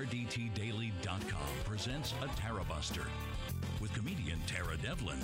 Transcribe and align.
RDTDaily.com 0.00 1.48
presents 1.66 2.14
a 2.22 2.40
Tara 2.40 2.64
Buster 2.64 3.04
with 3.82 3.92
comedian 3.92 4.38
Tara 4.46 4.78
Devlin. 4.78 5.18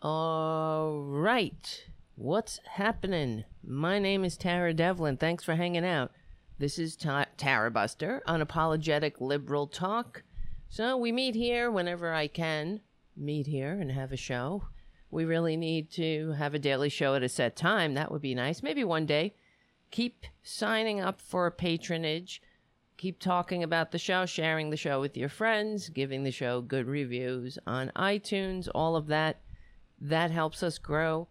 All 0.00 1.00
right. 1.00 1.86
What's 2.14 2.60
happening? 2.74 3.42
My 3.66 3.98
name 3.98 4.22
is 4.22 4.36
Tara 4.36 4.72
Devlin. 4.74 5.16
Thanks 5.16 5.42
for 5.42 5.56
hanging 5.56 5.84
out. 5.84 6.12
This 6.60 6.78
is 6.78 6.94
Ta- 6.94 7.26
Tara 7.36 7.72
Buster, 7.72 8.22
unapologetic 8.28 9.20
liberal 9.20 9.66
talk. 9.66 10.22
So 10.68 10.96
we 10.96 11.10
meet 11.10 11.34
here 11.34 11.68
whenever 11.68 12.14
I 12.14 12.28
can 12.28 12.80
meet 13.16 13.48
here 13.48 13.72
and 13.72 13.90
have 13.90 14.12
a 14.12 14.16
show. 14.16 14.66
We 15.10 15.24
really 15.24 15.56
need 15.56 15.90
to 15.94 16.30
have 16.38 16.54
a 16.54 16.60
daily 16.60 16.90
show 16.90 17.16
at 17.16 17.24
a 17.24 17.28
set 17.28 17.56
time. 17.56 17.94
That 17.94 18.12
would 18.12 18.22
be 18.22 18.36
nice. 18.36 18.62
Maybe 18.62 18.84
one 18.84 19.06
day. 19.06 19.34
Keep 19.94 20.26
signing 20.42 21.00
up 21.00 21.20
for 21.20 21.48
patronage. 21.52 22.42
Keep 22.96 23.20
talking 23.20 23.62
about 23.62 23.92
the 23.92 23.98
show, 23.98 24.26
sharing 24.26 24.70
the 24.70 24.76
show 24.76 25.00
with 25.00 25.16
your 25.16 25.28
friends, 25.28 25.88
giving 25.88 26.24
the 26.24 26.32
show 26.32 26.60
good 26.60 26.88
reviews 26.88 27.60
on 27.64 27.92
iTunes, 27.94 28.68
all 28.74 28.96
of 28.96 29.06
that. 29.06 29.36
That 30.00 30.32
helps 30.32 30.64
us 30.64 30.78
grow. 30.78 31.28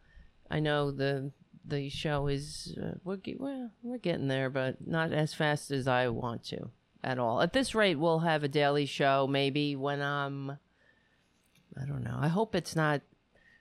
I 0.50 0.62
know 0.62 0.92
the 0.92 1.34
the 1.66 1.90
show 1.90 2.28
is 2.28 2.74
uh, 2.82 2.92
we're 3.04 3.20
well, 3.38 3.70
we're 3.82 3.98
getting 3.98 4.30
there, 4.30 4.50
but 4.50 4.88
not 4.88 5.12
as 5.12 5.34
fast 5.34 5.70
as 5.70 5.86
I 5.86 6.08
want 6.08 6.46
to 6.46 6.70
at 7.04 7.20
all. 7.20 7.42
At 7.42 7.52
this 7.52 7.76
rate, 7.76 8.00
we'll 8.00 8.20
have 8.20 8.46
a 8.46 8.48
daily 8.48 8.86
show 8.86 9.28
maybe 9.28 9.76
when 9.76 10.02
I'm 10.02 10.52
I 10.52 11.86
don't 11.86 12.06
know. 12.06 12.18
I 12.18 12.30
hope 12.30 12.56
it's 12.56 12.78
not 12.78 13.02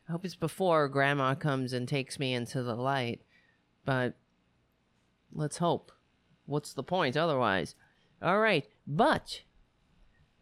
I 0.09 0.13
hope 0.13 0.25
it's 0.25 0.37
before 0.37 0.87
grandma 0.87 1.35
comes 1.35 1.73
and 1.73 1.89
takes 1.89 2.21
me 2.21 2.35
into 2.35 2.63
the 2.63 2.77
light. 2.77 3.23
But 3.85 4.15
let's 5.33 5.59
hope. 5.59 5.93
What's 6.47 6.73
the 6.73 6.83
point 6.83 7.17
otherwise? 7.17 7.75
All 8.21 8.39
right, 8.39 8.67
but 8.87 9.43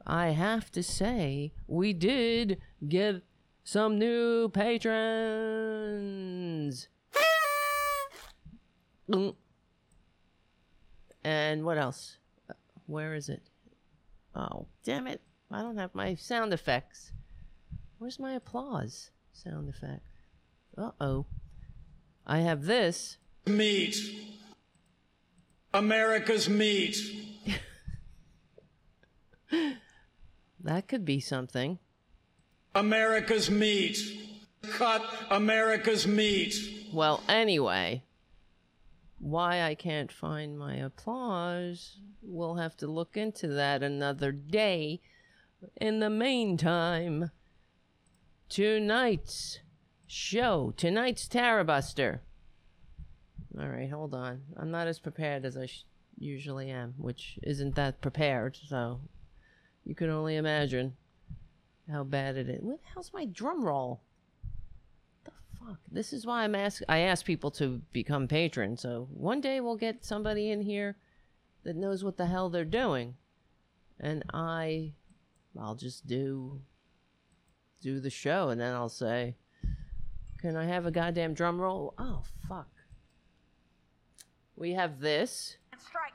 I 0.06 0.28
have 0.30 0.70
to 0.72 0.82
say 0.82 1.52
we 1.66 1.92
did 1.92 2.60
get 2.86 3.22
some 3.64 3.98
new 3.98 4.48
patrons. 4.48 4.88
And 11.22 11.64
what 11.64 11.78
else? 11.78 12.16
Where 12.86 13.14
is 13.14 13.28
it? 13.28 13.50
Oh, 14.34 14.66
damn 14.84 15.06
it. 15.06 15.20
I 15.50 15.62
don't 15.62 15.76
have 15.78 15.94
my 15.94 16.14
sound 16.14 16.52
effects. 16.52 17.12
Where's 17.98 18.18
my 18.18 18.32
applause 18.32 19.10
sound 19.32 19.68
effect? 19.68 20.06
Uh 20.76 20.92
oh. 21.00 21.26
I 22.26 22.38
have 22.40 22.64
this. 22.64 23.18
Meat. 23.46 23.96
America's 25.72 26.48
meat. 26.48 26.96
That 30.62 30.88
could 30.88 31.04
be 31.04 31.20
something. 31.20 31.78
America's 32.74 33.50
meat. 33.50 33.98
Cut 34.62 35.02
America's 35.30 36.06
meat. 36.06 36.54
Well, 36.92 37.22
anyway, 37.28 38.02
why 39.18 39.62
I 39.62 39.74
can't 39.74 40.12
find 40.12 40.58
my 40.58 40.74
applause, 40.74 41.96
we'll 42.22 42.56
have 42.56 42.76
to 42.78 42.86
look 42.86 43.16
into 43.16 43.48
that 43.48 43.82
another 43.82 44.32
day. 44.32 45.00
In 45.80 46.00
the 46.00 46.10
meantime, 46.10 47.30
tonight's 48.50 49.60
show, 50.06 50.74
tonight's 50.76 51.26
Tarabuster. 51.26 52.20
All 53.58 53.68
right, 53.68 53.90
hold 53.90 54.14
on. 54.14 54.42
I'm 54.56 54.70
not 54.70 54.86
as 54.86 54.98
prepared 55.00 55.44
as 55.44 55.56
I 55.56 55.66
sh- 55.66 55.84
usually 56.18 56.70
am, 56.70 56.94
which 56.98 57.38
isn't 57.42 57.74
that 57.74 58.00
prepared, 58.00 58.56
so 58.68 59.00
you 59.84 59.94
can 59.94 60.10
only 60.10 60.36
imagine 60.36 60.96
how 61.90 62.04
bad 62.04 62.36
it 62.36 62.48
is. 62.48 62.62
Where 62.62 62.76
the 62.76 62.88
hell's 62.94 63.12
my 63.12 63.24
drum 63.24 63.64
roll? 63.64 64.02
the 65.24 65.32
fuck? 65.58 65.78
This 65.90 66.12
is 66.12 66.24
why 66.24 66.44
I'm 66.44 66.54
ask 66.54 66.82
I 66.88 66.98
ask 66.98 67.24
people 67.24 67.50
to 67.52 67.80
become 67.92 68.28
patrons. 68.28 68.82
So 68.82 69.08
one 69.12 69.40
day 69.40 69.60
we'll 69.60 69.76
get 69.76 70.04
somebody 70.04 70.50
in 70.50 70.62
here 70.62 70.96
that 71.64 71.76
knows 71.76 72.04
what 72.04 72.16
the 72.16 72.26
hell 72.26 72.50
they're 72.50 72.64
doing, 72.64 73.16
and 73.98 74.22
I, 74.32 74.92
I'll 75.58 75.74
just 75.74 76.06
do, 76.06 76.60
do 77.82 78.00
the 78.00 78.10
show, 78.10 78.48
and 78.50 78.60
then 78.60 78.74
I'll 78.74 78.88
say, 78.88 79.36
"Can 80.38 80.56
I 80.56 80.66
have 80.66 80.86
a 80.86 80.90
goddamn 80.92 81.34
drum 81.34 81.60
roll?" 81.60 81.94
Oh 81.98 82.22
fuck. 82.48 82.68
We 84.60 84.74
have 84.74 85.00
this. 85.00 85.56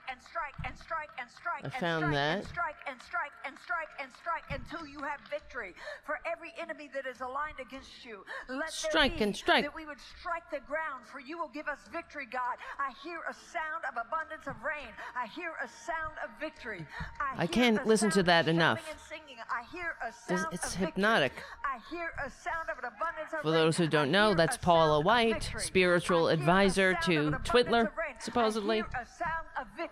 And 0.10 0.20
strike 0.22 0.58
and 0.66 0.76
strike 0.78 1.12
and 1.20 1.28
strike 1.30 1.62
and 1.62 1.64
strike 1.64 1.64
I 1.64 1.70
and 1.70 1.82
found 1.82 2.04
strike 2.06 2.14
that. 2.14 2.38
and 2.38 2.48
strike 2.48 2.80
and 2.88 2.98
strike 3.02 3.36
and 3.46 3.56
strike 3.58 3.92
and 4.02 4.10
strike 4.14 4.46
until 4.52 4.86
you 4.88 5.00
have 5.02 5.20
victory 5.30 5.74
for 6.06 6.20
every 6.26 6.54
enemy 6.60 6.90
that 6.94 7.06
is 7.06 7.22
aligned 7.22 7.60
against 7.60 8.06
you. 8.06 8.26
Let 8.50 8.72
Strike 8.72 9.18
there 9.18 9.20
be 9.20 9.24
and 9.26 9.36
strike. 9.36 9.64
that 9.66 9.76
we 9.76 9.86
would 9.86 10.02
strike 10.20 10.50
the 10.52 10.62
ground, 10.68 11.06
for 11.12 11.20
you 11.20 11.38
will 11.38 11.52
give 11.54 11.68
us 11.68 11.80
victory, 11.92 12.28
God. 12.30 12.58
I 12.80 12.94
hear 13.04 13.20
a 13.30 13.34
sound 13.34 13.84
of 13.90 13.98
abundance 13.98 14.48
of 14.48 14.56
rain. 14.64 14.92
I 15.16 15.28
hear 15.28 15.54
a 15.64 15.68
sound 15.68 16.16
of 16.24 16.30
victory. 16.40 16.86
I, 17.20 17.44
I 17.44 17.48
can't 17.48 17.86
listen 17.86 18.10
to 18.12 18.24
that 18.24 18.48
enough. 18.48 18.80
shouting 18.80 19.00
And 19.10 19.22
singing. 19.22 19.38
I 19.50 19.64
hear 19.72 19.96
a 20.02 20.12
sound 20.14 20.54
it's 20.54 20.74
of 20.74 20.80
hypnotic. 20.80 21.34
I 21.64 21.80
hear 21.94 22.12
a 22.24 22.30
sound 22.30 22.70
of 22.70 22.80
an 22.80 22.86
abundance 22.86 23.34
of 23.34 23.42
For 23.42 23.52
those 23.52 23.78
who 23.78 23.88
don't 23.88 24.12
know, 24.12 24.34
that's 24.34 24.58
Paula 24.58 25.02
White, 25.02 25.52
spiritual 25.58 26.28
I 26.28 26.32
hear 26.32 26.38
a 26.38 26.40
advisor 26.40 26.94
to 27.04 27.32
Twitler, 27.44 27.88
of 27.88 27.98
rain. 27.98 28.16
I 28.18 28.24
supposedly. 28.24 28.84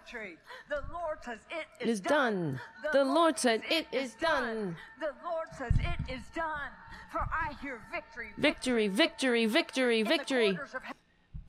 Hear 0.09 0.21
a 0.21 0.25
sound 0.25 0.33
of 0.33 0.37
victory. 0.37 0.37
The 0.69 0.93
Lord 0.93 1.17
says 1.23 1.39
it 1.49 1.83
It 1.83 1.89
is 1.89 1.99
is 1.99 2.01
done. 2.01 2.59
The 2.91 3.03
Lord 3.03 3.39
said 3.39 3.61
it 3.69 3.87
is 3.91 4.13
done. 4.15 4.75
The 4.99 5.11
Lord 5.23 5.47
says 5.57 5.73
it 5.79 6.13
is 6.13 6.21
done. 6.35 6.71
For 7.11 7.19
I 7.19 7.53
hear 7.61 7.81
victory. 7.91 8.33
Victory, 8.37 8.87
victory, 8.87 9.45
victory, 9.45 10.03
victory. 10.03 10.49
of. 10.49 10.59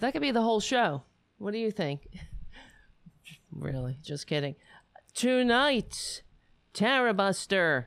That 0.01 0.13
could 0.13 0.23
be 0.23 0.31
the 0.31 0.43
whole 0.43 0.61
show. 0.61 1.03
What 1.39 1.53
do 1.53 1.59
you 1.59 1.71
think? 1.71 2.09
really, 3.53 3.99
just 4.03 4.27
kidding. 4.27 4.57
Tonight's 5.15 6.23
Tarabuster 6.75 7.87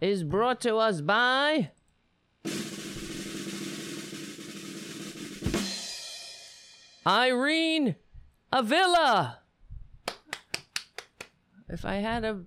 is 0.00 0.24
brought 0.24 0.60
to 0.62 0.76
us 0.76 1.00
by. 1.00 1.70
Irene 7.06 7.96
Avila. 8.52 9.39
If 11.72 11.84
I 11.84 11.96
had 11.96 12.24
a 12.24 12.40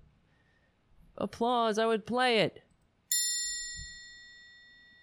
applause, 1.18 1.78
I 1.78 1.86
would 1.86 2.06
play 2.06 2.40
it. 2.40 2.62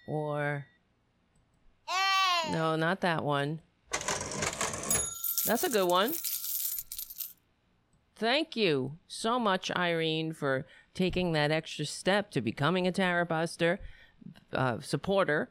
Or 0.07 0.65
no, 2.51 2.75
not 2.75 3.01
that 3.01 3.23
one. 3.23 3.61
That's 5.45 5.63
a 5.63 5.69
good 5.69 5.87
one. 5.87 6.13
Thank 8.15 8.55
you 8.55 8.97
so 9.07 9.39
much, 9.39 9.71
Irene, 9.71 10.33
for 10.33 10.67
taking 10.93 11.31
that 11.31 11.49
extra 11.49 11.85
step 11.85 12.29
to 12.31 12.41
becoming 12.41 12.87
a 12.87 12.91
Tarabuster 12.91 13.79
uh, 14.53 14.79
supporter. 14.81 15.49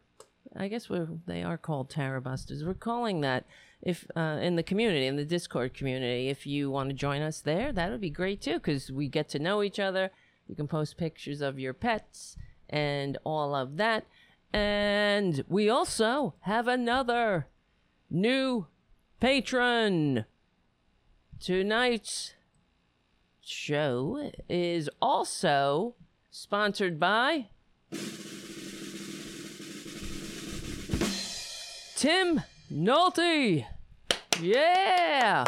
I 0.57 0.69
guess 0.69 0.89
we're, 0.89 1.09
they 1.27 1.43
are 1.43 1.59
called 1.59 1.91
Tarabusters. 1.91 2.65
We're 2.65 2.75
calling 2.75 3.23
that 3.23 3.45
if 3.83 4.07
uh, 4.17 4.39
in 4.43 4.57
the 4.57 4.63
community, 4.63 5.07
in 5.07 5.17
the 5.17 5.25
Discord 5.25 5.75
community. 5.75 6.29
If 6.29 6.47
you 6.47 6.71
want 6.71 6.91
to 6.91 6.95
join 6.95 7.23
us 7.23 7.41
there, 7.41 7.73
that 7.73 7.91
would 7.91 8.01
be 8.01 8.11
great 8.11 8.41
too, 8.41 8.55
because 8.55 8.91
we 8.91 9.09
get 9.09 9.29
to 9.31 9.39
know 9.39 9.63
each 9.63 9.79
other. 9.79 10.11
You 10.49 10.55
can 10.55 10.69
post 10.69 10.97
pictures 10.97 11.41
of 11.41 11.59
your 11.59 11.73
pets 11.73 12.37
and 12.69 13.17
all 13.25 13.55
of 13.55 13.77
that. 13.77 14.05
And 14.53 15.45
we 15.49 15.69
also 15.69 16.35
have 16.41 16.67
another 16.67 17.47
new 18.11 18.67
patron. 19.21 20.25
Tonight's 21.41 22.35
show 23.41 24.31
is 24.49 24.91
also 25.01 25.95
sponsored 26.31 26.99
by 26.99 27.49
Tim 31.97 32.43
Nolte. 32.73 33.67
Yeah. 34.41 35.45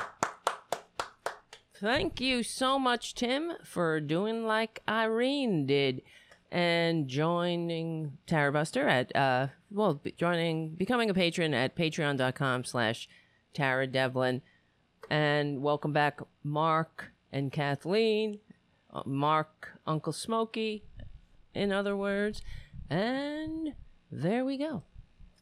Thank 1.76 2.20
you 2.20 2.42
so 2.42 2.78
much, 2.78 3.14
Tim, 3.14 3.52
for 3.64 4.00
doing 4.00 4.44
like 4.44 4.82
Irene 4.88 5.66
did 5.66 6.02
and 6.50 7.06
joining 7.08 8.18
Tarabuster 8.26 8.88
at, 8.88 9.14
uh, 9.14 9.48
well, 9.70 10.00
joining, 10.16 10.74
becoming 10.74 11.10
a 11.10 11.14
patron 11.14 11.54
at 11.54 11.76
patreon.com 11.76 12.64
slash 12.64 13.08
Tara 13.54 13.86
Devlin. 13.86 14.42
And 15.08 15.62
welcome 15.62 15.92
back, 15.92 16.20
Mark 16.42 17.12
and 17.30 17.52
Kathleen. 17.52 18.40
Uh, 18.92 19.02
Mark, 19.06 19.78
Uncle 19.86 20.12
Smokey, 20.12 20.84
in 21.54 21.72
other 21.72 21.96
words. 21.96 22.42
And 22.90 23.74
there 24.10 24.44
we 24.44 24.58
go. 24.58 24.82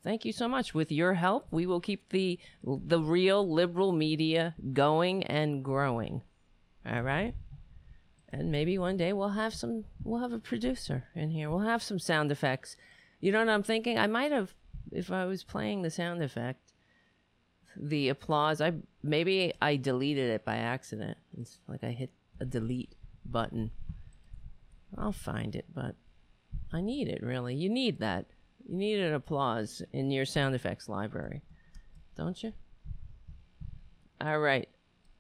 Thank 0.03 0.25
you 0.25 0.33
so 0.33 0.49
much. 0.49 0.75
With 0.75 0.91
your 0.91 1.15
help, 1.15 1.47
we 1.51 1.67
will 1.67 1.81
keep 1.81 2.09
the 2.09 2.39
the 2.65 3.01
real 3.01 3.49
liberal 3.49 3.93
media 3.93 4.55
going 4.73 5.25
and 5.25 5.63
growing. 5.63 6.23
All 6.87 7.03
right? 7.03 7.35
And 8.33 8.51
maybe 8.51 8.79
one 8.79 8.97
day 8.97 9.13
we'll 9.13 9.31
have 9.31 9.55
some 9.55 9.85
we'll 10.03 10.21
have 10.21 10.33
a 10.33 10.39
producer 10.39 11.05
in 11.15 11.31
here. 11.31 11.51
We'll 11.51 11.61
have 11.61 11.83
some 11.83 11.99
sound 11.99 12.33
effects. 12.33 12.77
You 13.21 13.33
know 13.33 13.41
what 13.41 13.49
I'm 13.49 13.63
thinking? 13.63 13.99
I 13.99 14.07
might 14.07 14.33
have 14.33 14.55
if 14.91 15.11
I 15.11 15.27
was 15.27 15.45
playing 15.45 15.83
the 15.83 15.91
sound 15.91 16.23
effect 16.23 16.71
the 17.77 18.09
applause. 18.09 18.61
I 18.61 18.75
maybe 19.03 19.53
I 19.61 19.77
deleted 19.77 20.31
it 20.31 20.45
by 20.45 20.57
accident. 20.57 21.19
It's 21.39 21.59
like 21.69 21.85
I 21.85 21.91
hit 21.91 22.11
a 22.41 22.45
delete 22.45 22.95
button. 23.25 23.71
I'll 24.97 25.13
find 25.13 25.55
it, 25.55 25.67
but 25.73 25.95
I 26.73 26.81
need 26.81 27.09
it 27.09 27.23
really. 27.23 27.55
You 27.55 27.69
need 27.69 28.01
that. 28.01 28.27
You 28.71 28.77
need 28.77 29.01
an 29.01 29.15
applause 29.15 29.83
in 29.93 30.13
your 30.13 30.25
sound 30.25 30.55
effects 30.55 30.89
library, 30.89 31.43
don't 32.17 32.41
you? 32.41 32.53
All 34.21 34.39
right. 34.39 34.69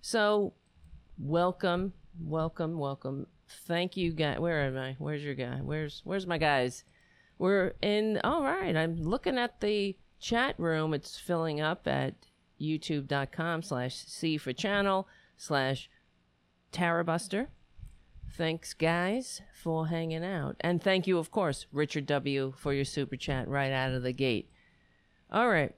So, 0.02 0.52
welcome, 1.18 1.92
welcome, 2.22 2.78
welcome. 2.78 3.26
Thank 3.66 3.96
you, 3.96 4.12
guy. 4.12 4.38
Where 4.38 4.60
am 4.60 4.78
I? 4.78 4.94
Where's 5.00 5.24
your 5.24 5.34
guy? 5.34 5.58
Where's 5.62 6.00
Where's 6.04 6.28
my 6.28 6.38
guys? 6.38 6.84
We're 7.38 7.72
in. 7.82 8.20
All 8.22 8.44
right. 8.44 8.76
I'm 8.76 9.02
looking 9.02 9.36
at 9.36 9.60
the 9.60 9.96
chat 10.20 10.54
room. 10.56 10.94
It's 10.94 11.18
filling 11.18 11.60
up 11.60 11.88
at 11.88 12.14
youtube.com 12.60 13.62
slash 13.62 13.96
C 13.96 14.38
for 14.38 14.52
channel 14.52 15.08
slash 15.36 15.90
Tarabuster. 16.72 17.48
Thanks, 18.36 18.74
guys, 18.74 19.42
for 19.52 19.88
hanging 19.88 20.24
out. 20.24 20.56
And 20.60 20.82
thank 20.82 21.06
you, 21.06 21.18
of 21.18 21.30
course, 21.30 21.66
Richard 21.72 22.06
W., 22.06 22.52
for 22.56 22.72
your 22.72 22.84
super 22.84 23.16
chat 23.16 23.48
right 23.48 23.72
out 23.72 23.92
of 23.92 24.02
the 24.02 24.12
gate. 24.12 24.50
All 25.30 25.48
right. 25.48 25.74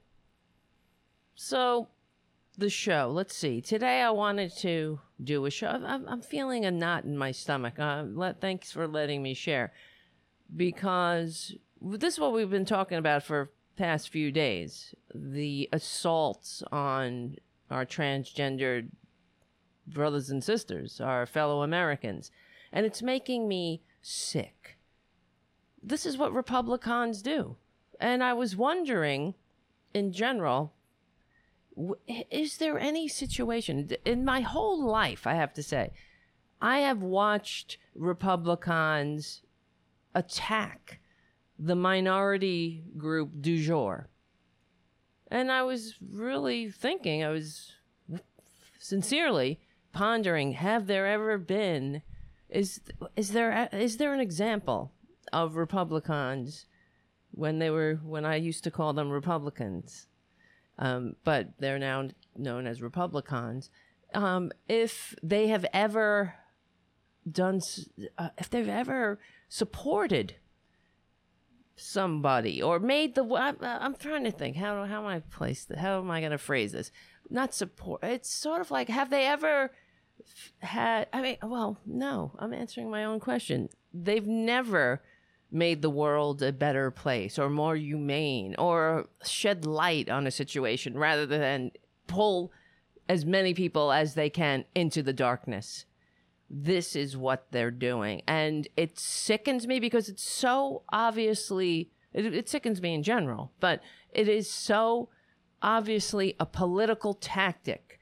So, 1.35 1.89
the 2.57 2.69
show. 2.69 3.11
Let's 3.13 3.35
see. 3.35 3.61
Today 3.61 4.01
I 4.01 4.11
wanted 4.11 4.55
to 4.57 4.99
do 5.23 5.45
a 5.45 5.49
show. 5.49 5.67
I'm, 5.67 6.21
feeling 6.21 6.65
a 6.65 6.71
knot 6.71 7.03
in 7.03 7.17
my 7.17 7.31
stomach. 7.31 7.79
Uh, 7.79 8.03
let, 8.13 8.39
thanks 8.39 8.71
for 8.71 8.87
letting 8.87 9.23
me 9.23 9.33
share. 9.33 9.73
Because 10.55 11.55
this 11.81 12.13
is 12.13 12.19
what 12.19 12.33
we've 12.33 12.49
been 12.49 12.65
talking 12.65 12.97
about 12.97 13.23
for 13.23 13.51
past 13.75 14.09
few 14.09 14.31
days 14.31 14.93
the 15.15 15.67
assaults 15.73 16.61
on 16.71 17.35
our 17.71 17.85
transgendered 17.85 18.89
brothers 19.87 20.29
and 20.29 20.43
sisters, 20.43 21.01
our 21.01 21.25
fellow 21.25 21.61
Americans. 21.61 22.31
And 22.71 22.85
it's 22.85 23.01
making 23.01 23.47
me 23.47 23.81
sick. 24.01 24.77
This 25.81 26.05
is 26.05 26.17
what 26.17 26.33
Republicans 26.33 27.21
do. 27.21 27.57
And 27.99 28.23
I 28.23 28.33
was 28.33 28.55
wondering, 28.55 29.35
in 29.93 30.11
general, 30.11 30.73
is 32.31 32.57
there 32.57 32.79
any 32.79 33.07
situation 33.07 33.89
in 34.05 34.23
my 34.25 34.41
whole 34.41 34.83
life, 34.83 35.25
I 35.25 35.33
have 35.33 35.53
to 35.53 35.63
say, 35.63 35.91
I 36.61 36.79
have 36.79 37.01
watched 37.01 37.77
Republicans 37.95 39.41
attack 40.15 40.99
the 41.57 41.75
minority 41.75 42.83
group 42.97 43.41
du 43.41 43.61
jour. 43.61 44.09
And 45.29 45.51
I 45.51 45.63
was 45.63 45.95
really 46.01 46.69
thinking, 46.69 47.23
I 47.23 47.29
was 47.29 47.73
sincerely 48.79 49.59
pondering, 49.93 50.53
have 50.53 50.87
there 50.87 51.07
ever 51.07 51.37
been 51.37 52.01
is 52.49 52.81
is 53.15 53.31
there 53.31 53.69
is 53.71 53.97
there 53.97 54.13
an 54.13 54.19
example 54.19 54.91
of 55.31 55.55
Republicans 55.55 56.65
when 57.31 57.59
they 57.59 57.69
were 57.69 57.99
when 58.03 58.25
I 58.25 58.35
used 58.35 58.63
to 58.65 58.71
call 58.71 58.93
them 58.93 59.09
Republicans, 59.09 60.07
um, 60.77 61.15
but 61.23 61.49
they're 61.59 61.79
now 61.79 62.09
known 62.35 62.67
as 62.67 62.81
Republicans. 62.81 63.69
Um, 64.13 64.51
if 64.69 65.15
they 65.23 65.47
have 65.47 65.65
ever 65.73 66.35
done, 67.29 67.59
uh, 68.17 68.29
if 68.37 68.49
they've 68.49 68.67
ever 68.69 69.19
supported 69.49 70.35
somebody 71.75 72.61
or 72.61 72.79
made 72.79 73.15
the 73.15 73.23
I, 73.23 73.53
am 73.83 73.95
trying 73.95 74.23
to 74.25 74.31
think 74.31 74.57
how 74.57 74.85
how 74.85 75.01
am 75.01 75.07
I 75.07 75.19
place 75.21 75.65
how 75.75 75.97
am 75.97 76.11
I 76.11 76.19
going 76.19 76.31
to 76.31 76.37
phrase 76.37 76.71
this 76.71 76.91
not 77.31 77.55
support 77.55 78.03
it's 78.03 78.31
sort 78.31 78.61
of 78.61 78.69
like 78.69 78.89
have 78.89 79.09
they 79.09 79.25
ever 79.25 79.71
had 80.59 81.07
I 81.13 81.21
mean 81.21 81.37
well 81.43 81.77
no 81.85 82.31
I'm 82.39 82.53
answering 82.53 82.89
my 82.89 83.03
own 83.03 83.19
question 83.19 83.69
they've 83.93 84.27
never 84.27 85.01
made 85.51 85.81
the 85.81 85.89
world 85.89 86.41
a 86.41 86.51
better 86.51 86.89
place 86.89 87.37
or 87.37 87.49
more 87.49 87.75
humane 87.75 88.55
or 88.57 89.07
shed 89.23 89.65
light 89.65 90.09
on 90.09 90.25
a 90.25 90.31
situation 90.31 90.97
rather 90.97 91.25
than 91.25 91.71
pull 92.07 92.51
as 93.07 93.25
many 93.25 93.53
people 93.53 93.91
as 93.91 94.15
they 94.15 94.29
can 94.29 94.65
into 94.73 95.03
the 95.03 95.13
darkness 95.13 95.85
this 96.53 96.95
is 96.95 97.17
what 97.17 97.47
they're 97.51 97.71
doing. 97.71 98.21
And 98.27 98.67
it 98.77 98.99
sickens 98.99 99.65
me 99.65 99.79
because 99.79 100.07
it's 100.07 100.23
so 100.23 100.83
obviously, 100.91 101.89
it, 102.13 102.31
it, 102.33 102.47
sickens 102.47 102.79
me 102.79 102.93
in 102.93 103.01
general, 103.01 103.51
but 103.59 103.81
it 104.11 104.27
is 104.27 104.51
so 104.51 105.09
obviously 105.63 106.35
a 106.39 106.45
political 106.45 107.15
tactic 107.15 107.99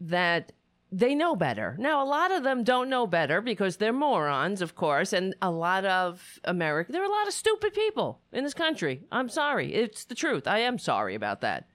that 0.00 0.52
they 0.92 1.14
know 1.14 1.34
better. 1.34 1.74
Now, 1.78 2.04
a 2.04 2.06
lot 2.06 2.30
of 2.30 2.42
them 2.42 2.64
don't 2.64 2.90
know 2.90 3.06
better 3.06 3.40
because 3.40 3.78
they're 3.78 3.94
morons, 3.94 4.60
of 4.60 4.74
course, 4.74 5.14
and 5.14 5.34
a 5.40 5.50
lot 5.50 5.86
of 5.86 6.38
America, 6.44 6.92
there 6.92 7.02
are 7.02 7.06
a 7.06 7.10
lot 7.10 7.26
of 7.26 7.32
stupid 7.32 7.72
people 7.72 8.20
in 8.30 8.44
this 8.44 8.52
country. 8.52 9.02
I'm 9.10 9.30
sorry. 9.30 9.72
It's 9.72 10.04
the 10.04 10.14
truth. 10.14 10.46
I 10.46 10.58
am 10.58 10.78
sorry 10.78 11.14
about 11.14 11.40
that. 11.40 11.66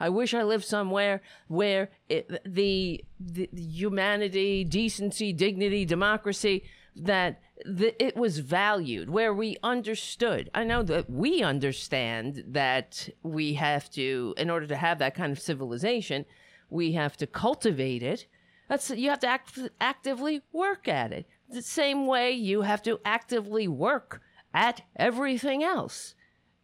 I 0.00 0.08
wish 0.08 0.34
I 0.34 0.42
lived 0.42 0.64
somewhere 0.64 1.22
where 1.46 1.88
it, 2.08 2.28
the, 2.44 3.04
the, 3.20 3.48
humanity, 3.52 4.64
decency, 4.64 5.32
dignity, 5.32 5.84
democracy 5.84 6.64
that 6.96 7.40
the, 7.64 7.94
it 8.04 8.16
was 8.16 8.40
valued, 8.40 9.08
where 9.08 9.32
we 9.32 9.56
understood. 9.62 10.50
I 10.52 10.64
know 10.64 10.82
that 10.82 11.08
we 11.08 11.42
understand 11.42 12.42
that 12.48 13.08
we 13.22 13.54
have 13.54 13.88
to, 13.92 14.34
in 14.36 14.50
order 14.50 14.66
to 14.66 14.76
have 14.76 14.98
that 14.98 15.14
kind 15.14 15.30
of 15.30 15.38
civilization, 15.38 16.24
we 16.70 16.92
have 16.92 17.16
to 17.18 17.26
cultivate 17.28 18.02
it. 18.02 18.26
That's 18.74 18.90
you 18.90 19.10
have 19.10 19.20
to 19.20 19.28
act, 19.28 19.56
actively 19.80 20.42
work 20.50 20.88
at 20.88 21.12
it. 21.12 21.28
The 21.48 21.62
same 21.62 22.08
way 22.08 22.32
you 22.32 22.62
have 22.62 22.82
to 22.82 22.98
actively 23.04 23.68
work 23.68 24.20
at 24.52 24.80
everything 24.96 25.62
else 25.62 26.16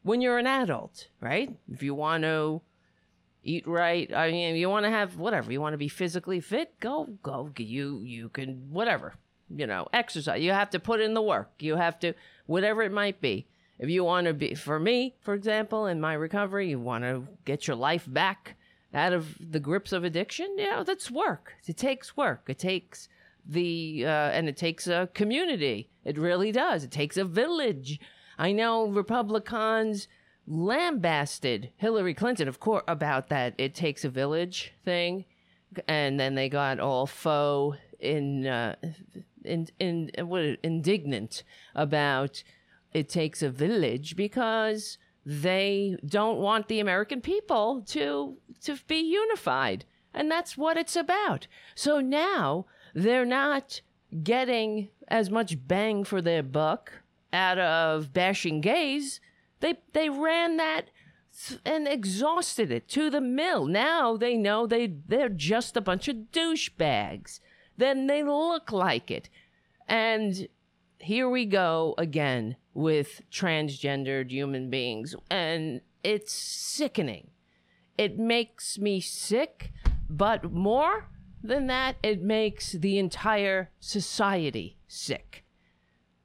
when 0.03 0.21
you're 0.21 0.39
an 0.39 0.47
adult, 0.49 1.07
right? 1.21 1.57
If 1.73 1.85
you 1.85 1.95
want 1.95 2.25
to 2.25 2.63
eat 3.45 3.65
right. 3.65 4.13
I 4.13 4.33
mean, 4.33 4.57
you 4.57 4.69
want 4.69 4.87
to 4.87 4.91
have 4.91 5.19
whatever. 5.19 5.53
You 5.53 5.61
want 5.61 5.75
to 5.75 5.79
be 5.79 5.87
physically 5.87 6.41
fit. 6.41 6.81
Go, 6.81 7.17
go. 7.23 7.53
You 7.57 8.03
you 8.03 8.29
can 8.29 8.73
whatever. 8.73 9.15
You 9.49 9.69
know, 9.69 9.87
exercise. 9.93 10.43
You 10.43 10.51
have 10.51 10.71
to 10.71 10.81
put 10.81 11.01
in 11.01 11.15
the 11.15 11.23
work. 11.23 11.53
You 11.61 11.77
have 11.77 12.01
to 12.01 12.15
whatever 12.47 12.83
it 12.83 12.91
might 12.91 13.21
be. 13.21 13.47
If 13.79 13.89
you 13.89 14.03
want 14.03 14.27
to 14.27 14.35
be, 14.35 14.55
for 14.55 14.81
me, 14.81 15.15
for 15.21 15.35
example, 15.35 15.87
in 15.87 16.01
my 16.01 16.15
recovery, 16.15 16.71
you 16.71 16.81
want 16.81 17.05
to 17.05 17.29
get 17.45 17.69
your 17.69 17.77
life 17.77 18.05
back 18.13 18.57
out 18.93 19.13
of 19.13 19.37
the 19.41 19.61
grips 19.61 19.93
of 19.93 20.05
addiction. 20.05 20.59
You 20.59 20.71
know, 20.71 20.85
that's 20.85 21.11
work. 21.11 21.55
It 21.67 21.77
takes 21.77 22.17
work. 22.17 22.45
It 22.49 22.59
takes 22.59 23.09
the 23.47 24.05
uh, 24.05 24.31
and 24.31 24.49
it 24.49 24.57
takes 24.57 24.87
a 24.87 25.09
community. 25.15 25.91
It 26.05 26.19
really 26.19 26.53
does. 26.53 26.85
It 26.85 26.91
takes 26.91 27.17
a 27.17 27.25
village. 27.25 28.01
I 28.39 28.53
know 28.53 28.87
Republicans 28.87 30.09
lambasted 30.47 31.71
Hillary 31.77 32.15
Clinton, 32.15 32.49
of 32.49 32.61
course, 32.61 32.85
about 32.89 33.29
that 33.29 33.55
"it 33.59 33.75
takes 33.75 34.05
a 34.05 34.09
village" 34.09 34.73
thing, 34.85 35.25
and 35.87 36.19
then 36.19 36.35
they 36.35 36.49
got 36.49 36.81
all 36.81 37.07
faux 37.07 37.79
in 37.99 38.47
uh, 38.47 38.77
in 39.45 39.69
in 39.79 40.11
what 40.19 40.59
indignant 40.63 41.43
about 41.75 42.43
it 42.93 43.09
takes 43.09 43.43
a 43.43 43.51
village 43.51 44.17
because 44.17 44.99
they 45.25 45.97
don't 46.05 46.39
want 46.39 46.69
the 46.69 46.81
American 46.81 47.21
people 47.21 47.83
to 47.89 48.37
to 48.63 48.77
be 48.87 49.01
unified, 49.01 49.85
and 50.15 50.31
that's 50.31 50.57
what 50.57 50.77
it's 50.77 50.97
about. 50.97 51.47
So 51.75 52.01
now 52.01 52.67
they're 52.95 53.27
not 53.27 53.81
getting 54.23 54.89
as 55.09 55.31
much 55.31 55.67
bang 55.67 56.05
for 56.05 56.21
their 56.21 56.43
buck 56.43 56.93
out 57.33 57.59
of 57.59 58.13
bashing 58.13 58.61
gays 58.61 59.21
they 59.61 59.79
they 59.93 60.09
ran 60.09 60.57
that 60.57 60.91
and 61.65 61.87
exhausted 61.87 62.71
it 62.73 62.89
to 62.89 63.09
the 63.09 63.21
mill. 63.21 63.67
Now 63.67 64.17
they 64.17 64.37
know 64.37 64.67
they 64.67 64.87
they're 64.87 65.29
just 65.29 65.77
a 65.77 65.81
bunch 65.81 66.09
of 66.09 66.17
douchebags. 66.33 67.41
Then 67.77 68.09
they 68.09 68.23
look 68.23 68.73
like 68.73 69.11
it. 69.11 69.29
And 69.87 70.49
here 71.01 71.29
we 71.29 71.47
go 71.47 71.95
again 71.99 72.57
with 72.75 73.23
transgendered 73.33 74.31
human 74.31 74.71
beings 74.71 75.15
and 75.31 75.81
it's 76.03 76.33
sickening. 76.33 77.31
It 77.99 78.19
makes 78.19 78.79
me 78.79 79.01
sick, 79.01 79.73
but 80.09 80.53
more 80.53 81.09
than 81.43 81.67
that, 81.67 81.97
it 82.03 82.23
makes 82.23 82.73
the 82.73 82.99
entire 82.99 83.71
society 83.79 84.79
sick. 84.87 85.45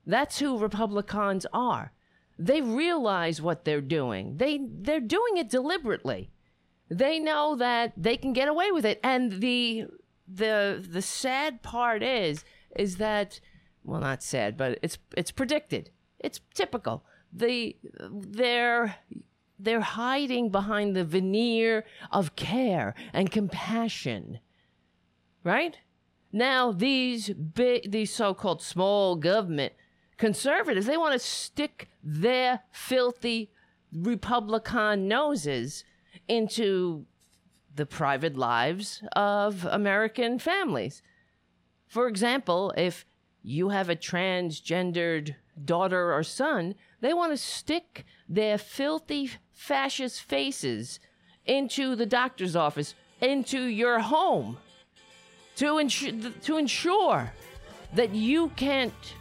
That's 0.06 0.40
who 0.40 0.58
Republicans 0.58 1.46
are. 1.52 1.92
They 2.38 2.62
realize 2.62 3.42
what 3.42 3.66
they're 3.66 3.82
doing. 3.82 4.38
They 4.38 4.60
they're 4.62 5.00
doing 5.00 5.38
it 5.38 5.50
deliberately. 5.50 6.32
They 6.90 7.18
know 7.20 7.56
that 7.56 7.94
they 7.98 8.18
can 8.18 8.34
get 8.34 8.48
away 8.48 8.72
with 8.72 8.86
it. 8.86 9.00
And 9.04 9.42
the 9.42 9.86
the 10.28 10.86
the 10.88 11.02
sad 11.02 11.64
part 11.64 12.04
is 12.04 12.44
is 12.76 12.98
that 12.98 13.40
well 13.86 14.02
not 14.02 14.24
sad, 14.24 14.58
but 14.58 14.80
it's 14.82 14.98
it's 15.16 15.32
predicted. 15.32 15.92
It's 16.20 16.42
typical. 16.54 17.04
The 17.32 17.76
they're 18.10 18.96
they're 19.58 19.82
hiding 19.82 20.50
behind 20.50 20.96
the 20.96 21.06
veneer 21.06 21.86
of 22.12 22.36
care 22.36 22.96
and 23.14 23.32
compassion. 23.32 24.40
Right? 25.44 25.78
Now 26.32 26.72
these 26.72 27.32
these 27.56 28.14
so-called 28.14 28.62
small 28.62 29.16
government 29.16 29.74
conservatives, 30.18 30.86
they 30.86 30.98
want 30.98 31.14
to 31.14 31.20
stick 31.20 31.90
their 32.04 32.62
filthy 32.72 33.52
Republican 33.94 35.08
noses 35.08 35.84
into 36.28 37.06
the 37.74 37.86
private 37.86 38.38
lives 38.38 39.04
of 39.16 39.66
American 39.66 40.40
families. 40.40 41.02
For 41.88 42.08
example, 42.08 42.74
if 42.78 43.06
you 43.46 43.70
have 43.70 43.90
a 43.90 43.96
transgendered 43.96 45.36
daughter 45.64 46.14
or 46.14 46.24
son, 46.24 46.76
they 47.02 47.14
want 47.14 47.32
to 47.32 47.38
stick 47.38 48.06
their 48.28 48.58
filthy 48.58 49.30
fascist 49.54 50.24
faces 50.24 51.00
into 51.46 51.96
the 51.96 52.06
doctor's 52.06 52.56
office, 52.56 52.96
into 53.22 53.62
your 53.66 54.00
home, 54.00 54.58
to, 55.58 55.66
insu- 55.76 56.42
to 56.42 56.58
ensure 56.58 57.32
that 57.94 58.14
you 58.16 58.50
can't 58.56 59.16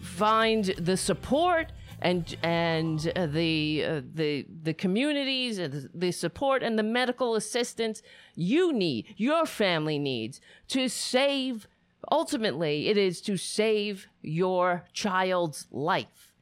find 0.00 0.64
the 0.78 0.96
support 0.96 1.72
and 2.02 2.36
and 2.42 3.12
uh, 3.14 3.26
the 3.26 3.84
uh, 3.86 4.00
the 4.14 4.44
the 4.64 4.74
communities 4.74 5.58
and 5.58 5.88
the 5.94 6.10
support 6.10 6.62
and 6.62 6.76
the 6.76 6.82
medical 6.82 7.36
assistance 7.36 8.02
you 8.34 8.72
need 8.72 9.14
your 9.16 9.46
family 9.46 10.00
needs 10.00 10.40
to 10.66 10.88
save 10.88 11.68
ultimately 12.10 12.88
it 12.88 12.96
is 12.96 13.20
to 13.20 13.36
save 13.36 14.08
your 14.20 14.84
child's 14.92 15.66
life 15.70 16.32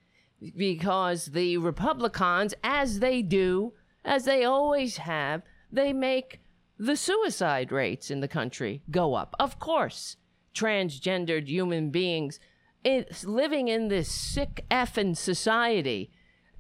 because 0.57 1.27
the 1.27 1.57
republicans 1.59 2.55
as 2.65 3.01
they 3.01 3.21
do 3.23 3.73
as 4.05 4.25
they 4.25 4.45
always 4.45 4.99
have 4.99 5.43
they 5.71 5.93
make 5.93 6.41
the 6.79 6.97
suicide 6.97 7.71
rates 7.71 8.11
in 8.11 8.21
the 8.21 8.29
country 8.29 8.83
go 8.91 9.15
up 9.15 9.35
of 9.39 9.59
course 9.59 10.17
transgendered 10.55 11.47
human 11.47 11.91
beings 11.91 12.41
it's 12.85 13.25
living 13.25 13.69
in 13.69 13.89
this 13.89 14.11
sick 14.11 14.65
effing 14.71 15.17
society. 15.17 16.11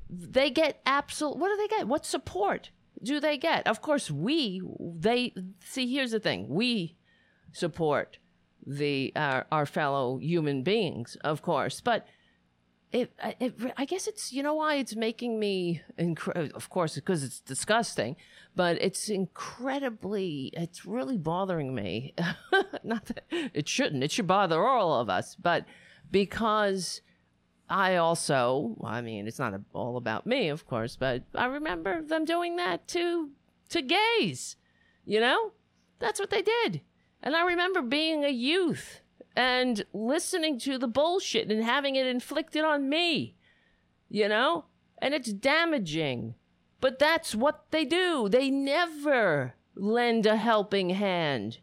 They 0.09 0.51
get 0.51 0.81
absolute. 0.85 1.37
What 1.37 1.49
do 1.49 1.57
they 1.57 1.69
get? 1.69 1.89
What 1.89 2.05
support 2.05 2.71
do 3.03 3.21
they 3.21 3.39
get? 3.39 3.67
Of 3.67 3.81
course, 3.81 4.11
we 4.11 4.63
they 4.79 5.33
see. 5.65 5.93
Here's 5.93 6.11
the 6.11 6.21
thing: 6.21 6.49
we 6.49 6.97
support 7.53 8.19
the 8.67 9.13
our, 9.17 9.47
our 9.51 9.67
fellow 9.67 10.19
human 10.19 10.63
beings, 10.63 11.17
of 11.23 11.43
course, 11.43 11.81
but. 11.81 12.07
It, 12.93 13.13
it, 13.39 13.55
I 13.77 13.85
guess 13.85 14.09
it's, 14.09 14.33
you 14.33 14.43
know 14.43 14.55
why 14.55 14.75
it's 14.75 14.97
making 14.97 15.39
me, 15.39 15.81
incre- 15.97 16.51
of 16.51 16.71
course, 16.71 16.97
because 16.97 17.23
it's 17.23 17.39
disgusting, 17.39 18.17
but 18.57 18.83
it's 18.83 19.09
incredibly, 19.09 20.51
it's 20.55 20.85
really 20.85 21.17
bothering 21.17 21.73
me. 21.73 22.15
Not 22.83 23.07
that 23.07 23.23
it 23.31 23.69
shouldn't, 23.69 24.03
it 24.03 24.11
should 24.11 24.27
bother 24.27 24.67
all 24.67 25.01
of 25.01 25.09
us, 25.09 25.37
but 25.37 25.67
because 26.11 27.01
I 27.71 27.97
also, 27.97 28.77
I 28.83 29.01
mean, 29.01 29.29
it's 29.29 29.39
not 29.39 29.55
all 29.73 29.97
about 29.97 30.27
me, 30.27 30.49
of 30.49 30.67
course, 30.67 30.97
but 30.97 31.23
I 31.37 31.47
remember 31.47 32.03
them 32.03 32.25
doing 32.25 32.57
that 32.57 32.89
to 32.89 33.31
to 33.69 33.83
gays. 33.83 34.57
You 35.05 35.21
know, 35.21 35.53
that's 36.01 36.19
what 36.19 36.31
they 36.31 36.43
did, 36.43 36.81
and 37.23 37.37
I 37.37 37.45
remember 37.45 37.83
being 37.83 38.25
a 38.25 38.31
youth 38.31 39.01
and 39.37 39.85
listening 39.93 40.59
to 40.61 40.79
the 40.79 40.89
bullshit 40.89 41.51
and 41.51 41.63
having 41.63 41.97
it 41.97 42.07
inflicted 42.07 42.65
on 42.65 42.89
me. 42.89 43.37
You 44.09 44.29
know, 44.29 44.65
and 44.99 45.15
it's 45.15 45.33
damaging, 45.33 46.35
but 46.81 46.99
that's 46.99 47.35
what 47.35 47.67
they 47.71 47.85
do. 47.85 48.29
They 48.29 48.51
never 48.51 49.55
lend 49.77 50.27
a 50.27 50.37
helping 50.37 50.91
hand. 50.91 51.59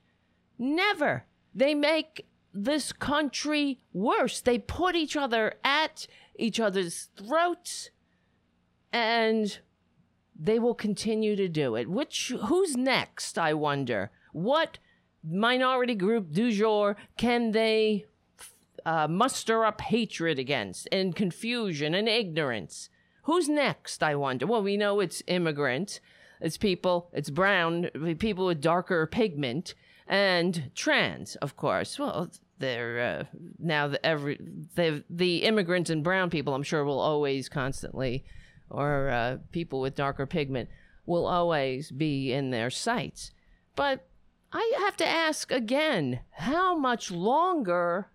Never. 0.57 1.25
They 1.53 1.75
make 1.75 2.25
this 2.53 2.93
country 2.93 3.79
worse. 3.93 4.41
They 4.41 4.59
put 4.59 4.95
each 4.95 5.15
other 5.15 5.55
at 5.63 6.07
each 6.37 6.59
other's 6.59 7.09
throats 7.17 7.89
and 8.93 9.59
they 10.39 10.59
will 10.59 10.75
continue 10.75 11.35
to 11.35 11.47
do 11.47 11.75
it. 11.75 11.89
Which 11.89 12.33
who's 12.45 12.75
next, 12.75 13.37
I 13.37 13.53
wonder? 13.53 14.11
What 14.31 14.77
minority 15.29 15.95
group 15.95 16.31
du 16.31 16.51
jour 16.51 16.95
can 17.17 17.51
they 17.51 18.05
uh, 18.85 19.07
muster 19.07 19.65
up 19.65 19.81
hatred 19.81 20.39
against 20.39 20.87
and 20.91 21.15
confusion 21.15 21.93
and 21.93 22.07
ignorance? 22.07 22.89
Who's 23.23 23.49
next, 23.49 24.01
I 24.01 24.15
wonder? 24.15 24.47
Well, 24.47 24.63
we 24.63 24.77
know 24.77 25.01
it's 25.01 25.21
immigrants, 25.27 25.99
it's 26.39 26.57
people, 26.57 27.09
it's 27.11 27.29
brown, 27.29 27.89
people 28.19 28.45
with 28.45 28.61
darker 28.61 29.05
pigment, 29.05 29.73
and 30.07 30.71
trans, 30.73 31.35
of 31.37 31.57
course. 31.57 31.99
Well, 31.99 32.29
they're 32.59 32.99
uh, 32.99 33.37
now 33.59 33.87
the 33.87 34.03
every 34.05 34.39
the 35.09 35.43
immigrants 35.43 35.89
and 35.89 36.03
brown 36.03 36.29
people 36.29 36.55
I'm 36.55 36.63
sure 36.63 36.83
will 36.83 36.99
always 36.99 37.49
constantly 37.49 38.23
or 38.69 39.09
uh, 39.09 39.37
people 39.51 39.79
with 39.79 39.95
darker 39.95 40.25
pigment 40.25 40.69
will 41.05 41.25
always 41.25 41.91
be 41.91 42.33
in 42.33 42.51
their 42.51 42.69
sights. 42.69 43.31
But 43.75 44.07
I 44.51 44.73
have 44.79 44.97
to 44.97 45.07
ask 45.07 45.51
again, 45.51 46.21
how 46.31 46.77
much 46.77 47.11
longer 47.11 48.07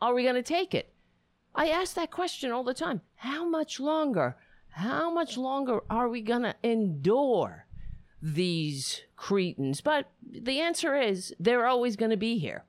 are 0.00 0.14
we 0.14 0.22
going 0.22 0.34
to 0.34 0.42
take 0.42 0.74
it? 0.74 0.92
I 1.54 1.68
ask 1.68 1.94
that 1.94 2.10
question 2.10 2.50
all 2.50 2.64
the 2.64 2.74
time. 2.74 3.00
How 3.16 3.48
much 3.48 3.80
longer? 3.80 4.36
How 4.70 5.12
much 5.12 5.36
longer 5.36 5.80
are 5.88 6.08
we 6.08 6.20
going 6.20 6.42
to 6.42 6.54
endure 6.62 7.66
these 8.20 9.02
cretins? 9.16 9.80
But 9.80 10.10
the 10.22 10.60
answer 10.60 10.96
is 10.96 11.34
they're 11.38 11.66
always 11.66 11.96
going 11.96 12.10
to 12.10 12.16
be 12.16 12.38
here 12.38 12.64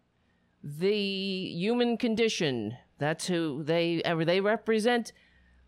the 0.66 1.54
human 1.54 1.96
condition. 1.96 2.76
That's 2.98 3.28
who 3.28 3.64
they 3.64 4.02
ever 4.04 4.26
they 4.26 4.42
represent 4.42 5.14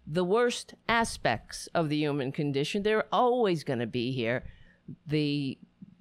the 0.08 0.24
worst 0.24 0.74
aspects 0.90 1.68
of 1.76 1.90
the 1.90 1.98
human 1.98 2.32
condition. 2.32 2.82
They're 2.82 3.06
always 3.12 3.64
going 3.64 3.80
to 3.80 3.88
be 3.88 4.12
here. 4.12 4.44
The 5.06 5.58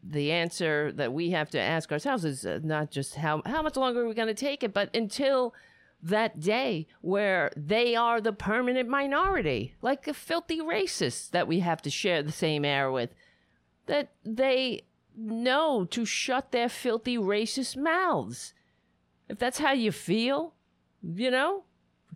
the 0.09 0.33
answer 0.33 0.93
that 0.93 1.13
we 1.13 1.31
have 1.31 1.51
to 1.51 1.61
ask 1.61 1.91
ourselves 1.91 2.25
is 2.25 2.47
uh, 2.47 2.61
not 2.63 2.91
just 2.91 3.17
how 3.17 3.43
how 3.47 3.63
much 3.63 3.77
longer 3.77 4.03
are 4.03 4.09
we 4.09 4.15
going 4.15 4.29
to 4.29 4.35
take 4.35 4.63
it, 4.63 4.73
but 4.73 4.95
until 4.95 5.55
that 6.03 6.39
day 6.41 6.87
where 7.01 7.51
they 7.57 7.97
are 7.97 8.21
the 8.21 8.33
permanent 8.33 8.89
minority, 8.89 9.75
like 9.83 10.05
the 10.05 10.15
filthy 10.15 10.61
racists 10.61 11.31
that 11.31 11.49
we 11.49 11.61
have 11.61 11.83
to 11.83 11.91
share 11.91 12.23
the 12.23 12.33
same 12.33 12.65
air 12.65 12.91
with, 12.91 13.11
that 13.87 14.13
they 14.25 14.83
know 15.17 15.85
to 15.87 16.05
shut 16.05 16.53
their 16.53 16.69
filthy 16.69 17.17
racist 17.17 17.77
mouths 17.77 18.53
if 19.29 19.39
that's 19.39 19.59
how 19.59 19.73
you 19.73 19.93
feel, 19.93 20.55
you 21.03 21.31
know, 21.31 21.65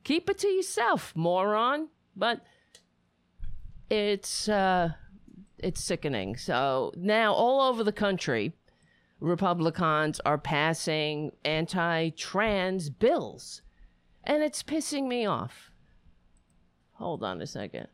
keep 0.04 0.30
it 0.30 0.38
to 0.38 0.48
yourself, 0.48 1.12
moron. 1.16 1.88
But 2.14 2.40
it's 3.88 4.48
uh, 4.48 4.92
it's 5.62 5.82
sickening. 5.82 6.36
So 6.36 6.92
now 6.96 7.32
all 7.32 7.60
over 7.60 7.84
the 7.84 7.92
country, 7.92 8.52
Republicans 9.20 10.20
are 10.24 10.38
passing 10.38 11.32
anti-trans 11.44 12.90
bills, 12.90 13.62
and 14.24 14.42
it's 14.42 14.62
pissing 14.62 15.06
me 15.06 15.26
off. 15.26 15.70
Hold 16.92 17.22
on 17.22 17.40
a 17.40 17.46
second. 17.46 17.88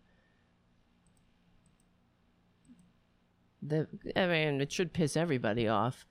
The, 3.62 3.88
I 4.14 4.26
mean, 4.26 4.60
it 4.60 4.70
should 4.70 4.92
piss 4.92 5.16
everybody 5.16 5.66
off. 5.66 6.06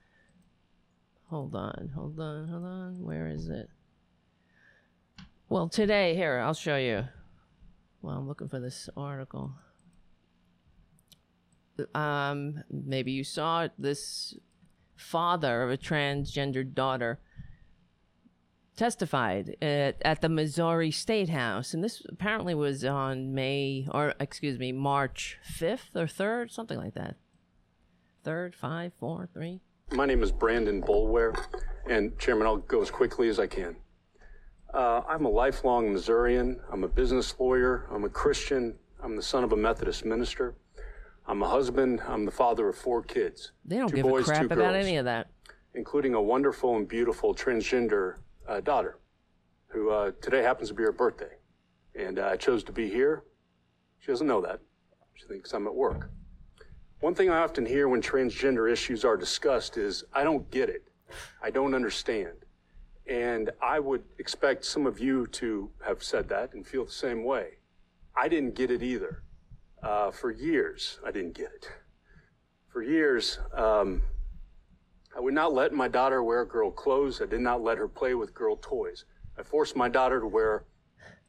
Hold 1.30 1.54
on, 1.56 1.90
hold 1.94 2.20
on, 2.20 2.48
hold 2.48 2.64
on. 2.64 3.02
Where 3.02 3.28
is 3.28 3.48
it? 3.48 3.68
Well, 5.48 5.68
today, 5.68 6.14
here, 6.14 6.38
I'll 6.38 6.54
show 6.54 6.76
you. 6.76 7.04
Well, 8.02 8.16
I'm 8.16 8.28
looking 8.28 8.48
for 8.48 8.60
this 8.60 8.88
article. 8.96 9.54
Um, 11.94 12.62
maybe 12.70 13.12
you 13.12 13.24
saw. 13.24 13.68
This 13.78 14.34
father 14.96 15.62
of 15.62 15.70
a 15.70 15.76
transgendered 15.76 16.74
daughter 16.74 17.20
testified 18.76 19.56
at, 19.62 19.96
at 20.02 20.20
the 20.20 20.28
Missouri 20.28 20.90
State 20.90 21.28
House, 21.30 21.74
and 21.74 21.82
this 21.82 22.02
apparently 22.08 22.54
was 22.54 22.84
on 22.84 23.34
May, 23.34 23.88
or 23.90 24.14
excuse 24.20 24.58
me, 24.58 24.72
March 24.72 25.38
5th 25.50 25.94
or 25.94 26.06
3rd, 26.06 26.50
something 26.50 26.78
like 26.78 26.94
that. 26.94 27.16
Third, 28.22 28.54
five, 28.54 28.92
four, 28.98 29.28
three. 29.32 29.60
My 29.92 30.04
name 30.04 30.22
is 30.22 30.32
Brandon 30.32 30.82
Boulware, 30.82 31.38
and 31.88 32.18
Chairman, 32.18 32.46
I'll 32.46 32.56
go 32.56 32.82
as 32.82 32.90
quickly 32.90 33.28
as 33.28 33.38
I 33.38 33.46
can. 33.46 33.76
Uh, 34.74 35.02
I'm 35.08 35.24
a 35.24 35.30
lifelong 35.30 35.92
Missourian. 35.92 36.60
I'm 36.70 36.84
a 36.84 36.88
business 36.88 37.34
lawyer. 37.38 37.86
I'm 37.90 38.04
a 38.04 38.08
Christian. 38.08 38.74
I'm 39.02 39.16
the 39.16 39.22
son 39.22 39.44
of 39.44 39.52
a 39.52 39.56
Methodist 39.56 40.04
minister. 40.04 40.54
I'm 41.28 41.42
a 41.42 41.48
husband. 41.48 42.00
I'm 42.06 42.24
the 42.24 42.30
father 42.30 42.68
of 42.68 42.76
four 42.76 43.02
kids. 43.02 43.52
They 43.64 43.76
don't 43.76 43.88
two 43.88 43.96
give 43.96 44.04
boys, 44.06 44.22
a 44.24 44.32
crap 44.32 44.44
about 44.44 44.56
girls, 44.58 44.76
any 44.76 44.96
of 44.96 45.04
that. 45.06 45.28
including 45.74 46.14
a 46.14 46.22
wonderful 46.22 46.76
and 46.76 46.86
beautiful 46.88 47.34
transgender 47.34 48.16
uh, 48.48 48.60
daughter, 48.60 48.98
who 49.68 49.90
uh, 49.90 50.12
today 50.22 50.42
happens 50.42 50.68
to 50.68 50.74
be 50.74 50.84
her 50.84 50.92
birthday. 50.92 51.36
And 51.94 52.18
uh, 52.18 52.28
I 52.28 52.36
chose 52.36 52.62
to 52.64 52.72
be 52.72 52.88
here. 52.88 53.24
She 53.98 54.06
doesn't 54.12 54.26
know 54.26 54.40
that. 54.42 54.60
She 55.14 55.26
thinks 55.26 55.52
I'm 55.52 55.66
at 55.66 55.74
work. 55.74 56.10
One 57.00 57.14
thing 57.14 57.28
I 57.30 57.38
often 57.38 57.66
hear 57.66 57.88
when 57.88 58.00
transgender 58.00 58.70
issues 58.70 59.04
are 59.04 59.16
discussed 59.16 59.76
is, 59.76 60.04
I 60.12 60.24
don't 60.24 60.50
get 60.50 60.68
it. 60.68 60.84
I 61.42 61.50
don't 61.50 61.74
understand. 61.74 62.44
And 63.06 63.50
I 63.62 63.78
would 63.80 64.02
expect 64.18 64.64
some 64.64 64.86
of 64.86 64.98
you 64.98 65.26
to 65.28 65.70
have 65.84 66.02
said 66.02 66.28
that 66.30 66.54
and 66.54 66.66
feel 66.66 66.84
the 66.84 66.90
same 66.92 67.24
way. 67.24 67.58
I 68.16 68.28
didn't 68.28 68.54
get 68.54 68.70
it 68.70 68.82
either. 68.82 69.22
Uh, 69.86 70.10
for 70.10 70.32
years, 70.32 70.98
I 71.06 71.12
didn't 71.12 71.34
get 71.34 71.52
it. 71.54 71.70
For 72.72 72.82
years, 72.82 73.38
um, 73.54 74.02
I 75.16 75.20
would 75.20 75.32
not 75.32 75.54
let 75.54 75.72
my 75.72 75.86
daughter 75.86 76.24
wear 76.24 76.44
girl 76.44 76.72
clothes. 76.72 77.22
I 77.22 77.26
did 77.26 77.40
not 77.40 77.62
let 77.62 77.78
her 77.78 77.86
play 77.86 78.14
with 78.14 78.34
girl 78.34 78.58
toys. 78.60 79.04
I 79.38 79.44
forced 79.44 79.76
my 79.76 79.88
daughter 79.88 80.18
to 80.18 80.26
wear 80.26 80.64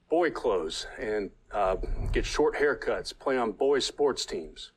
boy 0.10 0.32
clothes 0.32 0.88
and 1.00 1.30
uh, 1.52 1.76
get 2.12 2.26
short 2.26 2.56
haircuts, 2.56 3.14
play 3.20 3.38
on 3.38 3.52
boys' 3.52 3.86
sports 3.86 4.26
teams. 4.26 4.72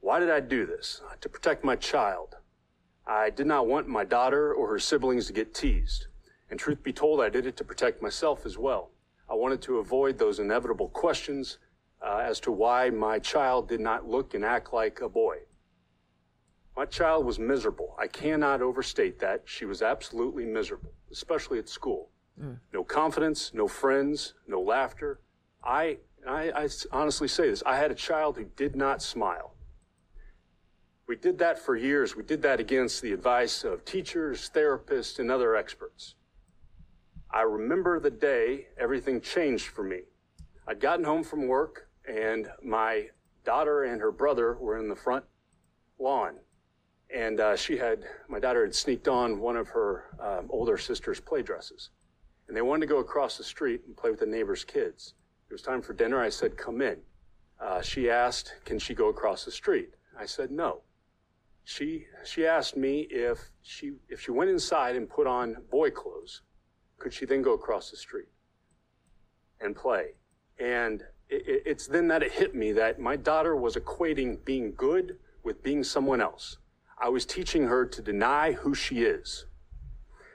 Why 0.00 0.18
did 0.18 0.28
I 0.30 0.40
do 0.40 0.66
this? 0.66 1.00
To 1.20 1.28
protect 1.28 1.62
my 1.62 1.76
child. 1.76 2.38
I 3.06 3.30
did 3.30 3.46
not 3.46 3.68
want 3.68 3.86
my 3.86 4.04
daughter 4.04 4.52
or 4.52 4.68
her 4.68 4.80
siblings 4.80 5.28
to 5.28 5.32
get 5.32 5.54
teased. 5.54 6.08
And 6.50 6.58
truth 6.58 6.82
be 6.82 6.92
told, 6.92 7.20
I 7.20 7.28
did 7.28 7.46
it 7.46 7.56
to 7.58 7.64
protect 7.64 8.02
myself 8.02 8.44
as 8.44 8.58
well. 8.58 8.90
I 9.30 9.34
wanted 9.34 9.62
to 9.62 9.78
avoid 9.78 10.18
those 10.18 10.40
inevitable 10.40 10.88
questions 10.88 11.58
uh, 12.02 12.22
as 12.24 12.40
to 12.40 12.52
why 12.52 12.90
my 12.90 13.18
child 13.18 13.68
did 13.68 13.80
not 13.80 14.08
look 14.08 14.34
and 14.34 14.44
act 14.44 14.72
like 14.72 15.00
a 15.00 15.08
boy. 15.08 15.36
My 16.76 16.86
child 16.86 17.26
was 17.26 17.38
miserable. 17.38 17.94
I 17.98 18.06
cannot 18.06 18.62
overstate 18.62 19.18
that. 19.18 19.42
She 19.44 19.64
was 19.66 19.82
absolutely 19.82 20.44
miserable, 20.46 20.92
especially 21.10 21.58
at 21.58 21.68
school. 21.68 22.10
No 22.72 22.84
confidence, 22.84 23.52
no 23.52 23.68
friends, 23.68 24.34
no 24.46 24.62
laughter. 24.62 25.20
I, 25.62 25.98
I, 26.26 26.50
I 26.52 26.68
honestly 26.90 27.28
say 27.28 27.50
this. 27.50 27.62
I 27.66 27.76
had 27.76 27.90
a 27.90 27.94
child 27.94 28.36
who 28.36 28.44
did 28.56 28.74
not 28.76 29.02
smile. 29.02 29.54
We 31.06 31.16
did 31.16 31.38
that 31.38 31.58
for 31.58 31.76
years. 31.76 32.16
We 32.16 32.22
did 32.22 32.40
that 32.42 32.60
against 32.60 33.02
the 33.02 33.12
advice 33.12 33.64
of 33.64 33.84
teachers, 33.84 34.50
therapists, 34.54 35.18
and 35.18 35.30
other 35.30 35.54
experts. 35.56 36.14
I 37.30 37.42
remember 37.42 38.00
the 38.00 38.10
day 38.10 38.68
everything 38.78 39.20
changed 39.20 39.66
for 39.66 39.82
me. 39.82 40.02
I'd 40.66 40.80
gotten 40.80 41.04
home 41.04 41.24
from 41.24 41.46
work, 41.46 41.88
and 42.10 42.48
my 42.62 43.08
daughter 43.44 43.84
and 43.84 44.00
her 44.00 44.10
brother 44.12 44.56
were 44.60 44.78
in 44.78 44.88
the 44.88 44.96
front 44.96 45.24
lawn. 45.98 46.36
And 47.14 47.40
uh, 47.40 47.56
she 47.56 47.76
had, 47.76 48.04
my 48.28 48.38
daughter 48.38 48.64
had 48.64 48.74
sneaked 48.74 49.08
on 49.08 49.40
one 49.40 49.56
of 49.56 49.68
her 49.68 50.04
um, 50.20 50.46
older 50.50 50.78
sister's 50.78 51.20
play 51.20 51.42
dresses. 51.42 51.90
And 52.48 52.56
they 52.56 52.62
wanted 52.62 52.86
to 52.86 52.92
go 52.92 52.98
across 52.98 53.36
the 53.36 53.44
street 53.44 53.82
and 53.86 53.96
play 53.96 54.10
with 54.10 54.20
the 54.20 54.26
neighbor's 54.26 54.64
kids. 54.64 55.14
It 55.48 55.52
was 55.52 55.62
time 55.62 55.82
for 55.82 55.92
dinner. 55.92 56.20
I 56.20 56.28
said, 56.28 56.56
Come 56.56 56.80
in. 56.82 56.98
Uh, 57.60 57.80
she 57.80 58.10
asked, 58.10 58.54
Can 58.64 58.78
she 58.78 58.94
go 58.94 59.08
across 59.08 59.44
the 59.44 59.50
street? 59.50 59.90
I 60.18 60.26
said, 60.26 60.50
No. 60.50 60.82
She, 61.64 62.06
she 62.24 62.46
asked 62.46 62.76
me 62.76 63.06
if 63.10 63.50
she, 63.62 63.92
if 64.08 64.20
she 64.20 64.30
went 64.30 64.50
inside 64.50 64.96
and 64.96 65.08
put 65.08 65.26
on 65.26 65.56
boy 65.70 65.90
clothes, 65.90 66.42
could 66.98 67.12
she 67.12 67.26
then 67.26 67.42
go 67.42 67.54
across 67.54 67.90
the 67.90 67.96
street 67.96 68.28
and 69.60 69.76
play? 69.76 70.14
And 70.58 71.04
it, 71.30 71.46
it- 71.48 71.62
it's 71.66 71.86
then 71.86 72.08
that 72.08 72.22
it 72.22 72.32
hit 72.32 72.54
me 72.54 72.72
that 72.72 73.00
my 73.00 73.16
daughter 73.16 73.56
was 73.56 73.76
equating 73.76 74.44
being 74.44 74.74
good 74.76 75.18
with 75.42 75.62
being 75.62 75.82
someone 75.84 76.20
else. 76.20 76.58
I 76.98 77.08
was 77.08 77.24
teaching 77.24 77.64
her 77.66 77.86
to 77.86 78.02
deny 78.02 78.52
who 78.52 78.74
she 78.74 79.02
is. 79.04 79.46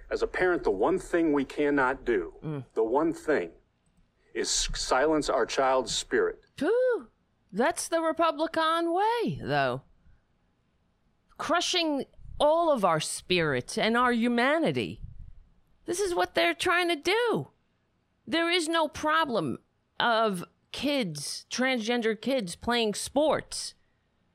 As 0.10 0.22
a 0.22 0.28
parent, 0.28 0.64
the 0.64 0.72
one 0.72 0.98
thing 1.00 1.34
we 1.34 1.46
cannot 1.46 2.06
do, 2.06 2.34
mm. 2.44 2.64
the 2.74 2.84
one 2.84 3.14
thing, 3.14 3.52
is 4.34 4.50
silence 4.50 5.30
our 5.30 5.46
child's 5.46 5.94
spirit. 5.94 6.42
Phew. 6.58 7.08
That's 7.52 7.88
the 7.88 8.02
Republican 8.02 8.94
way, 8.94 9.40
though. 9.42 9.84
Crushing 11.38 12.06
all 12.40 12.72
of 12.72 12.84
our 12.84 13.00
spirit 13.00 13.78
and 13.78 13.96
our 13.96 14.12
humanity. 14.12 15.02
This 15.86 16.00
is 16.00 16.14
what 16.14 16.36
they're 16.36 16.54
trying 16.54 16.90
to 16.90 16.96
do. 16.96 17.50
There 18.28 18.50
is 18.50 18.68
no 18.68 18.88
problem 18.88 19.60
of 20.00 20.44
kids, 20.76 21.46
transgender 21.50 22.20
kids, 22.20 22.58
playing 22.58 22.94
sports. 22.94 23.76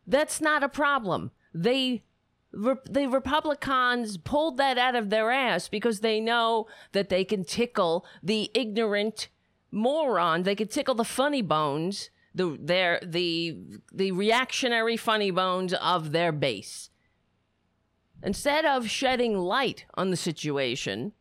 That's 0.07 0.41
not 0.41 0.63
a 0.63 0.71
problem. 0.71 1.33
They 1.53 2.03
the 2.53 3.09
Republicans 3.09 4.17
pulled 4.17 4.57
that 4.57 4.79
out 4.79 4.97
of 4.97 5.11
their 5.11 5.31
ass 5.31 5.69
because 5.69 6.01
they 6.01 6.19
know 6.19 6.67
that 6.93 7.11
they 7.11 7.25
can 7.25 7.45
tickle 7.45 8.07
the 8.23 8.51
ignorant 8.55 9.29
moron. 9.71 10.45
They 10.45 10.55
can 10.55 10.67
tickle 10.67 10.95
the 10.95 11.05
funny 11.05 11.43
bones, 11.43 12.09
the 12.35 12.57
their 12.59 13.01
the 13.05 13.59
the 13.93 14.13
reactionary 14.13 14.97
funny 14.97 15.31
bones 15.31 15.75
of 15.75 16.11
their 16.11 16.33
base. 16.33 16.89
Instead 18.23 18.65
of 18.65 18.89
shedding 18.89 19.37
light 19.37 19.85
on 19.93 20.11
the 20.11 20.17
situation 20.17 21.13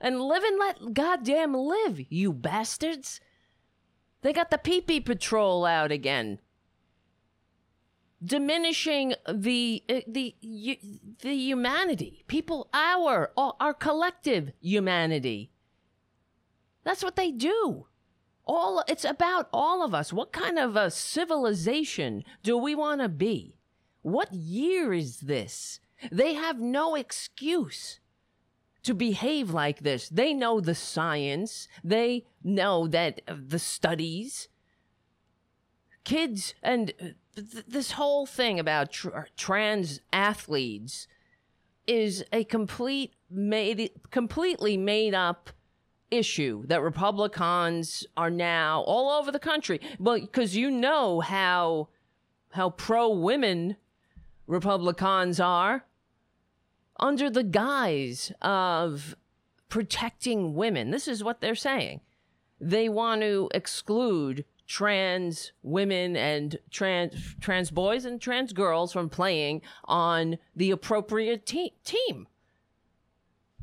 and 0.00 0.20
live 0.20 0.42
and 0.42 0.58
let 0.58 0.94
goddamn 0.94 1.54
live, 1.54 2.00
you 2.10 2.32
bastards. 2.32 3.20
They 4.22 4.32
got 4.32 4.50
the 4.50 4.58
pee 4.58 4.80
pee 4.80 5.00
patrol 5.00 5.64
out 5.64 5.92
again. 5.92 6.40
Diminishing 8.24 9.14
the 9.32 9.82
uh, 9.88 10.00
the 10.06 10.34
the 11.20 11.34
humanity. 11.34 12.24
People 12.26 12.68
our 12.72 13.32
our 13.36 13.74
collective 13.74 14.52
humanity. 14.60 15.50
That's 16.82 17.04
what 17.04 17.16
they 17.16 17.30
do. 17.30 17.86
All 18.46 18.82
it's 18.88 19.04
about 19.04 19.48
all 19.52 19.82
of 19.82 19.92
us. 19.92 20.12
What 20.12 20.32
kind 20.32 20.58
of 20.58 20.76
a 20.76 20.90
civilization 20.90 22.24
do 22.42 22.56
we 22.56 22.74
want 22.74 23.00
to 23.00 23.08
be? 23.08 23.56
What 24.02 24.32
year 24.32 24.92
is 24.92 25.20
this? 25.20 25.80
They 26.12 26.34
have 26.34 26.60
no 26.60 26.94
excuse 26.94 28.00
to 28.84 28.94
behave 28.94 29.50
like 29.50 29.80
this. 29.80 30.08
They 30.08 30.32
know 30.32 30.60
the 30.60 30.76
science. 30.76 31.66
They 31.82 32.24
know 32.46 32.86
that 32.86 33.20
uh, 33.28 33.34
the 33.46 33.58
studies 33.58 34.48
kids 36.04 36.54
and 36.62 36.94
uh, 37.00 37.06
th- 37.34 37.64
this 37.66 37.92
whole 37.92 38.24
thing 38.24 38.58
about 38.58 38.92
tr- 38.92 39.08
trans 39.36 40.00
athletes 40.12 41.08
is 41.86 42.24
a 42.32 42.44
complete 42.44 43.12
made 43.28 43.90
completely 44.10 44.76
made 44.76 45.14
up 45.14 45.50
issue 46.10 46.64
that 46.66 46.80
Republicans 46.80 48.06
are 48.16 48.30
now 48.30 48.82
all 48.82 49.10
over 49.10 49.32
the 49.32 49.40
country. 49.40 49.80
Well, 49.98 50.20
because 50.20 50.56
you 50.56 50.70
know 50.70 51.20
how 51.20 51.88
how 52.52 52.70
pro 52.70 53.08
women 53.08 53.76
Republicans 54.46 55.40
are 55.40 55.84
under 56.98 57.28
the 57.28 57.42
guise 57.42 58.32
of 58.40 59.16
protecting 59.68 60.54
women. 60.54 60.92
This 60.92 61.08
is 61.08 61.22
what 61.22 61.40
they're 61.40 61.54
saying. 61.54 62.00
They 62.60 62.88
want 62.88 63.20
to 63.22 63.48
exclude 63.54 64.44
trans 64.66 65.52
women 65.62 66.16
and 66.16 66.58
trans 66.70 67.36
trans 67.40 67.70
boys 67.70 68.04
and 68.04 68.20
trans 68.20 68.52
girls 68.52 68.92
from 68.92 69.08
playing 69.08 69.62
on 69.84 70.38
the 70.54 70.70
appropriate 70.70 71.46
te- 71.46 71.74
team. 71.84 72.26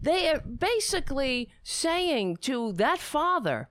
They 0.01 0.29
are 0.29 0.39
basically 0.39 1.49
saying 1.63 2.37
to 2.41 2.73
that 2.73 2.99
father 2.99 3.69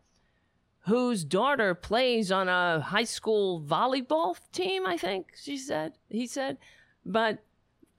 whose 0.86 1.24
daughter 1.24 1.74
plays 1.74 2.32
on 2.32 2.48
a 2.48 2.80
high 2.80 3.04
school 3.04 3.62
volleyball 3.62 4.36
team, 4.50 4.86
I 4.86 4.96
think 4.96 5.32
she 5.40 5.56
said, 5.56 5.92
he 6.08 6.26
said, 6.26 6.58
but 7.04 7.38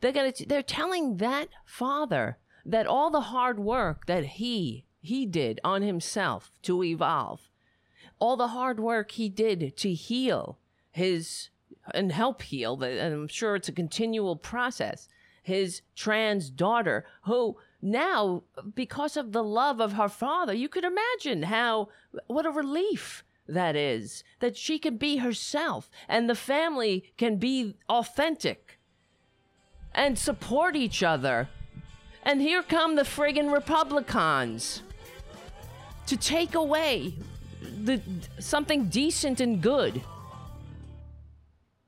they're 0.02 0.12
gonna 0.12 0.34
they're 0.48 0.62
telling 0.62 1.18
that 1.18 1.48
father 1.66 2.38
that 2.66 2.88
all 2.88 3.10
the 3.10 3.22
hard 3.22 3.60
work 3.60 4.06
that 4.08 4.26
he 4.26 4.86
he 5.04 5.26
did 5.26 5.60
on 5.64 5.82
himself 5.82 6.52
to 6.64 6.84
evolve. 6.84 7.50
All 8.20 8.36
the 8.36 8.48
hard 8.48 8.80
work 8.80 9.12
he 9.12 9.30
did 9.30 9.78
to 9.78 9.94
heal 9.94 10.58
his 10.92 11.50
and 11.94 12.12
help 12.14 12.44
heal 12.44 12.82
and 12.82 13.14
i'm 13.14 13.28
sure 13.28 13.56
it's 13.56 13.68
a 13.68 13.74
continual 13.74 14.38
process 14.38 15.10
his 15.42 15.82
trans 15.96 16.50
daughter 16.50 17.04
who 17.24 17.58
now 17.82 18.44
because 18.74 19.18
of 19.18 19.34
the 19.34 19.44
love 19.44 19.82
of 19.82 19.94
her 19.94 20.08
father 20.08 20.54
you 20.54 20.70
could 20.70 20.86
imagine 20.86 21.44
how 21.44 21.90
what 22.28 22.46
a 22.46 22.52
relief 22.52 23.26
that 23.48 23.76
is 23.76 24.24
that 24.40 24.56
she 24.56 24.80
can 24.80 24.98
be 24.98 25.18
herself 25.18 25.90
and 26.08 26.30
the 26.30 26.36
family 26.36 27.12
can 27.18 27.36
be 27.38 27.76
authentic 27.90 28.80
and 29.94 30.18
support 30.18 30.76
each 30.76 31.04
other. 31.04 31.50
And 32.24 32.42
here 32.42 32.64
come 32.64 32.96
the 32.96 33.04
friggin' 33.04 33.52
republicans 33.52 34.82
to 36.14 36.20
take 36.20 36.54
away 36.54 37.16
the 37.60 38.00
something 38.38 38.86
decent 38.86 39.40
and 39.40 39.64
good. 39.64 40.04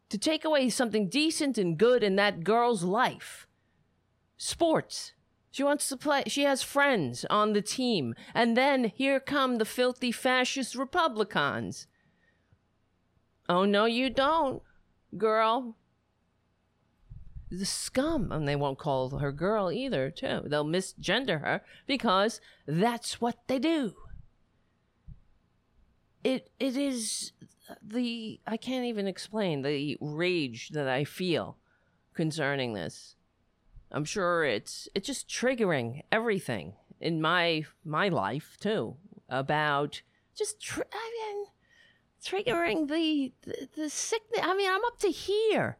To 0.10 0.18
take 0.18 0.44
away 0.44 0.72
something 0.72 1.10
decent 1.10 1.60
and 1.60 1.78
good 1.78 2.02
in 2.02 2.16
that 2.16 2.44
girl's 2.44 2.84
life. 2.84 3.46
Sports. 4.36 5.14
She 5.52 5.64
wants 5.64 5.88
to 5.90 5.98
play. 5.98 6.24
She 6.26 6.42
has 6.42 6.64
friends 6.64 7.24
on 7.30 7.54
the 7.54 7.62
team. 7.62 8.16
And 8.34 8.58
then 8.58 8.86
here 8.96 9.20
come 9.20 9.58
the 9.58 9.66
filthy 9.66 10.12
fascist 10.12 10.74
Republicans. 10.74 11.86
Oh, 13.48 13.64
no, 13.64 13.86
you 13.86 14.10
don't, 14.10 14.64
girl. 15.20 15.76
The 17.52 17.66
scum. 17.66 18.32
And 18.32 18.48
they 18.48 18.56
won't 18.56 18.80
call 18.80 19.20
her 19.20 19.32
girl 19.32 19.72
either, 19.72 20.10
too. 20.10 20.42
They'll 20.48 20.66
misgender 20.66 21.42
her 21.42 21.62
because 21.86 22.42
that's 22.66 23.22
what 23.22 23.38
they 23.48 23.60
do. 23.60 23.94
It 26.26 26.50
It 26.60 26.76
is 26.76 27.34
the. 27.84 28.40
I 28.48 28.58
can't 28.58 28.86
even 28.86 29.06
explain 29.06 29.62
the 29.62 29.96
rage 30.02 30.70
that 30.70 30.88
I 30.88 31.04
feel 31.04 31.58
concerning 32.16 32.74
this. 32.74 33.16
I'm 33.92 34.06
sure 34.06 34.44
it's 34.44 34.90
it's 34.96 35.06
just 35.06 35.30
triggering 35.30 36.02
everything 36.12 36.74
in 37.00 37.22
my 37.22 37.66
my 37.84 38.10
life 38.10 38.58
too 38.60 38.98
about 39.30 40.02
just 40.36 40.60
tr- 40.60 40.82
I 40.92 41.36
mean 41.36 41.46
triggering 42.24 42.88
the, 42.88 43.32
the 43.44 43.70
the 43.76 43.90
sickness. 43.92 44.42
I 44.42 44.56
mean, 44.56 44.72
I'm 44.72 44.84
up 44.84 44.98
to 45.02 45.12
here 45.12 45.78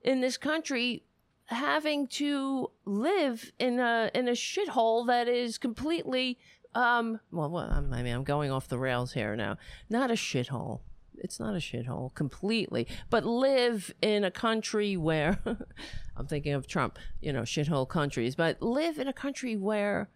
in 0.00 0.22
this 0.22 0.38
country 0.38 1.04
having 1.44 2.06
to 2.06 2.70
live 2.86 3.52
in 3.58 3.78
a 3.78 4.10
in 4.14 4.26
a 4.26 4.32
shithole 4.32 5.06
that 5.08 5.28
is 5.28 5.58
completely 5.58 6.38
um 6.74 7.20
well, 7.32 7.50
well 7.50 7.70
I 7.70 8.02
mean 8.02 8.14
I'm 8.14 8.24
going 8.24 8.50
off 8.50 8.68
the 8.68 8.78
rails 8.78 9.12
here 9.12 9.36
now. 9.36 9.56
Not 9.88 10.10
a 10.10 10.14
shithole. 10.14 10.80
It's 11.18 11.38
not 11.38 11.54
a 11.54 11.58
shithole 11.58 12.14
completely, 12.14 12.86
but 13.10 13.24
live 13.24 13.92
in 14.00 14.24
a 14.24 14.30
country 14.30 14.96
where 14.96 15.38
I'm 16.16 16.26
thinking 16.26 16.54
of 16.54 16.66
Trump, 16.66 16.98
you 17.20 17.32
know, 17.32 17.42
shithole 17.42 17.88
countries, 17.88 18.34
but 18.34 18.62
live 18.62 18.98
in 18.98 19.06
a 19.06 19.12
country 19.12 19.56
where 19.56 20.08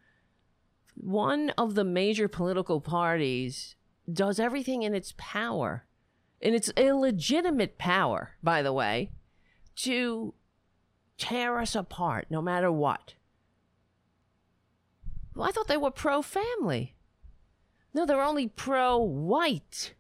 one 0.95 1.51
of 1.59 1.75
the 1.75 1.85
major 1.85 2.29
political 2.29 2.81
parties 2.81 3.77
does 4.11 4.39
everything 4.39 4.83
in 4.83 4.95
its 4.95 5.15
power, 5.17 5.87
in 6.41 6.55
its 6.55 6.71
illegitimate 6.77 7.79
power, 7.79 8.37
by 8.43 8.63
the 8.63 8.73
way, 8.73 9.11
to 9.77 10.35
tear 11.19 11.59
us 11.59 11.75
apart 11.75 12.27
no 12.31 12.41
matter 12.41 12.71
what. 12.71 13.15
Well, 15.35 15.49
I 15.49 15.51
thought 15.51 15.69
they 15.69 15.77
were 15.77 15.91
pro 15.91 16.23
family. 16.23 16.95
No, 17.93 18.07
they're 18.07 18.23
only 18.23 18.49
pro 18.49 18.99
white. 18.99 19.95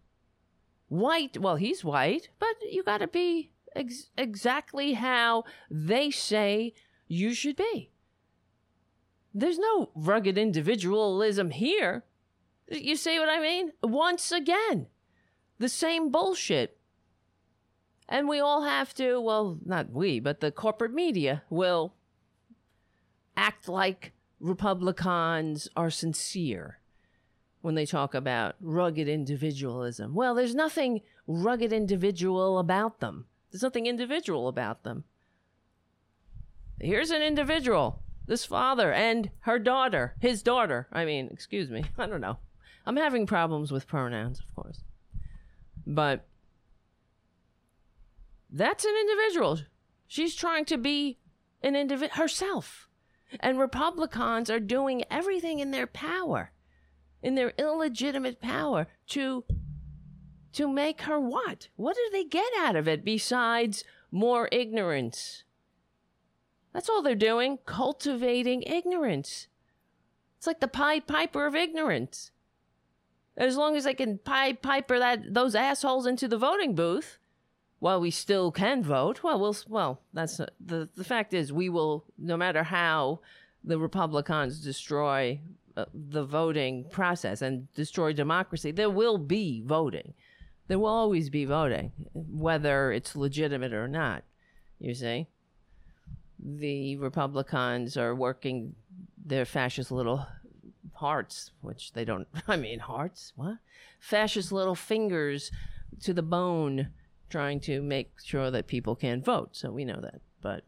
White, 0.89 1.39
well, 1.39 1.57
he's 1.57 1.85
white, 1.85 2.29
but 2.39 2.57
you 2.71 2.83
got 2.83 2.99
to 2.99 3.09
be 3.09 3.51
ex- 3.75 4.11
exactly 4.17 4.95
how 4.95 5.45
they 5.71 6.11
say 6.11 6.75
you 7.09 7.35
should 7.35 7.57
be. 7.57 7.91
There's 9.33 9.59
no 9.59 9.91
rugged 9.95 10.39
individualism 10.39 11.51
here. 11.51 12.05
You 12.71 12.97
see 12.97 13.19
what 13.19 13.29
I 13.29 13.41
mean? 13.41 13.73
Once 13.83 14.31
again, 14.31 14.87
the 15.59 15.69
same 15.69 16.11
bullshit. 16.11 16.79
And 18.09 18.29
we 18.29 18.39
all 18.39 18.63
have 18.63 18.95
to, 18.95 19.21
well, 19.21 19.59
not 19.65 19.91
we, 19.91 20.21
but 20.21 20.41
the 20.41 20.53
corporate 20.53 20.93
media 20.93 21.43
will 21.51 21.95
act 23.37 23.69
like 23.69 24.13
Republicans 24.45 25.71
are 25.75 25.89
sincere 25.89 26.79
when 27.63 27.75
they 27.77 27.87
talk 27.87 28.13
about 28.13 28.57
rugged 28.61 29.09
individualism. 29.09 30.15
Well, 30.15 30.35
there's 30.35 30.55
nothing 30.55 31.01
rugged 31.27 31.73
individual 31.73 32.59
about 32.59 33.01
them. 33.01 33.25
There's 33.51 33.63
nothing 33.63 33.87
individual 33.87 34.47
about 34.49 34.83
them. 34.83 35.05
Here's 36.79 37.11
an 37.11 37.23
individual, 37.23 38.03
this 38.27 38.45
father 38.45 38.93
and 38.93 39.31
her 39.41 39.59
daughter, 39.59 40.15
his 40.21 40.43
daughter. 40.43 40.89
I 40.93 41.07
mean, 41.07 41.31
excuse 41.33 41.71
me. 41.71 41.87
I 41.99 42.07
don't 42.07 42.21
know. 42.21 42.37
I'm 42.85 42.99
having 42.99 43.25
problems 43.27 43.73
with 43.73 43.89
pronouns, 43.89 44.41
of 44.41 44.55
course. 44.55 44.85
But 45.87 46.27
that's 48.51 48.85
an 48.85 48.95
individual. 49.01 49.61
She's 50.07 50.35
trying 50.35 50.67
to 50.67 50.77
be 50.77 51.17
an 51.63 51.75
individual 51.77 52.19
herself. 52.19 52.91
And 53.41 53.59
Republicans 53.59 54.51
are 54.51 54.61
doing 54.61 55.05
everything 55.11 55.59
in 55.59 55.71
their 55.71 55.87
power, 55.87 56.53
in 57.23 57.35
their 57.35 57.53
illegitimate 57.59 58.41
power, 58.41 58.87
to 59.09 59.45
to 60.53 60.69
make 60.69 61.03
her 61.03 61.19
what? 61.19 61.69
What 61.75 61.97
do 61.97 62.09
they 62.13 62.25
get 62.25 62.51
out 62.59 62.77
of 62.77 62.87
it 62.87 63.05
besides 63.05 63.83
more 64.13 64.49
ignorance? 64.53 65.43
That's 66.73 66.89
all 66.89 67.03
they're 67.03 67.17
doing, 67.17 67.59
cultivating 67.67 68.63
ignorance. 68.63 69.49
It's 70.37 70.47
like 70.47 70.61
the 70.61 70.69
Pied 70.69 71.07
Piper 71.07 71.47
of 71.47 71.55
ignorance. 71.55 72.31
As 73.37 73.57
long 73.57 73.77
as 73.77 73.85
they 73.85 73.95
can 73.95 74.19
Pied 74.19 74.63
Piper 74.63 74.99
that 74.99 75.35
those 75.35 75.55
assholes 75.55 76.07
into 76.07 76.29
the 76.29 76.39
voting 76.39 76.75
booth, 76.75 77.19
while 77.85 78.01
we 78.01 78.11
still 78.11 78.51
can 78.51 78.83
vote, 78.83 79.23
well, 79.23 79.39
we'll 79.39 79.55
well, 79.69 80.01
that's 80.15 80.41
uh, 80.41 80.47
the 80.59 80.89
the 80.97 81.05
fact 81.05 81.35
is 81.35 81.53
we 81.53 81.69
will 81.69 82.07
no 82.17 82.35
matter 82.35 82.63
how 82.63 83.21
the 83.63 83.79
Republicans 83.79 84.61
destroy 84.61 85.39
uh, 85.77 85.85
the 85.93 86.25
voting 86.25 86.87
process 86.91 87.43
and 87.43 87.71
destroy 87.75 88.15
democracy, 88.15 88.71
there 88.71 88.89
will 88.89 89.19
be 89.19 89.63
voting. 89.67 90.15
There 90.67 90.79
will 90.79 90.97
always 91.03 91.29
be 91.29 91.45
voting, 91.45 91.93
whether 92.15 92.91
it's 92.91 93.15
legitimate 93.15 93.75
or 93.75 93.87
not. 93.87 94.25
You 94.79 94.95
see, 94.95 95.27
the 96.39 96.97
Republicans 96.97 97.99
are 97.99 98.15
working 98.15 98.75
their 99.27 99.45
fascist 99.45 99.91
little 99.91 100.27
hearts, 100.95 101.51
which 101.61 101.93
they 101.93 102.07
don't. 102.07 102.29
I 102.49 102.57
mean, 102.57 102.79
hearts. 102.79 103.35
What? 103.37 103.59
Fascist 104.01 104.53
little 104.53 104.75
fingers 104.75 105.51
to 106.01 106.15
the 106.15 106.23
bone 106.23 106.89
trying 107.35 107.59
to 107.59 107.83
make 107.83 108.13
sure 108.23 108.49
that 108.53 108.69
people 108.69 108.95
can 108.95 109.21
vote. 109.21 109.49
So 109.57 109.73
we 109.73 109.85
know 109.85 109.99
that. 110.01 110.21
But 110.41 110.63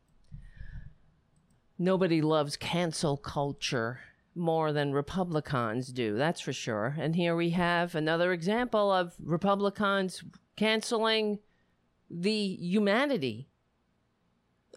nobody 1.79 2.21
loves 2.21 2.57
cancel 2.57 3.17
culture 3.17 4.01
more 4.35 4.73
than 4.73 4.93
Republicans 4.93 5.93
do, 5.93 6.17
that's 6.17 6.41
for 6.41 6.53
sure. 6.53 6.97
And 6.99 7.15
here 7.15 7.37
we 7.37 7.51
have 7.51 7.95
another 7.95 8.33
example 8.33 8.91
of 8.91 9.15
Republicans 9.23 10.25
canceling 10.57 11.39
the 12.11 12.57
humanity 12.61 13.47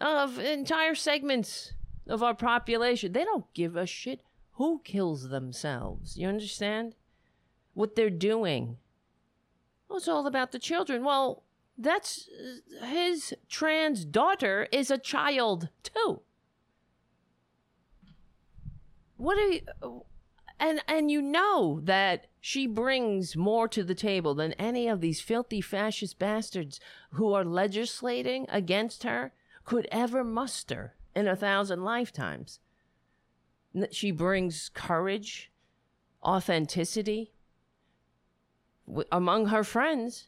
of 0.00 0.38
entire 0.38 0.94
segments 0.94 1.72
of 2.06 2.22
our 2.22 2.34
population. 2.34 3.10
They 3.10 3.24
don't 3.24 3.52
give 3.52 3.74
a 3.74 3.84
shit 3.84 4.20
who 4.52 4.80
kills 4.84 5.30
themselves. 5.30 6.16
You 6.16 6.28
understand? 6.28 6.94
What 7.74 7.96
they're 7.96 8.10
doing. 8.10 8.76
Well, 9.88 9.98
it's 9.98 10.06
all 10.06 10.28
about 10.28 10.52
the 10.52 10.60
children. 10.60 11.02
Well, 11.02 11.42
that's 11.80 12.28
uh, 12.28 12.86
his 12.86 13.34
trans 13.48 14.04
daughter 14.04 14.68
is 14.70 14.90
a 14.90 14.98
child 14.98 15.68
too. 15.82 16.20
What 19.16 19.38
are 19.38 19.48
you 19.48 19.60
uh, 19.82 19.88
and 20.58 20.82
and 20.86 21.10
you 21.10 21.22
know 21.22 21.80
that 21.84 22.26
she 22.40 22.66
brings 22.66 23.34
more 23.34 23.66
to 23.68 23.82
the 23.82 23.94
table 23.94 24.34
than 24.34 24.52
any 24.54 24.88
of 24.88 25.00
these 25.00 25.20
filthy 25.20 25.60
fascist 25.60 26.18
bastards 26.18 26.80
who 27.12 27.32
are 27.32 27.44
legislating 27.44 28.46
against 28.50 29.02
her 29.02 29.32
could 29.64 29.88
ever 29.90 30.22
muster 30.22 30.94
in 31.14 31.26
a 31.26 31.36
thousand 31.36 31.82
lifetimes. 31.82 32.60
She 33.90 34.10
brings 34.10 34.68
courage, 34.68 35.50
authenticity 36.22 37.32
among 39.12 39.46
her 39.46 39.62
friends 39.62 40.26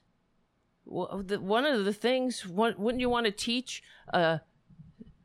one 0.85 1.65
of 1.65 1.85
the 1.85 1.93
things 1.93 2.47
wouldn't 2.47 3.01
you 3.01 3.09
want 3.09 3.27
to 3.27 3.33
teach 3.33 3.83
uh, 4.13 4.39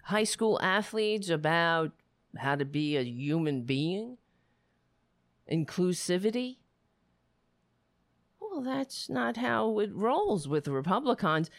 high 0.04 0.24
school 0.24 0.60
athletes 0.62 1.30
about 1.30 1.92
how 2.38 2.56
to 2.56 2.66
be 2.66 2.96
a 2.96 3.04
human 3.04 3.64
being? 3.64 4.18
Inclusivity? 5.52 6.58
Well 8.40 8.62
that's 8.62 9.10
not 9.10 9.38
how 9.38 9.80
it 9.80 9.94
rolls 9.94 10.48
with 10.48 10.68
republicans. 10.68 11.50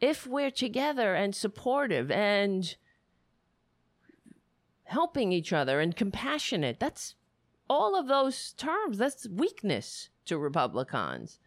If 0.00 0.26
we're 0.26 0.50
together 0.50 1.14
and 1.14 1.34
supportive 1.34 2.10
and 2.10 2.74
helping 4.84 5.32
each 5.32 5.52
other 5.52 5.80
and 5.80 5.96
compassionate 5.96 6.78
that's 6.78 7.14
all 7.70 7.98
of 7.98 8.08
those 8.08 8.52
terms 8.52 8.98
that's 8.98 9.26
weakness 9.28 10.10
to 10.26 10.36
republicans 10.36 11.38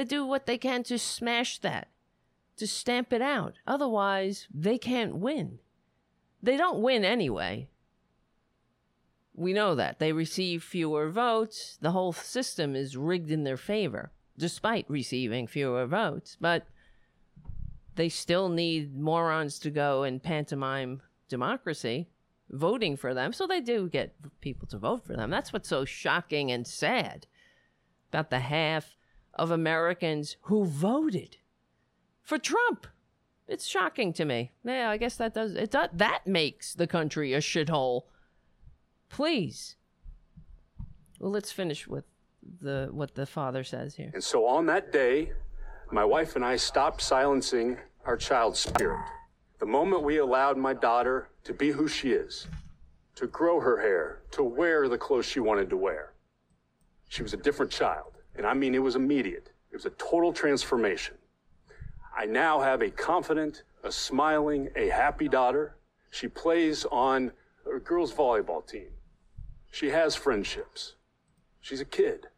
they 0.00 0.04
do 0.04 0.24
what 0.24 0.46
they 0.46 0.56
can 0.56 0.82
to 0.84 0.98
smash 0.98 1.58
that, 1.58 1.88
to 2.56 2.66
stamp 2.66 3.12
it 3.12 3.20
out. 3.20 3.58
Otherwise, 3.66 4.48
they 4.50 4.78
can't 4.78 5.16
win. 5.16 5.58
They 6.42 6.56
don't 6.56 6.80
win 6.80 7.04
anyway. 7.04 7.68
We 9.34 9.52
know 9.52 9.74
that. 9.74 9.98
They 9.98 10.12
receive 10.12 10.62
fewer 10.62 11.10
votes. 11.10 11.76
The 11.82 11.90
whole 11.90 12.14
system 12.14 12.74
is 12.74 12.96
rigged 12.96 13.30
in 13.30 13.44
their 13.44 13.58
favor, 13.58 14.10
despite 14.38 14.88
receiving 14.88 15.46
fewer 15.46 15.86
votes. 15.86 16.38
But 16.40 16.66
they 17.96 18.08
still 18.08 18.48
need 18.48 18.98
morons 18.98 19.58
to 19.58 19.70
go 19.70 20.04
and 20.04 20.22
pantomime 20.22 21.02
democracy 21.28 22.08
voting 22.48 22.96
for 22.96 23.12
them. 23.12 23.34
So 23.34 23.46
they 23.46 23.60
do 23.60 23.86
get 23.86 24.14
people 24.40 24.66
to 24.68 24.78
vote 24.78 25.04
for 25.04 25.14
them. 25.14 25.28
That's 25.28 25.52
what's 25.52 25.68
so 25.68 25.84
shocking 25.84 26.50
and 26.50 26.66
sad 26.66 27.26
about 28.10 28.30
the 28.30 28.38
half 28.38 28.96
of 29.40 29.50
Americans 29.50 30.36
who 30.42 30.66
voted 30.66 31.38
for 32.22 32.36
Trump. 32.36 32.86
It's 33.48 33.66
shocking 33.66 34.12
to 34.12 34.26
me. 34.26 34.52
Yeah, 34.62 34.90
I 34.90 34.98
guess 34.98 35.16
that 35.16 35.32
does 35.32 35.54
it. 35.54 35.70
Does, 35.70 35.88
that 35.94 36.26
makes 36.26 36.74
the 36.74 36.86
country 36.86 37.32
a 37.32 37.38
shithole. 37.38 38.02
Please. 39.08 39.76
Well, 41.18 41.30
let's 41.32 41.50
finish 41.50 41.88
with 41.88 42.04
the 42.60 42.90
what 42.92 43.14
the 43.14 43.24
father 43.24 43.64
says 43.64 43.96
here. 43.96 44.10
And 44.12 44.22
so 44.22 44.46
on 44.46 44.66
that 44.66 44.92
day, 44.92 45.32
my 45.90 46.04
wife 46.04 46.36
and 46.36 46.44
I 46.44 46.56
stopped 46.56 47.00
silencing 47.00 47.78
our 48.04 48.18
child's 48.18 48.60
spirit. 48.60 49.04
The 49.58 49.66
moment 49.66 50.02
we 50.02 50.18
allowed 50.18 50.58
my 50.58 50.74
daughter 50.74 51.30
to 51.44 51.54
be 51.54 51.70
who 51.70 51.88
she 51.88 52.10
is, 52.10 52.46
to 53.14 53.26
grow 53.26 53.58
her 53.58 53.80
hair, 53.80 54.20
to 54.32 54.42
wear 54.42 54.86
the 54.86 54.98
clothes 54.98 55.26
she 55.26 55.40
wanted 55.40 55.70
to 55.70 55.78
wear, 55.78 56.12
she 57.08 57.22
was 57.22 57.32
a 57.32 57.38
different 57.38 57.72
child. 57.72 58.19
And 58.40 58.46
I 58.46 58.54
mean, 58.54 58.74
it 58.74 58.82
was 58.82 58.96
immediate. 58.96 59.50
It 59.70 59.76
was 59.76 59.84
a 59.84 59.90
total 59.90 60.32
transformation. 60.32 61.14
I 62.16 62.24
now 62.24 62.58
have 62.58 62.80
a 62.80 62.88
confident, 62.88 63.64
a 63.84 63.92
smiling, 63.92 64.70
a 64.76 64.88
happy 64.88 65.28
daughter. 65.28 65.76
She 66.08 66.26
plays 66.26 66.86
on 66.90 67.32
a 67.70 67.78
girls' 67.78 68.14
volleyball 68.14 68.66
team. 68.66 68.88
She 69.70 69.90
has 69.90 70.16
friendships. 70.16 70.94
She's 71.60 71.82
a 71.82 71.84
kid. 71.84 72.28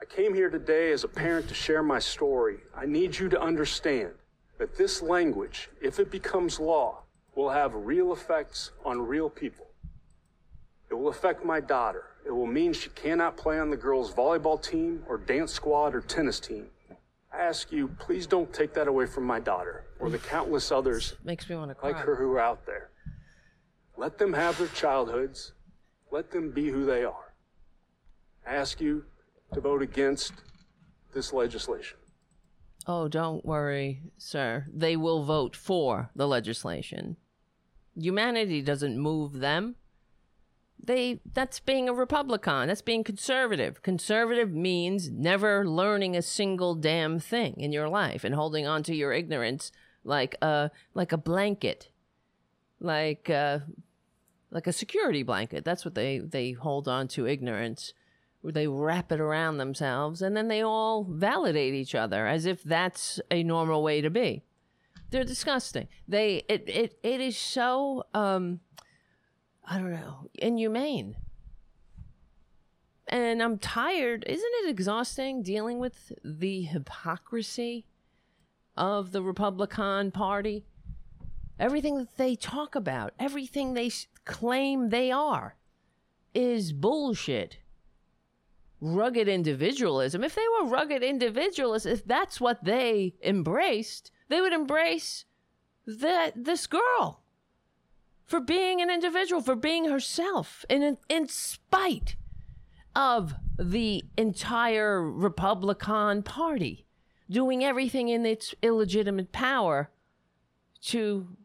I 0.00 0.06
came 0.06 0.32
here 0.32 0.48
today 0.48 0.92
as 0.92 1.04
a 1.04 1.08
parent 1.08 1.46
to 1.48 1.54
share 1.54 1.82
my 1.82 1.98
story. 1.98 2.60
I 2.74 2.86
need 2.86 3.18
you 3.18 3.28
to 3.28 3.38
understand 3.38 4.12
that 4.56 4.78
this 4.78 5.02
language, 5.02 5.68
if 5.82 5.98
it 5.98 6.10
becomes 6.10 6.58
law, 6.58 7.02
will 7.34 7.50
have 7.50 7.74
real 7.74 8.14
effects 8.14 8.70
on 8.82 9.06
real 9.06 9.28
people. 9.28 9.66
It 10.90 10.94
will 10.94 11.08
affect 11.08 11.44
my 11.44 11.60
daughter. 11.60 12.11
It 12.24 12.30
will 12.30 12.46
mean 12.46 12.72
she 12.72 12.90
cannot 12.90 13.36
play 13.36 13.58
on 13.58 13.70
the 13.70 13.76
girls' 13.76 14.12
volleyball 14.12 14.62
team 14.62 15.02
or 15.08 15.18
dance 15.18 15.52
squad 15.52 15.94
or 15.94 16.00
tennis 16.00 16.38
team. 16.40 16.66
I 17.32 17.38
ask 17.38 17.72
you, 17.72 17.88
please 17.88 18.26
don't 18.26 18.52
take 18.52 18.74
that 18.74 18.88
away 18.88 19.06
from 19.06 19.24
my 19.24 19.40
daughter 19.40 19.84
or 19.98 20.10
the 20.10 20.18
countless 20.18 20.70
others 20.70 21.14
Makes 21.24 21.48
me 21.48 21.56
want 21.56 21.70
to 21.70 21.74
cry. 21.74 21.90
like 21.92 22.00
her 22.04 22.14
who 22.16 22.30
are 22.32 22.40
out 22.40 22.66
there. 22.66 22.90
Let 23.96 24.18
them 24.18 24.32
have 24.34 24.58
their 24.58 24.68
childhoods. 24.68 25.52
Let 26.10 26.30
them 26.30 26.50
be 26.50 26.68
who 26.68 26.84
they 26.84 27.04
are. 27.04 27.32
I 28.46 28.54
ask 28.54 28.80
you 28.80 29.04
to 29.54 29.60
vote 29.60 29.82
against 29.82 30.32
this 31.14 31.32
legislation. 31.32 31.96
Oh, 32.86 33.08
don't 33.08 33.44
worry, 33.44 34.02
sir. 34.18 34.66
They 34.72 34.96
will 34.96 35.22
vote 35.24 35.54
for 35.56 36.10
the 36.16 36.26
legislation. 36.26 37.16
Humanity 37.94 38.60
doesn't 38.62 38.98
move 38.98 39.38
them. 39.40 39.76
They 40.84 41.20
that's 41.32 41.60
being 41.60 41.88
a 41.88 41.94
Republican. 41.94 42.68
That's 42.68 42.82
being 42.82 43.04
conservative. 43.04 43.82
Conservative 43.82 44.52
means 44.52 45.10
never 45.10 45.66
learning 45.66 46.16
a 46.16 46.22
single 46.22 46.74
damn 46.74 47.20
thing 47.20 47.54
in 47.58 47.72
your 47.72 47.88
life 47.88 48.24
and 48.24 48.34
holding 48.34 48.66
on 48.66 48.82
to 48.84 48.94
your 48.94 49.12
ignorance 49.12 49.70
like 50.04 50.36
a 50.42 50.70
like 50.94 51.12
a 51.12 51.16
blanket. 51.16 51.90
Like 52.80 53.30
uh 53.30 53.60
like 54.50 54.66
a 54.66 54.72
security 54.72 55.22
blanket. 55.22 55.64
That's 55.64 55.84
what 55.84 55.94
they 55.94 56.18
they 56.18 56.52
hold 56.52 56.88
on 56.88 57.08
to 57.08 57.26
ignorance 57.26 57.94
where 58.42 58.52
they 58.52 58.66
wrap 58.66 59.12
it 59.12 59.20
around 59.20 59.58
themselves 59.58 60.20
and 60.20 60.36
then 60.36 60.48
they 60.48 60.62
all 60.62 61.04
validate 61.04 61.74
each 61.74 61.94
other 61.94 62.26
as 62.26 62.44
if 62.44 62.62
that's 62.62 63.20
a 63.30 63.42
normal 63.44 63.82
way 63.82 64.00
to 64.00 64.10
be. 64.10 64.42
They're 65.10 65.24
disgusting. 65.24 65.88
They 66.08 66.42
it 66.48 66.64
it, 66.66 66.98
it 67.02 67.20
is 67.20 67.36
so 67.36 68.04
um 68.14 68.60
I 69.64 69.78
don't 69.78 69.92
know, 69.92 70.28
inhumane. 70.34 71.16
And 73.08 73.42
I'm 73.42 73.58
tired. 73.58 74.24
Isn't 74.26 74.52
it 74.64 74.70
exhausting 74.70 75.42
dealing 75.42 75.78
with 75.78 76.12
the 76.24 76.62
hypocrisy 76.62 77.86
of 78.76 79.12
the 79.12 79.22
Republican 79.22 80.10
Party? 80.10 80.64
Everything 81.58 81.98
that 81.98 82.16
they 82.16 82.34
talk 82.34 82.74
about, 82.74 83.12
everything 83.18 83.74
they 83.74 83.90
claim 84.24 84.88
they 84.88 85.10
are, 85.10 85.56
is 86.34 86.72
bullshit 86.72 87.58
rugged 88.82 89.28
individualism. 89.28 90.24
If 90.24 90.34
they 90.34 90.44
were 90.60 90.68
rugged 90.68 91.02
individualists, 91.02 91.86
if 91.86 92.04
that's 92.04 92.40
what 92.40 92.64
they 92.64 93.14
embraced, 93.22 94.10
they 94.28 94.40
would 94.40 94.52
embrace 94.52 95.24
that 95.86 96.32
this 96.44 96.66
girl 96.66 97.21
for 98.32 98.40
being 98.40 98.80
an 98.80 98.88
individual, 98.88 99.42
for 99.42 99.54
being 99.54 99.84
herself, 99.84 100.64
in 100.70 100.96
in 101.10 101.28
spite 101.28 102.16
of 102.96 103.34
the 103.58 104.04
entire 104.16 105.02
Republican 105.02 106.22
Party 106.22 106.86
doing 107.28 107.62
everything 107.62 108.08
in 108.08 108.24
its 108.24 108.54
illegitimate 108.62 109.32
power 109.32 109.90
to 110.80 111.36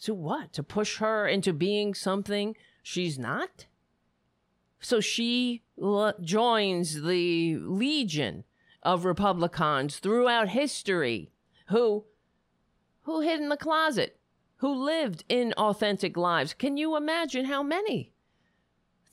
to 0.00 0.14
what? 0.14 0.54
To 0.54 0.62
push 0.62 0.96
her 0.96 1.28
into 1.28 1.52
being 1.52 1.92
something 1.92 2.56
she's 2.82 3.18
not? 3.18 3.66
So 4.80 5.00
she 5.00 5.64
l- 5.78 6.14
joins 6.22 7.02
the 7.02 7.58
legion 7.58 8.44
of 8.82 9.04
Republicans 9.04 9.98
throughout 9.98 10.48
history 10.48 11.30
who 11.66 12.06
who 13.02 13.20
hid 13.20 13.38
in 13.38 13.50
the 13.50 13.58
closet, 13.58 14.18
who 14.66 14.74
lived 14.74 15.22
in 15.28 15.52
authentic 15.52 16.16
lives. 16.16 16.52
Can 16.52 16.76
you 16.76 16.96
imagine 16.96 17.44
how 17.44 17.62
many 17.62 18.12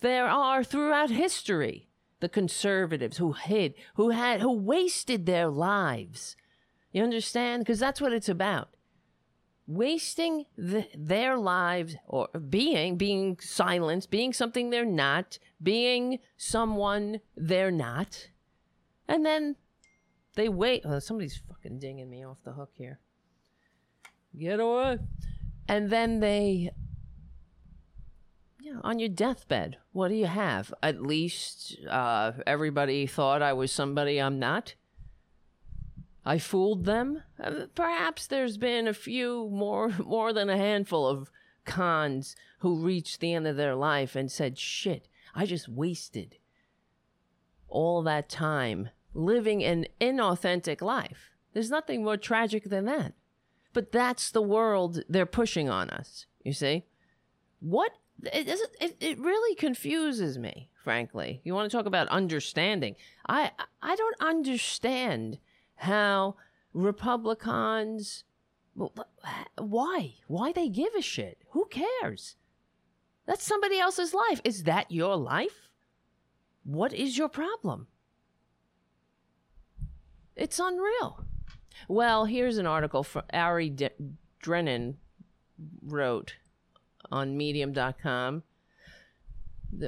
there 0.02 0.26
are 0.26 0.63
throughout 0.63 1.12
history? 1.12 1.89
The 2.22 2.30
conservatives 2.30 3.18
who 3.18 3.34
hid, 3.34 3.76
who 3.94 4.10
had 4.10 4.42
who 4.42 4.52
wasted 4.52 5.28
their 5.28 5.50
lives. 5.50 6.36
You 6.92 7.04
understand? 7.04 7.62
Because 7.62 7.78
that's 7.78 8.02
what 8.02 8.13
it's 8.13 8.30
about 8.30 8.70
wasting 9.68 10.46
the, 10.58 10.88
their 10.98 11.38
lives 11.38 11.98
or 12.08 12.28
being 12.50 12.98
being 12.98 13.38
silenced 13.39 14.12
being 14.12 14.34
something 14.34 14.70
they're 14.72 14.84
not 14.84 15.39
being 15.62 16.20
someone 16.36 17.22
they're 17.38 17.72
not 17.72 18.28
and 19.08 19.26
then 19.26 19.56
they 20.36 20.50
wait 20.50 20.82
oh, 20.84 21.00
somebody's 21.00 21.42
fucking 21.48 21.80
dinging 21.80 22.10
me 22.10 22.26
off 22.26 22.36
the 22.44 22.52
hook 22.52 22.72
here 22.74 23.00
get 24.38 24.60
away 24.60 25.00
and 25.67 25.89
then 25.89 26.19
they 26.19 26.71
yeah 28.62 28.80
on 28.84 28.99
your 28.99 29.10
deathbed 29.10 29.78
what 29.91 30.10
do 30.10 30.15
you 30.15 30.26
have 30.26 30.73
at 30.82 31.02
least 31.02 31.78
uh, 31.89 32.32
everybody 32.45 33.06
thought 33.06 33.41
i 33.41 33.54
was 33.54 33.71
somebody 33.71 34.19
i'm 34.21 34.39
not 34.39 34.76
I 36.26 36.38
fooled 36.38 36.86
them. 36.86 37.23
Uh, 37.41 37.65
Perhaps 37.76 38.28
there's 38.28 38.58
been 38.58 38.88
a 38.88 38.93
few 38.93 39.49
more 39.52 39.89
more 40.06 40.34
than 40.34 40.49
a 40.49 40.58
handful 40.58 41.08
of 41.08 41.32
cons 41.65 42.36
who 42.60 42.76
reached 42.78 43.19
the 43.19 43.34
end 43.34 43.47
of 43.47 43.58
their 43.58 43.76
life 43.76 44.15
and 44.15 44.32
said, 44.32 44.58
"Shit, 44.58 45.08
I 45.36 45.45
just 45.45 45.67
wasted 45.67 46.38
all 47.67 48.02
that 48.04 48.30
time 48.30 48.89
living 49.13 49.63
an 49.63 49.86
inauthentic 49.99 50.82
life." 50.82 51.32
There's 51.54 51.69
nothing 51.69 52.04
more 52.04 52.17
tragic 52.17 52.65
than 52.65 52.86
that. 52.86 53.13
But 53.74 53.92
that's 53.92 54.32
the 54.32 54.42
world 54.42 55.04
they're 55.10 55.26
pushing 55.26 55.70
on 55.70 55.90
us. 55.90 56.26
You 56.44 56.54
see? 56.54 56.86
What 57.60 57.92
it, 58.24 58.48
it, 58.80 58.98
it 59.00 59.20
really 59.20 59.56
confuses 59.56 60.38
me, 60.38 60.70
frankly. 60.84 61.42
You 61.44 61.54
want 61.54 61.70
to 61.70 61.76
talk 61.76 61.88
about 61.88 62.08
understanding? 62.10 62.96
I 63.28 63.52
I 63.82 63.96
don't 63.96 64.22
understand 64.22 65.40
how 65.76 66.36
Republicans 66.74 68.24
why 69.58 70.16
why 70.28 70.52
they 70.52 70.70
give 70.70 70.94
a 70.98 71.02
shit 71.02 71.38
who 71.52 71.66
cares 71.66 72.36
that's 73.26 73.44
somebody 73.44 73.80
else's 73.80 74.14
life 74.14 74.42
is 74.44 74.64
that 74.64 74.92
your 74.92 75.16
life 75.16 75.70
what 76.64 76.92
is 76.92 77.18
your 77.18 77.30
problem 77.30 77.88
it's 80.36 80.60
unreal 80.60 81.26
well 81.88 82.26
here's 82.26 82.58
an 82.58 82.68
article 82.68 83.04
from 83.04 83.24
ari 83.34 83.70
D- 83.70 83.90
drennen 84.44 84.96
wrote 85.82 86.36
on 87.12 87.38
medium.com 87.38 88.44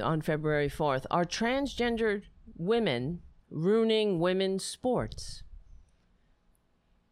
on 0.02 0.20
february 0.20 0.68
4th 0.68 1.06
are 1.10 1.24
transgendered 1.24 2.22
women 2.56 3.20
ruining 3.50 4.18
women's 4.18 4.64
sports 4.64 5.42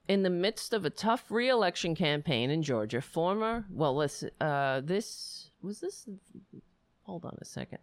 in 0.07 0.23
the 0.23 0.31
midst 0.31 0.73
of 0.73 0.85
a 0.85 0.91
tough 0.91 1.31
re-election 1.31 1.95
campaign 1.95 2.51
in 2.51 2.63
Georgia, 2.63 3.01
former 3.01 3.65
well, 3.71 3.97
let's 3.97 4.23
uh, 4.39 4.83
this 4.85 5.51
was 5.63 5.81
this 5.81 6.07
Hold 7.05 7.25
on 7.25 7.37
a 7.41 7.45
second. 7.45 7.79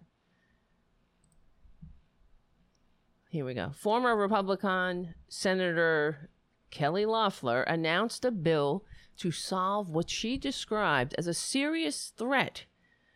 Here 3.29 3.45
we 3.45 3.53
go. 3.53 3.71
Former 3.75 4.15
Republican 4.15 5.13
Senator 5.29 6.29
Kelly 6.71 7.05
Loeffler 7.05 7.63
announced 7.63 8.25
a 8.25 8.31
bill 8.31 8.83
to 9.17 9.29
solve 9.29 9.89
what 9.89 10.09
she 10.09 10.37
described 10.37 11.13
as 11.17 11.27
a 11.27 11.33
serious 11.33 12.13
threat 12.17 12.65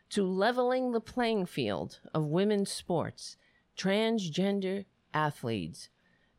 to 0.10 0.24
leveling 0.24 0.92
the 0.92 1.02
playing 1.02 1.46
field 1.46 2.00
of 2.14 2.26
women's 2.26 2.72
sports, 2.72 3.38
transgender 3.76 4.86
athletes. 5.14 5.90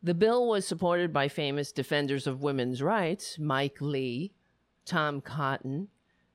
The 0.01 0.13
bill 0.13 0.47
was 0.47 0.65
supported 0.65 1.11
by 1.11 1.27
famous 1.27 1.71
defenders 1.71 2.27
of 2.27 2.41
women's 2.41 2.81
rights, 2.81 3.37
Mike 3.37 3.81
Lee, 3.81 4.31
Tom 4.85 5.19
Cotton, 5.19 5.89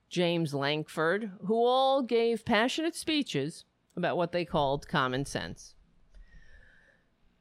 James 0.09 0.53
Lankford, 0.53 1.31
who 1.45 1.55
all 1.55 2.03
gave 2.03 2.45
passionate 2.45 2.95
speeches 2.95 3.65
about 3.95 4.17
what 4.17 4.31
they 4.31 4.45
called 4.45 4.87
common 4.87 5.25
sense. 5.25 5.73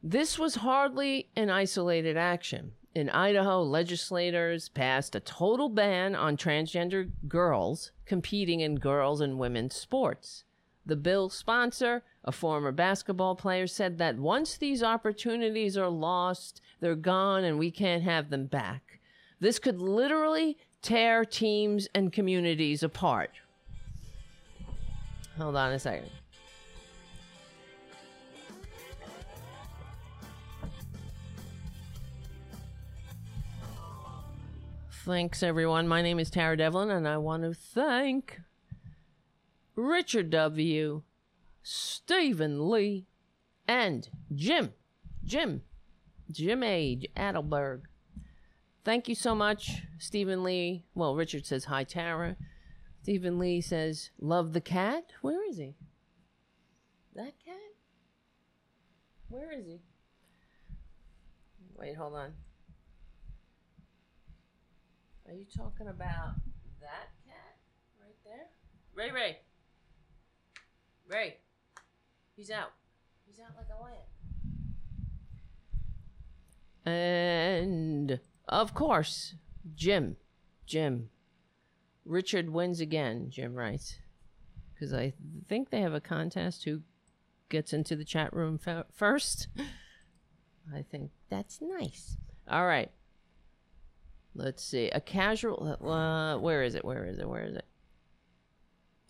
This 0.03 0.39
was 0.39 0.57
hardly 0.57 1.29
an 1.37 1.51
isolated 1.51 2.17
action. 2.17 2.73
In 2.95 3.09
Idaho, 3.09 3.63
legislators 3.63 4.69
passed 4.69 5.15
a 5.15 5.21
total 5.21 5.71
ban 5.71 6.15
on 6.15 6.37
transgender 6.37 7.11
girls 7.27 7.91
competing 8.05 8.61
in 8.61 8.77
girls 8.77 9.23
and 9.23 9.39
women's 9.39 9.75
sports. 9.75 10.45
The 10.85 10.97
bill's 10.97 11.35
sponsor, 11.35 12.03
a 12.23 12.33
former 12.33 12.71
basketball 12.71 13.35
player, 13.35 13.67
said 13.67 13.97
that 13.99 14.19
once 14.19 14.59
these 14.59 14.83
opportunities 14.83 15.79
are 15.79 15.89
lost, 15.89 16.61
they're 16.81 16.95
gone 16.95 17.45
and 17.45 17.59
we 17.59 17.71
can't 17.71 18.03
have 18.03 18.29
them 18.29 18.45
back. 18.47 19.01
This 19.41 19.59
could 19.59 19.81
literally 19.81 20.59
tear 20.83 21.25
teams 21.25 21.89
and 21.95 22.13
communities 22.13 22.83
apart. 22.83 23.31
Hold 25.39 25.57
on 25.57 25.73
a 25.73 25.79
second. 25.79 26.11
Thanks, 35.05 35.43
everyone. 35.43 35.89
My 35.89 36.01
name 36.01 36.21
is 36.21 36.31
Tara 36.31 36.57
Devlin, 36.57 36.89
and 36.89 37.09
I 37.09 37.17
want 37.17 37.43
to 37.43 37.53
thank 37.53 38.41
Richard 39.75 40.31
W., 40.31 41.03
Stephen 41.61 42.71
Lee, 42.71 43.09
and 43.67 44.09
Jim, 44.33 44.75
Jim, 45.25 45.63
Jim 46.31 46.63
Age 46.63 47.09
Adelberg. 47.17 47.83
Thank 48.85 49.09
you 49.09 49.17
so 49.17 49.35
much, 49.35 49.83
Stephen 49.99 50.45
Lee. 50.45 50.85
Well, 50.95 51.17
Richard 51.17 51.47
says 51.47 51.65
hi, 51.65 51.83
Tara. 51.83 52.37
Stephen 53.03 53.41
Lee 53.41 53.61
says, 53.61 54.11
love 54.21 54.53
the 54.53 54.61
cat. 54.61 55.07
Where 55.21 55.49
is 55.51 55.57
he? 55.57 55.75
That 57.17 57.33
cat? 57.45 57.57
Where 59.29 59.51
is 59.51 59.67
he? 59.67 59.81
Wait, 61.77 61.97
hold 61.97 62.15
on. 62.15 62.35
Are 65.33 65.35
you 65.35 65.47
talking 65.47 65.89
about 65.89 66.35
that 66.83 67.09
cat 67.25 67.57
right 67.99 68.19
there? 68.23 68.49
Ray 68.95 69.11
Ray. 69.11 69.39
Ray. 71.09 71.37
He's 72.37 72.51
out. 72.51 72.73
He's 73.25 73.41
out 73.41 73.57
like 73.57 73.69
a 73.71 73.83
lamb. 73.83 73.97
And 76.85 78.21
of 78.47 78.75
course, 78.75 79.37
Jim. 79.75 80.19
Jim. 80.67 81.09
Richard 82.05 82.51
wins 82.51 82.81
again, 82.81 83.31
Jim 83.31 83.55
writes. 83.55 83.97
Because 84.75 84.93
I 84.93 85.15
think 85.49 85.71
they 85.71 85.81
have 85.81 85.95
a 85.95 86.01
contest 86.01 86.65
who 86.65 86.83
gets 87.49 87.73
into 87.73 87.97
the 87.97 88.05
chat 88.05 88.35
room 88.35 88.61
first. 88.93 89.49
I 90.75 90.83
think 90.83 91.11
that's 91.31 91.63
nice. 91.63 92.19
All 92.47 92.67
right. 92.67 92.91
Let's 94.35 94.65
see. 94.65 94.89
A 94.91 95.01
casual. 95.01 95.77
Uh, 95.81 96.39
where 96.39 96.63
is 96.63 96.75
it? 96.75 96.85
Where 96.85 97.05
is 97.05 97.19
it? 97.19 97.29
Where 97.29 97.45
is 97.45 97.57
it? 97.57 97.67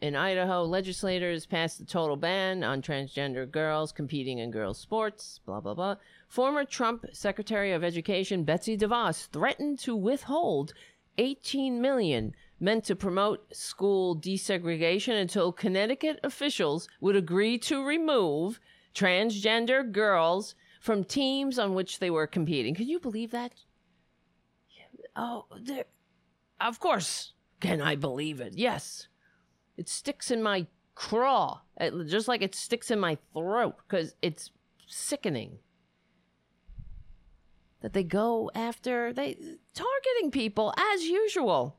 In 0.00 0.16
Idaho, 0.16 0.64
legislators 0.64 1.46
passed 1.46 1.78
a 1.78 1.84
total 1.84 2.16
ban 2.16 2.64
on 2.64 2.82
transgender 2.82 3.48
girls 3.48 3.92
competing 3.92 4.38
in 4.38 4.50
girls' 4.50 4.78
sports. 4.78 5.38
Blah, 5.46 5.60
blah, 5.60 5.74
blah. 5.74 5.94
Former 6.26 6.64
Trump 6.64 7.06
Secretary 7.12 7.70
of 7.70 7.84
Education 7.84 8.42
Betsy 8.42 8.76
DeVos 8.76 9.28
threatened 9.28 9.78
to 9.80 9.94
withhold 9.94 10.72
18 11.18 11.80
million 11.80 12.34
meant 12.58 12.84
to 12.86 12.96
promote 12.96 13.54
school 13.54 14.16
desegregation 14.16 15.20
until 15.20 15.52
Connecticut 15.52 16.18
officials 16.24 16.88
would 17.00 17.14
agree 17.14 17.56
to 17.58 17.84
remove 17.84 18.58
transgender 18.94 19.88
girls 19.90 20.56
from 20.80 21.04
teams 21.04 21.60
on 21.60 21.74
which 21.74 22.00
they 22.00 22.10
were 22.10 22.26
competing. 22.26 22.74
Can 22.74 22.88
you 22.88 22.98
believe 22.98 23.30
that? 23.30 23.52
Oh, 25.16 25.46
there. 25.60 25.84
Of 26.60 26.80
course. 26.80 27.32
Can 27.60 27.80
I 27.80 27.96
believe 27.96 28.40
it? 28.40 28.54
Yes. 28.56 29.08
It 29.76 29.88
sticks 29.88 30.30
in 30.30 30.42
my 30.42 30.66
craw, 30.94 31.60
it, 31.78 31.92
just 32.06 32.28
like 32.28 32.42
it 32.42 32.54
sticks 32.54 32.90
in 32.90 33.00
my 33.00 33.16
throat, 33.32 33.76
because 33.78 34.14
it's 34.20 34.50
sickening 34.86 35.58
that 37.80 37.92
they 37.92 38.04
go 38.04 38.50
after 38.54 39.12
they 39.12 39.34
targeting 39.74 40.30
people 40.30 40.72
as 40.76 41.04
usual. 41.04 41.78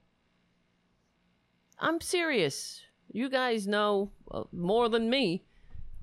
I'm 1.79 2.01
serious. 2.01 2.81
You 3.11 3.29
guys 3.29 3.67
know 3.67 4.11
uh, 4.31 4.43
more 4.51 4.89
than 4.89 5.09
me. 5.09 5.43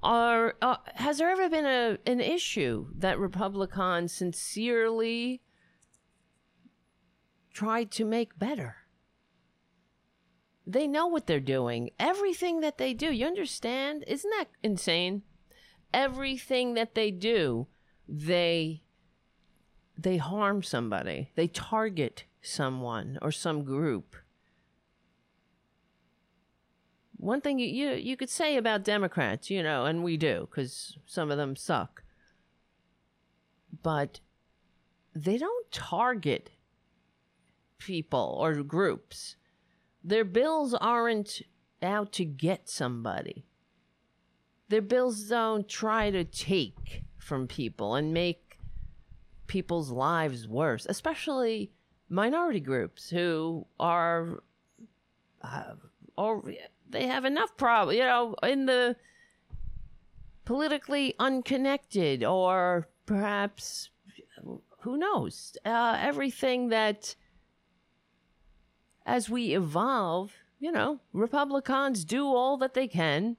Are 0.02 0.54
uh, 0.62 0.76
has 0.94 1.18
there 1.18 1.30
ever 1.30 1.50
been 1.50 1.66
a 1.66 1.98
an 2.06 2.20
issue 2.20 2.86
that 2.96 3.18
Republicans 3.18 4.12
sincerely 4.12 5.42
tried 7.52 7.90
to 7.92 8.04
make 8.04 8.38
better? 8.38 8.76
They 10.66 10.86
know 10.86 11.06
what 11.06 11.26
they're 11.26 11.40
doing. 11.40 11.90
Everything 11.98 12.60
that 12.60 12.78
they 12.78 12.94
do, 12.94 13.12
you 13.12 13.26
understand? 13.26 14.04
Isn't 14.06 14.30
that 14.30 14.48
insane? 14.62 15.22
Everything 15.92 16.74
that 16.74 16.94
they 16.94 17.10
do, 17.10 17.66
they 18.08 18.82
they 19.98 20.16
harm 20.16 20.62
somebody. 20.62 21.30
They 21.34 21.48
target 21.48 22.24
someone 22.40 23.18
or 23.20 23.32
some 23.32 23.64
group. 23.64 24.16
One 27.16 27.40
thing 27.40 27.58
you 27.58 27.66
you, 27.66 27.90
you 27.96 28.16
could 28.16 28.30
say 28.30 28.56
about 28.56 28.84
Democrats, 28.84 29.50
you 29.50 29.62
know, 29.62 29.86
and 29.86 30.04
we 30.04 30.16
do 30.16 30.48
cuz 30.52 30.98
some 31.06 31.30
of 31.30 31.36
them 31.36 31.56
suck. 31.56 32.04
But 33.82 34.20
they 35.14 35.36
don't 35.36 35.72
target 35.72 36.50
people 37.80 38.36
or 38.40 38.62
groups. 38.62 39.36
Their 40.04 40.24
bills 40.24 40.74
aren't 40.74 41.42
out 41.82 42.12
to 42.12 42.24
get 42.24 42.68
somebody. 42.68 43.44
Their 44.68 44.82
bills 44.82 45.24
don't 45.24 45.68
try 45.68 46.10
to 46.10 46.24
take 46.24 47.02
from 47.18 47.48
people 47.48 47.96
and 47.96 48.14
make 48.14 48.58
people's 49.46 49.90
lives 49.90 50.46
worse, 50.46 50.86
especially 50.88 51.72
minority 52.08 52.60
groups 52.60 53.10
who 53.10 53.66
are, 53.80 54.42
uh, 55.42 55.74
or 56.16 56.44
they 56.88 57.06
have 57.06 57.24
enough 57.24 57.56
problem, 57.56 57.96
you 57.96 58.02
know, 58.02 58.34
in 58.42 58.66
the 58.66 58.96
politically 60.44 61.14
unconnected 61.18 62.24
or 62.24 62.88
perhaps 63.06 63.90
who 64.80 64.96
knows 64.96 65.56
uh, 65.64 65.96
everything 66.00 66.68
that 66.68 67.14
as 69.06 69.30
we 69.30 69.54
evolve, 69.54 70.32
you 70.58 70.70
know, 70.70 71.00
Republicans 71.12 72.04
do 72.04 72.26
all 72.26 72.56
that 72.58 72.74
they 72.74 72.86
can 72.86 73.36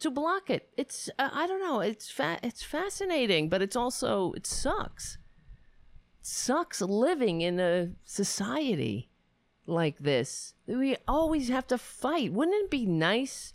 to 0.00 0.10
block 0.10 0.50
it. 0.50 0.68
It's 0.76 1.08
uh, 1.18 1.30
I 1.32 1.46
don't 1.46 1.60
know. 1.60 1.80
It's 1.80 2.10
fa- 2.10 2.38
it's 2.42 2.62
fascinating, 2.62 3.48
but 3.48 3.62
it's 3.62 3.76
also 3.76 4.32
it 4.32 4.46
sucks. 4.46 5.18
It 6.20 6.26
sucks 6.26 6.80
living 6.80 7.40
in 7.40 7.58
a 7.60 7.90
society 8.04 9.10
like 9.66 9.98
this. 9.98 10.54
We 10.66 10.96
always 11.08 11.48
have 11.48 11.66
to 11.68 11.78
fight. 11.78 12.32
Wouldn't 12.32 12.64
it 12.64 12.70
be 12.70 12.86
nice 12.86 13.54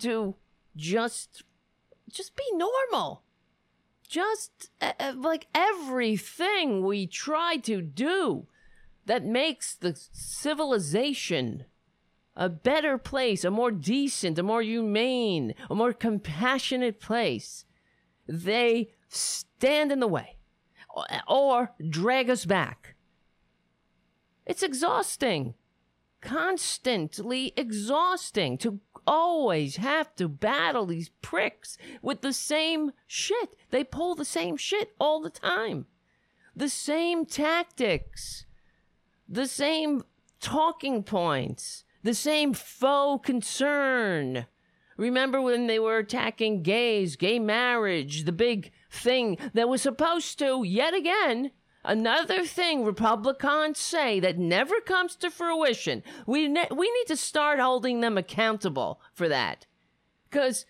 to 0.00 0.34
just 0.76 1.42
just 2.08 2.36
be 2.36 2.44
normal? 2.52 3.22
Just 4.06 4.70
uh, 4.80 4.92
uh 5.00 5.14
like 5.16 5.46
everything 5.54 6.84
we 6.84 7.06
try 7.06 7.56
to 7.58 7.80
do 7.80 8.46
that 9.06 9.24
makes 9.24 9.74
the 9.74 9.98
civilization 10.12 11.64
a 12.36 12.48
better 12.48 12.96
place, 12.96 13.44
a 13.44 13.50
more 13.50 13.70
decent, 13.70 14.38
a 14.38 14.42
more 14.42 14.62
humane, 14.62 15.54
a 15.68 15.74
more 15.74 15.92
compassionate 15.92 17.00
place, 17.00 17.64
they 18.26 18.92
stand 19.08 19.92
in 19.92 20.00
the 20.00 20.06
way 20.06 20.36
or 21.28 21.72
drag 21.88 22.30
us 22.30 22.44
back. 22.44 22.94
It's 24.46 24.62
exhausting, 24.62 25.54
constantly 26.20 27.52
exhausting 27.56 28.58
to 28.58 28.80
always 29.06 29.76
have 29.76 30.14
to 30.16 30.28
battle 30.28 30.86
these 30.86 31.10
pricks 31.22 31.76
with 32.02 32.20
the 32.20 32.32
same 32.32 32.92
shit. 33.06 33.56
They 33.70 33.84
pull 33.84 34.14
the 34.14 34.24
same 34.24 34.56
shit 34.56 34.92
all 34.98 35.20
the 35.20 35.30
time. 35.30 35.86
The 36.54 36.68
same 36.68 37.26
tactics. 37.26 38.46
The 39.32 39.46
same 39.46 40.02
talking 40.40 41.04
points. 41.04 41.84
The 42.02 42.14
same 42.14 42.52
faux 42.52 43.24
concern. 43.24 44.46
Remember 44.96 45.40
when 45.40 45.68
they 45.68 45.78
were 45.78 45.98
attacking 45.98 46.62
gays, 46.62 47.14
gay 47.14 47.38
marriage, 47.38 48.24
the 48.24 48.32
big 48.32 48.72
thing 48.90 49.38
that 49.54 49.68
was 49.68 49.82
supposed 49.82 50.38
to, 50.40 50.64
yet 50.64 50.94
again, 50.94 51.52
another 51.84 52.44
thing 52.44 52.84
Republicans 52.84 53.78
say 53.78 54.18
that 54.18 54.36
never 54.36 54.80
comes 54.80 55.14
to 55.16 55.30
fruition. 55.30 56.02
We, 56.26 56.48
ne- 56.48 56.68
we 56.74 56.90
need 56.90 57.06
to 57.06 57.16
start 57.16 57.60
holding 57.60 58.00
them 58.00 58.18
accountable 58.18 59.00
for 59.14 59.28
that. 59.28 59.66
Because 60.28 60.66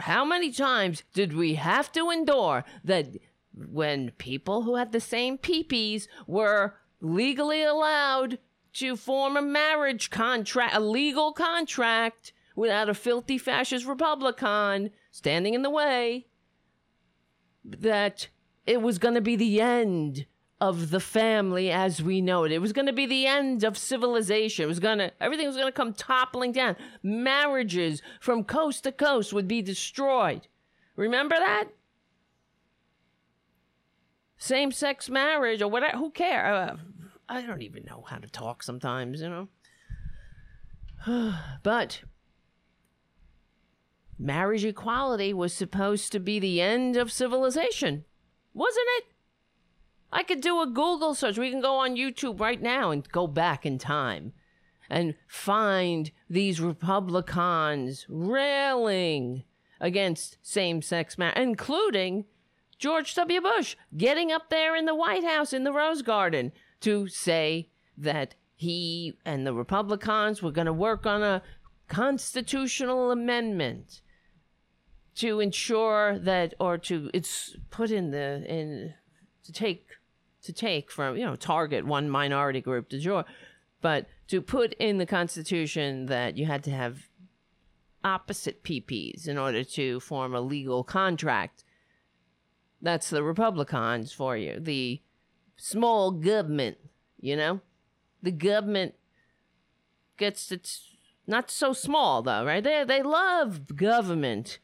how 0.00 0.24
many 0.24 0.52
times 0.52 1.02
did 1.14 1.32
we 1.32 1.54
have 1.54 1.90
to 1.92 2.10
endure 2.10 2.64
that 2.84 3.16
when 3.54 4.10
people 4.12 4.62
who 4.62 4.76
had 4.76 4.92
the 4.92 5.00
same 5.00 5.38
peepees 5.38 6.08
were 6.26 6.74
legally 7.02 7.62
allowed 7.62 8.38
to 8.72 8.96
form 8.96 9.36
a 9.36 9.42
marriage 9.42 10.08
contract, 10.08 10.74
a 10.74 10.80
legal 10.80 11.32
contract, 11.32 12.32
without 12.56 12.88
a 12.88 12.94
filthy 12.94 13.36
fascist 13.36 13.84
Republican 13.84 14.90
standing 15.10 15.52
in 15.52 15.62
the 15.62 15.70
way, 15.70 16.26
that 17.64 18.28
it 18.66 18.80
was 18.80 18.98
going 18.98 19.14
to 19.14 19.20
be 19.20 19.36
the 19.36 19.60
end 19.60 20.26
of 20.60 20.90
the 20.90 21.00
family 21.00 21.70
as 21.70 22.00
we 22.00 22.20
know 22.20 22.44
it. 22.44 22.52
It 22.52 22.60
was 22.60 22.72
going 22.72 22.86
to 22.86 22.92
be 22.92 23.04
the 23.04 23.26
end 23.26 23.64
of 23.64 23.76
civilization. 23.76 24.64
It 24.64 24.68
was 24.68 24.78
going 24.78 24.98
to 24.98 25.12
everything 25.20 25.46
was 25.46 25.56
going 25.56 25.68
to 25.68 25.72
come 25.72 25.92
toppling 25.92 26.52
down. 26.52 26.76
Marriages 27.02 28.00
from 28.20 28.44
coast 28.44 28.84
to 28.84 28.92
coast 28.92 29.32
would 29.32 29.48
be 29.48 29.60
destroyed. 29.60 30.46
Remember 30.94 31.34
that? 31.34 31.68
Same-sex 34.42 35.08
marriage 35.08 35.62
or 35.62 35.68
whatever, 35.68 35.96
who 35.98 36.10
cares? 36.10 36.70
Uh, 36.70 36.76
I 37.28 37.42
don't 37.42 37.62
even 37.62 37.84
know 37.84 38.02
how 38.08 38.16
to 38.16 38.28
talk 38.28 38.64
sometimes, 38.64 39.22
you 39.22 39.28
know. 41.06 41.32
but 41.62 42.02
marriage 44.18 44.64
equality 44.64 45.32
was 45.32 45.54
supposed 45.54 46.10
to 46.10 46.18
be 46.18 46.40
the 46.40 46.60
end 46.60 46.96
of 46.96 47.12
civilization, 47.12 48.04
wasn't 48.52 48.88
it? 48.98 49.04
I 50.12 50.24
could 50.24 50.40
do 50.40 50.60
a 50.60 50.66
Google 50.66 51.14
search. 51.14 51.38
We 51.38 51.52
can 51.52 51.60
go 51.60 51.76
on 51.76 51.94
YouTube 51.94 52.40
right 52.40 52.60
now 52.60 52.90
and 52.90 53.08
go 53.10 53.28
back 53.28 53.64
in 53.64 53.78
time 53.78 54.32
and 54.90 55.14
find 55.28 56.10
these 56.28 56.60
Republicans 56.60 58.06
railing 58.08 59.44
against 59.80 60.38
same 60.42 60.82
sex 60.82 61.16
marriage, 61.16 61.38
including 61.38 62.24
George 62.82 63.14
W. 63.14 63.40
Bush 63.40 63.76
getting 63.96 64.32
up 64.32 64.50
there 64.50 64.74
in 64.74 64.86
the 64.86 64.94
White 64.94 65.22
House 65.22 65.52
in 65.52 65.62
the 65.62 65.72
Rose 65.72 66.02
Garden 66.02 66.50
to 66.80 67.06
say 67.06 67.68
that 67.96 68.34
he 68.56 69.16
and 69.24 69.46
the 69.46 69.54
Republicans 69.54 70.42
were 70.42 70.50
going 70.50 70.66
to 70.66 70.72
work 70.72 71.06
on 71.06 71.22
a 71.22 71.42
constitutional 71.86 73.12
amendment 73.12 74.00
to 75.14 75.38
ensure 75.38 76.18
that 76.18 76.54
or 76.58 76.76
to 76.78 77.08
it's 77.14 77.54
put 77.70 77.92
in 77.92 78.10
the 78.10 78.44
in 78.48 78.94
to 79.44 79.52
take 79.52 79.86
to 80.42 80.52
take 80.52 80.90
from 80.90 81.16
you 81.16 81.24
know 81.24 81.36
target 81.36 81.86
one 81.86 82.10
minority 82.10 82.60
group 82.60 82.88
to 82.88 82.98
join 82.98 83.22
but 83.80 84.06
to 84.26 84.42
put 84.42 84.72
in 84.80 84.98
the 84.98 85.06
constitution 85.06 86.06
that 86.06 86.36
you 86.36 86.46
had 86.46 86.64
to 86.64 86.72
have 86.72 87.08
opposite 88.02 88.64
PPs 88.64 89.28
in 89.28 89.38
order 89.38 89.62
to 89.62 90.00
form 90.00 90.34
a 90.34 90.40
legal 90.40 90.82
contract 90.82 91.62
that's 92.82 93.08
the 93.08 93.22
republicans 93.22 94.12
for 94.12 94.36
you 94.36 94.58
the 94.60 95.00
small 95.56 96.10
government 96.10 96.76
you 97.22 97.36
know? 97.36 97.60
The 98.22 98.32
government 98.32 98.94
gets 100.18 100.52
its 100.52 100.96
not 101.26 101.50
so 101.50 101.72
small 101.72 102.20
though 102.20 102.44
right? 102.44 102.62
They 102.62 102.84
they 102.84 103.02
love 103.02 103.74
government. 103.74 104.58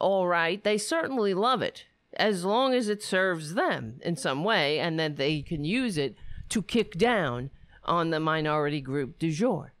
All 0.00 0.26
right, 0.28 0.62
they 0.62 0.78
certainly 0.78 1.32
love 1.32 1.62
it 1.62 1.86
as 2.14 2.44
long 2.44 2.74
as 2.74 2.88
it 2.88 3.02
serves 3.02 3.54
them 3.54 4.00
in 4.04 4.16
some 4.16 4.44
way 4.44 4.78
and 4.78 5.00
that 5.00 5.16
they 5.16 5.42
can 5.42 5.64
use 5.64 5.96
it 5.96 6.16
to 6.48 6.62
kick 6.62 6.98
down 6.98 7.50
on 7.84 8.10
the 8.10 8.20
minority 8.20 8.80
group 8.80 9.18
du 9.18 9.30
jour. 9.30 9.72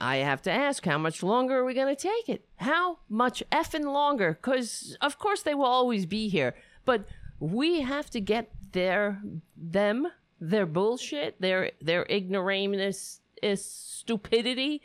I 0.00 0.16
have 0.16 0.42
to 0.42 0.50
ask, 0.50 0.84
how 0.84 0.98
much 0.98 1.22
longer 1.22 1.58
are 1.58 1.64
we 1.64 1.74
going 1.74 1.94
to 1.94 2.02
take 2.02 2.28
it? 2.28 2.44
How 2.56 2.98
much 3.08 3.42
effing 3.52 3.84
longer? 3.84 4.38
Because, 4.40 4.96
of 5.00 5.18
course, 5.18 5.42
they 5.42 5.54
will 5.54 5.64
always 5.64 6.06
be 6.06 6.28
here. 6.28 6.54
But 6.84 7.04
we 7.38 7.82
have 7.82 8.08
to 8.10 8.20
get 8.20 8.50
their, 8.72 9.20
them, 9.56 10.08
their 10.40 10.66
bullshit, 10.66 11.40
their, 11.40 11.72
their 11.80 12.04
ignoramus, 12.04 13.20
stupidity 13.54 14.82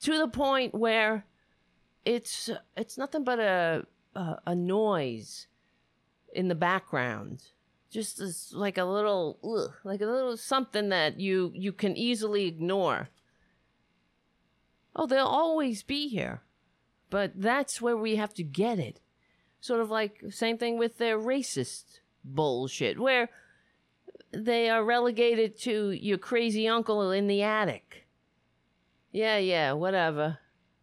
to 0.00 0.18
the 0.18 0.28
point 0.28 0.74
where 0.74 1.24
it's 2.04 2.50
it's 2.76 2.98
nothing 2.98 3.24
but 3.24 3.38
a 3.38 3.86
a, 4.14 4.36
a 4.48 4.54
noise 4.54 5.46
in 6.34 6.48
the 6.48 6.54
background 6.54 7.42
just 7.90 8.20
as 8.20 8.52
like 8.52 8.76
a 8.76 8.84
little 8.84 9.38
ugh, 9.44 9.72
like 9.84 10.00
a 10.00 10.06
little 10.06 10.36
something 10.36 10.88
that 10.88 11.18
you 11.18 11.52
you 11.54 11.72
can 11.72 11.96
easily 11.96 12.46
ignore 12.46 13.08
oh 14.94 15.06
they'll 15.06 15.26
always 15.26 15.82
be 15.82 16.08
here 16.08 16.42
but 17.10 17.32
that's 17.34 17.80
where 17.80 17.96
we 17.96 18.16
have 18.16 18.34
to 18.34 18.42
get 18.42 18.78
it 18.78 19.00
sort 19.60 19.80
of 19.80 19.90
like 19.90 20.22
same 20.30 20.58
thing 20.58 20.78
with 20.78 20.98
their 20.98 21.18
racist 21.18 22.00
bullshit 22.24 22.98
where 22.98 23.30
they 24.32 24.68
are 24.68 24.84
relegated 24.84 25.58
to 25.58 25.90
your 25.90 26.18
crazy 26.18 26.66
uncle 26.66 27.10
in 27.10 27.26
the 27.26 27.42
attic 27.42 28.06
yeah 29.12 29.38
yeah 29.38 29.72
whatever 29.72 30.38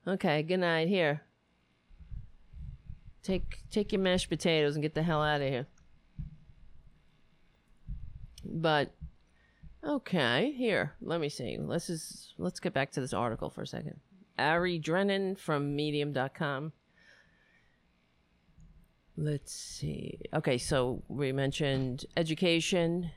Okay, 0.08 0.42
good 0.42 0.60
night. 0.60 0.88
Here. 0.88 1.22
Take 3.22 3.60
take 3.70 3.92
your 3.92 4.02
mashed 4.02 4.30
potatoes 4.30 4.76
and 4.76 4.82
get 4.82 4.96
the 4.96 5.04
hell 5.04 5.22
out 5.22 5.42
of 5.42 5.48
here. 5.48 5.68
But 8.44 8.94
okay, 9.84 10.54
here. 10.58 10.94
Let 11.02 11.22
me 11.22 11.30
see. 11.30 11.58
Let's 11.60 11.88
just 11.88 12.34
let's 12.38 12.60
get 12.60 12.74
back 12.74 12.92
to 12.94 13.02
this 13.02 13.14
article 13.14 13.50
for 13.50 13.62
a 13.62 13.68
second. 13.68 14.00
Ari 14.38 14.80
Drennen 14.80 15.38
from 15.38 15.76
medium.com. 15.76 16.74
Let's 19.18 19.54
see. 19.54 20.20
Okay, 20.34 20.58
so 20.58 21.04
we 21.08 21.32
mentioned 21.32 22.06
education 22.16 23.12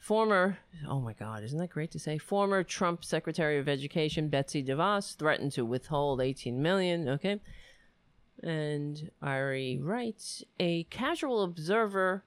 Former, 0.00 0.56
oh 0.88 0.98
my 0.98 1.12
God, 1.12 1.44
isn't 1.44 1.58
that 1.58 1.68
great 1.68 1.90
to 1.90 1.98
say? 1.98 2.16
Former 2.16 2.64
Trump 2.64 3.04
Secretary 3.04 3.58
of 3.58 3.68
Education 3.68 4.28
Betsy 4.28 4.64
DeVos 4.64 5.14
threatened 5.14 5.52
to 5.52 5.64
withhold 5.66 6.22
18 6.22 6.60
million. 6.60 7.06
Okay. 7.06 7.38
And 8.42 9.10
Ari 9.20 9.78
writes 9.82 10.42
A 10.58 10.84
casual 10.84 11.42
observer 11.42 12.24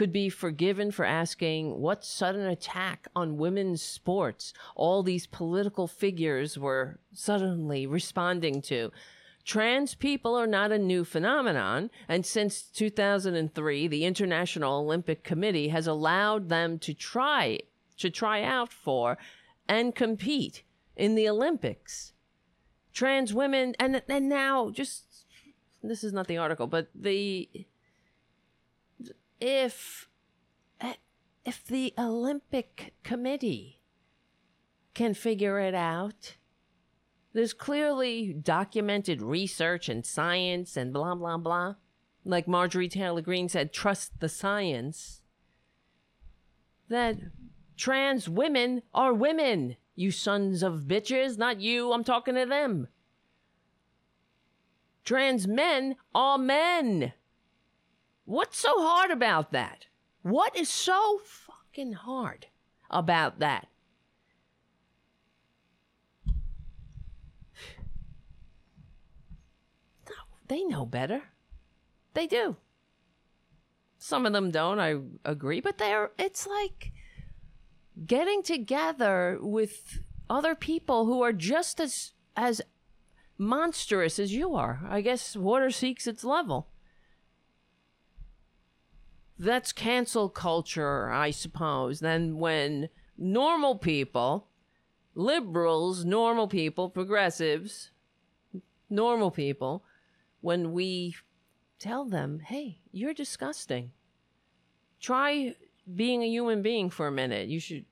could 0.00 0.12
be 0.14 0.30
forgiven 0.30 0.90
for 0.90 1.04
asking 1.04 1.78
what 1.78 2.02
sudden 2.02 2.46
attack 2.46 3.06
on 3.14 3.36
women's 3.36 3.82
sports 3.82 4.54
all 4.74 5.02
these 5.02 5.26
political 5.26 5.86
figures 5.86 6.56
were 6.56 6.98
suddenly 7.12 7.86
responding 7.86 8.62
to. 8.62 8.90
Trans 9.44 9.94
people 9.94 10.34
are 10.34 10.46
not 10.46 10.72
a 10.72 10.78
new 10.78 11.04
phenomenon, 11.04 11.90
and 12.08 12.24
since 12.24 12.62
2003, 12.62 13.88
the 13.88 14.06
International 14.06 14.80
Olympic 14.80 15.22
Committee 15.22 15.68
has 15.68 15.86
allowed 15.86 16.48
them 16.48 16.78
to 16.78 16.94
try 16.94 17.58
to 17.98 18.08
try 18.08 18.42
out 18.42 18.72
for 18.72 19.18
and 19.68 19.94
compete 19.94 20.62
in 20.96 21.14
the 21.14 21.28
Olympics. 21.28 22.14
Trans 22.94 23.34
women 23.34 23.74
and 23.78 24.00
and 24.08 24.30
now 24.30 24.70
just 24.70 25.26
this 25.82 26.02
is 26.02 26.14
not 26.14 26.26
the 26.26 26.38
article, 26.38 26.66
but 26.66 26.88
the 26.94 27.66
if 29.40 30.08
eh, 30.80 30.94
if 31.44 31.64
the 31.64 31.94
Olympic 31.98 32.94
Committee 33.02 33.80
can 34.94 35.14
figure 35.14 35.58
it 35.58 35.74
out, 35.74 36.36
there's 37.32 37.52
clearly 37.52 38.32
documented 38.32 39.22
research 39.22 39.88
and 39.88 40.04
science 40.04 40.76
and 40.76 40.92
blah, 40.92 41.14
blah, 41.14 41.36
blah. 41.36 41.74
Like 42.24 42.48
Marjorie 42.48 42.88
Taylor 42.88 43.22
Greene 43.22 43.48
said, 43.48 43.72
trust 43.72 44.20
the 44.20 44.28
science. 44.28 45.22
That 46.88 47.16
trans 47.76 48.28
women 48.28 48.82
are 48.92 49.14
women, 49.14 49.76
you 49.94 50.10
sons 50.10 50.62
of 50.62 50.82
bitches, 50.86 51.38
not 51.38 51.60
you. 51.60 51.92
I'm 51.92 52.04
talking 52.04 52.34
to 52.34 52.46
them. 52.46 52.88
Trans 55.04 55.46
men 55.46 55.96
are 56.14 56.36
men. 56.36 57.12
What's 58.30 58.58
so 58.58 58.72
hard 58.76 59.10
about 59.10 59.50
that? 59.50 59.86
What 60.22 60.54
is 60.56 60.68
so 60.68 61.20
fucking 61.24 61.94
hard 61.94 62.46
about 62.88 63.40
that? 63.40 63.66
No, 70.08 70.14
they 70.46 70.62
know 70.62 70.86
better. 70.86 71.22
They 72.14 72.28
do. 72.28 72.54
Some 73.98 74.24
of 74.24 74.32
them 74.32 74.52
don't, 74.52 74.78
I 74.78 74.94
agree, 75.24 75.60
but 75.60 75.78
they're 75.78 76.12
it's 76.16 76.46
like 76.46 76.92
getting 78.06 78.44
together 78.44 79.38
with 79.40 80.02
other 80.28 80.54
people 80.54 81.06
who 81.06 81.20
are 81.20 81.32
just 81.32 81.80
as 81.80 82.12
as 82.36 82.62
monstrous 83.36 84.20
as 84.20 84.32
you 84.32 84.54
are. 84.54 84.82
I 84.88 85.00
guess 85.00 85.34
water 85.34 85.72
seeks 85.72 86.06
its 86.06 86.22
level. 86.22 86.68
That's 89.40 89.72
cancel 89.72 90.28
culture, 90.28 91.10
I 91.10 91.30
suppose. 91.30 92.00
Then 92.00 92.36
when 92.36 92.90
normal 93.16 93.76
people, 93.76 94.48
liberals, 95.14 96.04
normal 96.04 96.46
people, 96.46 96.90
progressives, 96.90 97.90
normal 98.90 99.30
people, 99.30 99.82
when 100.42 100.72
we 100.72 101.16
tell 101.78 102.04
them, 102.04 102.40
hey, 102.40 102.80
you're 102.92 103.14
disgusting. 103.14 103.92
Try 105.00 105.54
being 105.94 106.22
a 106.22 106.28
human 106.28 106.60
being 106.60 106.90
for 106.90 107.06
a 107.06 107.12
minute. 107.12 107.48
You 107.48 107.60
should, 107.60 107.86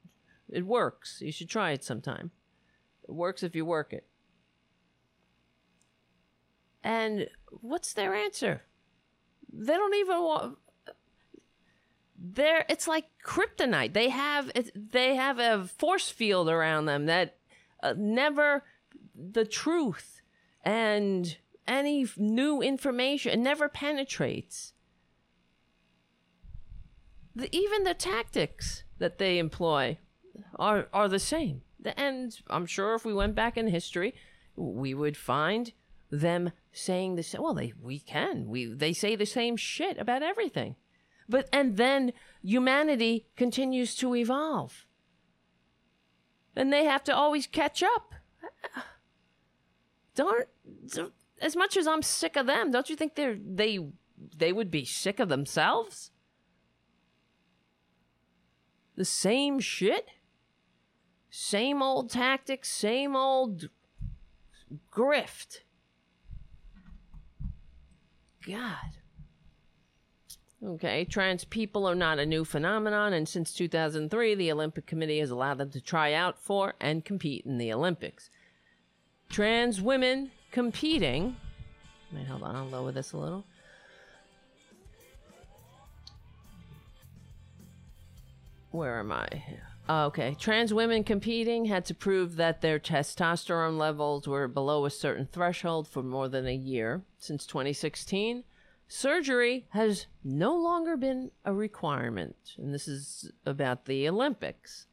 it 0.50 0.66
works. 0.66 1.22
You 1.22 1.32
should 1.32 1.48
try 1.48 1.70
it 1.70 1.82
sometime. 1.82 2.30
It 3.08 3.12
works 3.12 3.42
if 3.42 3.56
you 3.56 3.64
work 3.64 3.94
it. 3.94 4.06
And 6.84 7.28
what's 7.48 7.94
their 7.94 8.14
answer? 8.14 8.64
They 9.50 9.72
don't 9.72 9.94
even 9.94 10.18
want. 10.18 10.58
They're, 12.20 12.64
it's 12.68 12.88
like 12.88 13.04
kryptonite. 13.24 13.92
They 13.92 14.08
have 14.08 14.50
they 14.74 15.14
have 15.14 15.38
a 15.38 15.66
force 15.66 16.10
field 16.10 16.48
around 16.48 16.86
them 16.86 17.06
that 17.06 17.36
uh, 17.82 17.94
never 17.96 18.64
the 19.14 19.44
truth 19.44 20.20
and 20.64 21.36
any 21.66 22.06
new 22.16 22.60
information 22.60 23.42
never 23.42 23.68
penetrates. 23.68 24.72
The, 27.36 27.54
even 27.54 27.84
the 27.84 27.94
tactics 27.94 28.82
that 28.98 29.18
they 29.18 29.38
employ 29.38 29.98
are 30.56 30.88
are 30.92 31.08
the 31.08 31.20
same. 31.20 31.62
And 31.96 32.36
I'm 32.48 32.66
sure 32.66 32.94
if 32.94 33.04
we 33.04 33.14
went 33.14 33.36
back 33.36 33.56
in 33.56 33.68
history, 33.68 34.14
we 34.56 34.92
would 34.92 35.16
find 35.16 35.72
them 36.10 36.50
saying 36.72 37.14
the 37.14 37.22
same. 37.22 37.42
Well, 37.42 37.54
they 37.54 37.72
we 37.80 38.00
can. 38.00 38.48
We 38.48 38.66
they 38.66 38.92
say 38.92 39.14
the 39.14 39.26
same 39.26 39.56
shit 39.56 39.98
about 39.98 40.22
everything, 40.22 40.76
but 41.28 41.48
and 41.52 41.76
then 41.76 42.12
humanity 42.42 43.26
continues 43.36 43.94
to 43.96 44.14
evolve, 44.14 44.86
and 46.56 46.72
they 46.72 46.84
have 46.84 47.04
to 47.04 47.14
always 47.14 47.46
catch 47.46 47.82
up. 47.82 48.14
Don't, 50.14 50.48
as 51.40 51.54
much 51.54 51.76
as 51.76 51.86
I'm 51.86 52.02
sick 52.02 52.36
of 52.36 52.46
them. 52.46 52.70
Don't 52.70 52.90
you 52.90 52.96
think 52.96 53.14
they're 53.14 53.38
they 53.40 53.78
they 54.36 54.52
would 54.52 54.70
be 54.70 54.84
sick 54.84 55.20
of 55.20 55.28
themselves? 55.28 56.10
The 58.96 59.04
same 59.04 59.60
shit. 59.60 60.08
Same 61.30 61.82
old 61.82 62.10
tactics, 62.10 62.70
same 62.70 63.14
old 63.14 63.68
grift. 64.90 65.60
God. 68.46 68.97
Okay, 70.64 71.04
trans 71.04 71.44
people 71.44 71.86
are 71.88 71.94
not 71.94 72.18
a 72.18 72.26
new 72.26 72.44
phenomenon, 72.44 73.12
and 73.12 73.28
since 73.28 73.52
2003, 73.52 74.34
the 74.34 74.50
Olympic 74.50 74.86
Committee 74.86 75.20
has 75.20 75.30
allowed 75.30 75.58
them 75.58 75.70
to 75.70 75.80
try 75.80 76.12
out 76.12 76.36
for 76.36 76.74
and 76.80 77.04
compete 77.04 77.46
in 77.46 77.58
the 77.58 77.72
Olympics. 77.72 78.28
Trans 79.28 79.80
women 79.80 80.32
competing. 80.50 81.36
Wait, 82.12 82.26
hold 82.26 82.42
on, 82.42 82.56
I'll 82.56 82.66
lower 82.66 82.90
this 82.90 83.12
a 83.12 83.18
little. 83.18 83.44
Where 88.70 88.98
am 88.98 89.12
I? 89.12 89.28
Oh, 89.88 90.04
okay. 90.06 90.36
Trans 90.38 90.74
women 90.74 91.04
competing 91.04 91.66
had 91.66 91.84
to 91.86 91.94
prove 91.94 92.36
that 92.36 92.60
their 92.60 92.78
testosterone 92.78 93.78
levels 93.78 94.28
were 94.28 94.46
below 94.46 94.84
a 94.84 94.90
certain 94.90 95.26
threshold 95.30 95.88
for 95.88 96.02
more 96.02 96.28
than 96.28 96.46
a 96.46 96.54
year. 96.54 97.02
Since 97.18 97.46
2016, 97.46 98.44
surgery 98.88 99.66
has 99.70 100.06
no 100.24 100.56
longer 100.56 100.96
been 100.96 101.30
a 101.44 101.52
requirement. 101.52 102.36
And 102.56 102.74
this 102.74 102.88
is 102.88 103.30
about 103.46 103.84
the 103.84 104.08
Olympics. 104.08 104.86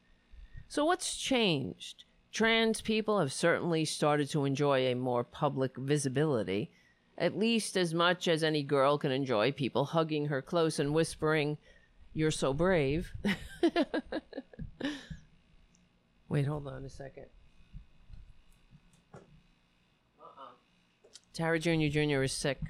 So, 0.68 0.84
what's 0.84 1.16
changed? 1.16 2.04
Trans 2.32 2.80
people 2.82 3.18
have 3.18 3.32
certainly 3.32 3.84
started 3.86 4.28
to 4.30 4.44
enjoy 4.44 4.80
a 4.80 4.94
more 4.94 5.24
public 5.24 5.76
visibility, 5.78 6.70
at 7.16 7.38
least 7.38 7.76
as 7.76 7.94
much 7.94 8.28
as 8.28 8.44
any 8.44 8.62
girl 8.62 8.98
can 8.98 9.10
enjoy 9.10 9.52
people 9.52 9.86
hugging 9.86 10.26
her 10.26 10.42
close 10.42 10.78
and 10.78 10.92
whispering, 10.92 11.56
You're 12.12 12.30
so 12.30 12.52
brave. 12.52 13.14
Wait, 16.28 16.46
hold 16.46 16.66
on 16.66 16.84
a 16.84 16.90
second. 16.90 17.26
Uh-uh. 19.14 20.50
Tara 21.32 21.58
Jr. 21.58 21.88
Jr. 21.88 22.22
is 22.22 22.32
sick. 22.32 22.60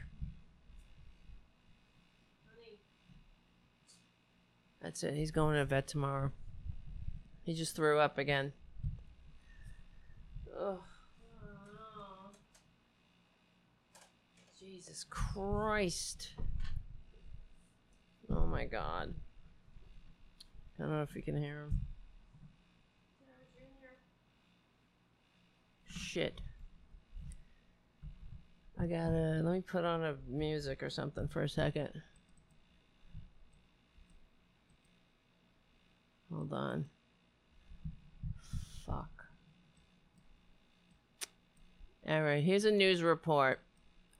That's 4.87 5.03
it. 5.03 5.15
He's 5.15 5.33
going 5.33 5.57
to 5.57 5.65
vet 5.65 5.89
tomorrow. 5.89 6.31
He 7.43 7.55
just 7.55 7.75
threw 7.75 7.99
up 7.99 8.19
again. 8.19 8.53
Ugh. 10.57 10.79
Jesus 14.57 15.05
Christ. 15.11 16.29
Oh 18.31 18.47
my 18.47 18.65
god. 18.65 19.13
I 20.79 20.83
don't 20.83 20.93
know 20.93 21.03
if 21.03 21.17
you 21.17 21.23
can 21.23 21.37
hear 21.37 21.63
him. 21.63 21.81
Shit. 25.91 26.41
I 28.79 28.87
gotta 28.87 29.41
let 29.43 29.53
me 29.53 29.63
put 29.63 29.85
on 29.85 30.05
a 30.05 30.15
music 30.29 30.85
or 30.85 30.91
something 30.91 31.27
for 31.27 31.43
a 31.43 31.49
second. 31.49 31.91
Hold 36.33 36.53
on. 36.53 36.87
Fuck. 38.85 39.27
All 42.09 42.23
right, 42.23 42.43
here's 42.43 42.65
a 42.65 42.71
news 42.71 43.03
report 43.03 43.61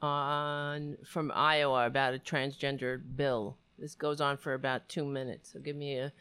on 0.03 0.97
from 1.05 1.33
Iowa 1.35 1.87
about 1.87 2.15
a 2.15 2.19
transgender 2.19 3.01
bill. 3.17 3.57
This 3.79 3.95
goes 3.95 4.21
on 4.21 4.37
for 4.37 4.55
about 4.55 4.89
two 4.89 5.05
minutes. 5.05 5.53
So 5.53 5.61
give 5.61 5.77
me 5.77 5.97
a 5.99 6.13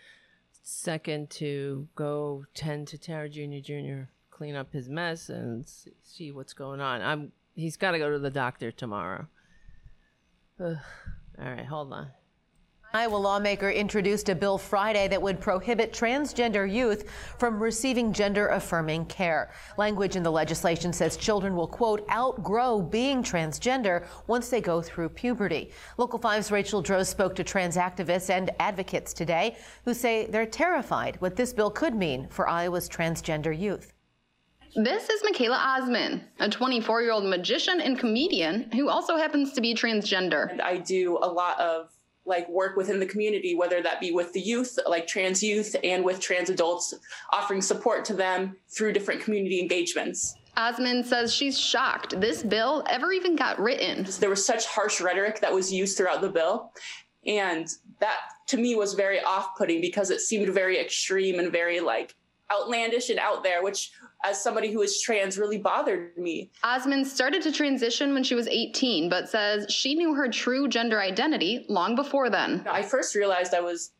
second 0.64 1.30
to 1.30 1.88
go 1.96 2.46
tend 2.54 2.88
to 2.90 2.98
Tara 2.98 3.30
Jr. 3.30 3.60
Jr. 3.64 4.04
clean 4.32 4.56
up 4.56 4.74
his 4.74 4.90
mess 4.90 5.30
and 5.30 5.66
see 6.04 6.32
what's 6.32 6.54
going 6.54 6.82
on. 6.82 7.02
I'm 7.02 7.32
he's 7.56 7.78
got 7.78 7.92
to 7.92 7.98
go 7.98 8.12
to 8.12 8.20
the 8.20 8.30
doctor 8.30 8.72
tomorrow. 8.72 9.28
Ugh. 10.60 10.78
All 11.40 11.46
right, 11.46 11.66
hold 11.66 11.94
on. 11.94 12.08
Iowa 12.96 13.18
lawmaker 13.18 13.70
introduced 13.70 14.30
a 14.30 14.36
bill 14.36 14.58
Friday 14.58 15.10
that 15.10 15.22
would 15.22 15.42
prohibit 15.42 15.92
transgender 15.92 16.66
youth 16.72 17.10
from 17.38 17.62
receiving 17.62 18.14
gender 18.14 18.48
affirming 18.48 19.08
care. 19.08 19.52
Language 19.78 20.16
in 20.16 20.24
the 20.24 20.32
legislation 20.32 20.94
says 20.94 21.18
children 21.18 21.58
will, 21.58 21.68
quote, 21.68 22.10
outgrow 22.10 22.82
being 22.82 23.22
transgender 23.22 24.06
once 24.28 24.48
they 24.48 24.62
go 24.62 24.82
through 24.82 25.10
puberty. 25.10 25.72
Local 25.98 26.18
5's 26.18 26.54
Rachel 26.54 26.82
Dros 26.82 27.10
spoke 27.10 27.36
to 27.36 27.44
trans 27.44 27.76
activists 27.76 28.30
and 28.30 28.50
advocates 28.60 29.12
today 29.12 29.58
who 29.84 29.94
say 29.94 30.28
they're 30.28 30.46
terrified 30.46 31.20
what 31.20 31.36
this 31.36 31.52
bill 31.52 31.72
could 31.72 31.96
mean 31.96 32.30
for 32.30 32.48
Iowa's 32.48 32.88
transgender 32.88 33.52
youth. 33.58 33.92
This 34.74 35.10
is 35.10 35.22
Michaela 35.22 35.58
Osman, 35.58 36.24
a 36.40 36.50
24 36.50 37.02
year 37.02 37.12
old 37.12 37.26
magician 37.26 37.82
and 37.82 38.00
comedian 38.00 38.72
who 38.72 38.88
also 38.88 39.18
happens 39.18 39.52
to 39.52 39.60
be 39.60 39.76
transgender. 39.76 40.58
I 40.62 40.78
do 40.78 41.18
a 41.22 41.28
lot 41.28 41.60
of 41.60 41.90
like 42.26 42.48
work 42.50 42.76
within 42.76 43.00
the 43.00 43.06
community, 43.06 43.56
whether 43.56 43.82
that 43.82 44.00
be 44.00 44.12
with 44.12 44.34
the 44.34 44.42
youth, 44.42 44.78
like 44.88 45.08
trans 45.08 45.44
youth, 45.44 45.76
and 45.84 46.04
with 46.04 46.20
trans 46.20 46.50
adults, 46.50 46.94
offering 47.32 47.62
support 47.62 48.06
to 48.06 48.14
them 48.14 48.56
through 48.70 48.94
different 48.94 49.22
community 49.22 49.60
engagements. 49.60 50.36
Osman 50.58 51.04
says 51.04 51.34
she's 51.34 51.60
shocked 51.60 52.20
this 52.20 52.42
bill 52.42 52.84
ever 52.90 53.12
even 53.12 53.36
got 53.36 53.60
written. 53.60 54.08
There 54.20 54.30
was 54.30 54.46
such 54.46 54.66
harsh 54.66 55.02
rhetoric 55.02 55.42
that 55.42 55.54
was 55.54 55.72
used 55.72 55.98
throughout 55.98 56.22
the 56.22 56.30
bill. 56.30 56.72
And 57.26 57.68
that 58.00 58.18
to 58.48 58.58
me 58.58 58.76
was 58.76 58.94
very 58.94 59.20
off 59.22 59.58
putting 59.58 59.82
because 59.82 60.12
it 60.12 60.22
seemed 60.22 60.54
very 60.54 60.80
extreme 60.80 61.40
and 61.40 61.52
very 61.52 61.80
like 61.80 62.16
outlandish 62.52 63.10
and 63.10 63.20
out 63.20 63.44
there, 63.44 63.64
which 63.64 63.92
as 64.26 64.42
somebody 64.42 64.72
who 64.72 64.82
is 64.82 65.00
trans 65.00 65.38
really 65.38 65.58
bothered 65.58 66.18
me. 66.18 66.50
Osman 66.64 67.06
started 67.06 67.42
to 67.44 67.52
transition 67.52 68.14
when 68.14 68.24
she 68.24 68.36
was 68.36 68.48
18, 68.48 69.08
but 69.10 69.30
says 69.30 69.72
she 69.72 69.94
knew 69.94 70.16
her 70.16 70.28
true 70.30 70.68
gender 70.68 71.00
identity 71.00 71.66
long 71.70 71.96
before 71.96 72.30
then. 72.30 72.66
I 72.70 72.82
first 72.82 73.16
realized 73.16 73.54
I 73.54 73.62
was 73.62 73.92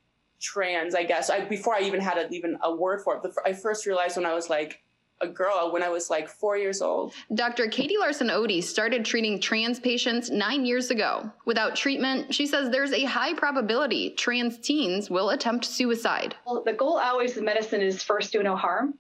trans, 0.42 0.96
I 0.96 1.04
guess, 1.04 1.30
I, 1.30 1.46
before 1.46 1.76
I 1.76 1.82
even 1.82 2.02
had 2.02 2.18
a, 2.18 2.28
even 2.30 2.58
a 2.62 2.76
word 2.76 3.02
for 3.04 3.16
it. 3.18 3.32
I 3.46 3.54
first 3.54 3.86
realized 3.86 4.18
when 4.18 4.26
I 4.26 4.34
was 4.34 4.50
like 4.50 4.82
a 5.22 5.28
girl 5.28 5.72
when 5.72 5.82
I 5.82 5.88
was 5.88 6.10
like 6.10 6.28
four 6.28 6.58
years 6.58 6.82
old. 6.82 7.14
Dr. 7.34 7.68
Katie 7.68 7.98
Larson 7.98 8.28
Odie 8.28 8.62
started 8.62 9.06
treating 9.06 9.40
trans 9.40 9.80
patients 9.80 10.30
nine 10.30 10.66
years 10.66 10.92
ago. 10.92 11.32
Without 11.46 11.76
treatment, 11.76 12.34
she 12.34 12.46
says 12.46 12.70
there's 12.70 12.92
a 12.92 13.06
high 13.06 13.34
probability 13.34 14.10
trans 14.12 14.60
teens 14.60 15.10
will 15.10 15.30
attempt 15.30 15.64
suicide. 15.64 16.36
Well, 16.46 16.64
the 16.66 16.74
goal 16.74 16.98
always 16.98 17.38
in 17.38 17.46
medicine 17.46 17.82
is 17.82 18.04
first 18.04 18.34
do 18.34 18.44
no 18.44 18.58
harm. 18.58 18.96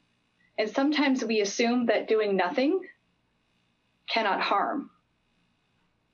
And 0.57 0.69
sometimes 0.69 1.23
we 1.23 1.41
assume 1.41 1.87
that 1.87 2.07
doing 2.07 2.35
nothing 2.35 2.81
cannot 4.09 4.41
harm. 4.41 4.89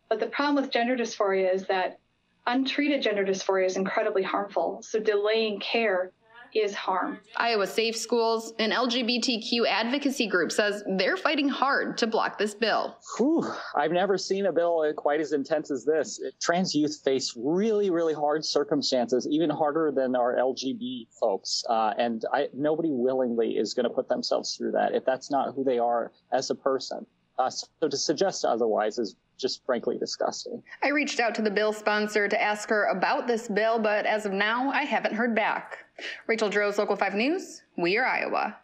But 0.09 0.19
the 0.19 0.27
problem 0.27 0.61
with 0.61 0.71
gender 0.71 0.97
dysphoria 0.97 1.53
is 1.53 1.67
that 1.67 1.99
untreated 2.45 3.01
gender 3.01 3.23
dysphoria 3.23 3.65
is 3.65 3.77
incredibly 3.77 4.23
harmful. 4.23 4.81
So 4.81 4.99
delaying 4.99 5.59
care 5.59 6.11
is 6.55 6.73
harm. 6.73 7.19
Iowa 7.37 7.67
Safe 7.67 7.95
Schools, 7.95 8.53
an 8.59 8.71
LGBTQ 8.71 9.67
advocacy 9.67 10.27
group, 10.27 10.51
says 10.51 10.83
they're 10.97 11.17
fighting 11.17 11.49
hard 11.49 11.97
to 11.99 12.07
block 12.07 12.37
this 12.37 12.53
bill. 12.53 12.97
Whew, 13.17 13.45
I've 13.75 13.91
never 13.91 14.17
seen 14.17 14.45
a 14.45 14.51
bill 14.51 14.91
quite 14.95 15.19
as 15.19 15.33
intense 15.33 15.71
as 15.71 15.85
this. 15.85 16.21
Trans 16.41 16.75
youth 16.75 17.01
face 17.03 17.33
really, 17.37 17.89
really 17.89 18.13
hard 18.13 18.45
circumstances, 18.45 19.27
even 19.29 19.49
harder 19.49 19.91
than 19.91 20.15
our 20.15 20.35
LGB 20.35 21.07
folks. 21.19 21.63
Uh, 21.69 21.93
and 21.97 22.23
I, 22.33 22.47
nobody 22.53 22.89
willingly 22.91 23.57
is 23.57 23.73
going 23.73 23.87
to 23.87 23.89
put 23.89 24.09
themselves 24.09 24.55
through 24.55 24.71
that 24.71 24.93
if 24.93 25.05
that's 25.05 25.31
not 25.31 25.53
who 25.55 25.63
they 25.63 25.79
are 25.79 26.11
as 26.31 26.49
a 26.49 26.55
person. 26.55 27.05
Uh, 27.37 27.49
so 27.49 27.87
to 27.87 27.97
suggest 27.97 28.45
otherwise 28.45 28.99
is 28.99 29.15
just 29.37 29.65
frankly 29.65 29.97
disgusting. 29.97 30.61
I 30.83 30.89
reached 30.89 31.19
out 31.19 31.33
to 31.35 31.41
the 31.41 31.51
bill 31.51 31.73
sponsor 31.73 32.27
to 32.27 32.41
ask 32.41 32.69
her 32.69 32.85
about 32.85 33.27
this 33.27 33.47
bill, 33.47 33.79
but 33.79 34.05
as 34.05 34.25
of 34.25 34.31
now, 34.31 34.71
I 34.71 34.83
haven't 34.83 35.13
heard 35.13 35.35
back. 35.35 35.85
Rachel 36.27 36.49
Droz, 36.49 36.77
Local 36.77 36.95
5 36.95 37.15
News, 37.15 37.63
We 37.77 37.97
Are 37.97 38.05
Iowa. 38.05 38.57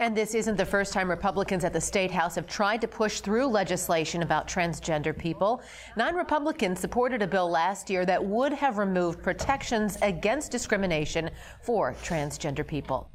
And 0.00 0.16
this 0.16 0.34
isn't 0.34 0.56
the 0.56 0.66
first 0.66 0.92
time 0.92 1.08
Republicans 1.08 1.64
at 1.64 1.72
the 1.72 1.80
State 1.80 2.10
House 2.10 2.34
have 2.34 2.48
tried 2.48 2.80
to 2.80 2.88
push 2.88 3.20
through 3.20 3.46
legislation 3.46 4.22
about 4.22 4.48
transgender 4.48 5.16
people. 5.16 5.62
Nine 5.96 6.16
Republicans 6.16 6.80
supported 6.80 7.22
a 7.22 7.28
bill 7.28 7.48
last 7.48 7.88
year 7.88 8.04
that 8.04 8.24
would 8.24 8.52
have 8.52 8.78
removed 8.78 9.22
protections 9.22 9.96
against 10.02 10.50
discrimination 10.50 11.30
for 11.62 11.94
transgender 12.02 12.66
people. 12.66 13.08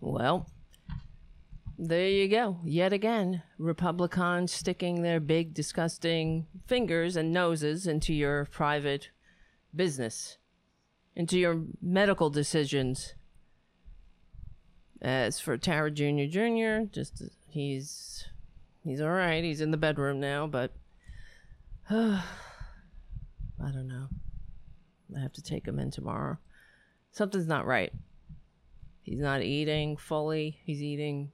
Well, 0.00 0.46
there 1.78 2.08
you 2.08 2.28
go. 2.28 2.58
Yet 2.64 2.92
again, 2.92 3.42
Republicans 3.58 4.52
sticking 4.52 5.02
their 5.02 5.20
big, 5.20 5.54
disgusting 5.54 6.46
fingers 6.66 7.16
and 7.16 7.32
noses 7.32 7.86
into 7.86 8.12
your 8.12 8.46
private 8.46 9.10
business, 9.74 10.38
into 11.16 11.38
your 11.38 11.62
medical 11.80 12.30
decisions. 12.30 13.14
As 15.00 15.40
for 15.40 15.58
Tara 15.58 15.90
Jr. 15.90 16.26
Jr., 16.30 16.86
just 16.92 17.22
he's 17.48 18.28
he's 18.84 19.00
all 19.00 19.10
right. 19.10 19.42
He's 19.42 19.60
in 19.60 19.72
the 19.72 19.76
bedroom 19.76 20.20
now, 20.20 20.46
but 20.46 20.72
uh, 21.90 22.22
I 23.64 23.70
don't 23.72 23.88
know. 23.88 24.08
I 25.16 25.20
have 25.20 25.32
to 25.32 25.42
take 25.42 25.66
him 25.66 25.78
in 25.78 25.90
tomorrow. 25.90 26.38
Something's 27.10 27.46
not 27.46 27.66
right. 27.66 27.92
He's 29.02 29.20
not 29.20 29.42
eating 29.42 29.96
fully. 29.96 30.60
He's 30.64 30.82
eating 30.82 31.32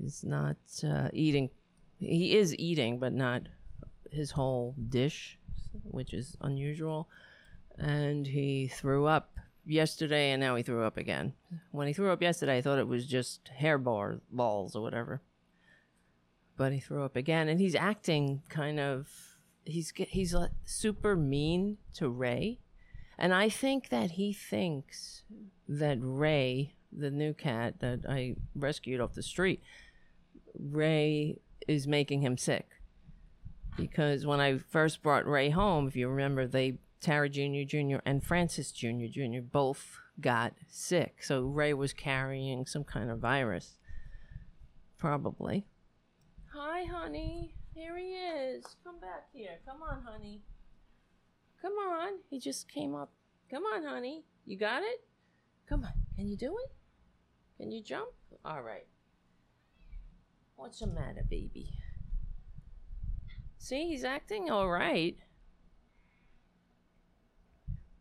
He's 0.00 0.24
not 0.24 0.56
uh, 0.82 1.08
eating. 1.12 1.50
He 1.98 2.36
is 2.36 2.56
eating, 2.58 2.98
but 2.98 3.12
not 3.12 3.42
his 4.10 4.32
whole 4.32 4.74
dish, 4.88 5.38
which 5.82 6.12
is 6.12 6.36
unusual. 6.40 7.08
And 7.78 8.26
he 8.26 8.68
threw 8.68 9.06
up 9.06 9.36
yesterday, 9.66 10.30
and 10.32 10.40
now 10.40 10.56
he 10.56 10.62
threw 10.62 10.84
up 10.84 10.96
again. 10.96 11.34
When 11.70 11.86
he 11.86 11.92
threw 11.92 12.10
up 12.10 12.22
yesterday, 12.22 12.58
I 12.58 12.62
thought 12.62 12.78
it 12.78 12.88
was 12.88 13.06
just 13.06 13.48
hair 13.48 13.78
bar 13.78 14.20
balls 14.30 14.76
or 14.76 14.82
whatever. 14.82 15.22
But 16.56 16.72
he 16.72 16.80
threw 16.80 17.02
up 17.02 17.16
again, 17.16 17.48
and 17.48 17.60
he's 17.60 17.74
acting 17.74 18.42
kind 18.48 18.78
of. 18.78 19.08
He's 19.64 19.92
he's 19.96 20.34
uh, 20.34 20.48
super 20.64 21.16
mean 21.16 21.78
to 21.94 22.08
Ray, 22.08 22.60
and 23.18 23.32
I 23.32 23.48
think 23.48 23.88
that 23.88 24.12
he 24.12 24.32
thinks 24.32 25.22
that 25.66 25.96
Ray, 26.00 26.74
the 26.92 27.10
new 27.10 27.32
cat 27.32 27.80
that 27.80 28.00
I 28.06 28.36
rescued 28.54 29.00
off 29.00 29.14
the 29.14 29.22
street, 29.22 29.62
Ray 30.58 31.38
is 31.66 31.86
making 31.86 32.22
him 32.22 32.36
sick. 32.36 32.68
Because 33.76 34.24
when 34.24 34.40
I 34.40 34.58
first 34.58 35.02
brought 35.02 35.26
Ray 35.26 35.50
home, 35.50 35.88
if 35.88 35.96
you 35.96 36.08
remember, 36.08 36.46
they 36.46 36.78
Tara 37.00 37.28
Jr. 37.28 37.64
Jr. 37.66 37.96
and 38.06 38.24
Francis 38.24 38.72
Jr. 38.72 39.06
Jr. 39.10 39.40
both 39.42 39.98
got 40.20 40.54
sick. 40.68 41.22
So 41.22 41.42
Ray 41.42 41.74
was 41.74 41.92
carrying 41.92 42.64
some 42.66 42.84
kind 42.84 43.10
of 43.10 43.18
virus. 43.18 43.76
Probably. 44.96 45.66
Hi, 46.54 46.84
honey. 46.84 47.54
Here 47.74 47.98
he 47.98 48.14
is. 48.14 48.64
Come 48.84 49.00
back 49.00 49.26
here. 49.32 49.58
Come 49.66 49.82
on, 49.82 50.02
honey. 50.02 50.40
Come 51.60 51.72
on. 51.72 52.20
He 52.30 52.38
just 52.38 52.68
came 52.70 52.94
up. 52.94 53.10
Come 53.50 53.64
on, 53.64 53.84
honey. 53.84 54.24
You 54.46 54.56
got 54.56 54.82
it? 54.82 55.04
Come 55.68 55.84
on. 55.84 55.92
Can 56.16 56.28
you 56.28 56.36
do 56.36 56.56
it? 56.56 56.72
Can 57.60 57.70
you 57.70 57.82
jump? 57.82 58.10
All 58.44 58.62
right. 58.62 58.86
What's 60.56 60.80
the 60.80 60.86
matter, 60.86 61.24
baby? 61.28 61.68
See, 63.58 63.88
he's 63.88 64.04
acting 64.04 64.50
all 64.50 64.68
right. 64.68 65.16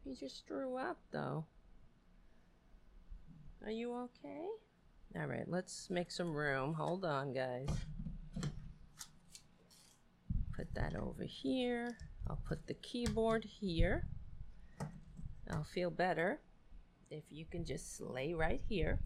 He 0.04 0.16
just 0.16 0.46
threw 0.48 0.78
up, 0.78 0.98
though. 1.12 1.46
Are 3.64 3.72
you 3.72 3.94
okay? 3.94 4.46
All 5.16 5.28
right, 5.28 5.48
let's 5.48 5.90
make 5.90 6.12
some 6.12 6.34
room. 6.34 6.74
Hold 6.74 7.06
on, 7.06 7.34
guys. 7.34 7.70
Put 10.56 10.74
that 10.76 10.96
over 10.96 11.24
here. 11.24 11.98
I'll 12.30 12.40
put 12.48 12.68
the 12.68 12.74
keyboard 12.76 13.46
here. 13.46 14.08
I'll 15.50 15.64
feel 15.64 15.90
better 15.90 16.40
if 17.10 17.24
you 17.30 17.46
can 17.46 17.64
just 17.64 18.02
lay 18.02 18.34
right 18.34 18.62
here. 18.68 19.00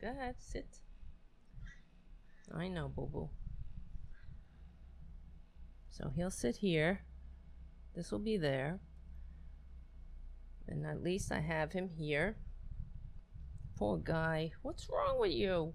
Go 0.00 0.10
ahead, 0.10 0.36
sit. 0.38 0.66
I 2.54 2.68
know, 2.68 2.88
Boo 2.88 3.08
Boo. 3.12 3.30
So 5.90 6.10
he'll 6.14 6.30
sit 6.30 6.56
here. 6.56 7.00
This 7.94 8.12
will 8.12 8.18
be 8.20 8.36
there. 8.36 8.80
And 10.66 10.86
at 10.86 11.02
least 11.02 11.32
I 11.32 11.40
have 11.40 11.72
him 11.72 11.90
here. 11.96 12.36
Poor 13.76 13.98
guy. 13.98 14.52
What's 14.62 14.88
wrong 14.88 15.18
with 15.18 15.32
you? 15.32 15.74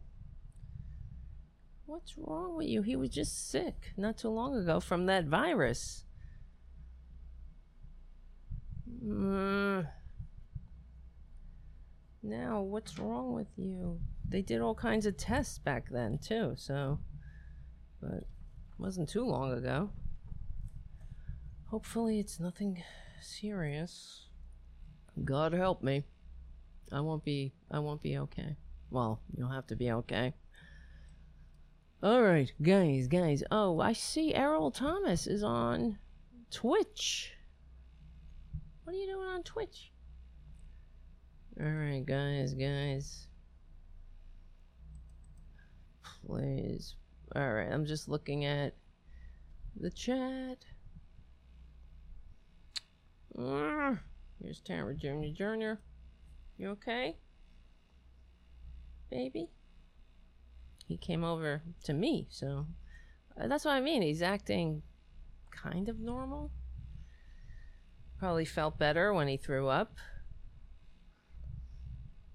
What's 1.86 2.18
wrong 2.18 2.56
with 2.56 2.68
you? 2.68 2.82
He 2.82 2.96
was 2.96 3.10
just 3.10 3.50
sick 3.50 3.94
not 3.98 4.18
too 4.18 4.30
long 4.30 4.56
ago 4.56 4.80
from 4.80 5.06
that 5.08 5.26
virus. 5.26 6.06
Mm. 9.06 9.88
Now, 12.22 12.62
what's 12.62 12.98
wrong 12.98 13.34
with 13.34 13.48
you? 13.58 14.00
They 14.28 14.42
did 14.42 14.62
all 14.62 14.76
kinds 14.76 15.06
of 15.06 15.18
tests 15.18 15.60
back 15.60 15.90
then, 15.90 16.18
too, 16.18 16.54
so. 16.58 17.00
But 18.02 18.26
wasn't 18.78 19.10
too 19.10 19.26
long 19.26 19.52
ago. 19.52 19.90
Hopefully, 21.66 22.20
it's 22.20 22.40
nothing 22.40 22.84
serious. 23.22 24.28
God 25.24 25.54
help 25.54 25.84
me. 25.84 26.04
I 26.92 27.00
won't 27.00 27.24
be. 27.24 27.54
I 27.72 27.80
won't 27.80 28.02
be 28.02 28.18
okay. 28.18 28.58
Well, 28.90 29.22
you'll 29.36 29.50
have 29.50 29.68
to 29.68 29.76
be 29.76 29.92
okay. 29.92 30.34
All 32.04 32.22
right, 32.22 32.52
guys, 32.62 33.08
guys. 33.08 33.44
Oh, 33.50 33.80
I 33.80 33.94
see 33.94 34.36
Errol 34.36 34.72
Thomas 34.72 35.26
is 35.26 35.42
on 35.42 35.98
Twitch. 36.52 37.32
What 38.84 38.94
are 38.94 39.00
you 39.00 39.08
doing 39.08 39.28
on 39.28 39.44
Twitch? 39.44 39.94
Alright, 41.58 42.06
guys, 42.06 42.54
guys. 42.54 43.28
Please. 46.26 46.96
Alright, 47.36 47.72
I'm 47.72 47.86
just 47.86 48.08
looking 48.08 48.46
at 48.46 48.76
the 49.80 49.90
chat. 49.90 50.66
Uh, 53.38 53.96
here's 54.42 54.60
Tara 54.60 54.94
Jr. 54.96 55.34
Jr. 55.34 55.74
You 56.58 56.70
okay? 56.70 57.18
Baby? 59.10 59.50
He 60.88 60.98
came 60.98 61.24
over 61.24 61.64
to 61.86 61.94
me, 61.94 62.28
so 62.30 62.68
uh, 63.40 63.48
that's 63.48 63.66
what 63.66 63.74
I 63.74 63.82
mean. 63.82 64.02
He's 64.02 64.22
acting 64.22 64.84
kind 65.52 65.90
of 65.90 66.00
normal. 66.00 66.52
Probably 68.20 68.46
felt 68.46 68.78
better 68.78 69.14
when 69.14 69.28
he 69.28 69.38
threw 69.38 69.68
up. 69.68 69.96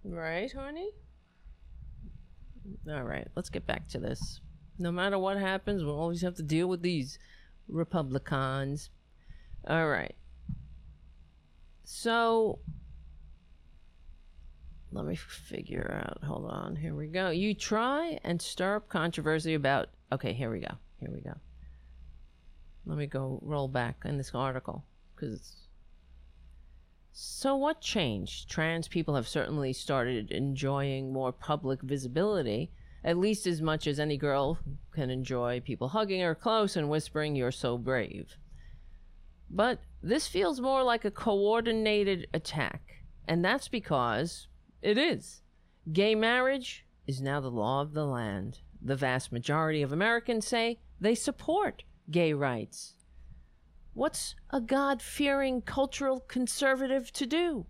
Right, 0.04 0.52
honey? 0.52 0.90
All 2.90 3.02
right, 3.02 3.28
let's 3.34 3.50
get 3.50 3.66
back 3.66 3.88
to 3.88 3.98
this. 3.98 4.40
No 4.78 4.92
matter 4.92 5.18
what 5.18 5.38
happens, 5.38 5.84
we'll 5.84 5.98
always 5.98 6.22
have 6.22 6.36
to 6.36 6.42
deal 6.42 6.68
with 6.68 6.82
these 6.82 7.18
Republicans. 7.68 8.90
All 9.66 9.88
right. 9.88 10.14
So, 11.84 12.60
let 14.92 15.04
me 15.04 15.16
figure 15.16 16.02
out. 16.04 16.22
Hold 16.24 16.50
on. 16.50 16.76
Here 16.76 16.94
we 16.94 17.08
go. 17.08 17.30
You 17.30 17.54
try 17.54 18.18
and 18.24 18.40
stir 18.40 18.76
up 18.76 18.88
controversy 18.88 19.54
about. 19.54 19.88
Okay, 20.12 20.32
here 20.32 20.50
we 20.50 20.60
go. 20.60 20.74
Here 21.00 21.10
we 21.12 21.20
go. 21.20 21.34
Let 22.86 22.98
me 22.98 23.06
go 23.06 23.40
roll 23.42 23.68
back 23.68 24.02
in 24.04 24.16
this 24.16 24.32
article 24.34 24.84
because. 25.14 25.67
So, 27.20 27.56
what 27.56 27.80
changed? 27.80 28.48
Trans 28.48 28.86
people 28.86 29.16
have 29.16 29.26
certainly 29.26 29.72
started 29.72 30.30
enjoying 30.30 31.12
more 31.12 31.32
public 31.32 31.82
visibility, 31.82 32.70
at 33.02 33.18
least 33.18 33.44
as 33.44 33.60
much 33.60 33.88
as 33.88 33.98
any 33.98 34.16
girl 34.16 34.60
can 34.92 35.10
enjoy 35.10 35.58
people 35.58 35.88
hugging 35.88 36.20
her 36.20 36.36
close 36.36 36.76
and 36.76 36.88
whispering, 36.88 37.34
You're 37.34 37.50
so 37.50 37.76
brave. 37.76 38.36
But 39.50 39.80
this 40.00 40.28
feels 40.28 40.60
more 40.60 40.84
like 40.84 41.04
a 41.04 41.10
coordinated 41.10 42.28
attack, 42.32 43.02
and 43.26 43.44
that's 43.44 43.66
because 43.66 44.46
it 44.80 44.96
is. 44.96 45.42
Gay 45.92 46.14
marriage 46.14 46.86
is 47.08 47.20
now 47.20 47.40
the 47.40 47.50
law 47.50 47.80
of 47.80 47.94
the 47.94 48.06
land. 48.06 48.60
The 48.80 48.94
vast 48.94 49.32
majority 49.32 49.82
of 49.82 49.90
Americans 49.90 50.46
say 50.46 50.78
they 51.00 51.16
support 51.16 51.82
gay 52.08 52.32
rights. 52.32 52.94
What's 53.94 54.34
a 54.50 54.60
God 54.60 55.02
fearing 55.02 55.62
cultural 55.62 56.20
conservative 56.20 57.12
to 57.14 57.26
do? 57.26 57.66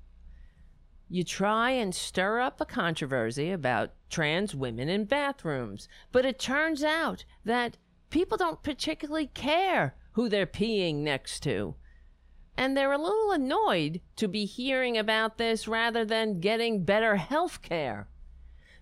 You 1.09 1.25
try 1.25 1.71
and 1.71 1.95
stir 1.95 2.41
up 2.41 2.61
a 2.61 2.67
controversy 2.67 3.51
about 3.51 3.95
trans 4.11 4.55
women 4.55 4.89
in 4.91 5.07
bathrooms, 5.07 5.89
but 6.13 6.27
it 6.27 6.39
turns 6.39 6.85
out 6.85 7.25
that 7.45 7.79
people 8.11 8.37
don't 8.37 8.63
particularly 8.63 9.29
care 9.29 9.97
who 10.13 10.29
they're 10.29 10.47
peeing 10.47 10.97
next 10.97 11.41
to. 11.45 11.77
And 12.59 12.77
they're 12.77 12.93
a 12.93 12.99
little 12.99 13.31
annoyed 13.31 14.01
to 14.17 14.29
be 14.29 14.45
hearing 14.45 14.99
about 14.99 15.39
this 15.39 15.67
rather 15.67 16.05
than 16.05 16.41
getting 16.41 16.85
better 16.85 17.17
health 17.17 17.63
care. 17.63 18.09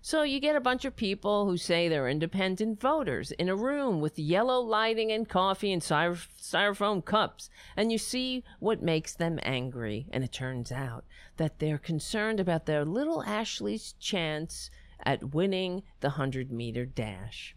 So 0.01 0.23
you 0.23 0.39
get 0.39 0.55
a 0.55 0.61
bunch 0.61 0.85
of 0.85 0.95
people 0.95 1.45
who 1.45 1.57
say 1.57 1.87
they're 1.87 2.07
independent 2.07 2.79
voters 2.79 3.31
in 3.31 3.49
a 3.49 3.55
room 3.55 3.99
with 3.99 4.19
yellow 4.19 4.59
lighting 4.59 5.11
and 5.11 5.27
coffee 5.27 5.71
and 5.73 5.81
styro- 5.81 6.27
styrofoam 6.39 7.03
cups, 7.03 7.49
and 7.75 7.91
you 7.91 7.97
see 7.97 8.43
what 8.59 8.81
makes 8.81 9.13
them 9.15 9.39
angry. 9.43 10.07
And 10.11 10.23
it 10.23 10.31
turns 10.31 10.71
out 10.71 11.03
that 11.37 11.59
they're 11.59 11.77
concerned 11.77 12.39
about 12.39 12.65
their 12.65 12.85
little 12.85 13.23
Ashley's 13.23 13.93
chance 13.93 14.69
at 15.03 15.33
winning 15.33 15.83
the 15.99 16.09
100 16.09 16.51
meter 16.51 16.85
dash. 16.85 17.55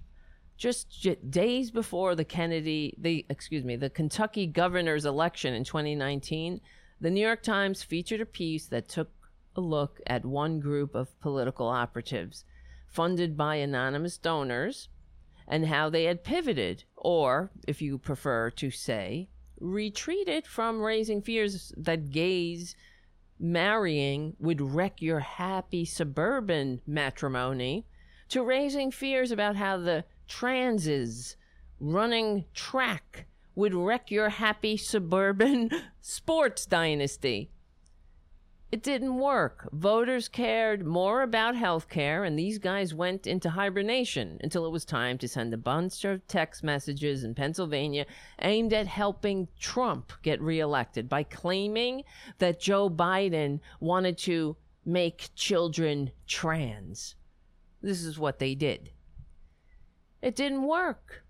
Just 0.56 0.90
j- 0.90 1.16
days 1.16 1.70
before 1.70 2.14
the 2.14 2.24
Kennedy, 2.24 2.94
the 2.98 3.24
excuse 3.28 3.64
me, 3.64 3.76
the 3.76 3.90
Kentucky 3.90 4.46
governor's 4.46 5.06
election 5.06 5.54
in 5.54 5.64
2019, 5.64 6.60
the 7.00 7.10
New 7.10 7.20
York 7.20 7.42
Times 7.42 7.82
featured 7.82 8.20
a 8.20 8.26
piece 8.26 8.66
that 8.66 8.88
took 8.88 9.10
a 9.56 9.60
look 9.60 10.00
at 10.06 10.24
one 10.24 10.60
group 10.60 10.94
of 10.94 11.18
political 11.20 11.68
operatives 11.68 12.44
funded 12.86 13.36
by 13.36 13.56
anonymous 13.56 14.18
donors 14.18 14.88
and 15.46 15.66
how 15.66 15.90
they 15.90 16.04
had 16.04 16.22
pivoted, 16.24 16.84
or, 16.96 17.50
if 17.66 17.82
you 17.82 17.98
prefer 17.98 18.50
to 18.50 18.70
say, 18.70 19.28
retreated 19.58 20.46
from 20.46 20.80
raising 20.80 21.20
fears 21.20 21.72
that 21.76 22.10
gays 22.10 22.76
marrying 23.38 24.36
would 24.38 24.60
wreck 24.60 25.00
your 25.02 25.20
happy 25.20 25.84
suburban 25.84 26.80
matrimony 26.86 27.86
to 28.28 28.44
raising 28.44 28.90
fears 28.90 29.30
about 29.30 29.56
how 29.56 29.76
the 29.76 30.04
transes 30.28 31.36
running 31.80 32.44
track 32.54 33.26
would 33.54 33.74
wreck 33.74 34.10
your 34.10 34.28
happy 34.28 34.76
suburban 34.76 35.70
sports 36.00 36.66
dynasty. 36.66 37.50
It 38.72 38.84
didn't 38.84 39.16
work. 39.16 39.68
Voters 39.72 40.28
cared 40.28 40.86
more 40.86 41.22
about 41.22 41.56
health 41.56 41.88
care, 41.88 42.22
and 42.22 42.38
these 42.38 42.58
guys 42.58 42.94
went 42.94 43.26
into 43.26 43.50
hibernation 43.50 44.38
until 44.44 44.64
it 44.64 44.70
was 44.70 44.84
time 44.84 45.18
to 45.18 45.28
send 45.28 45.52
a 45.52 45.58
bunch 45.58 46.04
of 46.04 46.24
text 46.28 46.62
messages 46.62 47.24
in 47.24 47.34
Pennsylvania 47.34 48.06
aimed 48.40 48.72
at 48.72 48.86
helping 48.86 49.48
Trump 49.58 50.12
get 50.22 50.40
reelected 50.40 51.08
by 51.08 51.24
claiming 51.24 52.04
that 52.38 52.60
Joe 52.60 52.88
Biden 52.88 53.58
wanted 53.80 54.16
to 54.18 54.56
make 54.84 55.30
children 55.34 56.12
trans. 56.28 57.16
This 57.82 58.04
is 58.04 58.20
what 58.20 58.38
they 58.38 58.54
did. 58.54 58.92
It 60.22 60.36
didn't 60.36 60.62
work. 60.62 61.24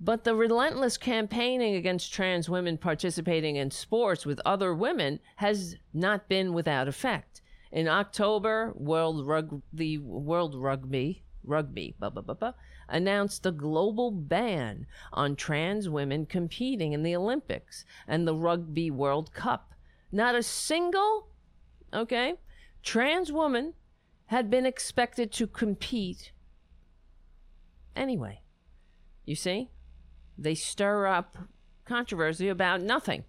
But 0.00 0.24
the 0.24 0.34
relentless 0.34 0.96
campaigning 0.96 1.74
against 1.74 2.12
trans 2.12 2.48
women 2.48 2.78
participating 2.78 3.56
in 3.56 3.70
sports 3.70 4.24
with 4.24 4.40
other 4.44 4.74
women 4.74 5.20
has 5.36 5.76
not 5.92 6.28
been 6.28 6.52
without 6.52 6.88
effect. 6.88 7.42
In 7.72 7.88
October, 7.88 8.72
World 8.76 9.26
Rug- 9.26 9.62
the 9.72 9.98
World 9.98 10.54
Rugby 10.54 11.24
Rugby 11.48 11.94
blah, 11.98 12.10
blah, 12.10 12.22
blah, 12.22 12.52
announced 12.88 13.44
a 13.46 13.50
global 13.50 14.10
ban 14.10 14.86
on 15.12 15.34
trans 15.34 15.88
women 15.88 16.26
competing 16.26 16.92
in 16.92 17.02
the 17.02 17.16
Olympics 17.16 17.84
and 18.06 18.26
the 18.26 18.34
Rugby 18.34 18.90
World 18.90 19.32
Cup. 19.32 19.74
Not 20.12 20.34
a 20.34 20.42
single, 20.42 21.28
okay, 21.92 22.34
trans 22.82 23.32
woman 23.32 23.74
had 24.26 24.50
been 24.50 24.66
expected 24.66 25.32
to 25.32 25.46
compete 25.46 26.32
anyway. 27.96 28.42
You 29.24 29.34
see? 29.34 29.70
They 30.38 30.54
stir 30.54 31.06
up 31.06 31.36
controversy 31.84 32.48
about 32.48 32.80
nothing, 32.80 33.24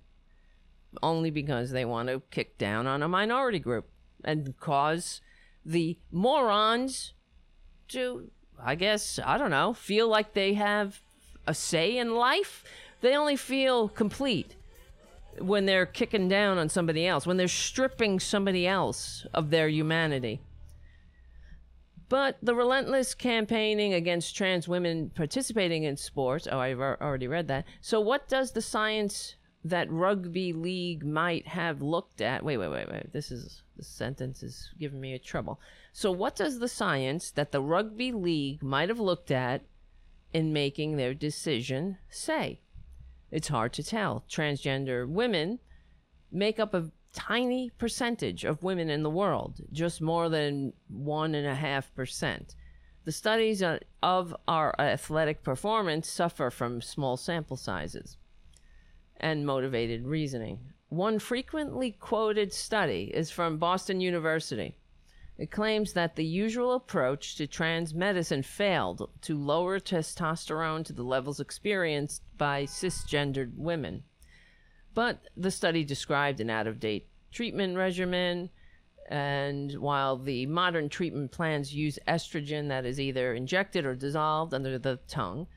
only 1.02 1.32
because 1.32 1.72
they 1.72 1.86
want 1.86 2.10
to 2.10 2.22
kick 2.30 2.58
down 2.58 2.86
on 2.86 3.02
a 3.02 3.08
minority 3.08 3.60
group 3.60 3.90
and 4.24 4.56
cause 4.60 5.22
the 5.66 5.98
morons 6.12 7.14
to, 7.88 8.30
I 8.64 8.76
guess, 8.76 9.20
I 9.26 9.38
don't 9.38 9.50
know, 9.50 9.74
feel 9.74 10.08
like 10.08 10.34
they 10.34 10.54
have 10.54 11.02
a 11.48 11.54
say 11.54 11.98
in 11.98 12.14
life. 12.16 12.64
They 13.02 13.16
only 13.16 13.36
feel 13.36 13.90
complete 13.90 14.56
when 15.40 15.66
they're 15.66 15.86
kicking 15.86 16.28
down 16.28 16.58
on 16.58 16.70
somebody 16.70 17.08
else, 17.08 17.26
when 17.26 17.38
they're 17.38 17.48
stripping 17.48 18.20
somebody 18.20 18.68
else 18.68 19.26
of 19.34 19.50
their 19.50 19.70
humanity. 19.70 20.42
But 22.10 22.38
the 22.42 22.56
relentless 22.56 23.14
campaigning 23.14 23.94
against 23.94 24.36
trans 24.36 24.68
women 24.68 25.12
participating 25.12 25.84
in 25.84 25.96
sports, 25.96 26.48
oh, 26.52 26.60
I've 26.60 26.80
already 26.80 27.28
read 27.28 27.48
that. 27.50 27.66
So, 27.82 28.02
what 28.02 28.28
does 28.28 28.52
the 28.52 28.64
science 28.64 29.36
that 29.64 29.92
rugby 29.92 30.52
league 30.52 31.06
might 31.06 31.48
have 31.48 31.84
looked 31.84 32.20
at? 32.20 32.44
Wait, 32.44 32.58
wait, 32.58 32.70
wait, 32.70 32.90
wait. 32.92 33.14
This 33.14 33.32
is 33.32 33.62
this 33.78 33.88
sentence 33.88 34.42
is 34.42 34.72
giving 34.80 35.00
me 35.00 35.14
a 35.14 35.20
trouble. 35.20 35.60
So, 35.94 36.12
what 36.12 36.36
does 36.36 36.58
the 36.58 36.68
science 36.68 37.30
that 37.32 37.52
the 37.52 37.62
rugby 37.62 38.12
league 38.12 38.64
might 38.64 38.90
have 38.90 39.00
looked 39.00 39.30
at 39.30 39.62
in 40.34 40.52
making 40.52 40.98
their 40.98 41.14
decision 41.14 42.00
say? 42.10 42.62
It's 43.30 43.50
hard 43.50 43.72
to 43.74 43.84
tell. 43.84 44.24
Transgender 44.28 45.08
women 45.08 45.60
make 46.32 46.60
up 46.60 46.74
a 46.74 46.90
tiny 47.14 47.72
percentage 47.78 48.44
of 48.44 48.64
women 48.64 48.90
in 48.90 49.04
the 49.04 49.10
world, 49.10 49.62
just 49.72 50.02
more 50.02 50.30
than 50.30 50.74
one 50.88 51.36
and 51.36 51.48
a 51.48 51.56
half 51.56 51.94
percent. 51.96 52.56
The 53.06 53.12
studies 53.12 53.64
of 54.04 54.36
our 54.48 54.76
athletic 54.80 55.44
performance 55.44 56.10
suffer 56.10 56.50
from 56.50 56.82
small 56.82 57.18
sample 57.18 57.58
sizes 57.58 58.18
and 59.18 59.46
motivated 59.46 60.06
reasoning. 60.06 60.60
One 60.90 61.20
frequently 61.20 61.92
quoted 61.92 62.54
study 62.54 63.12
is 63.14 63.32
from 63.32 63.58
Boston 63.58 64.02
University. 64.02 64.76
It 65.38 65.52
claims 65.52 65.94
that 65.94 66.16
the 66.16 66.26
usual 66.26 66.74
approach 66.74 67.36
to 67.38 67.48
trans 67.48 67.94
medicine 67.94 68.44
failed 68.44 69.10
to 69.22 69.38
lower 69.38 69.80
testosterone 69.80 70.84
to 70.86 70.94
the 70.94 71.04
levels 71.04 71.40
experienced 71.40 72.24
by 72.38 72.66
cisgendered 72.66 73.56
women. 73.56 74.04
But 74.94 75.28
the 75.38 75.52
study 75.52 75.84
described 75.84 76.40
an 76.40 76.50
out 76.50 76.68
of 76.68 76.80
date 76.80 77.08
treatment 77.32 77.78
regimen. 77.78 78.50
And 79.10 79.74
while 79.74 80.18
the 80.18 80.46
modern 80.46 80.90
treatment 80.90 81.32
plans 81.32 81.74
use 81.74 81.98
estrogen 82.08 82.68
that 82.68 82.86
is 82.86 83.00
either 83.00 83.34
injected 83.34 83.86
or 83.86 83.96
dissolved 83.96 84.54
under 84.54 84.78
the 84.78 85.00
tongue, 85.08 85.48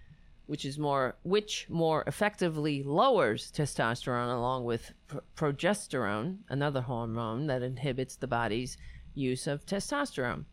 which 0.46 0.64
is 0.64 0.78
more 0.78 1.16
which 1.22 1.66
more 1.68 2.02
effectively 2.06 2.82
lowers 2.82 3.52
testosterone 3.52 4.34
along 4.34 4.64
with 4.64 4.94
progesterone, 5.36 6.38
another 6.48 6.80
hormone 6.80 7.46
that 7.46 7.62
inhibits 7.62 8.16
the 8.16 8.26
body's 8.26 8.78
use 9.14 9.46
of 9.46 9.66
testosterone. 9.66 10.46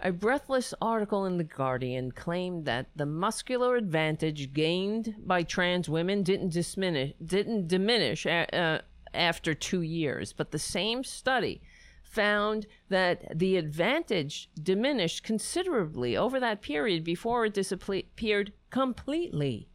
A 0.00 0.12
breathless 0.12 0.74
article 0.80 1.24
in 1.24 1.38
The 1.38 1.44
Guardian 1.44 2.12
claimed 2.12 2.66
that 2.66 2.88
the 2.94 3.06
muscular 3.06 3.76
advantage 3.76 4.52
gained 4.52 5.14
by 5.18 5.42
trans 5.42 5.88
women 5.88 6.22
didn't 6.22 6.52
diminish, 6.52 7.14
didn't 7.24 7.68
diminish 7.68 8.26
uh, 8.26 8.80
after 9.14 9.54
two 9.54 9.80
years, 9.80 10.34
but 10.34 10.50
the 10.50 10.58
same 10.58 11.02
study 11.02 11.62
found 12.02 12.66
that 12.88 13.38
the 13.38 13.56
advantage 13.56 14.50
diminished 14.62 15.24
considerably 15.24 16.16
over 16.16 16.38
that 16.40 16.62
period 16.62 17.02
before 17.02 17.46
it 17.46 17.54
disappeared 17.54 18.52
completely 18.70 19.68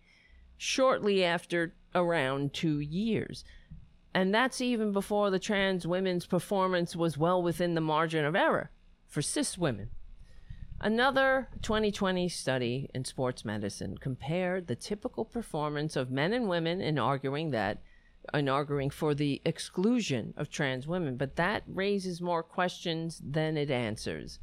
shortly 0.55 1.24
after 1.24 1.74
around 1.95 2.53
two 2.53 2.80
years. 2.80 3.43
And 4.13 4.34
that's 4.34 4.61
even 4.61 4.91
before 4.91 5.32
the 5.32 5.39
trans 5.39 5.88
women's 5.88 6.28
performance 6.28 6.95
was 6.95 7.17
well 7.17 7.41
within 7.41 7.74
the 7.74 7.82
margin 7.82 8.24
of 8.24 8.36
error 8.36 8.69
for 9.07 9.22
cis 9.22 9.57
women. 9.57 9.89
Another 10.84 11.47
2020 11.61 12.27
study 12.27 12.89
in 12.95 13.05
sports 13.05 13.45
medicine 13.45 13.99
compared 13.99 14.65
the 14.65 14.75
typical 14.75 15.23
performance 15.23 15.95
of 15.95 16.09
men 16.09 16.34
and 16.34 16.49
women 16.49 16.82
in 16.82 16.97
arguing 16.97 17.51
that 17.51 17.84
in 18.34 18.49
arguing 18.49 18.89
for 18.89 19.13
the 19.13 19.41
exclusion 19.45 20.34
of 20.38 20.49
trans 20.49 20.88
women, 20.88 21.17
but 21.17 21.36
that 21.36 21.61
raises 21.67 22.19
more 22.19 22.41
questions 22.41 23.21
than 23.23 23.57
it 23.57 23.69
answers. 23.69 24.39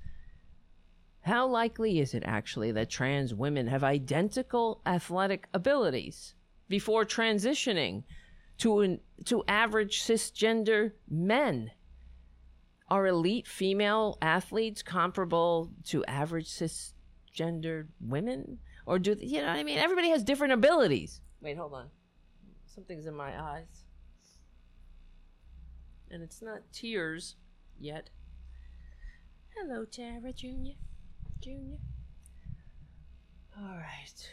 How 1.23 1.47
likely 1.47 1.99
is 1.99 2.15
it 2.15 2.23
actually 2.25 2.71
that 2.71 2.89
trans 2.89 3.35
women 3.35 3.67
have 3.67 3.83
identical 3.83 4.81
athletic 4.87 5.49
abilities 5.53 6.35
before 6.69 7.05
transitioning 7.05 8.05
to 8.59 8.81
an, 8.81 9.01
to 9.25 9.43
average 9.49 10.03
cisgender 10.03 10.93
men? 11.09 11.73
Are 12.91 13.07
elite 13.07 13.47
female 13.47 14.17
athletes 14.23 14.83
comparable 14.83 15.71
to 15.87 16.05
average 16.07 16.49
cisgender 16.49 17.87
women? 18.01 18.59
Or 18.87 18.99
do 18.99 19.15
you 19.21 19.41
know 19.41 19.49
what 19.49 19.57
I 19.57 19.65
mean? 19.65 19.79
Everybody 19.79 20.09
has 20.11 20.25
different 20.25 20.55
abilities. 20.55 21.21
Wait, 21.43 21.59
hold 21.59 21.75
on. 21.75 21.91
Something's 22.67 23.07
in 23.07 23.15
my 23.15 23.39
eyes. 23.39 23.85
And 26.11 26.23
it's 26.23 26.41
not 26.41 26.61
tears 26.73 27.37
yet. 27.79 28.09
Hello, 29.57 29.85
Tara 29.85 30.33
Jr. 30.33 30.79
Jr. 31.41 31.77
All 33.59 33.77
right. 33.77 34.31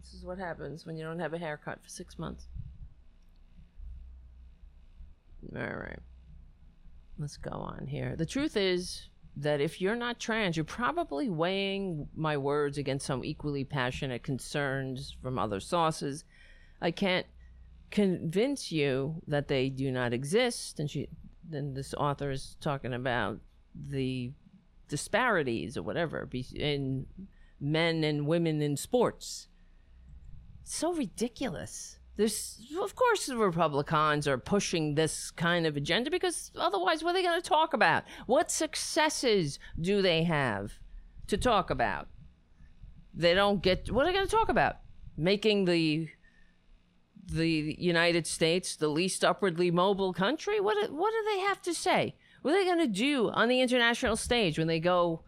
This 0.00 0.12
is 0.12 0.24
what 0.24 0.38
happens 0.38 0.84
when 0.84 0.96
you 0.96 1.04
don't 1.04 1.20
have 1.20 1.32
a 1.32 1.38
haircut 1.38 1.82
for 1.82 1.88
six 1.88 2.18
months. 2.18 2.48
All 5.56 5.62
right. 5.62 5.98
Let's 7.18 7.36
go 7.36 7.50
on 7.50 7.86
here. 7.86 8.16
The 8.16 8.26
truth 8.26 8.56
is 8.56 9.08
that 9.36 9.60
if 9.60 9.80
you're 9.80 9.96
not 9.96 10.18
trans, 10.18 10.56
you're 10.56 10.64
probably 10.64 11.28
weighing 11.30 12.08
my 12.14 12.36
words 12.36 12.78
against 12.78 13.06
some 13.06 13.24
equally 13.24 13.64
passionate 13.64 14.22
concerns 14.22 15.16
from 15.22 15.38
other 15.38 15.60
sources. 15.60 16.24
I 16.80 16.90
can't 16.90 17.26
convince 17.90 18.72
you 18.72 19.22
that 19.28 19.48
they 19.48 19.68
do 19.68 19.90
not 19.90 20.12
exist. 20.12 20.80
And 20.80 20.90
she, 20.90 21.08
then 21.48 21.74
this 21.74 21.94
author 21.94 22.30
is 22.30 22.56
talking 22.60 22.92
about 22.92 23.40
the 23.74 24.32
disparities 24.88 25.76
or 25.76 25.82
whatever 25.82 26.28
in 26.54 27.06
men 27.60 28.04
and 28.04 28.26
women 28.26 28.60
in 28.60 28.76
sports. 28.76 29.48
so 30.64 30.92
ridiculous. 30.92 31.98
There's, 32.16 32.60
of 32.78 32.94
course, 32.94 33.26
the 33.26 33.38
Republicans 33.38 34.28
are 34.28 34.36
pushing 34.36 34.94
this 34.94 35.30
kind 35.30 35.66
of 35.66 35.76
agenda 35.76 36.10
because 36.10 36.50
otherwise, 36.56 37.02
what 37.02 37.10
are 37.10 37.14
they 37.14 37.22
going 37.22 37.40
to 37.40 37.48
talk 37.48 37.72
about? 37.72 38.04
What 38.26 38.50
successes 38.50 39.58
do 39.80 40.02
they 40.02 40.24
have 40.24 40.72
to 41.28 41.38
talk 41.38 41.70
about? 41.70 42.08
They 43.14 43.34
don't 43.34 43.62
get. 43.62 43.90
What 43.90 44.04
are 44.04 44.08
they 44.08 44.12
going 44.12 44.26
to 44.26 44.36
talk 44.36 44.50
about? 44.50 44.76
Making 45.16 45.64
the 45.64 46.08
the 47.24 47.76
United 47.78 48.26
States 48.26 48.76
the 48.76 48.88
least 48.88 49.24
upwardly 49.24 49.70
mobile 49.70 50.12
country? 50.12 50.60
What 50.60 50.92
what 50.92 51.12
do 51.12 51.30
they 51.30 51.40
have 51.40 51.62
to 51.62 51.74
say? 51.74 52.14
What 52.42 52.54
are 52.54 52.58
they 52.58 52.64
going 52.64 52.86
to 52.86 52.86
do 52.86 53.30
on 53.30 53.48
the 53.48 53.60
international 53.60 54.16
stage 54.16 54.58
when 54.58 54.66
they 54.66 54.80
go, 54.80 55.22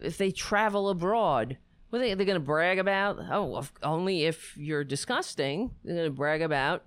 if 0.00 0.18
they 0.18 0.32
travel 0.32 0.88
abroad? 0.88 1.58
What 1.90 2.02
are 2.02 2.14
they, 2.14 2.24
going 2.24 2.34
to 2.34 2.40
brag 2.40 2.78
about? 2.78 3.18
Oh, 3.30 3.58
if, 3.58 3.72
only 3.82 4.24
if 4.24 4.56
you're 4.56 4.84
disgusting. 4.84 5.70
They're 5.84 5.94
going 5.94 6.10
to 6.10 6.16
brag 6.16 6.42
about 6.42 6.84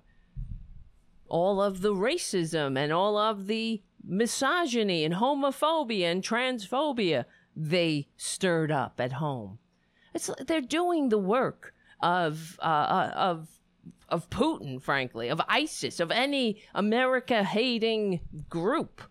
all 1.28 1.60
of 1.60 1.80
the 1.80 1.92
racism 1.92 2.78
and 2.78 2.92
all 2.92 3.16
of 3.16 3.46
the 3.46 3.82
misogyny 4.04 5.04
and 5.04 5.14
homophobia 5.14 6.10
and 6.10 6.22
transphobia 6.22 7.24
they 7.56 8.08
stirred 8.16 8.70
up 8.70 9.00
at 9.00 9.14
home. 9.14 9.58
It's 10.14 10.30
they're 10.46 10.60
doing 10.60 11.08
the 11.08 11.18
work 11.18 11.74
of 12.00 12.58
uh, 12.60 12.64
uh 12.64 13.12
of 13.14 13.48
of 14.08 14.28
Putin, 14.30 14.80
frankly, 14.80 15.28
of 15.28 15.40
ISIS, 15.48 16.00
of 16.00 16.10
any 16.10 16.62
America 16.74 17.42
hating 17.42 18.20
group 18.48 19.02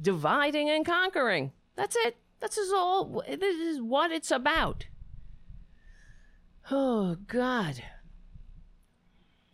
dividing 0.00 0.68
and 0.68 0.84
conquering. 0.84 1.52
That's 1.76 1.96
it. 1.96 2.16
That's 2.42 2.58
is 2.58 2.72
all. 2.72 3.22
This 3.28 3.56
is 3.56 3.80
what 3.80 4.10
it's 4.10 4.32
about. 4.32 4.86
Oh 6.72 7.16
God. 7.28 7.84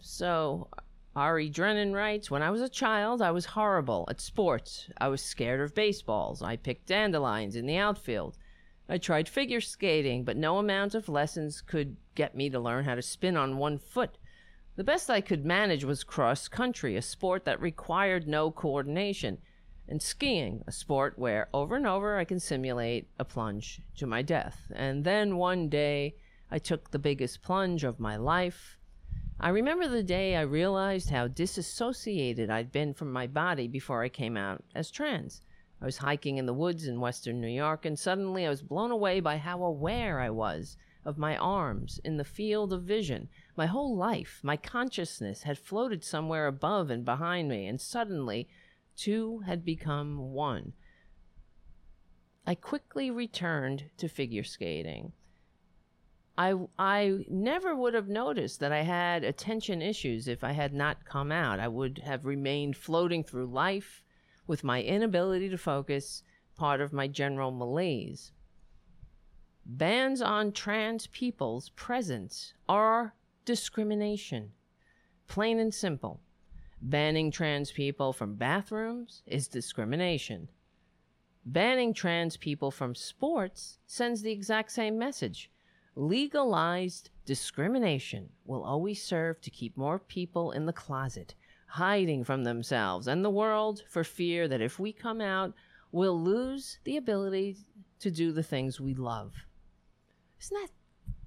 So, 0.00 0.68
Ari 1.14 1.50
Drennen 1.50 1.92
writes, 1.94 2.30
When 2.30 2.40
I 2.40 2.48
was 2.48 2.62
a 2.62 2.68
child, 2.68 3.20
I 3.20 3.30
was 3.30 3.44
horrible 3.44 4.06
at 4.08 4.22
sports. 4.22 4.88
I 4.98 5.08
was 5.08 5.20
scared 5.20 5.60
of 5.60 5.74
baseballs. 5.74 6.40
I 6.40 6.56
picked 6.56 6.86
dandelions 6.86 7.56
in 7.56 7.66
the 7.66 7.76
outfield. 7.76 8.38
I 8.88 8.96
tried 8.96 9.28
figure 9.28 9.60
skating, 9.60 10.24
but 10.24 10.38
no 10.38 10.56
amount 10.56 10.94
of 10.94 11.10
lessons 11.10 11.60
could 11.60 11.98
get 12.14 12.34
me 12.34 12.48
to 12.48 12.58
learn 12.58 12.86
how 12.86 12.94
to 12.94 13.02
spin 13.02 13.36
on 13.36 13.58
one 13.58 13.76
foot. 13.76 14.16
The 14.76 14.84
best 14.84 15.10
I 15.10 15.20
could 15.20 15.44
manage 15.44 15.84
was 15.84 16.04
cross 16.04 16.48
country, 16.48 16.96
a 16.96 17.02
sport 17.02 17.44
that 17.44 17.60
required 17.60 18.26
no 18.26 18.50
coordination 18.50 19.38
and 19.88 20.02
skiing, 20.02 20.62
a 20.66 20.72
sport 20.72 21.18
where 21.18 21.48
over 21.52 21.76
and 21.76 21.86
over 21.86 22.18
I 22.18 22.24
can 22.24 22.40
simulate 22.40 23.08
a 23.18 23.24
plunge 23.24 23.80
to 23.96 24.06
my 24.06 24.22
death. 24.22 24.70
And 24.74 25.04
then 25.04 25.36
one 25.36 25.68
day 25.68 26.16
I 26.50 26.58
took 26.58 26.90
the 26.90 26.98
biggest 26.98 27.42
plunge 27.42 27.84
of 27.84 28.00
my 28.00 28.16
life. 28.16 28.78
I 29.40 29.50
remember 29.50 29.86
the 29.86 30.02
day 30.02 30.36
I 30.36 30.42
realized 30.42 31.10
how 31.10 31.28
disassociated 31.28 32.50
I'd 32.50 32.72
been 32.72 32.92
from 32.92 33.12
my 33.12 33.26
body 33.26 33.68
before 33.68 34.02
I 34.02 34.08
came 34.08 34.36
out 34.36 34.64
as 34.74 34.90
trans. 34.90 35.42
I 35.80 35.84
was 35.84 35.98
hiking 35.98 36.38
in 36.38 36.46
the 36.46 36.54
woods 36.54 36.88
in 36.88 37.00
western 37.00 37.40
New 37.40 37.46
York, 37.46 37.86
and 37.86 37.96
suddenly 37.96 38.44
I 38.44 38.50
was 38.50 38.62
blown 38.62 38.90
away 38.90 39.20
by 39.20 39.36
how 39.36 39.62
aware 39.62 40.18
I 40.18 40.30
was 40.30 40.76
of 41.04 41.18
my 41.18 41.36
arms 41.36 42.00
in 42.04 42.16
the 42.16 42.24
field 42.24 42.72
of 42.72 42.82
vision. 42.82 43.28
My 43.56 43.66
whole 43.66 43.96
life, 43.96 44.40
my 44.42 44.56
consciousness 44.56 45.44
had 45.44 45.56
floated 45.56 46.02
somewhere 46.02 46.48
above 46.48 46.90
and 46.90 47.04
behind 47.04 47.48
me, 47.48 47.66
and 47.66 47.80
suddenly 47.80 48.48
Two 48.98 49.38
had 49.46 49.64
become 49.64 50.32
one. 50.32 50.72
I 52.44 52.56
quickly 52.56 53.12
returned 53.12 53.84
to 53.96 54.08
figure 54.08 54.42
skating. 54.42 55.12
I, 56.36 56.54
I 56.76 57.24
never 57.28 57.76
would 57.76 57.94
have 57.94 58.08
noticed 58.08 58.58
that 58.58 58.72
I 58.72 58.82
had 58.82 59.22
attention 59.22 59.82
issues 59.82 60.26
if 60.26 60.42
I 60.42 60.50
had 60.50 60.74
not 60.74 61.04
come 61.04 61.30
out. 61.30 61.60
I 61.60 61.68
would 61.68 61.98
have 62.04 62.24
remained 62.24 62.76
floating 62.76 63.22
through 63.22 63.46
life 63.46 64.02
with 64.48 64.64
my 64.64 64.82
inability 64.82 65.48
to 65.50 65.58
focus, 65.58 66.24
part 66.56 66.80
of 66.80 66.92
my 66.92 67.06
general 67.06 67.52
malaise. 67.52 68.32
Bans 69.64 70.20
on 70.20 70.50
trans 70.50 71.06
people's 71.06 71.68
presence 71.70 72.52
are 72.68 73.14
discrimination. 73.44 74.50
Plain 75.28 75.60
and 75.60 75.72
simple. 75.72 76.20
Banning 76.80 77.30
trans 77.30 77.72
people 77.72 78.12
from 78.12 78.36
bathrooms 78.36 79.22
is 79.26 79.48
discrimination. 79.48 80.48
Banning 81.44 81.92
trans 81.92 82.36
people 82.36 82.70
from 82.70 82.94
sports 82.94 83.78
sends 83.86 84.22
the 84.22 84.30
exact 84.30 84.70
same 84.70 84.98
message. 84.98 85.50
Legalized 85.96 87.10
discrimination 87.24 88.28
will 88.44 88.62
always 88.62 89.02
serve 89.02 89.40
to 89.40 89.50
keep 89.50 89.76
more 89.76 89.98
people 89.98 90.52
in 90.52 90.66
the 90.66 90.72
closet, 90.72 91.34
hiding 91.66 92.22
from 92.22 92.44
themselves 92.44 93.08
and 93.08 93.24
the 93.24 93.30
world 93.30 93.82
for 93.88 94.04
fear 94.04 94.46
that 94.46 94.60
if 94.60 94.78
we 94.78 94.92
come 94.92 95.20
out, 95.20 95.52
we'll 95.90 96.20
lose 96.20 96.78
the 96.84 96.96
ability 96.96 97.56
to 97.98 98.10
do 98.10 98.30
the 98.30 98.42
things 98.42 98.80
we 98.80 98.94
love. 98.94 99.34
Isn't 100.40 100.60
that 100.60 100.70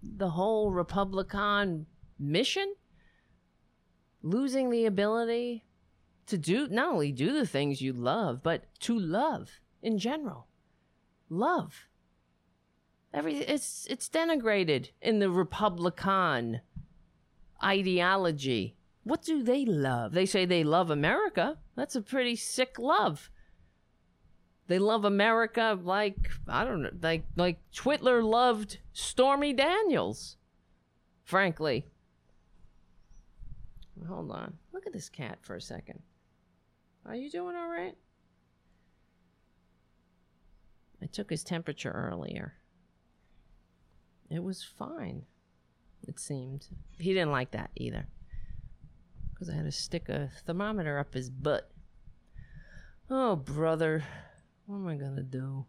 the 0.02 0.30
whole 0.30 0.72
Republican 0.72 1.88
mission? 2.18 2.74
Losing 4.22 4.70
the 4.70 4.86
ability 4.86 5.66
to 6.28 6.38
do 6.38 6.68
not 6.70 6.94
only 6.94 7.12
do 7.12 7.34
the 7.34 7.46
things 7.46 7.82
you 7.82 7.94
love, 7.94 8.42
but 8.44 8.66
to 8.82 8.98
love 8.98 9.60
in 9.82 9.98
general. 9.98 10.48
Love. 11.30 11.88
Every 13.14 13.38
it's 13.38 13.86
it's 13.90 14.08
denigrated 14.08 14.90
in 15.02 15.20
the 15.20 15.30
Republican 15.30 16.62
ideology. 17.64 18.78
What 19.04 19.24
do 19.24 19.44
they 19.44 19.66
love? 19.66 20.14
They 20.14 20.26
say 20.26 20.46
they 20.46 20.64
love 20.64 20.90
America. 20.90 21.58
That's 21.76 21.96
a 21.96 22.02
pretty 22.02 22.36
sick 22.36 22.80
love. 22.80 23.30
They 24.68 24.80
love 24.80 25.04
America 25.04 25.78
like 25.82 26.32
I 26.48 26.64
don't 26.64 26.84
know, 26.84 26.92
like 27.02 27.26
like 27.36 27.60
Twitler 27.74 28.24
loved 28.24 28.80
Stormy 28.94 29.52
Daniels. 29.52 30.38
Frankly, 31.24 31.91
Hold 34.08 34.32
on. 34.32 34.58
Look 34.74 34.88
at 34.88 34.94
this 34.94 35.10
cat 35.10 35.40
for 35.42 35.56
a 35.56 35.62
second. 35.62 36.00
Are 37.06 37.16
you 37.16 37.30
doing 37.30 37.56
all 37.56 37.68
right? 37.70 37.96
I 41.02 41.06
took 41.08 41.30
his 41.30 41.44
temperature 41.44 41.92
earlier. 41.92 42.54
It 44.30 44.44
was 44.44 44.64
fine, 44.64 45.24
it 46.08 46.20
seemed. 46.20 46.68
He 47.00 47.14
didn't 47.14 47.32
like 47.32 47.52
that 47.52 47.72
either. 47.76 48.08
because 49.34 49.50
I 49.50 49.56
had 49.56 49.66
to 49.66 49.72
stick 49.72 50.08
a 50.10 50.30
thermometer 50.46 51.00
up 51.00 51.14
his 51.16 51.30
butt. 51.30 51.72
Oh, 53.10 53.36
brother. 53.36 54.04
What 54.68 54.76
am 54.78 54.88
I 54.88 54.96
going 54.96 55.16
to 55.16 55.24
do? 55.24 55.66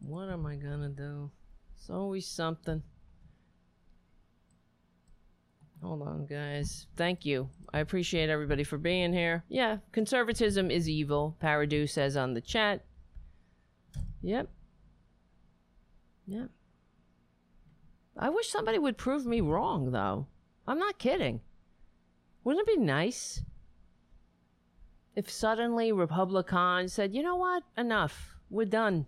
What 0.00 0.28
am 0.28 0.46
I 0.46 0.54
going 0.54 0.80
to 0.82 0.88
do? 0.88 1.30
It's 1.76 1.90
always 1.90 2.26
something. 2.26 2.82
Hold 5.82 6.02
on, 6.02 6.26
guys. 6.26 6.86
Thank 6.96 7.24
you. 7.24 7.48
I 7.72 7.78
appreciate 7.80 8.30
everybody 8.30 8.64
for 8.64 8.78
being 8.78 9.12
here. 9.12 9.44
Yeah, 9.48 9.78
conservatism 9.92 10.70
is 10.70 10.88
evil, 10.88 11.36
Paradu 11.40 11.88
says 11.88 12.16
on 12.16 12.34
the 12.34 12.40
chat. 12.40 12.84
Yep. 14.22 14.48
Yep. 16.26 16.50
I 18.18 18.30
wish 18.30 18.48
somebody 18.48 18.78
would 18.78 18.98
prove 18.98 19.24
me 19.24 19.40
wrong, 19.40 19.92
though. 19.92 20.26
I'm 20.66 20.78
not 20.78 20.98
kidding. 20.98 21.40
Wouldn't 22.42 22.68
it 22.68 22.76
be 22.76 22.82
nice 22.82 23.44
if 25.14 25.30
suddenly 25.30 25.92
Republicans 25.92 26.92
said, 26.92 27.14
you 27.14 27.22
know 27.22 27.36
what? 27.36 27.62
Enough. 27.76 28.36
We're 28.50 28.66
done. 28.66 29.06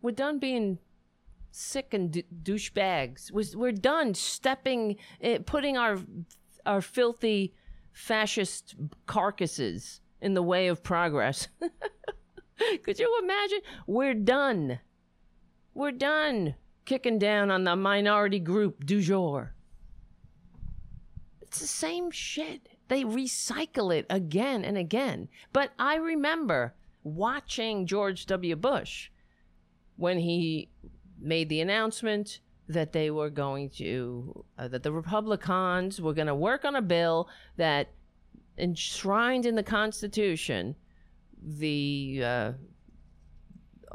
We're 0.00 0.12
done 0.12 0.38
being 0.38 0.78
sick 1.50 1.94
and 1.94 2.10
d- 2.10 2.24
douchebags. 2.42 3.30
We're, 3.32 3.72
done 3.72 4.14
stepping, 4.14 4.96
eh, 5.20 5.38
putting 5.44 5.76
our 5.76 5.98
our 6.66 6.80
filthy 6.80 7.54
fascist 7.92 8.74
carcasses 9.06 10.00
in 10.20 10.34
the 10.34 10.42
way 10.42 10.68
of 10.68 10.82
progress. 10.82 11.48
Could 12.82 12.98
you 12.98 13.18
imagine? 13.22 13.60
We're 13.86 14.14
done. 14.14 14.80
We're 15.74 15.92
done 15.92 16.56
kicking 16.84 17.18
down 17.18 17.50
on 17.50 17.64
the 17.64 17.76
minority 17.76 18.40
group 18.40 18.84
du 18.84 19.00
jour. 19.00 19.54
It's 21.40 21.60
the 21.60 21.66
same 21.66 22.10
shit. 22.10 22.68
They 22.88 23.04
recycle 23.04 23.96
it 23.96 24.06
again 24.10 24.64
and 24.64 24.76
again. 24.76 25.28
But 25.52 25.72
I 25.78 25.96
remember 25.96 26.74
watching 27.02 27.86
George 27.86 28.26
W. 28.26 28.56
Bush 28.56 29.10
when 29.96 30.18
he 30.18 30.70
made 31.20 31.48
the 31.48 31.60
announcement 31.60 32.40
that 32.68 32.92
they 32.92 33.10
were 33.10 33.30
going 33.30 33.70
to, 33.70 34.44
uh, 34.58 34.68
that 34.68 34.82
the 34.82 34.92
Republicans 34.92 36.00
were 36.00 36.12
going 36.12 36.26
to 36.26 36.34
work 36.34 36.64
on 36.64 36.76
a 36.76 36.82
bill 36.82 37.28
that 37.56 37.90
enshrined 38.58 39.46
in 39.46 39.54
the 39.54 39.62
Constitution 39.62 40.74
the 41.42 42.20
uh, 42.24 42.52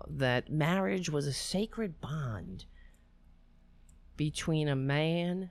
that 0.08 0.50
marriage 0.50 1.10
was 1.10 1.28
a 1.28 1.34
sacred 1.34 2.00
bond 2.02 2.66
between 4.16 4.68
a 4.68 4.76
man, 4.76 5.50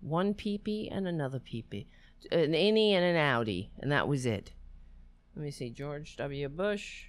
one 0.00 0.34
peepee, 0.34 0.88
and 0.90 1.06
another 1.06 1.38
peepee, 1.38 1.86
an 2.30 2.52
innie 2.52 2.92
and 2.92 3.04
an 3.04 3.16
outie, 3.16 3.68
and 3.78 3.90
that 3.90 4.08
was 4.08 4.26
it. 4.26 4.52
Let 5.34 5.44
me 5.44 5.50
see, 5.50 5.70
George 5.70 6.16
W. 6.16 6.48
Bush. 6.48 7.06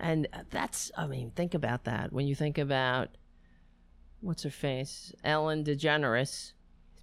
And 0.00 0.28
that's, 0.50 0.90
I 0.96 1.06
mean, 1.06 1.30
think 1.30 1.54
about 1.54 1.84
that. 1.84 2.12
When 2.12 2.26
you 2.26 2.34
think 2.34 2.58
about, 2.58 3.10
what's 4.20 4.42
her 4.42 4.50
face? 4.50 5.12
Ellen 5.24 5.64
DeGeneres 5.64 6.52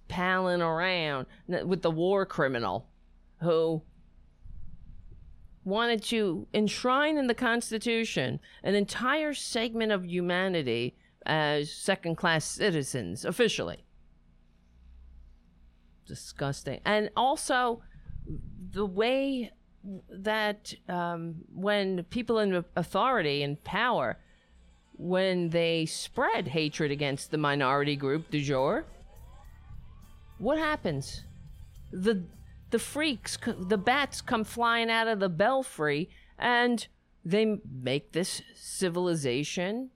palling 0.08 0.62
around 0.62 1.26
with 1.48 1.82
the 1.82 1.90
war 1.90 2.24
criminal 2.26 2.88
who 3.40 3.82
wanted 5.64 6.02
to 6.04 6.46
enshrine 6.54 7.18
in 7.18 7.26
the 7.26 7.34
Constitution 7.34 8.38
an 8.62 8.74
entire 8.74 9.34
segment 9.34 9.90
of 9.90 10.06
humanity 10.06 10.96
as 11.26 11.72
second 11.72 12.16
class 12.16 12.44
citizens 12.44 13.24
officially. 13.24 13.84
Disgusting. 16.06 16.80
And 16.84 17.10
also, 17.16 17.82
the 18.70 18.86
way 18.86 19.50
that 20.10 20.74
um, 20.88 21.36
when 21.54 22.04
people 22.04 22.38
in 22.38 22.64
authority 22.74 23.42
and 23.42 23.62
power, 23.64 24.18
when 24.94 25.50
they 25.50 25.86
spread 25.86 26.48
hatred 26.48 26.90
against 26.90 27.30
the 27.30 27.38
minority 27.38 27.96
group 27.96 28.30
du 28.30 28.42
jour, 28.42 28.84
what 30.38 30.58
happens? 30.58 31.24
The 31.92 32.24
the 32.70 32.78
freaks, 32.78 33.38
the 33.46 33.78
bats 33.78 34.20
come 34.20 34.42
flying 34.42 34.90
out 34.90 35.06
of 35.06 35.20
the 35.20 35.28
belfry 35.28 36.10
and 36.36 36.86
they 37.24 37.58
make 37.82 38.12
this 38.12 38.42
civilization 38.54 39.90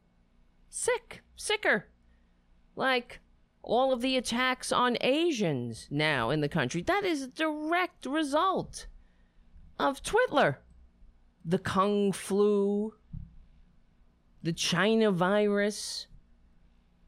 sick, 0.68 1.22
sicker. 1.36 1.86
Like 2.76 3.20
all 3.62 3.92
of 3.92 4.00
the 4.00 4.16
attacks 4.16 4.72
on 4.72 4.96
Asians 5.00 5.88
now 5.90 6.30
in 6.30 6.40
the 6.40 6.48
country. 6.48 6.82
That 6.82 7.04
is 7.04 7.22
a 7.22 7.28
direct 7.28 8.06
result 8.06 8.86
of 9.80 10.02
Twitler. 10.02 10.56
The 11.44 11.58
Kung 11.58 12.12
flu, 12.12 12.94
the 14.42 14.52
China 14.52 15.10
virus. 15.10 16.06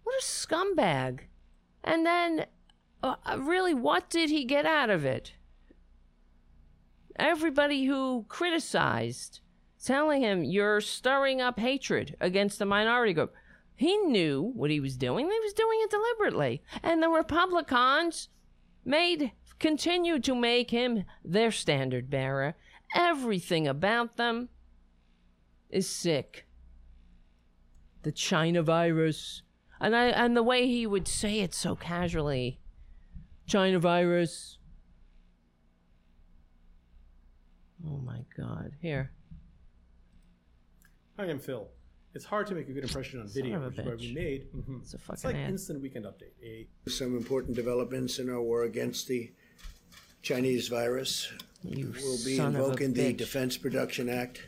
What 0.02 0.18
a 0.18 0.24
scumbag. 0.24 1.20
And 1.84 2.06
then, 2.06 2.46
uh, 3.02 3.16
really, 3.38 3.74
what 3.74 4.08
did 4.08 4.30
he 4.30 4.44
get 4.44 4.64
out 4.64 4.88
of 4.88 5.04
it? 5.04 5.34
Everybody 7.16 7.84
who 7.84 8.24
criticized, 8.28 9.40
telling 9.84 10.22
him, 10.22 10.44
you're 10.44 10.80
stirring 10.80 11.42
up 11.42 11.58
hatred 11.58 12.16
against 12.20 12.58
the 12.58 12.64
minority 12.64 13.12
group. 13.12 13.34
He 13.74 13.96
knew 13.98 14.52
what 14.54 14.70
he 14.70 14.80
was 14.80 14.96
doing. 14.96 15.26
He 15.26 15.40
was 15.40 15.52
doing 15.52 15.78
it 15.82 15.90
deliberately. 15.90 16.62
And 16.82 17.02
the 17.02 17.10
Republicans 17.10 18.28
made 18.84 19.32
continue 19.72 20.18
to 20.18 20.34
make 20.34 20.70
him 20.70 21.04
their 21.24 21.50
standard 21.50 22.10
bearer. 22.10 22.54
Everything 22.94 23.66
about 23.66 24.16
them 24.18 24.50
is 25.70 25.88
sick. 25.88 26.46
The 28.02 28.12
China 28.12 28.62
virus. 28.62 29.40
And 29.80 29.96
I 29.96 30.06
and 30.08 30.36
the 30.36 30.42
way 30.42 30.66
he 30.66 30.86
would 30.86 31.08
say 31.08 31.40
it 31.40 31.54
so 31.54 31.74
casually. 31.74 32.58
China 33.46 33.78
virus. 33.78 34.58
Oh 37.86 37.98
my 37.98 38.24
god. 38.36 38.72
Here. 38.80 39.10
Hi, 41.18 41.24
I'm 41.24 41.38
Phil. 41.38 41.68
It's 42.14 42.24
hard 42.26 42.46
to 42.48 42.54
make 42.54 42.68
a 42.68 42.72
good 42.72 42.84
impression 42.84 43.20
on 43.20 43.28
Son 43.28 43.42
video, 43.42 43.56
of 43.56 43.62
a 43.62 43.66
which 43.68 43.78
is 43.78 43.86
why 43.86 43.94
we 43.94 44.06
bitch. 44.08 44.14
made. 44.14 44.52
mhm. 44.52 44.82
It's 44.82 44.94
a 44.94 44.98
It's 45.12 45.24
like 45.24 45.34
ad. 45.36 45.50
instant 45.50 45.80
weekend 45.80 46.04
update. 46.04 46.34
A 46.44 46.90
Some 46.90 47.16
important 47.16 47.56
developments 47.56 48.18
in 48.18 48.28
our 48.28 48.40
war 48.42 48.64
against 48.64 49.08
the 49.08 49.32
Chinese 50.22 50.68
virus. 50.68 51.30
You 51.64 51.92
we'll 52.02 52.24
be 52.24 52.36
son 52.36 52.54
of 52.56 52.60
a 52.60 52.64
invoking 52.64 52.92
the 52.92 53.12
bitch. 53.12 53.18
Defense 53.18 53.56
Production 53.56 54.08
Act 54.08 54.42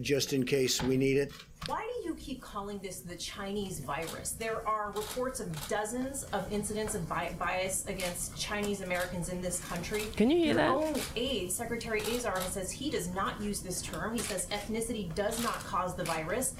just 0.00 0.32
in 0.32 0.44
case 0.44 0.82
we 0.82 0.96
need 0.96 1.16
it. 1.18 1.32
Why 1.66 1.82
do 2.02 2.08
you 2.08 2.14
keep 2.16 2.40
calling 2.40 2.78
this 2.80 3.00
the 3.00 3.14
Chinese 3.16 3.80
virus? 3.80 4.32
There 4.32 4.66
are 4.66 4.90
reports 4.92 5.38
of 5.38 5.68
dozens 5.68 6.24
of 6.32 6.50
incidents 6.52 6.94
of 6.96 7.08
bi- 7.08 7.34
bias 7.38 7.86
against 7.86 8.36
Chinese 8.36 8.80
Americans 8.80 9.28
in 9.28 9.40
this 9.40 9.60
country. 9.66 10.04
Can 10.16 10.30
you 10.30 10.38
hear 10.38 10.46
Your 10.46 10.54
that? 10.54 10.70
own 10.70 10.94
aide, 11.14 11.52
Secretary 11.52 12.00
Azar, 12.02 12.40
says 12.40 12.70
he 12.72 12.90
does 12.90 13.14
not 13.14 13.40
use 13.40 13.60
this 13.60 13.82
term. 13.82 14.12
He 14.14 14.18
says 14.20 14.46
ethnicity 14.46 15.14
does 15.14 15.40
not 15.42 15.54
cause 15.64 15.94
the 15.94 16.04
virus. 16.04 16.54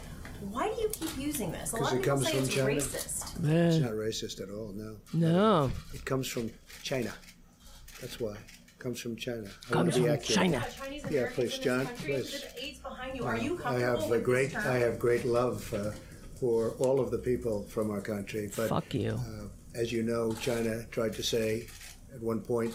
Why 0.50 0.68
do 0.68 0.80
you 0.80 0.88
keep 0.92 1.16
using 1.16 1.50
this? 1.52 1.72
A 1.72 1.76
lot 1.76 1.92
Because 1.92 1.92
of 1.92 1.98
it 1.98 2.02
people 2.02 2.16
comes 2.16 2.26
say 2.26 2.32
from 2.32 2.44
it's 2.44 2.54
China. 2.54 2.70
racist. 2.70 3.68
It's 3.68 3.78
not 3.78 3.92
racist 3.92 4.40
at 4.42 4.50
all, 4.54 4.72
no. 4.74 4.96
No. 5.14 5.70
It 5.94 6.04
comes 6.04 6.26
from 6.28 6.50
China. 6.82 7.12
That's 8.02 8.20
why. 8.20 8.32
It 8.32 8.78
comes 8.78 9.00
from 9.00 9.16
China. 9.16 9.48
I 9.70 9.72
Comes 9.72 9.94
to 9.94 10.00
be 10.00 10.06
from 10.06 10.14
accurate. 10.14 10.36
China. 10.36 10.66
Chinese 10.76 11.02
Yeah, 11.04 11.08
Americans 11.08 11.34
please, 11.34 11.38
in 11.38 11.46
this 11.46 11.58
John, 11.64 11.86
country, 11.86 12.12
please. 12.14 12.40
the 12.58 12.64
aides 12.64 12.78
behind 12.80 13.16
you. 13.16 13.22
Uh, 13.24 13.26
Are 13.28 13.38
you 13.38 13.54
I 13.54 13.62
comfortable 13.62 13.80
have 13.80 14.02
a 14.02 14.08
with 14.08 14.24
great, 14.24 14.52
term? 14.52 14.66
I 14.66 14.76
have 14.78 14.98
great 14.98 15.24
love 15.24 15.72
uh, 15.74 15.90
for 16.38 16.70
all 16.80 17.00
of 17.00 17.10
the 17.10 17.18
people 17.18 17.62
from 17.62 17.90
our 17.90 18.00
country. 18.00 18.50
But 18.56 18.68
Fuck 18.68 18.92
you. 18.92 19.12
Uh, 19.12 19.46
as 19.78 19.92
you 19.92 20.02
know, 20.02 20.34
China 20.34 20.84
tried 20.90 21.12
to 21.14 21.22
say 21.22 21.66
at 22.12 22.20
one 22.20 22.40
point, 22.40 22.74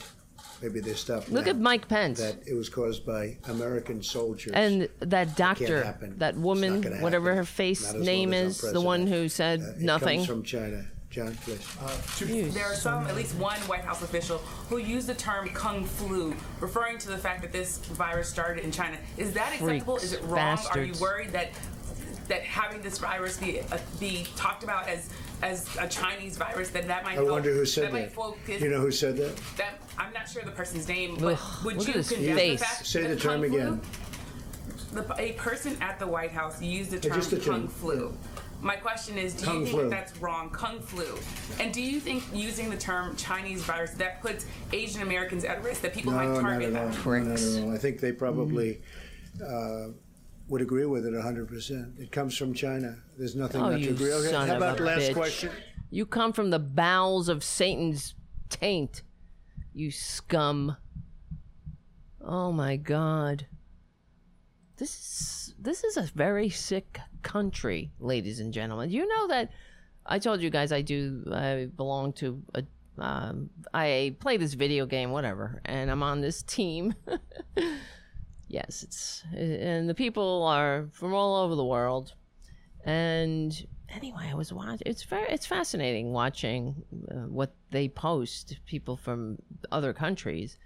maybe 0.62 0.80
they 0.80 0.94
stopped. 0.94 1.30
Look 1.30 1.44
now, 1.46 1.52
at 1.52 1.60
Mike 1.60 1.88
Pence. 1.90 2.20
That 2.20 2.38
it 2.48 2.54
was 2.56 2.70
caused 2.70 3.06
by 3.06 3.38
American 3.50 4.02
soldiers. 4.02 4.54
And 4.56 4.88
that 5.02 5.36
doctor, 5.36 5.84
happen. 5.84 6.18
that 6.20 6.30
It's 6.30 6.38
not 6.38 6.44
woman, 6.46 6.82
gonna 6.82 7.02
whatever 7.02 7.32
happen. 7.32 7.38
her 7.40 7.46
face 7.46 7.86
Not 7.92 7.98
as 8.00 8.06
name 8.06 8.34
as 8.34 8.58
is, 8.60 8.64
I'm 8.64 8.74
the 8.74 8.82
one 8.82 9.02
president. 9.02 9.22
who 9.24 9.30
said 9.30 9.60
Uh, 9.60 9.64
it 9.72 9.80
nothing. 9.82 10.20
comes 10.20 10.28
from 10.30 10.44
China. 10.44 10.86
John, 11.18 11.36
please. 11.42 12.54
There 12.54 12.66
are 12.68 12.76
some, 12.76 13.08
at 13.08 13.16
least 13.16 13.34
one 13.38 13.58
White 13.62 13.82
House 13.82 14.04
official, 14.04 14.38
who 14.70 14.78
used 14.78 15.08
the 15.08 15.16
term 15.16 15.50
kung 15.50 15.84
flu, 15.84 16.36
referring 16.60 17.00
to 17.00 17.08
the 17.08 17.18
fact 17.18 17.42
that 17.42 17.52
this 17.52 17.80
virus 17.80 18.30
started 18.30 18.64
in 18.64 18.72
China. 18.72 18.98
Is 19.18 19.34
that 19.34 19.52
acceptable? 19.54 19.98
Freaks, 19.98 20.04
Is 20.04 20.14
it 20.14 20.24
wrong? 20.26 20.60
Are 20.72 20.84
you 20.84 20.94
worried 21.02 21.32
that 21.32 21.50
that 22.28 22.44
having 22.44 22.82
this 22.82 22.98
virus 23.00 23.38
be 23.38 23.62
uh, 23.62 23.78
be 24.00 24.28
talked 24.36 24.62
about 24.64 24.88
as 24.88 25.10
as 25.42 25.76
a 25.80 25.88
Chinese 25.88 26.38
virus, 26.38 26.70
then 26.70 26.88
that 26.88 27.04
might 27.04 27.12
I 27.14 27.16
help- 27.16 27.30
wonder 27.30 27.52
who 27.54 27.66
said 27.66 27.92
might 27.92 28.02
that. 28.02 28.14
focus- 28.14 28.62
You 28.62 28.70
know 28.70 28.82
who 28.82 28.92
said 28.92 29.18
that? 29.18 29.36
that 29.58 29.80
I'm 29.98 30.14
not 30.14 30.30
sure 30.30 30.44
the 30.44 30.52
person's 30.52 30.88
name, 30.88 31.16
but 31.20 31.34
Ugh, 31.40 31.66
would 31.66 31.78
look 31.78 31.88
you 31.88 31.94
at 31.94 31.98
his 31.98 32.10
condemn 32.12 32.36
face. 32.36 32.60
the 32.60 32.66
fact 32.66 32.86
Say 32.86 33.02
that 33.04 33.08
the 33.10 33.16
term 33.16 33.42
kung 33.42 33.50
flu- 33.50 33.58
again. 33.60 33.82
The, 34.94 35.16
a 35.22 35.32
person 35.34 35.78
at 35.82 35.98
the 36.00 36.08
White 36.08 36.32
House 36.32 36.62
used 36.62 36.92
the 36.92 36.98
Uh, 36.98 37.02
term 37.02 37.14
just 37.14 37.32
the 37.32 37.40
term. 37.40 37.54
kung 37.62 37.68
flu. 37.70 38.18
My 38.62 38.76
question 38.76 39.18
is, 39.18 39.34
do 39.34 39.46
Kung 39.46 39.60
you 39.60 39.66
think 39.66 39.76
flu. 39.76 39.84
that 39.84 39.90
that's 39.92 40.18
wrong? 40.18 40.50
Kung 40.50 40.80
flu. 40.80 41.06
And 41.60 41.74
do 41.74 41.82
you 41.82 42.00
think 42.00 42.24
using 42.34 42.70
the 42.70 42.78
term 42.78 43.16
Chinese 43.16 43.62
virus 43.64 43.92
that 43.92 44.22
puts 44.22 44.46
Asian 44.74 45.02
Americans 45.02 45.44
at 45.44 45.64
risk? 45.64 45.82
That 45.82 45.94
people 45.94 46.12
no, 46.12 46.18
might 46.18 46.28
not 46.28 46.42
target 46.42 46.74
at 46.74 46.82
all. 46.82 46.90
them? 46.90 47.24
No, 47.24 47.30
not 47.30 47.40
at 47.40 47.64
all. 47.64 47.74
I 47.74 47.78
think 47.78 48.00
they 48.00 48.12
probably 48.12 48.82
uh, 49.46 49.88
would 50.48 50.62
agree 50.62 50.86
with 50.86 51.06
it 51.06 51.14
100%. 51.14 52.00
It 52.00 52.12
comes 52.12 52.36
from 52.36 52.54
China. 52.54 52.98
There's 53.18 53.36
nothing 53.36 53.62
Oh, 53.62 53.70
not 53.70 53.78
to 53.78 53.80
you 53.80 53.92
agree. 53.92 54.12
Okay, 54.14 54.30
son 54.30 54.48
how 54.48 54.56
of 54.56 54.62
about 54.62 54.80
a 54.80 54.84
last 54.84 55.02
bitch. 55.02 55.14
question? 55.14 55.52
You 55.90 56.06
come 56.06 56.34
from 56.34 56.50
the 56.50 56.60
bowels 56.60 57.30
of 57.30 57.44
Satan's 57.44 58.16
taint, 58.50 59.04
you 59.74 59.92
scum. 59.92 60.76
Oh 62.22 62.52
my 62.52 62.76
God. 62.76 63.48
This 64.78 64.90
is 64.90 65.56
this 65.60 65.84
is 65.84 65.98
a 65.98 66.04
very 66.04 66.50
sick 66.50 67.00
country, 67.28 67.92
ladies 68.00 68.40
and 68.40 68.54
gentlemen. 68.54 68.90
You 68.90 69.06
know 69.06 69.28
that 69.28 69.52
I 70.06 70.18
told 70.18 70.42
you 70.42 70.50
guys 70.50 70.72
I 70.72 70.82
do 70.82 71.26
I 71.30 71.68
belong 71.76 72.14
to 72.14 72.42
a 72.56 72.64
um, 73.00 73.50
I 73.74 74.16
play 74.20 74.38
this 74.38 74.54
video 74.54 74.86
game, 74.86 75.12
whatever, 75.12 75.62
and 75.66 75.92
I'm 75.92 76.02
on 76.02 76.22
this 76.22 76.42
team. 76.42 76.96
yes, 78.48 78.84
it's 78.84 79.24
and 79.36 79.88
the 79.90 79.94
people 79.94 80.44
are 80.44 80.88
from 80.94 81.14
all 81.14 81.44
over 81.44 81.54
the 81.54 81.66
world. 81.66 82.14
And 82.86 83.68
anyway, 83.90 84.30
I 84.32 84.34
was 84.34 84.54
watching. 84.54 84.80
It's 84.86 85.04
very, 85.04 85.28
it's 85.30 85.46
fascinating 85.46 86.14
watching 86.14 86.82
uh, 87.12 87.28
what 87.28 87.54
they 87.72 87.90
post. 87.90 88.58
People 88.66 88.96
from 88.96 89.38
other 89.72 89.94
countries, 89.94 90.58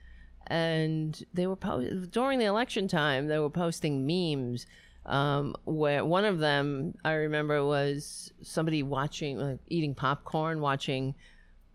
and 0.47 1.22
they 1.34 1.47
were 1.47 1.55
po- 1.55 2.05
during 2.12 2.38
the 2.38 2.45
election 2.45 2.88
time. 2.88 3.28
They 3.28 3.39
were 3.39 3.49
posting 3.49 4.05
memes. 4.05 4.68
Um, 5.04 5.56
where 5.66 6.06
one 6.06 6.26
of 6.26 6.38
them 6.38 6.93
I 7.04 7.14
remember 7.14 7.66
was 7.66 8.32
somebody 8.43 8.84
watching, 8.84 9.39
uh, 9.39 9.58
eating 9.68 9.95
popcorn, 9.95 10.62
watching 10.62 11.16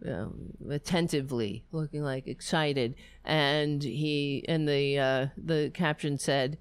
um, 0.07 0.53
attentively, 0.71 1.65
looking 1.73 2.03
like 2.03 2.27
excited, 2.29 2.95
and 3.25 3.83
he 3.83 4.45
and 4.49 4.69
the 4.69 4.99
uh, 4.99 5.27
the 5.37 5.71
caption 5.75 6.19
said, 6.19 6.59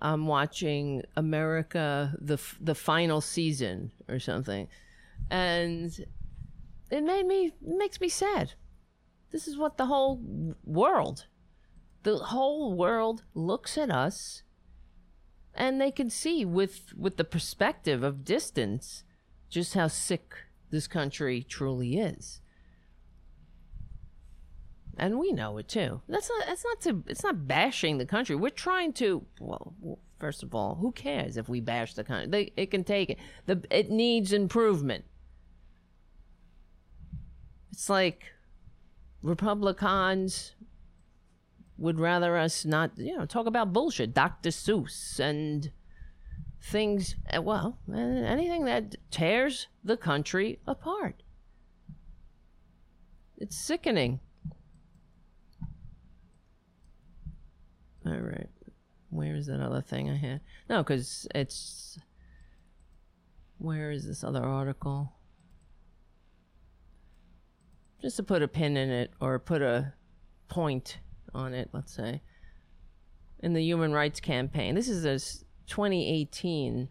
"I'm 0.00 0.26
watching 0.26 1.02
America 1.16 2.14
the 2.20 2.34
f- 2.34 2.58
the 2.60 2.74
final 2.74 3.20
season" 3.20 3.92
or 4.08 4.18
something, 4.18 4.68
and 5.30 5.92
it 6.90 7.02
made 7.02 7.26
me 7.26 7.46
it 7.46 7.76
makes 7.76 8.00
me 8.00 8.08
sad. 8.08 8.52
This 9.30 9.46
is 9.46 9.56
what 9.56 9.76
the 9.76 9.86
whole 9.86 10.20
world, 10.64 11.26
the 12.02 12.16
whole 12.18 12.74
world 12.74 13.24
looks 13.34 13.76
at 13.78 13.90
us, 13.90 14.42
and 15.54 15.80
they 15.80 15.90
can 15.90 16.10
see 16.10 16.44
with 16.44 16.92
with 16.96 17.16
the 17.16 17.24
perspective 17.24 18.02
of 18.02 18.24
distance 18.24 19.04
just 19.48 19.74
how 19.74 19.88
sick 19.88 20.34
this 20.70 20.86
country 20.86 21.42
truly 21.42 21.98
is 21.98 22.40
and 25.00 25.18
we 25.18 25.32
know 25.32 25.56
it 25.56 25.66
too. 25.66 26.02
That's 26.08 26.28
not. 26.28 26.46
That's 26.46 26.64
not 26.64 26.80
to. 26.82 27.02
It's 27.08 27.24
not 27.24 27.48
bashing 27.48 27.96
the 27.96 28.04
country. 28.04 28.36
We're 28.36 28.50
trying 28.50 28.92
to. 28.94 29.24
Well, 29.40 29.98
first 30.18 30.42
of 30.42 30.54
all, 30.54 30.74
who 30.74 30.92
cares 30.92 31.38
if 31.38 31.48
we 31.48 31.60
bash 31.60 31.94
the 31.94 32.04
country? 32.04 32.28
They, 32.28 32.52
it 32.62 32.70
can 32.70 32.84
take 32.84 33.08
it. 33.08 33.18
The 33.46 33.62
it 33.70 33.90
needs 33.90 34.34
improvement. 34.34 35.04
It's 37.72 37.88
like 37.88 38.24
Republicans 39.22 40.54
would 41.80 41.98
rather 41.98 42.36
us 42.36 42.64
not, 42.66 42.92
you 42.96 43.16
know, 43.16 43.24
talk 43.24 43.46
about 43.46 43.72
bullshit, 43.72 44.12
Dr. 44.12 44.50
Seuss 44.50 45.18
and 45.18 45.72
things. 46.62 47.16
uh, 47.34 47.40
Well, 47.40 47.78
uh, 47.90 47.96
anything 47.96 48.66
that 48.66 48.96
tears 49.10 49.66
the 49.82 49.96
country 49.96 50.60
apart. 50.66 51.22
It's 53.38 53.56
sickening. 53.56 54.20
All 58.06 58.12
right. 58.18 58.48
Where 59.08 59.34
is 59.34 59.46
that 59.46 59.60
other 59.60 59.80
thing 59.80 60.10
I 60.10 60.16
had? 60.16 60.40
No, 60.68 60.82
because 60.82 61.26
it's. 61.34 61.98
Where 63.56 63.90
is 63.90 64.06
this 64.06 64.22
other 64.22 64.44
article? 64.44 65.12
Just 68.02 68.16
to 68.16 68.22
put 68.22 68.42
a 68.42 68.48
pin 68.48 68.76
in 68.76 68.90
it 68.90 69.12
or 69.20 69.38
put 69.38 69.62
a 69.62 69.92
point 70.48 70.98
on 71.34 71.54
it, 71.54 71.70
let's 71.72 71.92
say. 71.92 72.22
In 73.40 73.52
the 73.54 73.62
Human 73.62 73.92
Rights 73.92 74.20
Campaign. 74.20 74.74
This 74.74 74.88
is 74.88 75.04
a 75.04 75.12
s- 75.12 75.44
2018 75.66 76.88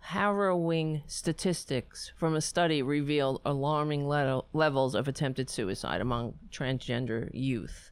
harrowing 0.00 1.02
statistics 1.06 2.12
from 2.16 2.34
a 2.34 2.40
study 2.40 2.82
revealed 2.82 3.40
alarming 3.44 4.08
le- 4.08 4.42
levels 4.52 4.94
of 4.94 5.06
attempted 5.06 5.50
suicide 5.50 6.00
among 6.00 6.34
transgender 6.50 7.30
youth. 7.32 7.90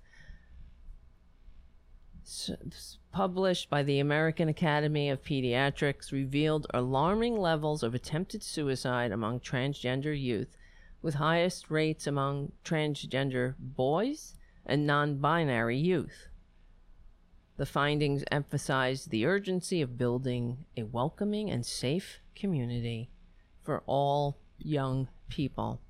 Published 3.12 3.70
by 3.70 3.82
the 3.82 4.00
American 4.00 4.48
Academy 4.48 5.08
of 5.08 5.22
Pediatrics 5.22 6.12
revealed 6.12 6.66
alarming 6.74 7.38
levels 7.38 7.82
of 7.82 7.94
attempted 7.94 8.42
suicide 8.42 9.12
among 9.12 9.40
transgender 9.40 10.18
youth, 10.18 10.56
with 11.00 11.14
highest 11.14 11.70
rates 11.70 12.06
among 12.06 12.52
transgender 12.64 13.54
boys 13.58 14.34
and 14.68 14.86
non 14.86 15.16
binary 15.16 15.78
youth. 15.78 16.28
The 17.56 17.66
findings 17.66 18.22
emphasize 18.30 19.06
the 19.06 19.26
urgency 19.26 19.82
of 19.82 19.98
building 19.98 20.66
a 20.76 20.84
welcoming 20.84 21.50
and 21.50 21.66
safe 21.66 22.20
community 22.36 23.10
for 23.64 23.82
all 23.86 24.38
young 24.58 25.08
people, 25.28 25.80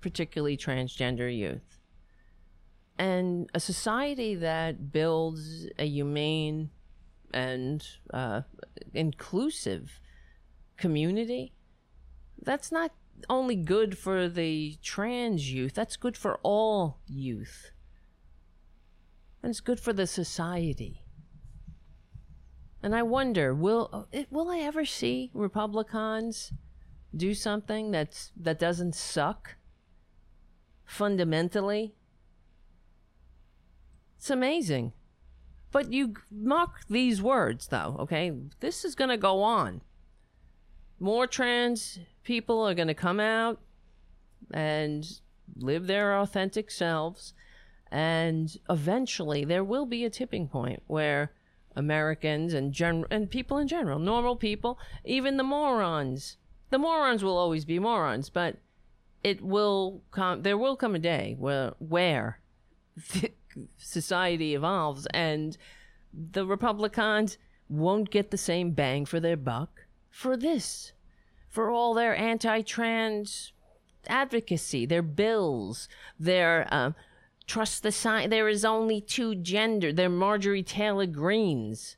particularly 0.00 0.56
transgender 0.56 1.36
youth. 1.36 1.80
And 2.98 3.50
a 3.54 3.60
society 3.60 4.34
that 4.36 4.92
builds 4.92 5.66
a 5.78 5.86
humane 5.86 6.70
and 7.32 7.86
uh, 8.12 8.42
inclusive 8.94 10.00
community, 10.78 11.52
that's 12.40 12.72
not 12.72 12.92
only 13.28 13.56
good 13.56 13.98
for 13.98 14.28
the 14.28 14.76
trans 14.82 15.52
youth, 15.52 15.74
that's 15.74 15.96
good 15.96 16.16
for 16.16 16.40
all 16.42 17.00
youth 17.06 17.72
and 19.42 19.50
it's 19.50 19.60
good 19.60 19.80
for 19.80 19.92
the 19.92 20.06
society. 20.06 21.02
And 22.82 22.94
I 22.94 23.02
wonder, 23.02 23.54
will 23.54 24.08
eh, 24.12 24.24
will 24.30 24.50
I 24.50 24.58
ever 24.58 24.84
see 24.84 25.30
Republicans 25.34 26.52
do 27.14 27.34
something 27.34 27.90
that's 27.90 28.32
that 28.36 28.58
doesn't 28.58 28.94
suck 28.94 29.56
fundamentally? 30.84 31.94
It's 34.16 34.30
amazing. 34.30 34.92
But 35.72 35.92
you 35.92 36.14
mock 36.30 36.80
these 36.88 37.22
words 37.22 37.68
though, 37.68 37.96
okay? 38.00 38.32
This 38.60 38.84
is 38.84 38.94
going 38.94 39.10
to 39.10 39.16
go 39.16 39.42
on. 39.42 39.82
More 40.98 41.26
trans 41.26 41.98
people 42.24 42.66
are 42.66 42.74
going 42.74 42.88
to 42.88 42.94
come 42.94 43.20
out 43.20 43.60
and 44.52 45.06
live 45.56 45.86
their 45.86 46.18
authentic 46.18 46.70
selves 46.70 47.34
and 47.90 48.56
eventually 48.68 49.44
there 49.44 49.64
will 49.64 49.86
be 49.86 50.04
a 50.04 50.10
tipping 50.10 50.48
point 50.48 50.82
where 50.86 51.32
Americans 51.76 52.54
and 52.54 52.72
gen- 52.72 53.06
and 53.10 53.30
people 53.30 53.58
in 53.58 53.68
general, 53.68 53.98
normal 53.98 54.36
people, 54.36 54.78
even 55.04 55.36
the 55.36 55.42
morons, 55.42 56.36
the 56.70 56.78
morons 56.78 57.22
will 57.24 57.36
always 57.36 57.64
be 57.64 57.78
morons, 57.78 58.30
but 58.30 58.56
it 59.22 59.42
will 59.42 60.02
come. 60.10 60.42
There 60.42 60.58
will 60.58 60.76
come 60.76 60.94
a 60.94 60.98
day 60.98 61.36
where 61.38 61.74
where 61.78 62.40
society 63.76 64.54
evolves 64.54 65.06
and 65.12 65.56
the 66.12 66.46
Republicans 66.46 67.38
won't 67.68 68.10
get 68.10 68.30
the 68.30 68.36
same 68.36 68.72
bang 68.72 69.04
for 69.04 69.20
their 69.20 69.36
buck 69.36 69.86
for 70.10 70.36
this, 70.36 70.92
for 71.48 71.70
all 71.70 71.94
their 71.94 72.16
anti-trans 72.16 73.52
advocacy, 74.08 74.86
their 74.86 75.02
bills, 75.02 75.88
their 76.18 76.66
um, 76.72 76.94
trust 77.50 77.82
the 77.82 77.90
sign. 77.90 78.30
There 78.30 78.48
is 78.48 78.64
only 78.64 79.00
two 79.00 79.34
gender. 79.34 79.92
They're 79.92 80.08
Marjorie 80.08 80.62
Taylor 80.62 81.06
Greenes. 81.06 81.96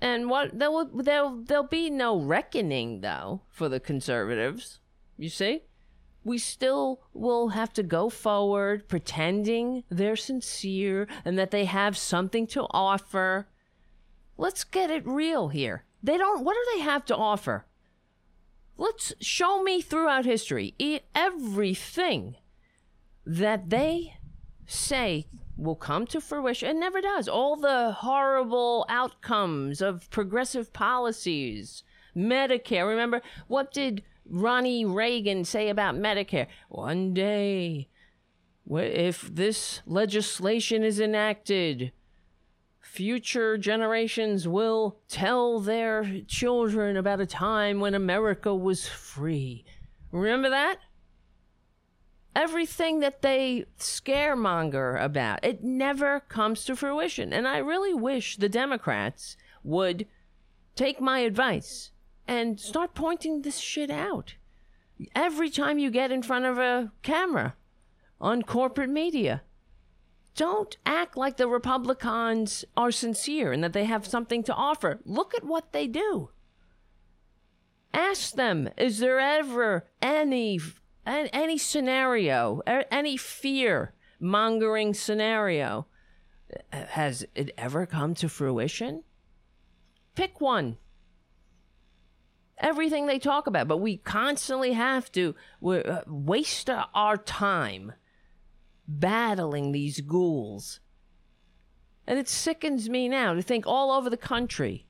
And 0.00 0.28
what 0.28 0.58
there 0.58 0.70
will 0.70 0.90
there 1.02 1.32
there'll 1.46 1.64
be 1.64 1.88
no 1.88 2.20
reckoning 2.20 3.00
though 3.00 3.40
for 3.48 3.70
the 3.70 3.80
conservatives. 3.80 4.80
You 5.16 5.30
see, 5.30 5.62
we 6.24 6.36
still 6.36 7.00
will 7.14 7.48
have 7.50 7.72
to 7.74 7.82
go 7.82 8.10
forward 8.10 8.86
pretending 8.86 9.84
they're 9.88 10.16
sincere 10.16 11.08
and 11.24 11.38
that 11.38 11.50
they 11.50 11.64
have 11.64 11.96
something 11.96 12.46
to 12.48 12.66
offer. 12.70 13.48
Let's 14.36 14.64
get 14.64 14.90
it 14.90 15.06
real 15.06 15.48
here. 15.48 15.84
They 16.02 16.18
don't. 16.18 16.44
What 16.44 16.54
do 16.54 16.76
they 16.76 16.82
have 16.82 17.06
to 17.06 17.16
offer? 17.16 17.64
Let's 18.76 19.14
show 19.20 19.62
me 19.62 19.80
throughout 19.80 20.26
history 20.26 20.74
everything 21.14 22.36
that 23.24 23.70
they 23.70 24.14
say 24.66 25.26
will 25.56 25.76
come 25.76 26.06
to 26.06 26.20
fruition. 26.20 26.68
It 26.68 26.76
never 26.80 27.00
does. 27.00 27.28
All 27.28 27.56
the 27.56 27.92
horrible 27.92 28.86
outcomes 28.88 29.80
of 29.80 30.10
progressive 30.10 30.72
policies 30.72 31.84
Medicare. 32.16 32.88
Remember, 32.88 33.22
what 33.48 33.72
did 33.72 34.02
Ronnie 34.28 34.84
Reagan 34.84 35.44
say 35.44 35.68
about 35.68 35.96
Medicare? 35.96 36.46
One 36.68 37.12
day, 37.12 37.88
if 38.70 39.34
this 39.34 39.82
legislation 39.86 40.82
is 40.82 41.00
enacted, 41.00 41.92
future 42.80 43.58
generations 43.58 44.46
will 44.48 44.98
tell 45.08 45.60
their 45.60 46.20
children 46.26 46.96
about 46.96 47.20
a 47.20 47.26
time 47.26 47.80
when 47.80 47.94
America 47.94 48.54
was 48.54 48.88
free. 48.88 49.64
Remember 50.12 50.50
that? 50.50 50.78
Everything 52.34 53.00
that 53.00 53.22
they 53.22 53.64
scaremonger 53.78 55.00
about, 55.00 55.44
it 55.44 55.62
never 55.62 56.20
comes 56.20 56.64
to 56.64 56.74
fruition. 56.74 57.32
And 57.32 57.46
I 57.46 57.58
really 57.58 57.94
wish 57.94 58.36
the 58.36 58.48
Democrats 58.48 59.36
would 59.62 60.06
take 60.74 61.00
my 61.00 61.20
advice 61.20 61.92
and 62.26 62.58
start 62.58 62.94
pointing 62.94 63.42
this 63.42 63.58
shit 63.58 63.90
out. 63.90 64.34
Every 65.14 65.50
time 65.50 65.78
you 65.78 65.90
get 65.90 66.10
in 66.10 66.22
front 66.22 66.44
of 66.44 66.58
a 66.58 66.90
camera 67.02 67.54
on 68.20 68.42
corporate 68.42 68.90
media, 68.90 69.42
don't 70.34 70.76
act 70.84 71.16
like 71.16 71.36
the 71.36 71.46
Republicans 71.46 72.64
are 72.76 72.90
sincere 72.90 73.52
and 73.52 73.62
that 73.62 73.72
they 73.72 73.84
have 73.84 74.06
something 74.06 74.42
to 74.44 74.54
offer. 74.54 74.98
Look 75.04 75.34
at 75.34 75.44
what 75.44 75.72
they 75.72 75.86
do. 75.86 76.30
Ask 77.92 78.34
them, 78.34 78.68
is 78.76 78.98
there 78.98 79.20
ever 79.20 79.86
any 80.02 80.58
any 81.06 81.58
scenario, 81.58 82.60
any 82.66 83.16
fear 83.16 83.94
mongering 84.20 84.94
scenario 84.94 85.86
has 86.70 87.26
it 87.34 87.52
ever 87.58 87.86
come 87.86 88.14
to 88.14 88.28
fruition? 88.28 89.02
Pick 90.14 90.40
one. 90.40 90.78
Everything 92.58 93.06
they 93.06 93.18
talk 93.18 93.46
about, 93.46 93.66
but 93.66 93.78
we 93.78 93.96
constantly 93.96 94.72
have 94.72 95.10
to 95.12 95.34
uh, 95.66 96.02
waste 96.06 96.70
our 96.70 97.16
time 97.16 97.92
battling 98.86 99.72
these 99.72 100.00
ghouls. 100.00 100.80
And 102.06 102.18
it 102.18 102.28
sickens 102.28 102.88
me 102.88 103.08
now 103.08 103.34
to 103.34 103.42
think 103.42 103.66
all 103.66 103.90
over 103.90 104.08
the 104.08 104.16
country. 104.16 104.86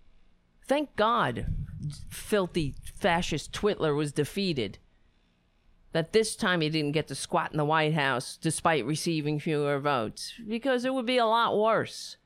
Thank 0.67 0.95
God 0.97 1.47
filthy 2.11 2.75
fascist 2.95 3.53
Twitler 3.53 3.97
was 3.97 4.13
defeated. 4.13 4.79
That 5.95 6.13
this 6.13 6.37
time 6.37 6.61
he 6.61 6.69
didn't 6.69 6.93
get 6.93 7.09
to 7.09 7.15
squat 7.15 7.53
in 7.53 7.57
the 7.57 7.65
White 7.65 7.95
House 7.95 8.37
despite 8.37 8.85
receiving 8.85 9.41
fewer 9.41 9.79
votes, 9.81 10.35
because 10.47 10.85
it 10.85 10.93
would 10.93 11.07
be 11.07 11.19
a 11.19 11.27
lot 11.27 11.57
worse 11.57 12.19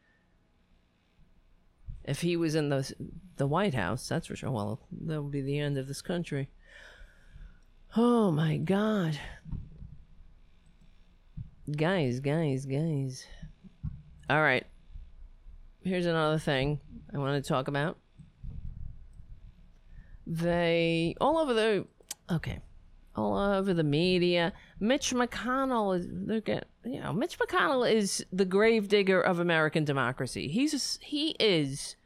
if 2.04 2.22
he 2.22 2.36
was 2.36 2.56
in 2.56 2.70
the 2.70 2.92
the 3.36 3.46
White 3.46 3.74
House. 3.74 4.08
That's 4.08 4.26
for 4.26 4.34
sure. 4.34 4.50
Well, 4.50 4.80
that 5.06 5.22
would 5.22 5.30
be 5.30 5.42
the 5.42 5.60
end 5.60 5.78
of 5.78 5.86
this 5.86 6.02
country. 6.02 6.48
Oh 7.96 8.32
my 8.32 8.56
God 8.56 9.18
guys, 11.76 12.20
guys, 12.20 12.64
guys. 12.66 13.26
All 14.30 14.40
right. 14.40 14.64
Here's 15.82 16.06
another 16.06 16.38
thing 16.38 16.80
I 17.12 17.18
want 17.18 17.42
to 17.42 17.48
talk 17.48 17.68
about. 17.68 17.98
They 20.26 21.14
all 21.20 21.38
over 21.38 21.54
the 21.54 21.86
okay, 22.30 22.60
all 23.18 23.52
over 23.54 23.74
the 23.74 23.84
media. 23.84 24.52
Mitch 24.80 25.12
McConnell 25.12 25.98
is 25.98 26.06
they're 26.10 26.40
getting, 26.40 26.68
you 26.84 27.00
know 27.00 27.12
Mitch 27.12 27.38
McConnell 27.38 27.90
is 27.90 28.24
the 28.32 28.44
gravedigger 28.44 29.20
of 29.20 29.40
American 29.40 29.84
democracy. 29.84 30.48
He's 30.48 30.98
he 31.02 31.30
is 31.40 31.96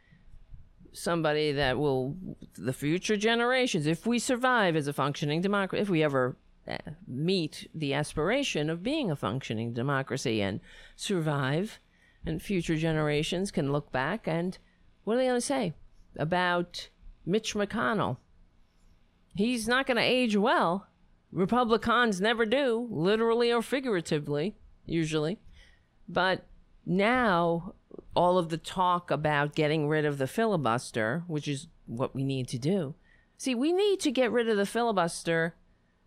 somebody 0.93 1.53
that 1.53 1.79
will 1.79 2.17
the 2.55 2.73
future 2.73 3.17
generations 3.17 3.87
if 3.87 4.07
we 4.07 4.19
survive 4.19 4.77
as 4.77 4.87
a 4.87 4.93
functioning 4.93 5.41
democracy 5.41 5.81
if 5.81 5.89
we 5.89 6.03
ever 6.03 6.37
uh, 6.69 6.77
meet 7.07 7.69
the 7.75 7.95
aspiration 7.95 8.71
of 8.71 8.83
being 8.83 9.11
a 9.11 9.17
functioning 9.17 9.73
democracy 9.73 10.41
and 10.41 10.61
survive, 10.95 11.81
and 12.25 12.41
future 12.41 12.77
generations 12.77 13.51
can 13.51 13.73
look 13.73 13.91
back 13.91 14.29
and 14.29 14.59
what 15.05 15.15
are 15.15 15.19
they 15.19 15.27
going 15.27 15.37
to 15.37 15.41
say 15.41 15.73
about 16.17 16.89
Mitch 17.27 17.55
McConnell? 17.55 18.19
He's 19.35 19.67
not 19.67 19.87
going 19.87 19.97
to 19.97 20.03
age 20.03 20.37
well. 20.37 20.87
Republicans 21.33 22.21
never 22.21 22.45
do, 22.45 22.87
literally 22.91 23.51
or 23.51 23.63
figuratively, 23.63 24.55
usually. 24.85 25.39
But 26.09 26.45
now, 26.85 27.75
all 28.15 28.37
of 28.39 28.51
the 28.51 28.59
talk 28.59 29.11
about 29.11 29.55
getting 29.55 29.89
rid 29.89 30.05
of 30.05 30.19
the 30.19 30.27
filibuster, 30.27 31.25
which 31.27 31.49
is 31.49 31.69
what 31.87 32.15
we 32.15 32.23
need 32.23 32.49
to 32.49 32.59
do. 32.59 32.95
See, 33.39 33.55
we 33.55 33.73
need 33.73 33.99
to 34.01 34.13
get 34.13 34.31
rid 34.31 34.49
of 34.49 34.57
the 34.57 34.67
filibuster 34.67 35.55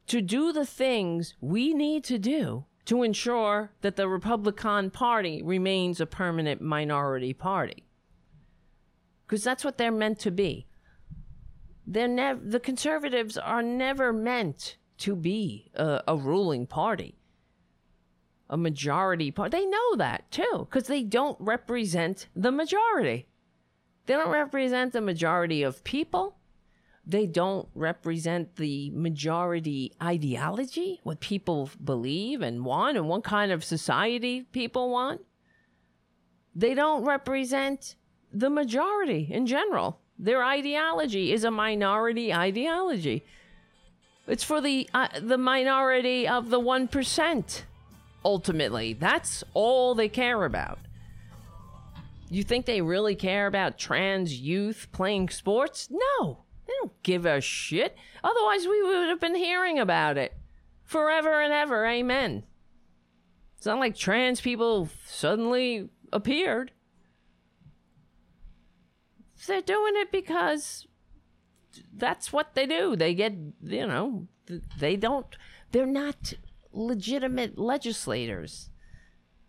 to 0.08 0.22
do 0.22 0.54
the 0.54 0.66
things 0.66 1.36
we 1.42 1.74
need 1.74 2.04
to 2.06 2.20
do 2.20 2.66
to 2.86 3.02
ensure 3.02 3.72
that 3.82 3.96
the 3.96 4.08
Republican 4.08 4.92
Party 4.92 5.42
remains 5.42 6.00
a 6.00 6.06
permanent 6.06 6.62
minority 6.62 7.34
party. 7.34 7.84
Because 9.26 9.44
that's 9.44 9.66
what 9.66 9.80
they're 9.80 9.92
meant 9.92 10.20
to 10.20 10.30
be. 10.30 10.68
They're 11.88 12.08
nev- 12.08 12.52
the 12.52 12.60
conservatives 12.60 13.38
are 13.38 13.64
never 13.64 14.14
meant 14.14 14.78
to 15.00 15.16
be 15.16 15.72
a, 15.76 16.02
a 16.08 16.16
ruling 16.16 16.68
party, 16.68 17.16
a 18.50 18.58
majority 18.58 19.32
party. 19.32 19.58
They 19.58 19.66
know 19.66 19.96
that 19.98 20.30
too, 20.32 20.68
because 20.70 20.88
they 20.88 21.04
don't 21.04 21.38
represent 21.40 22.28
the 22.36 22.52
majority. 22.52 23.28
They 24.06 24.14
don't 24.14 24.30
represent 24.30 24.94
the 24.94 25.02
majority 25.02 25.64
of 25.64 25.84
people 25.84 26.38
they 27.08 27.28
don't 27.28 27.68
represent 27.76 28.56
the 28.56 28.90
majority 28.92 29.94
ideology, 30.02 31.00
what 31.04 31.20
people 31.20 31.70
believe 31.84 32.42
and 32.42 32.66
want, 32.66 32.98
and 32.98 33.08
what 33.08 33.24
kind 33.24 33.52
of 33.52 33.64
society 33.64 34.42
people 34.42 34.90
want. 34.90 35.22
They 36.56 36.74
don't 36.74 37.06
represent 37.06 37.96
the 38.32 38.50
majority 38.50 39.28
in 39.30 39.46
general. 39.46 40.00
Their 40.18 40.44
ideology 40.44 41.32
is 41.32 41.44
a 41.44 41.52
minority 41.52 42.34
ideology. 42.34 43.24
It's 44.28 44.44
for 44.44 44.60
the 44.60 44.90
uh, 44.94 45.08
the 45.22 45.38
minority 45.38 46.28
of 46.28 46.50
the 46.50 46.60
1%. 46.60 47.62
Ultimately, 48.24 48.94
that's 48.94 49.44
all 49.54 49.94
they 49.94 50.10
care 50.10 50.46
about. 50.46 50.80
You 52.30 52.44
think 52.44 52.66
they 52.66 52.82
really 52.82 53.16
care 53.16 53.46
about 53.46 53.78
trans 53.78 54.40
youth 54.40 54.88
playing 54.92 55.30
sports? 55.30 55.90
No. 55.92 56.46
They 56.66 56.74
don't 56.82 57.04
give 57.04 57.28
a 57.28 57.40
shit. 57.40 57.96
Otherwise, 58.24 58.68
we 58.68 58.82
would 58.82 59.10
have 59.10 59.20
been 59.20 59.36
hearing 59.36 59.78
about 59.78 60.18
it 60.18 60.34
forever 60.84 61.42
and 61.42 61.54
ever. 61.54 61.86
Amen. 61.86 62.44
It's 63.58 63.68
not 63.68 63.80
like 63.80 63.96
trans 63.96 64.42
people 64.42 64.90
suddenly 65.06 65.90
appeared. 66.12 66.72
They're 69.46 69.62
doing 69.62 69.94
it 69.98 70.12
because 70.12 70.88
that's 71.98 72.34
what 72.34 72.56
they 72.56 72.66
do. 72.66 72.96
They 72.96 73.14
get, 73.14 73.34
you 73.64 73.88
know, 73.88 74.28
they 74.78 74.96
don't, 74.96 75.28
they're 75.72 75.86
not 75.86 76.34
legitimate 76.72 77.58
legislators. 77.58 78.70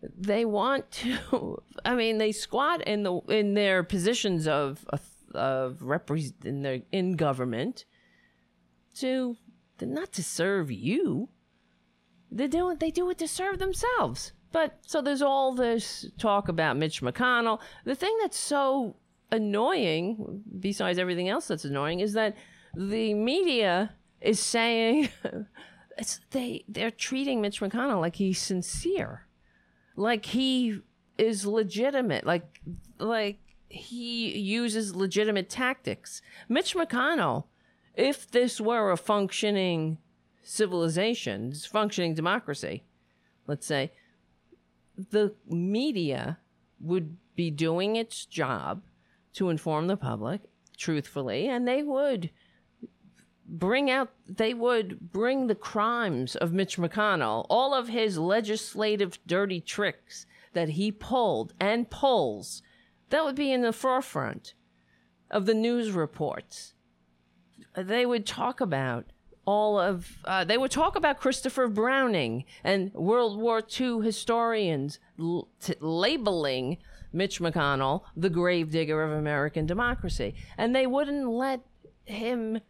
They 0.03 0.45
want 0.45 0.91
to, 0.93 1.63
I 1.85 1.95
mean, 1.95 2.19
they 2.19 2.33
squat 2.33 2.83
in 2.83 3.03
the 3.03 3.15
in 3.29 3.55
their 3.55 3.83
positions 3.83 4.47
of 4.47 4.85
of 5.35 5.83
represent 5.83 6.45
in, 6.45 6.63
their, 6.63 6.81
in 6.93 7.17
government 7.17 7.85
to 8.95 9.37
not 9.81 10.13
to 10.13 10.23
serve 10.23 10.71
you. 10.71 11.29
They 12.31 12.47
do 12.47 12.71
it. 12.71 12.81
They 12.81 12.91
do 12.91 13.09
it 13.11 13.19
to 13.19 13.29
serve 13.29 13.59
themselves. 13.59 14.33
But 14.53 14.79
so 14.87 15.03
there's 15.03 15.23
all 15.23 15.55
this 15.55 16.07
talk 16.19 16.49
about 16.49 16.77
Mitch 16.77 17.03
McConnell. 17.03 17.61
The 17.85 17.95
thing 17.95 18.17
that's 18.21 18.39
so 18.39 18.97
annoying, 19.31 20.43
besides 20.61 20.99
everything 20.99 21.29
else 21.29 21.49
that's 21.49 21.65
annoying, 21.65 22.01
is 22.01 22.13
that 22.15 22.37
the 22.75 23.15
media 23.15 23.93
is 24.21 24.41
saying 24.41 25.09
they 26.31 26.65
they're 26.69 26.91
treating 26.91 27.41
Mitch 27.41 27.61
McConnell 27.61 28.01
like 28.01 28.17
he's 28.17 28.41
sincere, 28.41 29.27
like 29.97 30.27
he 30.27 30.81
is 31.19 31.47
legitimate, 31.47 32.27
like 32.27 32.61
like 32.99 33.39
he 33.69 34.39
uses 34.39 34.95
legitimate 34.95 35.49
tactics. 35.49 36.23
Mitch 36.49 36.75
McConnell, 36.75 37.45
if 37.95 38.31
this 38.31 38.61
were 38.61 38.91
a 38.91 38.97
functioning 38.97 39.99
civilization, 40.43 41.53
functioning 41.53 42.15
democracy, 42.15 42.85
let's 43.47 43.67
say, 43.67 43.93
the 45.11 45.35
media 45.49 46.39
would 46.81 47.17
be 47.35 47.51
doing 47.51 47.97
its 47.97 48.25
job 48.25 48.83
to 49.37 49.49
inform 49.49 49.87
the 49.87 49.97
public 49.97 50.43
truthfully, 50.77 51.49
and 51.49 51.67
they 51.67 51.83
would 51.83 52.31
bring 53.49 53.91
out, 53.91 54.11
they 54.29 54.53
would 54.53 55.13
bring 55.13 55.47
the 55.47 55.55
crimes 55.55 56.37
of 56.37 56.53
Mitch 56.53 56.77
McConnell, 56.77 57.47
all 57.49 57.75
of 57.75 57.89
his 57.89 58.19
legislative 58.19 59.19
dirty 59.27 59.61
tricks 59.61 60.27
that 60.53 60.71
he 60.71 60.91
pulled 60.91 61.55
and 61.61 61.89
pulls 61.89 62.63
that 63.11 63.25
would 63.25 63.37
be 63.37 63.53
in 63.53 63.63
the 63.63 63.73
forefront 63.73 64.55
of 65.31 65.47
the 65.47 65.55
news 65.55 65.93
reports. 65.93 66.75
they 67.75 68.07
would 68.07 68.27
talk 68.27 68.61
about 68.61 69.05
all 69.45 69.79
of 69.79 70.19
uh, 70.25 70.43
they 70.45 70.59
would 70.59 70.73
talk 70.73 70.97
about 70.97 71.21
Christopher 71.21 71.69
Browning 71.69 72.45
and 72.65 72.93
World 72.95 73.41
War 73.41 73.63
II 73.81 74.01
historians 74.01 74.99
l- 75.21 75.49
t- 75.61 75.75
labeling 75.79 76.79
Mitch 77.13 77.41
McConnell 77.41 78.03
the 78.17 78.31
gravedigger 78.31 79.03
of 79.03 79.13
American 79.13 79.67
democracy, 79.67 80.35
and 80.57 80.75
they 80.75 80.87
wouldn't 80.87 81.29
let 81.29 81.61
him 82.05 82.61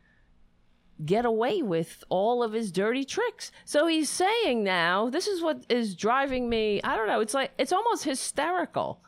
get 1.05 1.27
away 1.27 1.61
with 1.61 2.03
all 2.09 2.43
of 2.43 2.53
his 2.53 2.73
dirty 2.73 3.05
tricks. 3.05 3.53
So 3.65 3.87
he's 3.87 4.09
saying 4.09 4.65
now, 4.65 5.11
this 5.11 5.27
is 5.27 5.43
what 5.43 5.65
is 5.69 5.95
driving 5.95 6.49
me. 6.49 6.81
I 6.83 6.97
don't 6.97 7.07
know. 7.07 7.21
It's 7.21 7.35
like 7.35 7.53
it's 7.59 7.73
almost 7.73 8.05
hysterical 8.05 9.03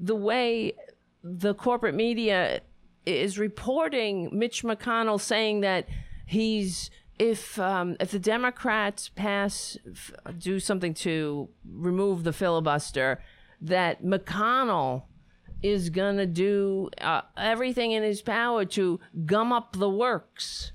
the 0.00 0.16
way 0.16 0.72
the 1.22 1.54
corporate 1.54 1.94
media 1.94 2.62
is 3.04 3.38
reporting 3.38 4.30
Mitch 4.32 4.62
McConnell 4.62 5.20
saying 5.20 5.60
that 5.60 5.86
he's 6.26 6.90
if 7.18 7.58
um, 7.58 7.96
if 8.00 8.10
the 8.10 8.18
Democrats 8.18 9.10
pass 9.10 9.76
do 10.38 10.58
something 10.58 10.94
to 10.94 11.50
remove 11.64 12.24
the 12.24 12.32
filibuster, 12.32 13.22
that 13.60 14.04
McConnell 14.04 15.04
is 15.62 15.90
gonna 15.90 16.26
do 16.26 16.90
uh, 17.00 17.22
everything 17.36 17.92
in 17.92 18.02
his 18.02 18.22
power 18.22 18.64
to 18.64 18.98
gum 19.26 19.52
up 19.52 19.76
the 19.76 19.90
works 19.90 20.72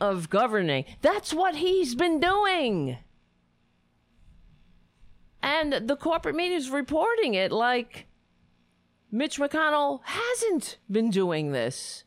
of 0.00 0.28
governing. 0.28 0.84
That's 1.00 1.32
what 1.32 1.56
he's 1.56 1.94
been 1.94 2.20
doing. 2.20 2.98
And 5.42 5.72
the 5.88 5.96
corporate 5.96 6.34
media 6.34 6.56
is 6.56 6.70
reporting 6.70 7.34
it 7.34 7.52
like 7.52 8.06
Mitch 9.10 9.38
McConnell 9.38 10.00
hasn't 10.02 10.78
been 10.90 11.10
doing 11.10 11.52
this. 11.52 12.04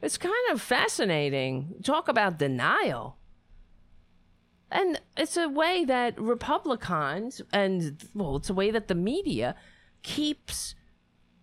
It's 0.00 0.18
kind 0.18 0.34
of 0.50 0.60
fascinating. 0.60 1.76
Talk 1.82 2.08
about 2.08 2.38
denial. 2.38 3.18
And 4.74 5.00
it's 5.16 5.36
a 5.36 5.48
way 5.48 5.84
that 5.84 6.20
Republicans 6.20 7.40
and 7.52 8.04
well, 8.12 8.34
it's 8.34 8.50
a 8.50 8.54
way 8.54 8.72
that 8.72 8.88
the 8.88 8.96
media 8.96 9.54
keeps 10.02 10.74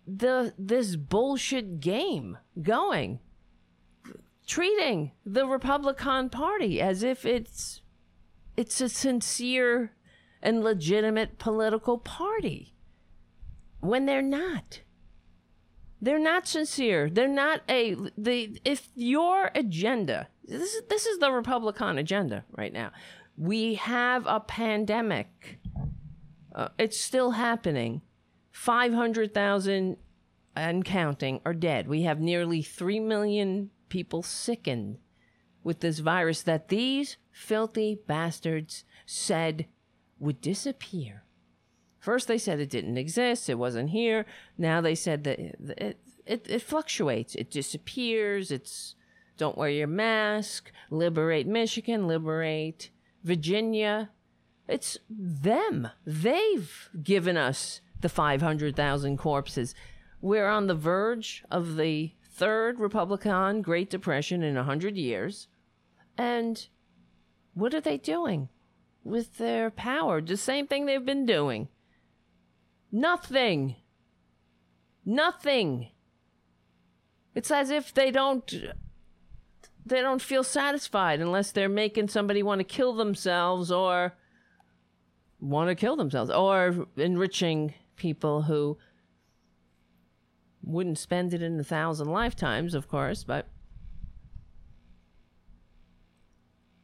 the 0.06 0.52
this 0.58 0.96
bullshit 0.96 1.80
game 1.80 2.36
going. 2.60 3.20
Treating 4.46 5.12
the 5.24 5.46
Republican 5.46 6.28
Party 6.28 6.78
as 6.78 7.02
if 7.02 7.24
it's 7.24 7.80
it's 8.54 8.82
a 8.82 8.90
sincere 8.90 9.92
and 10.42 10.62
legitimate 10.62 11.38
political 11.38 11.96
party 11.96 12.74
when 13.80 14.04
they're 14.04 14.20
not. 14.20 14.82
They're 16.02 16.18
not 16.18 16.46
sincere. 16.46 17.08
They're 17.08 17.28
not 17.28 17.62
a 17.66 17.96
the 18.18 18.60
if 18.62 18.90
your 18.94 19.50
agenda 19.54 20.28
this 20.44 20.74
is 20.74 20.82
this 20.88 21.06
is 21.06 21.18
the 21.18 21.30
Republican 21.32 21.98
agenda 21.98 22.44
right 22.56 22.72
now. 22.72 22.90
We 23.36 23.74
have 23.74 24.26
a 24.26 24.40
pandemic. 24.40 25.58
Uh, 26.54 26.68
it's 26.78 27.00
still 27.00 27.32
happening. 27.32 28.02
500,000 28.50 29.96
and 30.54 30.84
counting 30.84 31.40
are 31.44 31.54
dead. 31.54 31.88
We 31.88 32.02
have 32.02 32.20
nearly 32.20 32.62
3 32.62 33.00
million 33.00 33.70
people 33.88 34.22
sickened 34.22 34.98
with 35.64 35.80
this 35.80 36.00
virus 36.00 36.42
that 36.42 36.68
these 36.68 37.16
filthy 37.30 37.98
bastards 38.06 38.84
said 39.06 39.66
would 40.18 40.40
disappear. 40.40 41.24
First, 41.98 42.26
they 42.26 42.38
said 42.38 42.58
it 42.58 42.70
didn't 42.70 42.98
exist, 42.98 43.48
it 43.48 43.58
wasn't 43.58 43.90
here. 43.90 44.26
Now 44.58 44.80
they 44.80 44.94
said 44.94 45.24
that 45.24 45.38
it, 45.38 45.98
it, 46.26 46.46
it 46.48 46.62
fluctuates, 46.62 47.34
it 47.36 47.50
disappears, 47.50 48.50
it's 48.50 48.96
don't 49.36 49.56
wear 49.56 49.70
your 49.70 49.86
mask, 49.86 50.70
liberate 50.90 51.46
Michigan, 51.46 52.06
liberate 52.06 52.90
Virginia. 53.22 54.10
It's 54.68 54.98
them. 55.08 55.88
They've 56.06 56.88
given 57.02 57.36
us 57.36 57.80
the 58.00 58.08
500,000 58.08 59.16
corpses. 59.16 59.74
We're 60.20 60.48
on 60.48 60.66
the 60.66 60.74
verge 60.74 61.44
of 61.50 61.76
the 61.76 62.12
third 62.24 62.78
Republican 62.78 63.62
Great 63.62 63.90
Depression 63.90 64.42
in 64.42 64.54
100 64.54 64.96
years. 64.96 65.48
And 66.16 66.66
what 67.54 67.74
are 67.74 67.80
they 67.80 67.98
doing 67.98 68.48
with 69.04 69.38
their 69.38 69.70
power? 69.70 70.20
The 70.20 70.36
same 70.36 70.66
thing 70.66 70.86
they've 70.86 71.04
been 71.04 71.26
doing. 71.26 71.68
Nothing. 72.90 73.76
Nothing. 75.04 75.88
It's 77.34 77.50
as 77.50 77.70
if 77.70 77.92
they 77.94 78.10
don't 78.10 78.54
they 79.84 80.00
don't 80.00 80.22
feel 80.22 80.44
satisfied 80.44 81.20
unless 81.20 81.52
they're 81.52 81.68
making 81.68 82.08
somebody 82.08 82.42
want 82.42 82.60
to 82.60 82.64
kill 82.64 82.94
themselves 82.94 83.70
or 83.70 84.14
want 85.40 85.68
to 85.68 85.74
kill 85.74 85.96
themselves 85.96 86.30
or 86.30 86.86
enriching 86.96 87.74
people 87.96 88.42
who 88.42 88.78
wouldn't 90.62 90.98
spend 90.98 91.34
it 91.34 91.42
in 91.42 91.58
a 91.58 91.64
thousand 91.64 92.08
lifetimes, 92.08 92.74
of 92.74 92.88
course, 92.88 93.24
but 93.24 93.48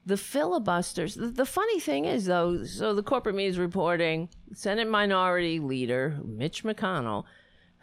the 0.04 0.16
filibusters. 0.16 1.14
The, 1.14 1.28
the 1.28 1.46
funny 1.46 1.78
thing 1.78 2.04
is, 2.04 2.24
though, 2.24 2.64
so 2.64 2.94
the 2.94 3.02
corporate 3.02 3.36
media 3.36 3.50
is 3.50 3.58
reporting 3.58 4.30
Senate 4.52 4.88
Minority 4.88 5.60
Leader 5.60 6.18
Mitch 6.24 6.64
McConnell 6.64 7.24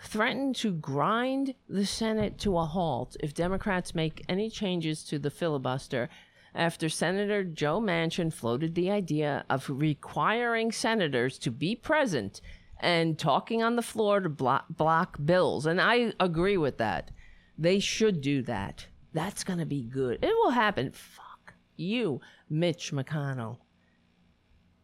threatened 0.02 0.56
to 0.58 0.74
grind 0.74 1.56
the 1.68 1.86
Senate 1.86 2.38
to 2.40 2.58
a 2.58 2.66
halt 2.66 3.16
if 3.20 3.34
Democrats 3.34 3.96
make 3.96 4.24
any 4.28 4.50
changes 4.50 5.04
to 5.06 5.20
the 5.20 5.32
filibuster 5.32 6.10
after 6.54 6.88
Senator 6.88 7.44
Joe 7.44 7.82
Manchin 7.82 8.32
floated 8.32 8.76
the 8.76 8.90
idea 8.90 9.46
of 9.50 9.70
requiring 9.70 10.72
senators 10.72 11.38
to 11.40 11.52
be 11.52 11.76
present 11.76 12.42
and 12.80 13.20
talking 13.20 13.62
on 13.62 13.76
the 13.76 13.82
floor 13.82 14.20
to 14.22 14.30
block, 14.30 14.66
block 14.70 15.18
bills. 15.24 15.66
And 15.66 15.82
I 15.82 16.14
agree 16.20 16.58
with 16.58 16.78
that. 16.78 17.12
They 17.58 17.80
should 17.80 18.22
do 18.22 18.42
that. 18.44 18.88
That's 19.14 19.44
going 19.44 19.60
to 19.60 19.66
be 19.66 19.84
good. 19.84 20.20
It 20.22 20.34
will 20.44 20.52
happen. 20.52 20.92
Fuck 20.92 21.54
you, 21.76 22.22
Mitch 22.50 22.92
McConnell. 22.92 23.58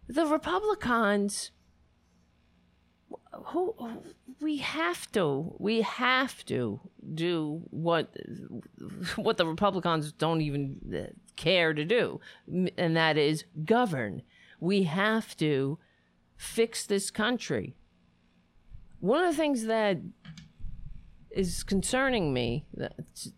The 0.07 0.25
Republicans 0.25 1.51
who 3.45 3.75
we 4.39 4.57
have 4.57 5.11
to 5.11 5.53
we 5.57 5.81
have 5.81 6.45
to 6.45 6.79
do 7.13 7.61
what 7.69 8.15
what 9.15 9.38
the 9.38 9.45
republicans 9.45 10.11
don't 10.11 10.41
even 10.41 11.11
care 11.35 11.73
to 11.73 11.83
do 11.83 12.19
and 12.77 12.95
that 12.95 13.17
is 13.17 13.45
govern. 13.65 14.21
We 14.59 14.83
have 14.83 15.35
to 15.38 15.79
fix 16.35 16.85
this 16.85 17.09
country. 17.09 17.75
One 18.99 19.23
of 19.23 19.31
the 19.31 19.41
things 19.41 19.65
that 19.65 19.97
is 21.31 21.63
concerning 21.63 22.33
me 22.33 22.65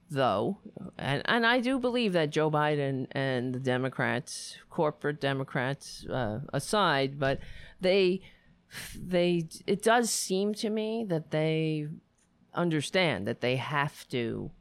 though 0.10 0.58
and, 0.98 1.22
and 1.26 1.46
i 1.46 1.60
do 1.60 1.78
believe 1.78 2.14
that 2.14 2.32
joe 2.32 2.50
biden 2.50 3.06
and 3.12 3.54
the 3.54 3.60
democrats 3.60 4.58
corporate 4.72 5.22
democrats 5.22 6.04
uh, 6.12 6.40
aside 6.54 7.20
but 7.20 7.38
they 7.82 8.20
they 8.96 9.48
it 9.68 9.84
does 9.84 10.10
seem 10.10 10.54
to 10.56 10.70
me 10.70 11.06
that 11.08 11.32
they 11.32 11.88
understand 12.54 13.28
that 13.28 13.42
they 13.42 13.56
have 13.56 14.08
to 14.10 14.52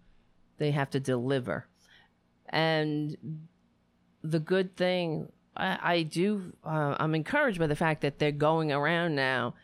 they 0.59 0.70
have 0.70 0.90
to 0.90 1.01
deliver. 1.01 1.66
And 2.48 3.16
the 4.22 4.40
good 4.40 4.76
thing 4.76 5.28
i, 5.56 5.78
I 5.82 6.02
do 6.02 6.52
uh, 6.64 6.94
i'm 7.01 7.14
encouraged 7.14 7.59
by 7.59 7.66
the 7.66 7.74
fact 7.74 8.02
that 8.02 8.20
they're 8.20 8.30
going 8.30 8.70
around 8.70 9.16
now 9.16 9.55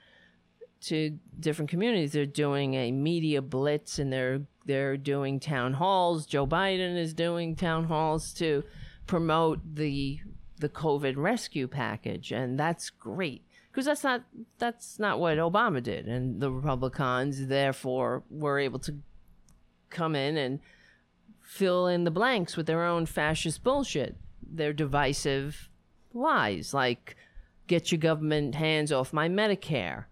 to 0.80 1.18
different 1.38 1.70
communities. 1.70 2.12
They're 2.12 2.26
doing 2.26 2.74
a 2.74 2.92
media 2.92 3.42
blitz 3.42 3.98
and 3.98 4.12
they're 4.12 4.42
they're 4.64 4.96
doing 4.96 5.40
town 5.40 5.74
halls. 5.74 6.26
Joe 6.26 6.46
biden 6.46 6.96
is 6.96 7.14
doing 7.14 7.56
town 7.56 7.84
halls 7.84 8.32
to 8.34 8.64
promote 9.06 9.60
the 9.74 10.20
the 10.58 10.68
covid 10.68 11.14
rescue 11.16 11.66
package. 11.66 12.32
And 12.32 12.58
that's 12.58 12.90
great 12.90 13.44
because 13.78 13.86
that's 13.86 14.02
not 14.02 14.24
that's 14.58 14.98
not 14.98 15.20
what 15.20 15.38
Obama 15.38 15.80
did, 15.80 16.08
and 16.08 16.40
the 16.40 16.50
Republicans 16.50 17.46
therefore 17.46 18.24
were 18.28 18.58
able 18.58 18.80
to 18.80 18.96
come 19.88 20.16
in 20.16 20.36
and 20.36 20.58
fill 21.40 21.86
in 21.86 22.02
the 22.02 22.10
blanks 22.10 22.56
with 22.56 22.66
their 22.66 22.82
own 22.82 23.06
fascist 23.06 23.62
bullshit, 23.62 24.16
their 24.42 24.72
divisive 24.72 25.70
lies 26.12 26.74
like 26.74 27.14
"get 27.68 27.92
your 27.92 28.00
government 28.00 28.56
hands 28.56 28.90
off 28.90 29.12
my 29.12 29.28
Medicare." 29.28 30.06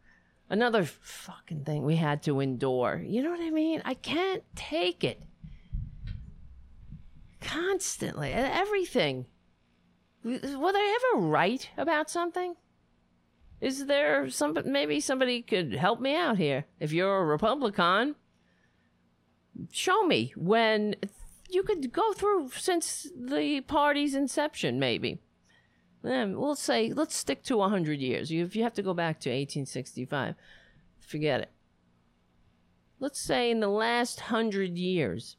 Another 0.48 0.84
fucking 0.84 1.64
thing 1.64 1.84
we 1.84 1.96
had 1.96 2.22
to 2.22 2.38
endure. 2.38 3.02
You 3.04 3.20
know 3.20 3.30
what 3.30 3.40
I 3.40 3.50
mean? 3.50 3.82
I 3.84 3.94
can't 3.94 4.44
take 4.54 5.02
it. 5.02 5.20
Constantly, 7.40 8.30
everything. 8.32 9.26
Were 10.22 10.38
they 10.38 10.94
ever 10.94 11.20
right 11.20 11.68
about 11.76 12.08
something? 12.08 12.54
Is 13.60 13.86
there 13.86 14.28
some 14.28 14.56
maybe 14.66 15.00
somebody 15.00 15.42
could 15.42 15.74
help 15.74 16.00
me 16.00 16.14
out 16.14 16.36
here? 16.36 16.66
If 16.78 16.92
you're 16.92 17.18
a 17.18 17.24
Republican, 17.24 18.16
show 19.70 20.02
me 20.06 20.32
when 20.36 20.96
you 21.48 21.62
could 21.62 21.92
go 21.92 22.12
through 22.12 22.50
since 22.56 23.10
the 23.16 23.62
party's 23.62 24.14
inception, 24.14 24.78
maybe. 24.78 25.20
Then 26.02 26.38
we'll 26.38 26.54
say, 26.54 26.92
let's 26.92 27.16
stick 27.16 27.42
to 27.44 27.56
100 27.56 27.98
years. 28.00 28.30
If 28.30 28.54
you 28.54 28.62
have 28.62 28.74
to 28.74 28.82
go 28.82 28.94
back 28.94 29.18
to 29.20 29.30
1865, 29.30 30.34
forget 31.00 31.40
it. 31.40 31.50
Let's 33.00 33.20
say 33.20 33.50
in 33.50 33.60
the 33.60 33.68
last 33.68 34.20
100 34.20 34.76
years, 34.76 35.36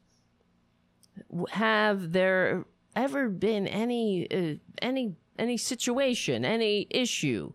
have 1.50 2.12
there 2.12 2.64
ever 2.94 3.28
been 3.28 3.66
any 3.66 4.28
uh, 4.30 4.58
any 4.80 5.16
any 5.38 5.56
situation, 5.56 6.44
any 6.44 6.86
issue 6.90 7.52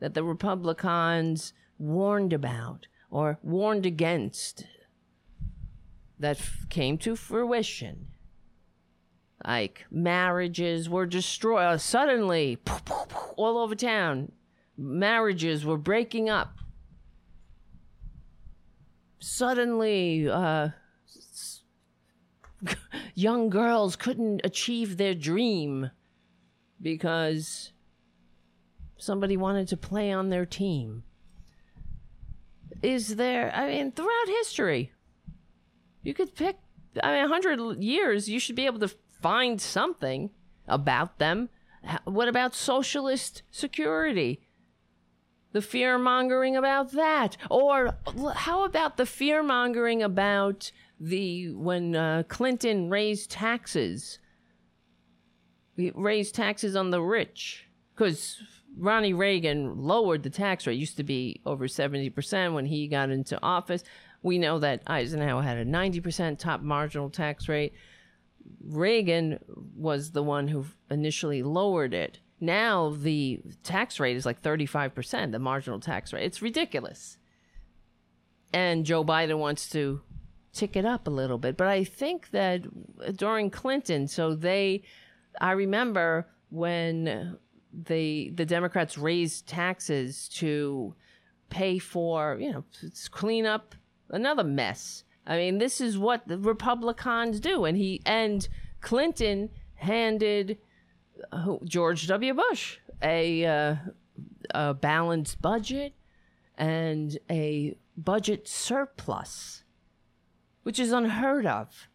that 0.00 0.14
the 0.14 0.24
Republicans 0.24 1.52
warned 1.78 2.32
about 2.32 2.86
or 3.10 3.38
warned 3.42 3.86
against 3.86 4.64
that 6.18 6.38
f- 6.38 6.66
came 6.68 6.98
to 6.98 7.16
fruition? 7.16 8.08
Like 9.46 9.86
marriages 9.90 10.88
were 10.88 11.06
destroyed 11.06 11.62
uh, 11.62 11.78
suddenly, 11.78 12.58
all 13.36 13.58
over 13.58 13.74
town. 13.74 14.32
Marriages 14.76 15.64
were 15.64 15.78
breaking 15.78 16.28
up. 16.28 16.58
Suddenly, 19.20 20.28
uh, 20.28 20.70
young 23.14 23.48
girls 23.48 23.96
couldn't 23.96 24.40
achieve 24.44 24.96
their 24.96 25.14
dream 25.14 25.90
because 26.80 27.72
somebody 28.98 29.36
wanted 29.36 29.68
to 29.68 29.76
play 29.76 30.12
on 30.12 30.28
their 30.28 30.44
team. 30.44 31.04
Is 32.82 33.16
there, 33.16 33.52
I 33.54 33.68
mean, 33.68 33.92
throughout 33.92 34.28
history, 34.28 34.92
you 36.02 36.14
could 36.14 36.34
pick, 36.34 36.56
I 37.02 37.12
mean, 37.12 37.30
100 37.30 37.82
years, 37.82 38.28
you 38.28 38.38
should 38.38 38.56
be 38.56 38.66
able 38.66 38.80
to 38.80 38.94
find 39.20 39.60
something 39.60 40.30
about 40.66 41.18
them. 41.18 41.48
What 42.04 42.28
about 42.28 42.54
socialist 42.54 43.42
security? 43.50 44.40
The 45.52 45.62
fear 45.62 45.98
mongering 45.98 46.56
about 46.56 46.92
that. 46.92 47.36
Or 47.50 47.96
how 48.34 48.64
about 48.64 48.96
the 48.96 49.06
fear 49.06 49.42
mongering 49.42 50.02
about 50.02 50.70
the, 51.00 51.52
when 51.52 51.96
uh, 51.96 52.24
Clinton 52.28 52.90
raised 52.90 53.30
taxes? 53.30 54.18
He 55.76 55.90
raised 55.94 56.34
taxes 56.34 56.76
on 56.76 56.90
the 56.90 57.00
rich. 57.00 57.66
Because 57.94 58.38
Ronnie 58.76 59.14
Reagan 59.14 59.78
lowered 59.78 60.22
the 60.22 60.30
tax 60.30 60.66
rate. 60.66 60.76
It 60.76 60.80
used 60.80 60.96
to 60.98 61.04
be 61.04 61.40
over 61.44 61.66
70% 61.66 62.54
when 62.54 62.66
he 62.66 62.88
got 62.88 63.10
into 63.10 63.42
office. 63.42 63.82
We 64.22 64.38
know 64.38 64.58
that 64.58 64.82
Eisenhower 64.86 65.42
had 65.42 65.58
a 65.58 65.64
90% 65.64 66.38
top 66.38 66.60
marginal 66.60 67.10
tax 67.10 67.48
rate. 67.48 67.72
Reagan 68.64 69.38
was 69.76 70.12
the 70.12 70.22
one 70.22 70.48
who 70.48 70.66
initially 70.90 71.42
lowered 71.42 71.94
it. 71.94 72.20
Now 72.40 72.90
the 72.90 73.40
tax 73.62 73.98
rate 73.98 74.16
is 74.16 74.26
like 74.26 74.42
35%, 74.42 75.32
the 75.32 75.38
marginal 75.38 75.80
tax 75.80 76.12
rate. 76.12 76.24
It's 76.24 76.42
ridiculous. 76.42 77.18
And 78.52 78.86
Joe 78.86 79.04
Biden 79.04 79.38
wants 79.38 79.68
to 79.70 80.00
tick 80.52 80.76
it 80.76 80.84
up 80.84 81.06
a 81.06 81.10
little 81.10 81.38
bit. 81.38 81.56
But 81.56 81.66
I 81.66 81.84
think 81.84 82.30
that 82.30 82.62
during 83.16 83.50
Clinton, 83.50 84.08
so 84.08 84.34
they, 84.34 84.82
I 85.40 85.52
remember 85.52 86.26
when 86.50 87.38
they, 87.72 88.30
the 88.34 88.46
Democrats 88.46 88.98
raised 88.98 89.46
taxes 89.46 90.28
to 90.30 90.94
pay 91.50 91.78
for, 91.78 92.36
you 92.40 92.52
know, 92.52 92.64
clean 93.10 93.46
up 93.46 93.74
another 94.10 94.44
mess. 94.44 95.04
I 95.26 95.36
mean, 95.36 95.58
this 95.58 95.80
is 95.80 95.98
what 95.98 96.26
the 96.26 96.38
Republicans 96.38 97.40
do. 97.40 97.64
And 97.64 97.76
he, 97.76 98.00
and 98.06 98.48
Clinton 98.80 99.50
handed 99.74 100.58
uh, 101.32 101.56
George 101.64 102.06
W. 102.06 102.34
Bush 102.34 102.78
a, 103.02 103.44
uh, 103.44 103.76
a 104.54 104.74
balanced 104.74 105.40
budget 105.42 105.94
and 106.56 107.18
a 107.30 107.76
budget 107.96 108.48
surplus, 108.48 109.64
which 110.62 110.78
is 110.78 110.92
unheard 110.92 111.46
of. 111.46 111.88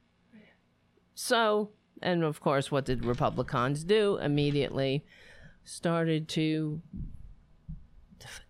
So, 1.16 1.72
and 2.02 2.24
of 2.24 2.42
course, 2.42 2.72
what 2.72 2.86
did 2.86 3.06
Republicans 3.06 3.84
do? 3.84 4.18
Immediately 4.18 5.06
started 5.64 6.28
to 6.30 6.82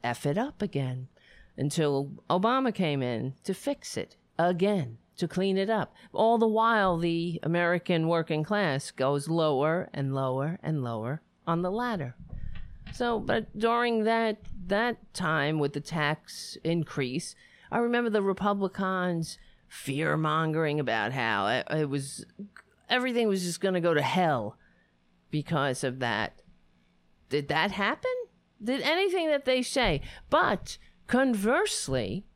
F 0.04 0.26
it 0.26 0.38
up 0.38 0.62
again 0.62 1.08
until 1.58 2.12
Obama 2.30 2.74
came 2.74 3.02
in 3.02 3.34
to 3.44 3.54
fix 3.54 3.98
it 3.98 4.16
again, 4.38 4.98
to 5.18 5.28
clean 5.28 5.58
it 5.58 5.70
up. 5.70 5.94
All 6.12 6.38
the 6.38 6.48
while, 6.48 6.98
the 6.98 7.40
American 7.44 8.08
working 8.08 8.44
class 8.44 8.92
goes 8.92 9.28
lower 9.28 9.90
and 9.94 10.14
lower 10.14 10.60
and 10.64 10.84
lower 10.84 11.22
on 11.46 11.62
the 11.62 11.72
ladder. 11.72 12.16
So, 12.94 13.20
but 13.20 13.58
during 13.58 14.04
that 14.04 14.38
that 14.68 15.14
time 15.14 15.60
with 15.60 15.74
the 15.74 15.82
tax 15.82 16.58
increase, 16.64 17.36
I 17.72 17.80
remember 17.80 18.10
the 18.10 18.22
Republicans 18.22 19.38
fear 19.68 20.16
mongering 20.16 20.80
about 20.80 21.12
how 21.12 21.48
it, 21.48 21.68
it 21.72 21.90
was 21.90 22.26
everything 22.90 23.28
was 23.28 23.44
just 23.44 23.62
going 23.62 23.74
to 23.74 23.80
go 23.82 23.94
to 23.94 24.02
hell 24.02 24.58
because 25.32 25.84
of 25.84 26.00
that. 26.00 26.43
Did 27.34 27.48
that 27.48 27.72
happen? 27.72 28.12
Did 28.64 28.82
anything 28.82 29.28
that 29.30 29.46
they 29.46 29.64
say? 29.64 30.02
But 30.30 30.78
conversely, 31.08 32.28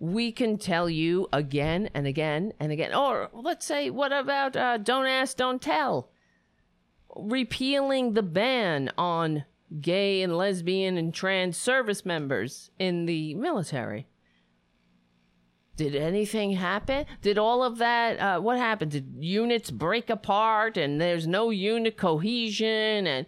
we 0.00 0.32
can 0.32 0.58
tell 0.58 0.90
you 0.90 1.28
again 1.32 1.90
and 1.94 2.08
again 2.08 2.52
and 2.58 2.72
again. 2.72 2.92
Or 2.92 3.30
let's 3.32 3.64
say, 3.64 3.88
what 3.88 4.12
about 4.12 4.56
uh, 4.56 4.78
don't 4.78 5.06
ask, 5.06 5.36
don't 5.36 5.62
tell? 5.62 6.10
Repealing 7.14 8.14
the 8.14 8.24
ban 8.24 8.90
on 8.98 9.44
gay 9.80 10.22
and 10.22 10.36
lesbian 10.36 10.98
and 10.98 11.14
trans 11.14 11.56
service 11.56 12.04
members 12.04 12.72
in 12.80 13.06
the 13.06 13.36
military. 13.36 14.08
Did 15.76 15.94
anything 15.94 16.54
happen? 16.54 17.06
Did 17.22 17.38
all 17.38 17.62
of 17.62 17.78
that, 17.78 18.18
uh, 18.18 18.40
what 18.40 18.58
happened? 18.58 18.90
Did 18.90 19.14
units 19.20 19.70
break 19.70 20.10
apart 20.10 20.76
and 20.76 21.00
there's 21.00 21.28
no 21.28 21.50
unit 21.50 21.96
cohesion 21.96 23.06
and 23.06 23.26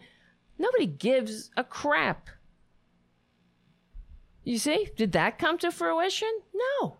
nobody 0.62 0.86
gives 0.86 1.50
a 1.56 1.64
crap? 1.64 2.30
You 4.44 4.58
see, 4.58 4.88
did 4.96 5.12
that 5.12 5.38
come 5.38 5.58
to 5.58 5.70
fruition? 5.70 6.32
No. 6.54 6.96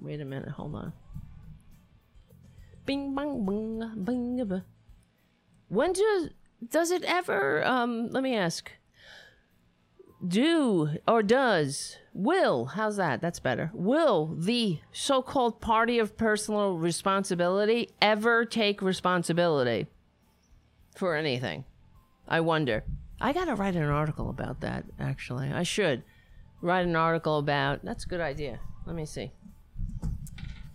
Wait 0.00 0.20
a 0.20 0.24
minute, 0.24 0.50
hold 0.50 0.74
on. 0.74 0.92
Bing 2.84 3.14
bang 3.14 3.46
bing 3.46 4.04
bing 4.04 4.44
ba. 4.44 4.64
When 5.68 5.92
does 5.92 6.30
does 6.68 6.90
it 6.90 7.04
ever 7.04 7.64
um 7.64 8.08
let 8.10 8.22
me 8.22 8.36
ask 8.36 8.70
do 10.26 10.90
or 11.08 11.22
does 11.22 11.96
will 12.14 12.66
how's 12.66 12.96
that 12.96 13.20
that's 13.20 13.40
better 13.40 13.70
will 13.74 14.36
the 14.38 14.78
so-called 14.92 15.60
party 15.60 15.98
of 15.98 16.16
personal 16.16 16.76
responsibility 16.76 17.90
ever 18.00 18.44
take 18.44 18.80
responsibility 18.80 19.88
for 20.94 21.16
anything. 21.16 21.64
I 22.28 22.40
wonder. 22.40 22.84
I 23.20 23.32
gotta 23.32 23.54
write 23.54 23.76
an 23.76 23.84
article 23.84 24.30
about 24.30 24.60
that 24.60 24.84
actually. 24.98 25.52
I 25.52 25.62
should 25.62 26.02
write 26.60 26.86
an 26.86 26.96
article 26.96 27.38
about 27.38 27.84
that's 27.84 28.04
a 28.04 28.08
good 28.08 28.20
idea. 28.20 28.60
Let 28.86 28.96
me 28.96 29.06
see. 29.06 29.32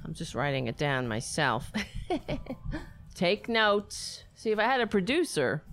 I'm 0.05 0.13
just 0.13 0.35
writing 0.35 0.67
it 0.67 0.77
down 0.77 1.07
myself. 1.07 1.71
Take 3.15 3.49
notes. 3.49 4.23
See 4.35 4.51
if 4.51 4.59
i 4.59 4.63
had 4.63 4.81
a 4.81 4.87
producer 4.87 5.63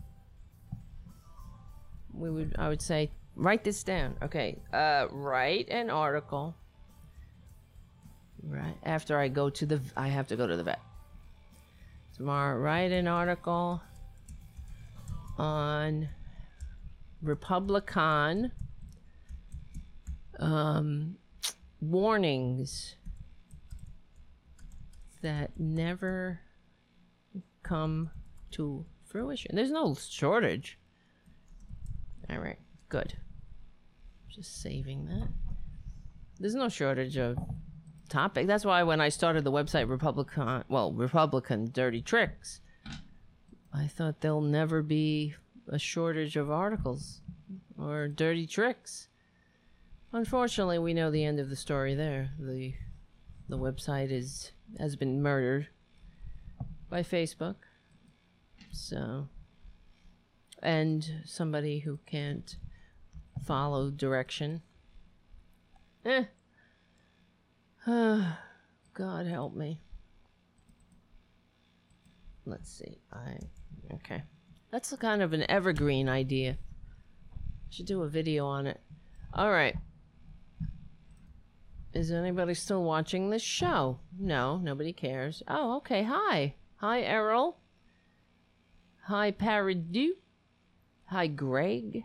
we 2.12 2.31
would 2.31 2.55
i 2.59 2.69
would 2.69 2.81
say 2.81 3.11
write 3.37 3.65
this 3.65 3.83
down. 3.85 4.16
Okay 4.23 4.59
uh 4.73 5.07
write 5.11 5.69
an 5.69 5.91
article. 5.91 6.57
Right 8.43 8.77
after 8.83 9.19
i 9.19 9.29
go 9.29 9.49
to 9.51 9.66
the 9.66 9.81
i 9.97 10.09
have 10.09 10.29
to 10.29 10.37
go 10.37 10.47
to 10.47 10.57
the 10.57 10.65
vet. 10.65 10.81
Tomorrow 12.16 12.59
write 12.59 12.93
an 12.93 13.07
article 13.07 13.81
on 15.39 16.09
republican 17.23 18.52
um 20.39 21.16
warnings 21.81 22.97
that 25.23 25.51
never 25.59 26.40
come 27.62 28.11
to 28.51 28.85
fruition 29.05 29.55
there's 29.55 29.70
no 29.70 29.94
shortage 29.94 30.78
all 32.31 32.39
right, 32.39 32.59
good. 32.89 33.15
Just 34.28 34.62
saving 34.62 35.06
that. 35.06 35.28
There's 36.40 36.55
no 36.55 36.69
shortage 36.69 37.16
of 37.16 37.39
topic. 38.09 38.47
That's 38.47 38.65
why 38.65 38.82
when 38.82 39.01
I 39.01 39.09
started 39.09 39.44
the 39.44 39.52
website 39.52 39.89
Republican, 39.89 40.65
well, 40.69 40.93
Republican 40.93 41.70
Dirty 41.73 42.01
Tricks, 42.01 42.61
I 43.76 43.88
thought 43.88 44.20
there'll 44.20 44.40
never 44.40 44.82
be 44.82 45.34
a 45.68 45.78
shortage 45.78 46.36
of 46.36 46.51
articles 46.51 47.20
or 47.76 48.06
dirty 48.06 48.46
tricks. 48.46 49.09
Unfortunately, 50.12 50.78
we 50.78 50.94
know 50.94 51.10
the 51.10 51.24
end 51.24 51.40
of 51.40 51.51
the 51.51 51.56
story 51.56 51.94
there. 51.94 52.30
The 52.38 52.74
the 53.48 53.59
website 53.59 54.12
is 54.12 54.52
has 54.78 54.94
been 54.94 55.20
murdered 55.20 55.68
by 56.88 57.02
Facebook. 57.02 57.56
So 58.70 59.28
and 60.62 61.22
somebody 61.24 61.80
who 61.80 61.98
can't 62.06 62.56
follow 63.44 63.90
direction. 63.90 64.62
Eh. 66.05 66.24
God 67.86 69.26
help 69.26 69.55
me. 69.55 69.80
Let's 72.46 72.70
see. 72.70 73.01
I 73.12 73.38
okay. 73.93 74.23
That's 74.70 74.93
a 74.93 74.97
kind 74.97 75.23
of 75.23 75.32
an 75.32 75.48
evergreen 75.51 76.09
idea. 76.09 76.59
Should 77.70 77.86
do 77.86 78.02
a 78.02 78.09
video 78.09 78.47
on 78.47 78.66
it. 78.66 78.81
All 79.32 79.51
right. 79.51 79.77
Is 81.93 82.11
anybody 82.11 82.55
still 82.55 82.82
watching 82.82 83.31
this 83.31 83.43
show? 83.43 84.01
No, 84.19 84.56
nobody 84.56 84.93
cares. 84.93 85.43
Oh, 85.47 85.77
okay. 85.77 86.02
Hi. 86.02 86.55
Hi, 86.77 87.02
Errol. 87.02 87.56
Hi, 89.05 89.31
Paradu. 89.31 90.09
Hi, 91.06 91.28
Greg. 91.28 92.05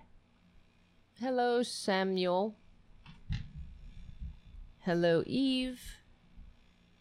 Hello, 1.20 1.64
Samuel. 1.64 2.56
Hello, 4.80 5.24
Eve. 5.26 5.98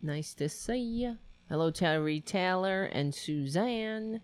Nice 0.01 0.35
to 0.35 0.49
see 0.49 0.79
you. 0.79 1.19
Hello, 1.49 1.71
Terry 1.71 2.21
Taylor 2.21 2.85
and 2.85 3.15
Suzanne. 3.15 4.21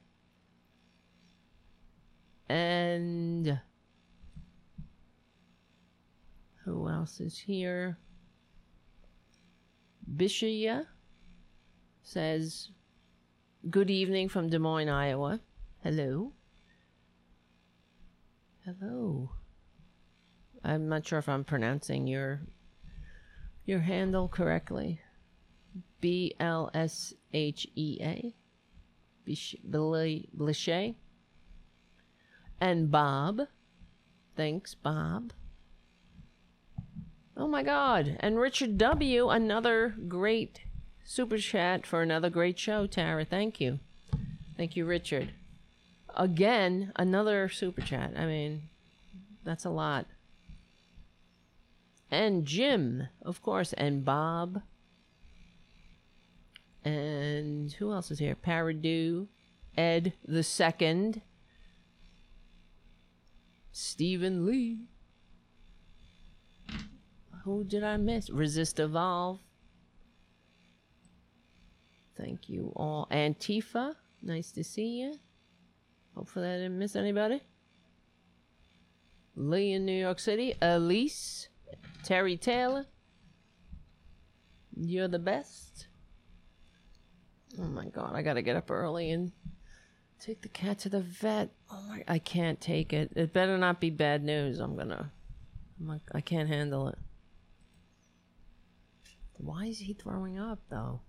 And 2.48 3.60
who 6.64 6.88
else 6.88 7.20
is 7.20 7.38
here? 7.38 7.98
Bishia 10.16 10.86
says, 12.02 12.70
Good 13.70 13.90
evening 13.90 14.28
from 14.28 14.50
Des 14.50 14.58
Moines, 14.58 14.90
Iowa. 14.90 15.40
Hello. 15.82 16.32
Hello. 18.64 19.30
I'm 20.62 20.88
not 20.88 21.06
sure 21.06 21.18
if 21.18 21.28
I'm 21.28 21.44
pronouncing 21.44 22.06
your 22.06 22.40
your 23.66 23.80
handle 23.80 24.28
correctly. 24.28 25.00
B 26.00 26.34
L 26.40 26.70
S 26.74 27.14
H 27.32 27.66
E 27.74 27.98
A. 28.02 28.34
bish 29.24 29.56
Blichet. 29.66 30.94
And 32.60 32.90
Bob. 32.90 33.42
Thanks, 34.36 34.74
Bob. 34.74 35.32
Oh 37.36 37.48
my 37.48 37.62
God. 37.62 38.16
And 38.20 38.38
Richard 38.38 38.78
W., 38.78 39.28
another 39.28 39.94
great 40.08 40.60
super 41.04 41.38
chat 41.38 41.86
for 41.86 42.02
another 42.02 42.30
great 42.30 42.58
show, 42.58 42.86
Tara. 42.86 43.24
Thank 43.24 43.60
you. 43.60 43.80
Thank 44.56 44.76
you, 44.76 44.84
Richard. 44.84 45.32
Again, 46.16 46.92
another 46.96 47.48
super 47.48 47.80
chat. 47.80 48.12
I 48.16 48.24
mean, 48.26 48.62
that's 49.44 49.64
a 49.64 49.70
lot. 49.70 50.06
And 52.10 52.46
Jim, 52.46 53.08
of 53.22 53.42
course, 53.42 53.72
and 53.72 54.04
Bob. 54.04 54.62
And 56.84 57.72
who 57.72 57.92
else 57.92 58.10
is 58.10 58.18
here? 58.18 58.36
Paradu, 58.36 59.26
Ed 59.76 60.12
the 60.24 60.42
Second, 60.42 61.22
Stephen 63.76 64.46
Lee. 64.46 64.86
Who 67.42 67.64
did 67.64 67.82
I 67.82 67.96
miss? 67.96 68.30
Resist 68.30 68.78
Evolve. 68.78 69.40
Thank 72.16 72.48
you 72.48 72.72
all. 72.76 73.08
Antifa, 73.10 73.96
nice 74.22 74.52
to 74.52 74.62
see 74.62 75.00
you. 75.00 75.14
Hopefully 76.14 76.46
I 76.46 76.56
didn't 76.58 76.78
miss 76.78 76.94
anybody. 76.94 77.40
Lee 79.34 79.72
in 79.72 79.84
New 79.84 80.00
York 80.00 80.20
City. 80.20 80.54
Elise. 80.62 81.48
Terry 82.04 82.36
Taylor. 82.36 82.86
You're 84.76 85.08
the 85.08 85.18
best. 85.18 85.88
Oh 87.58 87.64
my 87.64 87.86
god, 87.86 88.12
I 88.14 88.22
gotta 88.22 88.42
get 88.42 88.54
up 88.54 88.70
early 88.70 89.10
and 89.10 89.32
take 90.20 90.42
the 90.42 90.48
cat 90.48 90.78
to 90.80 90.88
the 90.88 91.00
vet. 91.00 91.50
Oh 91.70 91.82
my, 91.88 92.04
I 92.08 92.18
can't 92.18 92.60
take 92.60 92.92
it. 92.92 93.12
It 93.14 93.32
better 93.32 93.58
not 93.58 93.80
be 93.80 93.90
bad 93.90 94.24
news. 94.24 94.58
I'm 94.58 94.76
gonna. 94.76 95.12
I'm 95.80 95.88
like, 95.88 96.02
I 96.12 96.20
can't 96.20 96.48
handle 96.48 96.88
it. 96.88 96.98
Why 99.36 99.66
is 99.66 99.80
he 99.80 99.94
throwing 99.94 100.38
up 100.38 100.60
though? 100.70 101.00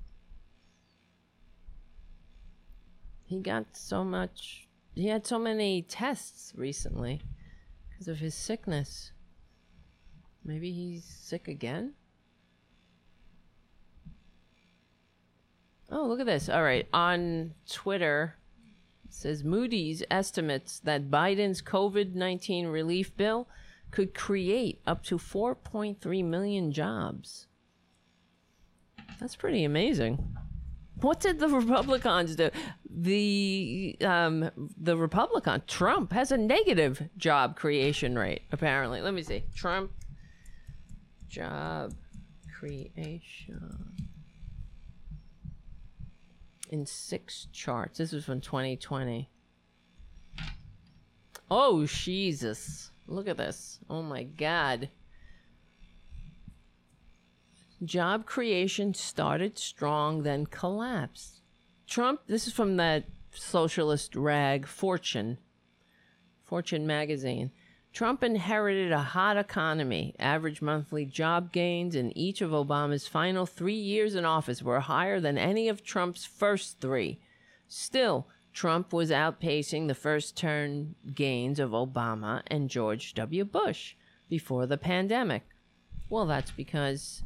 He 3.23 3.39
got 3.39 3.65
so 3.73 4.03
much. 4.03 4.67
He 4.93 5.07
had 5.07 5.25
so 5.25 5.39
many 5.39 5.81
tests 5.81 6.53
recently 6.55 7.21
because 7.89 8.07
of 8.07 8.19
his 8.19 8.35
sickness. 8.35 9.11
Maybe 10.43 10.71
he's 10.71 11.03
sick 11.03 11.47
again? 11.47 11.93
Oh, 15.91 16.05
look 16.05 16.19
at 16.19 16.25
this. 16.25 16.49
All 16.49 16.63
right. 16.63 16.87
On 16.93 17.53
Twitter, 17.69 18.35
it 18.37 18.44
says 19.15 19.43
Moody's 19.43 20.03
estimates 20.11 20.79
that 20.79 21.09
Biden's 21.09 21.61
COVID 21.61 22.15
19 22.15 22.67
relief 22.67 23.15
bill 23.15 23.47
could 23.91 24.13
create 24.13 24.81
up 24.85 25.03
to 25.05 25.17
4.3 25.17 26.23
million 26.25 26.71
jobs. 26.71 27.47
That's 29.19 29.35
pretty 29.35 29.63
amazing. 29.63 30.35
What 31.01 31.19
did 31.19 31.39
the 31.39 31.47
Republicans 31.47 32.35
do? 32.35 32.49
The 32.89 33.97
um, 34.01 34.49
the 34.77 34.97
Republican 34.97 35.63
Trump 35.67 36.11
has 36.13 36.31
a 36.31 36.37
negative 36.37 37.09
job 37.17 37.55
creation 37.55 38.17
rate. 38.17 38.43
Apparently, 38.51 39.01
let 39.01 39.13
me 39.13 39.23
see. 39.23 39.43
Trump 39.53 39.91
job 41.27 41.93
creation 42.57 43.94
in 46.69 46.85
six 46.85 47.47
charts. 47.51 47.97
This 47.97 48.13
is 48.13 48.25
from 48.25 48.41
2020. 48.41 49.29
Oh 51.49 51.85
Jesus! 51.85 52.91
Look 53.07 53.27
at 53.27 53.37
this. 53.37 53.79
Oh 53.89 54.01
my 54.01 54.23
God. 54.23 54.89
Job 57.83 58.25
creation 58.25 58.93
started 58.93 59.59
strong, 59.59 60.23
then 60.23 60.45
collapsed. 60.45 61.41
Trump, 61.87 62.21
this 62.27 62.47
is 62.47 62.53
from 62.53 62.77
that 62.77 63.05
socialist 63.31 64.15
rag 64.15 64.65
Fortune, 64.65 65.37
Fortune 66.43 66.87
magazine. 66.87 67.51
Trump 67.95 68.25
inherited 68.25 68.91
a 68.91 68.99
hot 68.99 69.37
economy. 69.37 70.13
Average 70.19 70.61
monthly 70.61 71.05
job 71.05 71.53
gains 71.53 71.95
in 71.95 72.15
each 72.17 72.41
of 72.41 72.51
Obama's 72.51 73.07
final 73.07 73.45
three 73.45 73.73
years 73.73 74.15
in 74.15 74.25
office 74.25 74.61
were 74.61 74.81
higher 74.81 75.21
than 75.21 75.37
any 75.37 75.69
of 75.69 75.81
Trump's 75.81 76.25
first 76.25 76.81
three. 76.81 77.21
Still, 77.69 78.27
Trump 78.51 78.91
was 78.91 79.11
outpacing 79.11 79.87
the 79.87 79.95
first 79.95 80.35
term 80.35 80.95
gains 81.13 81.57
of 81.57 81.71
Obama 81.71 82.41
and 82.47 82.69
George 82.69 83.13
W. 83.13 83.45
Bush 83.45 83.95
before 84.29 84.65
the 84.65 84.77
pandemic. 84.77 85.43
Well, 86.09 86.25
that's 86.25 86.51
because 86.51 87.23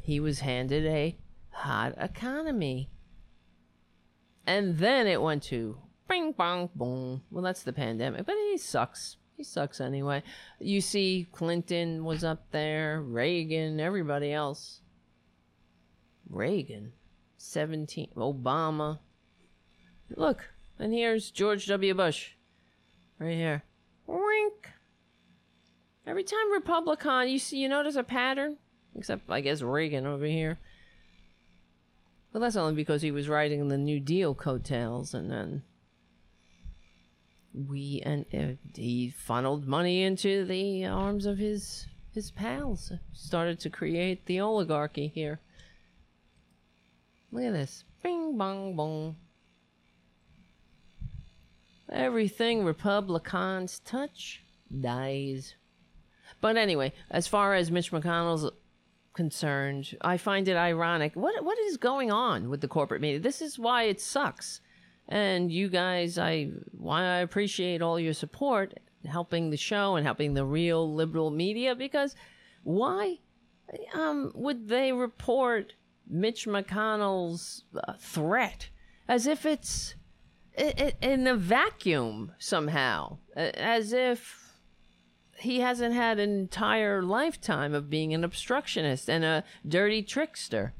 he 0.00 0.18
was 0.18 0.40
handed 0.40 0.86
a 0.86 1.18
hot 1.50 1.92
economy. 1.98 2.88
And 4.46 4.78
then 4.78 5.06
it 5.06 5.20
went 5.20 5.42
to 5.44 5.76
bing 6.08 6.32
bong 6.32 6.70
boom. 6.74 7.20
Well, 7.30 7.44
that's 7.44 7.64
the 7.64 7.74
pandemic, 7.74 8.24
but 8.24 8.36
he 8.50 8.56
sucks. 8.56 9.18
He 9.36 9.42
sucks 9.42 9.80
anyway. 9.80 10.22
You 10.60 10.80
see, 10.80 11.26
Clinton 11.32 12.04
was 12.04 12.22
up 12.22 12.50
there, 12.52 13.00
Reagan, 13.00 13.80
everybody 13.80 14.32
else. 14.32 14.80
Reagan, 16.28 16.92
17, 17.36 18.10
Obama. 18.16 19.00
Look, 20.16 20.50
and 20.78 20.92
here's 20.92 21.30
George 21.30 21.66
W. 21.66 21.94
Bush. 21.94 22.32
Right 23.18 23.34
here. 23.34 23.64
Wink. 24.06 24.70
Every 26.06 26.24
time 26.24 26.52
Republican, 26.52 27.28
you 27.28 27.38
see, 27.38 27.58
you 27.58 27.68
notice 27.68 27.96
a 27.96 28.02
pattern? 28.02 28.58
Except, 28.94 29.28
I 29.28 29.40
guess, 29.40 29.62
Reagan 29.62 30.06
over 30.06 30.26
here. 30.26 30.58
But 32.32 32.40
that's 32.40 32.56
only 32.56 32.74
because 32.74 33.02
he 33.02 33.10
was 33.10 33.28
riding 33.28 33.68
the 33.68 33.78
New 33.78 34.00
Deal 34.00 34.34
coattails, 34.34 35.14
and 35.14 35.30
then 35.30 35.62
we 37.54 38.02
and 38.04 38.26
uh, 38.34 38.56
he 38.74 39.10
funneled 39.10 39.66
money 39.66 40.02
into 40.02 40.44
the 40.44 40.86
arms 40.86 41.26
of 41.26 41.38
his 41.38 41.86
his 42.12 42.30
pals. 42.30 42.92
Started 43.12 43.60
to 43.60 43.70
create 43.70 44.26
the 44.26 44.40
oligarchy 44.40 45.08
here. 45.08 45.40
Look 47.32 47.44
at 47.44 47.52
this. 47.52 47.84
Bing 48.02 48.36
bong 48.36 48.76
bong. 48.76 49.16
Everything 51.90 52.64
Republicans 52.64 53.80
touch 53.80 54.42
dies. 54.80 55.54
But 56.40 56.56
anyway, 56.56 56.92
as 57.10 57.26
far 57.26 57.54
as 57.54 57.70
Mitch 57.70 57.92
McConnell's 57.92 58.50
concerned, 59.14 59.96
I 60.00 60.16
find 60.16 60.48
it 60.48 60.56
ironic. 60.56 61.14
What 61.14 61.44
what 61.44 61.58
is 61.58 61.76
going 61.76 62.10
on 62.10 62.50
with 62.50 62.60
the 62.60 62.68
corporate 62.68 63.00
media? 63.00 63.20
This 63.20 63.40
is 63.40 63.58
why 63.58 63.84
it 63.84 64.00
sucks. 64.00 64.60
And 65.08 65.52
you 65.52 65.68
guys, 65.68 66.18
I 66.18 66.50
why 66.72 67.02
I 67.02 67.16
appreciate 67.18 67.82
all 67.82 68.00
your 68.00 68.14
support, 68.14 68.80
helping 69.04 69.50
the 69.50 69.56
show 69.56 69.96
and 69.96 70.06
helping 70.06 70.34
the 70.34 70.44
real 70.44 70.92
liberal 70.92 71.30
media. 71.30 71.74
Because 71.74 72.16
why 72.62 73.18
um, 73.92 74.32
would 74.34 74.68
they 74.68 74.92
report 74.92 75.74
Mitch 76.08 76.46
McConnell's 76.46 77.64
uh, 77.76 77.94
threat 77.98 78.70
as 79.08 79.26
if 79.26 79.44
it's 79.44 79.94
in 80.56 81.26
a 81.26 81.34
vacuum 81.34 82.32
somehow, 82.38 83.18
as 83.36 83.92
if 83.92 84.52
he 85.38 85.60
hasn't 85.60 85.94
had 85.94 86.18
an 86.18 86.30
entire 86.30 87.02
lifetime 87.02 87.74
of 87.74 87.90
being 87.90 88.14
an 88.14 88.22
obstructionist 88.22 89.10
and 89.10 89.24
a 89.24 89.44
dirty 89.66 90.02
trickster. 90.02 90.74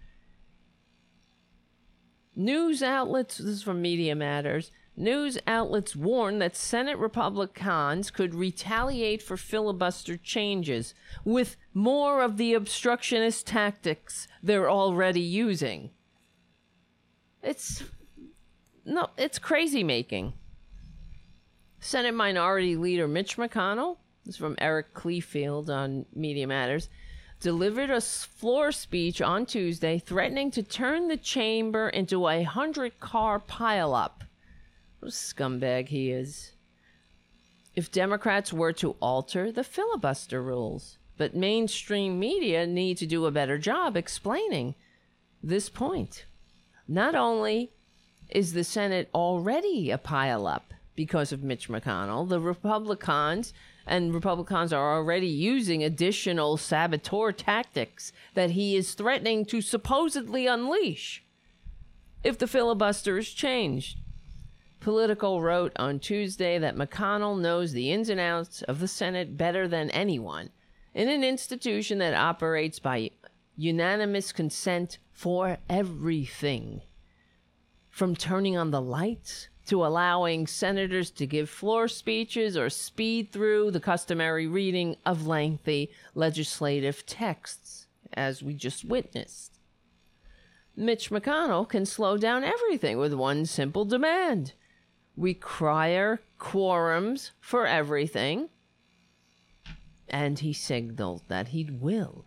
News 2.37 2.83
outlets, 2.83 3.39
this 3.39 3.47
is 3.47 3.63
from 3.63 3.81
Media 3.81 4.15
Matters, 4.15 4.73
news 4.97 5.39
outlets 5.47 5.95
warn 5.95 6.39
that 6.41 6.57
Senate 6.57 6.99
Republicans 6.99 8.11
could 8.11 8.35
retaliate 8.35 9.23
for 9.23 9.37
filibuster 9.37 10.17
changes 10.17 10.95
with 11.25 11.57
more 11.73 12.23
of 12.23 12.37
the 12.37 12.55
obstructionist 12.55 13.47
tactics 13.47 14.27
they're 14.43 14.71
already 14.71 15.21
using. 15.21 15.91
It's 17.43 17.85
no, 18.85 19.09
it's 19.17 19.39
crazy 19.39 19.85
making. 19.85 20.35
Senate 21.79 22.15
Minority 22.15 22.77
Leader 22.77 23.07
Mitch 23.07 23.37
McConnell, 23.37 23.99
this 24.25 24.35
is 24.35 24.39
from 24.39 24.57
Eric 24.59 24.95
Kleefeld 24.95 25.69
on 25.69 26.07
Media 26.15 26.47
Matters, 26.47 26.89
delivered 27.45 27.91
a 27.91 28.01
floor 28.01 28.73
speech 28.73 29.21
on 29.21 29.45
Tuesday 29.45 29.99
threatening 29.99 30.51
to 30.51 30.63
turn 30.63 31.09
the 31.09 31.17
chamber 31.19 31.91
into 31.91 32.27
a 32.27 32.43
hundred 32.43 32.99
car 33.01 33.39
pileup. 33.39 34.23
What 34.99 35.11
a 35.11 35.15
scumbag 35.15 35.89
he 35.89 36.11
is. 36.11 36.53
If 37.77 37.93
Democrats 37.93 38.51
were 38.51 38.73
to 38.73 38.97
alter 38.99 39.53
the 39.53 39.63
filibuster 39.63 40.43
rules, 40.43 40.97
but 41.19 41.37
mainstream 41.37 42.19
media 42.19 42.67
need 42.67 42.97
to 42.97 43.07
do 43.07 43.27
a 43.27 43.31
better 43.31 43.59
job 43.59 43.95
explaining 43.95 44.75
this 45.43 45.69
point. 45.69 46.25
Not 46.89 47.15
only 47.15 47.73
is 48.31 48.55
the 48.55 48.65
Senate 48.65 49.11
already 49.15 49.91
a 49.91 49.99
pileup 49.99 50.73
because 50.95 51.33
of 51.33 51.43
Mitch 51.43 51.69
McConnell, 51.69 52.29
the 52.29 52.41
Republicans 52.41 53.53
and 53.87 54.15
Republicans 54.15 54.73
are 54.73 54.95
already 54.95 55.27
using 55.27 55.83
additional 55.83 56.57
saboteur 56.57 57.33
tactics 57.33 58.13
that 58.35 58.51
he 58.51 58.77
is 58.77 58.95
threatening 58.95 59.45
to 59.45 59.61
supposedly 59.61 60.47
unleash 60.47 61.23
if 62.23 62.39
the 62.39 62.47
filibuster 62.47 63.19
is 63.19 63.31
changed. 63.31 63.99
Politico 64.81 65.39
wrote 65.39 65.73
on 65.77 65.99
Tuesday 65.99 66.59
that 66.59 66.77
McConnell 66.77 67.41
knows 67.41 67.73
the 67.73 67.91
ins 67.91 68.09
and 68.09 68.21
outs 68.21 68.63
of 68.63 68.81
the 68.81 68.89
Senate 68.89 69.37
better 69.37 69.67
than 69.67 69.91
anyone 69.91 70.51
in 70.95 71.09
an 71.09 71.25
institution 71.25 71.99
that 71.99 72.15
operates 72.15 72.79
by 72.79 73.11
unanimous 73.57 74.33
consent 74.33 74.99
for 75.13 75.59
everything. 75.69 76.83
From 77.89 78.17
turning 78.17 78.57
on 78.57 78.71
the 78.71 78.81
lights 78.81 79.49
to 79.67 79.85
allowing 79.85 80.47
senators 80.47 81.11
to 81.11 81.27
give 81.27 81.49
floor 81.49 81.89
speeches 81.89 82.57
or 82.57 82.69
speed 82.69 83.33
through 83.33 83.71
the 83.71 83.81
customary 83.81 84.47
reading 84.47 84.97
of 85.07 85.27
lengthy 85.27 85.91
legislative 86.15 87.07
texts, 87.07 87.87
as 88.13 88.43
we 88.43 88.55
just 88.55 88.85
witnessed. 88.85 89.59
Mitch 90.77 91.11
McConnell 91.11 91.69
can 91.69 91.87
slow 91.87 92.17
down 92.17 92.43
everything 92.43 92.99
with 92.99 93.15
one 93.15 93.47
simple 93.47 93.85
demand 93.85 94.53
We 95.17 95.31
require 95.31 96.21
quorums 96.39 97.31
for 97.41 97.67
everything. 97.67 98.49
And 100.09 100.41
he 100.41 100.53
signaled 100.53 101.23
that 101.29 101.49
he'd 101.49 101.81
will. 101.81 102.27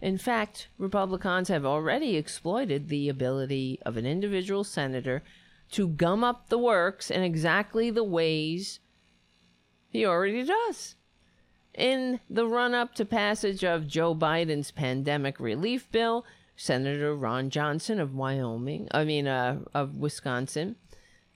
In 0.00 0.18
fact, 0.18 0.68
Republicans 0.78 1.48
have 1.48 1.64
already 1.64 2.16
exploited 2.16 2.88
the 2.88 3.08
ability 3.08 3.78
of 3.84 3.96
an 3.96 4.06
individual 4.06 4.64
senator 4.64 5.22
to 5.72 5.88
gum 5.88 6.24
up 6.24 6.48
the 6.48 6.58
works 6.58 7.10
in 7.10 7.22
exactly 7.22 7.90
the 7.90 8.04
ways 8.04 8.80
he 9.88 10.04
already 10.04 10.44
does. 10.44 10.94
In 11.74 12.20
the 12.28 12.46
run 12.46 12.74
up 12.74 12.94
to 12.96 13.04
passage 13.04 13.64
of 13.64 13.86
Joe 13.86 14.14
Biden's 14.14 14.70
pandemic 14.70 15.38
relief 15.38 15.90
bill, 15.90 16.24
Senator 16.56 17.14
Ron 17.14 17.50
Johnson 17.50 18.00
of 18.00 18.14
Wyoming, 18.14 18.88
I 18.90 19.04
mean, 19.04 19.26
uh, 19.26 19.60
of 19.72 19.94
Wisconsin, 19.94 20.76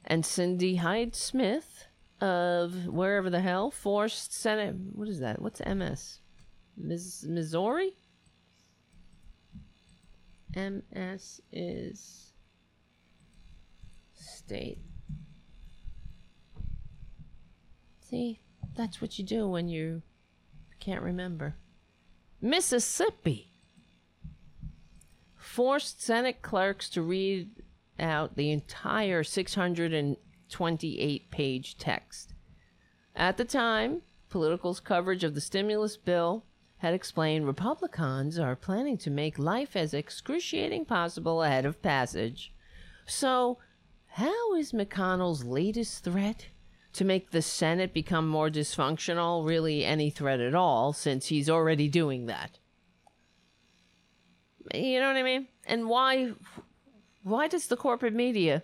and 0.05 0.27
Cindy 0.27 0.77
Hyde 0.77 1.15
Smith 1.15 1.86
of 2.20 2.86
wherever 2.86 3.31
the 3.31 3.40
hell 3.40 3.70
forced 3.70 4.32
Senate. 4.32 4.74
What 4.93 5.09
is 5.09 5.20
that? 5.20 5.40
What's 5.40 5.61
MS? 5.65 6.20
Miss 6.77 7.24
Missouri? 7.24 7.93
MS 10.56 11.40
is 11.52 12.24
state. 14.47 14.79
See, 18.01 18.41
that's 18.77 19.01
what 19.01 19.19
you 19.19 19.25
do 19.25 19.49
when 19.49 19.69
you 19.69 20.03
can't 20.81 21.03
remember. 21.03 21.55
Mississippi 22.41 23.53
forced 25.37 26.03
Senate 26.03 26.43
clerks 26.43 26.89
to 26.91 27.01
read 27.01 27.49
out 27.99 28.37
the 28.37 28.51
entire 28.51 29.23
628 29.23 31.31
page 31.31 31.79
text. 31.79 32.35
At 33.16 33.37
the 33.37 33.45
time, 33.45 34.03
Politico's 34.29 34.81
coverage 34.81 35.23
of 35.25 35.35
the 35.35 35.41
stimulus 35.41 35.97
bill 35.97 36.45
had 36.79 36.93
explained 36.93 37.47
Republicans 37.47 38.39
are 38.39 38.57
planning 38.57 38.99
to 38.99 39.11
make 39.11 39.39
life 39.39 39.77
as 39.77 39.95
excruciating 39.95 40.85
possible 40.85 41.43
ahead 41.43 41.65
of 41.65 41.81
passage. 41.81 42.53
So, 43.07 43.59
how 44.15 44.55
is 44.55 44.70
McConnell's 44.70 45.45
latest 45.45 46.05
threat 46.05 46.47
to 46.93 47.05
make 47.05 47.32
the 47.32 47.43
Senate 47.43 47.93
become 47.93 48.28
more 48.28 48.49
dysfunctional 48.49 49.45
really 49.45 49.85
any 49.85 50.09
threat 50.09 50.39
at 50.39 50.55
all, 50.55 50.93
since 50.93 51.27
he's 51.27 51.51
already 51.51 51.89
doing 51.89 52.27
that? 52.27 52.61
You 54.73 55.01
know 55.01 55.09
what 55.09 55.16
I 55.16 55.24
mean? 55.24 55.49
And 55.66 55.89
why 55.89 56.31
why 57.24 57.49
does 57.49 57.66
the 57.66 57.77
corporate 57.77 58.15
media 58.15 58.62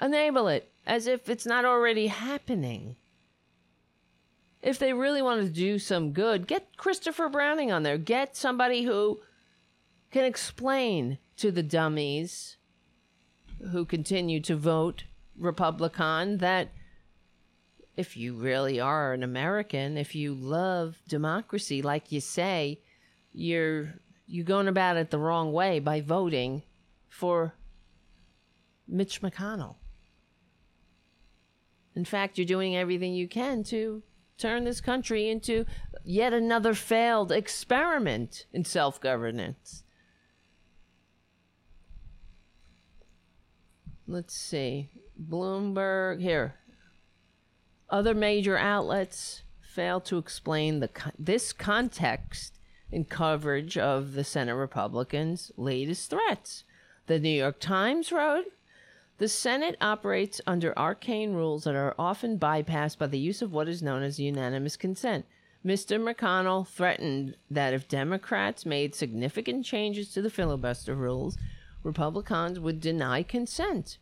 enable 0.00 0.48
it 0.48 0.72
as 0.86 1.06
if 1.06 1.28
it's 1.28 1.44
not 1.44 1.66
already 1.66 2.06
happening? 2.06 2.96
If 4.62 4.78
they 4.78 4.94
really 4.94 5.20
want 5.20 5.42
to 5.42 5.50
do 5.50 5.78
some 5.78 6.12
good, 6.12 6.46
get 6.46 6.78
Christopher 6.78 7.28
Browning 7.28 7.70
on 7.70 7.82
there. 7.82 7.98
Get 7.98 8.36
somebody 8.36 8.84
who 8.84 9.20
can 10.10 10.24
explain 10.24 11.18
to 11.36 11.50
the 11.50 11.62
dummies 11.62 12.56
who 13.70 13.84
continue 13.84 14.40
to 14.40 14.56
vote 14.56 15.04
Republican 15.38 16.38
that 16.38 16.72
if 17.96 18.16
you 18.16 18.34
really 18.34 18.80
are 18.80 19.12
an 19.12 19.22
American, 19.22 19.96
if 19.96 20.14
you 20.14 20.34
love 20.34 20.96
democracy 21.08 21.82
like 21.82 22.10
you 22.10 22.20
say, 22.20 22.80
you're 23.32 23.94
you're 24.26 24.44
going 24.44 24.68
about 24.68 24.96
it 24.96 25.10
the 25.10 25.18
wrong 25.18 25.52
way 25.52 25.78
by 25.78 26.00
voting 26.00 26.62
for 27.08 27.54
Mitch 28.88 29.20
McConnell. 29.20 29.76
In 31.94 32.04
fact, 32.04 32.38
you're 32.38 32.46
doing 32.46 32.74
everything 32.76 33.14
you 33.14 33.28
can 33.28 33.62
to 33.64 34.02
turn 34.38 34.64
this 34.64 34.80
country 34.80 35.28
into 35.28 35.66
yet 36.04 36.32
another 36.32 36.74
failed 36.74 37.30
experiment 37.30 38.46
in 38.52 38.64
self 38.64 39.00
governance. 39.00 39.81
Let's 44.06 44.34
see. 44.34 44.90
Bloomberg, 45.20 46.20
here. 46.20 46.54
Other 47.88 48.14
major 48.14 48.56
outlets 48.56 49.42
fail 49.60 50.00
to 50.00 50.18
explain 50.18 50.80
the 50.80 50.90
this 51.18 51.52
context 51.52 52.58
in 52.90 53.04
coverage 53.04 53.78
of 53.78 54.12
the 54.14 54.24
Senate 54.24 54.54
Republicans' 54.54 55.50
latest 55.56 56.10
threats. 56.10 56.64
The 57.06 57.18
New 57.18 57.30
York 57.30 57.58
Times 57.58 58.12
wrote 58.12 58.46
The 59.18 59.28
Senate 59.28 59.76
operates 59.80 60.40
under 60.46 60.78
arcane 60.78 61.32
rules 61.32 61.64
that 61.64 61.74
are 61.74 61.94
often 61.98 62.38
bypassed 62.38 62.98
by 62.98 63.06
the 63.06 63.18
use 63.18 63.42
of 63.42 63.52
what 63.52 63.68
is 63.68 63.82
known 63.82 64.02
as 64.02 64.18
unanimous 64.18 64.76
consent. 64.76 65.26
Mr. 65.64 66.00
McConnell 66.00 66.66
threatened 66.66 67.36
that 67.50 67.72
if 67.72 67.88
Democrats 67.88 68.66
made 68.66 68.94
significant 68.94 69.64
changes 69.64 70.12
to 70.12 70.20
the 70.20 70.30
filibuster 70.30 70.94
rules, 70.94 71.38
Republicans 71.82 72.58
would 72.60 72.80
deny 72.80 73.22
consent. 73.22 73.98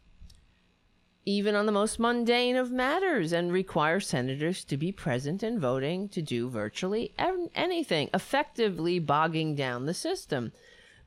even 1.27 1.55
on 1.55 1.67
the 1.67 1.73
most 1.73 1.99
mundane 1.99 2.57
of 2.57 2.71
matters, 2.73 3.33
and 3.33 3.53
require 3.53 4.01
senators 4.01 4.65
to 4.65 4.77
be 4.77 4.91
present 4.91 5.43
and 5.43 5.61
voting 5.61 6.09
to 6.09 6.23
do 6.23 6.49
virtually 6.49 7.13
anything, 7.55 8.09
effectively 8.15 8.99
bogging 8.99 9.55
down 9.55 9.85
the 9.87 9.95
system. 9.95 10.51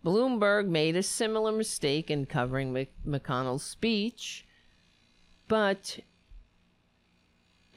Bloomberg 0.06 0.68
made 0.68 0.96
a 0.96 1.04
similar 1.04 1.52
mistake 1.52 2.12
in 2.12 2.26
covering 2.26 2.72
Mc- 2.72 2.94
McConnell's 3.06 3.64
speech, 3.64 4.46
but 5.48 6.00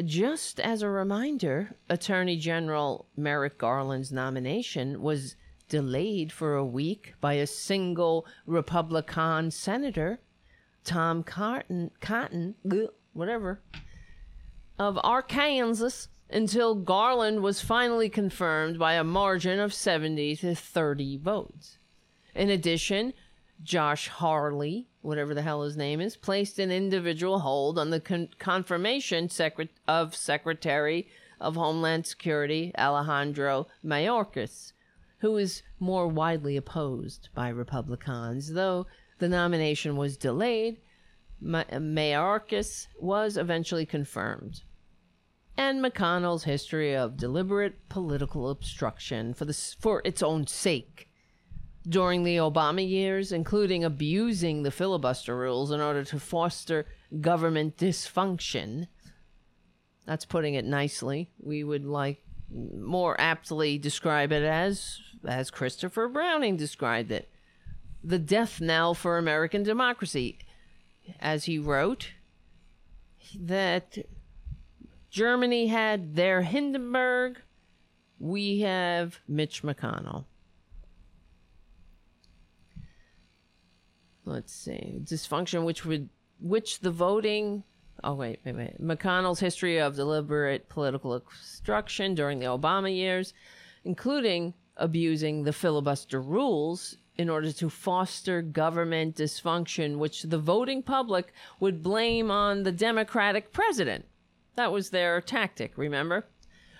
just 0.04 0.60
as 0.60 0.82
a 0.82 0.88
reminder, 0.90 1.74
Attorney 1.88 2.36
General 2.36 3.06
Merrick 3.16 3.56
Garland's 3.56 4.12
nomination 4.12 5.00
was 5.00 5.36
delayed 5.68 6.32
for 6.32 6.54
a 6.54 6.64
week 6.64 7.14
by 7.20 7.34
a 7.34 7.46
single 7.46 8.26
Republican 8.46 9.50
senator, 9.50 10.20
Tom 10.84 11.22
Cotton, 11.22 11.90
Cotton, 12.00 12.54
whatever, 13.12 13.60
of 14.78 14.98
Arkansas, 15.02 16.08
until 16.30 16.74
Garland 16.74 17.42
was 17.42 17.60
finally 17.60 18.08
confirmed 18.08 18.78
by 18.78 18.94
a 18.94 19.04
margin 19.04 19.58
of 19.60 19.72
70 19.72 20.36
to 20.36 20.54
30 20.54 21.18
votes. 21.18 21.78
In 22.34 22.50
addition, 22.50 23.12
Josh 23.62 24.08
Harley, 24.08 24.88
whatever 25.00 25.34
the 25.34 25.42
hell 25.42 25.62
his 25.62 25.76
name 25.76 26.00
is, 26.00 26.16
placed 26.16 26.58
an 26.58 26.70
individual 26.70 27.40
hold 27.40 27.78
on 27.78 27.90
the 27.90 28.00
con- 28.00 28.28
confirmation 28.38 29.30
of 29.88 30.14
Secretary 30.14 31.08
of 31.40 31.56
Homeland 31.56 32.06
Security 32.06 32.72
Alejandro 32.76 33.66
Mayorkas, 33.84 34.72
who 35.18 35.36
is 35.36 35.62
more 35.78 36.08
widely 36.08 36.56
opposed 36.56 37.28
by 37.34 37.48
Republicans. 37.48 38.52
Though 38.52 38.86
the 39.18 39.28
nomination 39.28 39.96
was 39.96 40.16
delayed, 40.16 40.78
Ma- 41.40 41.64
uh, 41.70 41.76
Mayorkas 41.76 42.86
was 42.98 43.36
eventually 43.36 43.86
confirmed. 43.86 44.62
And 45.56 45.82
McConnell's 45.82 46.44
history 46.44 46.94
of 46.94 47.16
deliberate 47.16 47.88
political 47.88 48.50
obstruction 48.50 49.32
for 49.32 49.46
the 49.46 49.54
for 49.80 50.02
its 50.04 50.22
own 50.22 50.46
sake 50.46 51.08
during 51.88 52.24
the 52.24 52.36
Obama 52.36 52.86
years, 52.86 53.32
including 53.32 53.84
abusing 53.84 54.62
the 54.62 54.70
filibuster 54.70 55.36
rules 55.36 55.70
in 55.70 55.80
order 55.80 56.04
to 56.04 56.20
foster 56.20 56.84
government 57.20 57.76
dysfunction. 57.76 58.88
That's 60.04 60.24
putting 60.24 60.54
it 60.54 60.64
nicely. 60.64 61.30
We 61.38 61.64
would 61.64 61.84
like 61.84 62.22
more 62.50 63.20
aptly 63.20 63.78
describe 63.78 64.32
it 64.32 64.42
as 64.42 64.98
as 65.26 65.50
Christopher 65.50 66.08
Browning 66.08 66.56
described 66.56 67.10
it. 67.10 67.28
The 68.04 68.18
death 68.18 68.60
knell 68.60 68.94
for 68.94 69.18
American 69.18 69.62
democracy. 69.62 70.38
As 71.20 71.44
he 71.44 71.58
wrote, 71.58 72.12
that 73.38 73.98
Germany 75.10 75.68
had 75.68 76.14
their 76.14 76.42
Hindenburg, 76.42 77.40
we 78.18 78.60
have 78.60 79.20
Mitch 79.28 79.62
McConnell. 79.62 80.24
let's 84.26 84.52
see 84.52 85.00
dysfunction 85.04 85.64
which 85.64 85.86
would 85.86 86.10
which 86.40 86.80
the 86.80 86.90
voting 86.90 87.62
oh 88.04 88.14
wait 88.14 88.40
wait 88.44 88.56
wait. 88.56 88.80
Mcconnell's 88.80 89.40
history 89.40 89.78
of 89.78 89.96
deliberate 89.96 90.68
political 90.68 91.14
obstruction 91.14 92.14
during 92.14 92.38
the 92.38 92.46
obama 92.46 92.94
years 92.94 93.32
including 93.84 94.54
abusing 94.76 95.44
the 95.44 95.52
filibuster 95.52 96.20
rules 96.20 96.96
in 97.16 97.30
order 97.30 97.50
to 97.50 97.70
foster 97.70 98.42
government 98.42 99.16
dysfunction 99.16 99.98
which 99.98 100.22
the 100.22 100.38
voting 100.38 100.82
public 100.82 101.32
would 101.60 101.82
blame 101.82 102.30
on 102.30 102.62
the 102.62 102.72
democratic 102.72 103.52
president. 103.52 104.04
That 104.56 104.72
was 104.72 104.90
their 104.90 105.20
tactic 105.20 105.72
remember? 105.76 106.26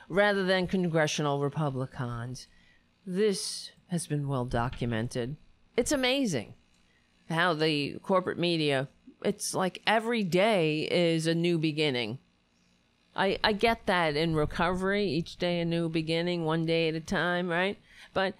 Rather 0.09 0.44
than 0.44 0.66
congressional 0.66 1.40
republicans. 1.40 2.48
This 3.06 3.70
has 3.88 4.06
been 4.06 4.28
well 4.28 4.44
documented. 4.44 5.36
It's 5.76 5.93
amazing 5.93 6.55
how 7.30 7.55
the 7.55 7.98
corporate 8.02 8.38
media 8.38 8.88
it's 9.24 9.55
like 9.55 9.82
every 9.86 10.22
day 10.22 10.88
is 10.90 11.26
a 11.26 11.34
new 11.34 11.59
beginning. 11.59 12.18
I 13.14 13.38
i 13.43 13.52
get 13.52 13.86
that 13.86 14.16
in 14.16 14.34
recovery 14.34 15.06
each 15.06 15.36
day 15.36 15.60
a 15.60 15.64
new 15.64 15.88
beginning 15.88 16.44
one 16.44 16.66
day 16.66 16.88
at 16.88 16.94
a 16.94 17.01
time 17.01 17.48
right? 17.48 17.78
But 18.12 18.34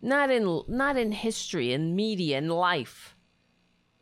not 0.00 0.30
in 0.30 0.62
not 0.68 0.96
in 0.96 1.12
history 1.12 1.72
in 1.72 1.94
media 1.94 2.38
in 2.38 2.48
life 2.48 3.16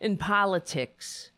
in 0.01 0.17
politics. 0.17 1.31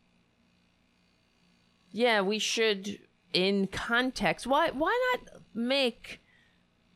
Yeah 1.91 2.21
we 2.21 2.39
should 2.39 2.99
in 3.33 3.67
context 3.69 4.47
why 4.47 4.71
why 4.71 4.99
not 5.15 5.43
make 5.55 6.21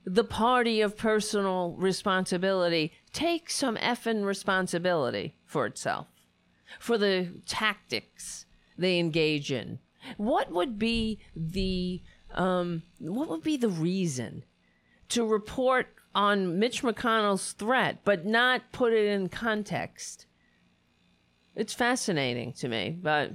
the 0.05 0.25
party 0.25 0.81
of 0.81 0.97
personal 0.97 1.75
responsibility 1.79 2.93
take 3.13 3.51
some 3.51 3.77
effing 3.77 4.25
responsibility 4.25 5.37
for 5.45 5.67
itself, 5.67 6.07
for 6.79 6.99
the 6.99 7.41
tactics 7.47 8.47
they 8.79 8.99
engage 8.99 9.53
in. 9.53 9.79
What 10.17 10.51
would 10.51 10.79
be 10.79 11.19
the 11.37 12.03
um, 12.35 12.83
what 12.99 13.29
would 13.29 13.43
be 13.43 13.57
the 13.57 13.69
reason 13.69 14.45
to 15.11 15.25
report 15.27 15.89
on 16.15 16.59
Mitch 16.59 16.83
McConnell's 16.83 17.53
threat 17.53 18.01
but 18.05 18.25
not 18.25 18.73
put 18.73 18.93
it 18.93 19.07
in 19.07 19.29
context? 19.29 20.27
It's 21.55 21.75
fascinating 21.75 22.55
to 22.55 22.69
me, 22.69 22.99
but 23.01 23.33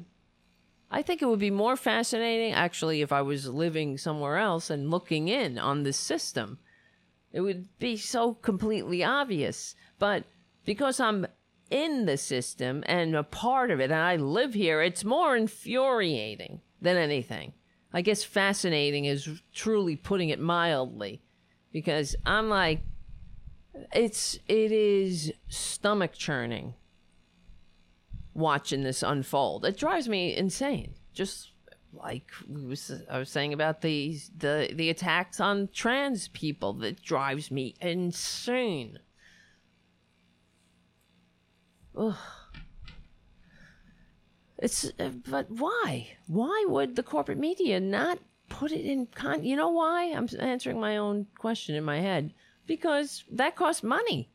I 0.90 1.02
think 1.02 1.22
it 1.22 1.28
would 1.28 1.40
be 1.40 1.52
more 1.52 1.76
fascinating 1.76 2.54
actually 2.54 3.02
if 3.02 3.12
I 3.12 3.22
was 3.22 3.48
living 3.48 3.98
somewhere 3.98 4.38
else 4.38 4.70
and 4.70 4.90
looking 4.90 5.28
in 5.28 5.60
on 5.60 5.84
this 5.84 5.98
system. 5.98 6.60
It 7.32 7.42
would 7.42 7.68
be 7.78 7.98
so 7.98 8.34
completely 8.34 9.04
obvious. 9.04 9.76
But 10.00 10.24
because 10.66 11.00
I'm 11.00 11.28
in 11.70 12.06
the 12.06 12.18
system 12.18 12.84
and 12.86 13.16
a 13.16 13.24
part 13.24 13.72
of 13.72 13.80
it 13.80 13.92
and 13.92 13.94
I 13.94 14.16
live 14.16 14.54
here, 14.54 14.82
it's 14.82 15.04
more 15.04 15.36
infuriating 15.36 16.62
than 16.82 16.98
anything. 16.98 17.54
I 17.94 18.02
guess 18.02 18.24
fascinating 18.24 19.06
is 19.06 19.42
truly 19.54 19.96
putting 19.96 20.30
it 20.30 20.40
mildly 20.40 21.22
because 21.72 22.16
I'm 22.26 22.50
like 22.50 22.82
it's 23.94 24.40
it 24.48 24.72
is 24.72 25.32
stomach 25.48 26.14
churning 26.14 26.74
watching 28.34 28.84
this 28.84 29.04
unfold. 29.04 29.66
It 29.66 29.78
drives 29.78 30.08
me 30.08 30.36
insane. 30.36 30.94
Just 31.14 31.52
like 31.94 32.30
we 32.48 32.66
was 32.66 32.92
I 33.10 33.18
was 33.18 33.30
saying 33.30 33.54
about 33.54 33.82
the 33.82 34.18
the 34.38 34.70
the 34.74 34.90
attacks 34.90 35.40
on 35.40 35.70
trans 35.74 36.28
people 36.30 36.74
that 36.74 37.02
drives 37.02 37.50
me 37.52 37.76
insane. 37.82 39.00
Ugh. 41.98 42.16
It's 44.60 44.92
uh, 45.00 45.10
but 45.30 45.50
why? 45.52 46.18
Why 46.28 46.66
would 46.68 46.96
the 46.96 47.04
corporate 47.04 47.38
media 47.38 47.80
not 47.80 48.20
put 48.50 48.72
it 48.72 48.86
in 48.86 49.08
con? 49.08 49.44
You 49.44 49.56
know 49.56 49.70
why? 49.70 50.06
I'm 50.06 50.28
answering 50.40 50.80
my 50.80 50.98
own 50.98 51.28
question 51.38 51.76
in 51.76 51.84
my 51.84 52.00
head 52.00 52.34
because 52.66 53.24
that 53.32 53.56
costs 53.56 53.84
money. 53.84 54.32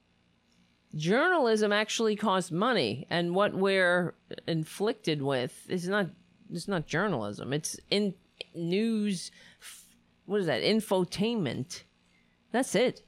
Journalism 0.94 1.72
actually 1.72 2.16
costs 2.16 2.50
money, 2.50 3.06
and 3.10 3.34
what 3.34 3.54
we're 3.54 4.14
inflicted 4.46 5.22
with 5.22 5.66
is 5.68 5.88
not 5.88 6.06
it's 6.52 6.68
not 6.68 6.86
journalism. 6.86 7.52
It's 7.52 7.78
in 7.90 8.14
news. 8.54 9.32
What 10.26 10.40
is 10.40 10.46
that? 10.46 10.62
Infotainment. 10.62 11.82
That's 12.52 12.74
it. 12.74 13.02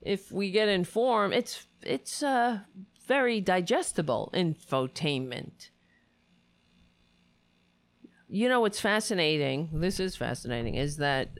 If 0.00 0.32
we 0.32 0.52
get 0.52 0.68
informed, 0.68 1.34
it's 1.34 1.66
it's 1.82 2.22
uh 2.22 2.60
very 3.06 3.40
digestible 3.40 4.30
infotainment. 4.34 5.70
You 8.28 8.48
know 8.48 8.60
what's 8.60 8.80
fascinating? 8.80 9.70
This 9.72 9.98
is 9.98 10.14
fascinating. 10.14 10.74
Is 10.74 10.98
that 10.98 11.30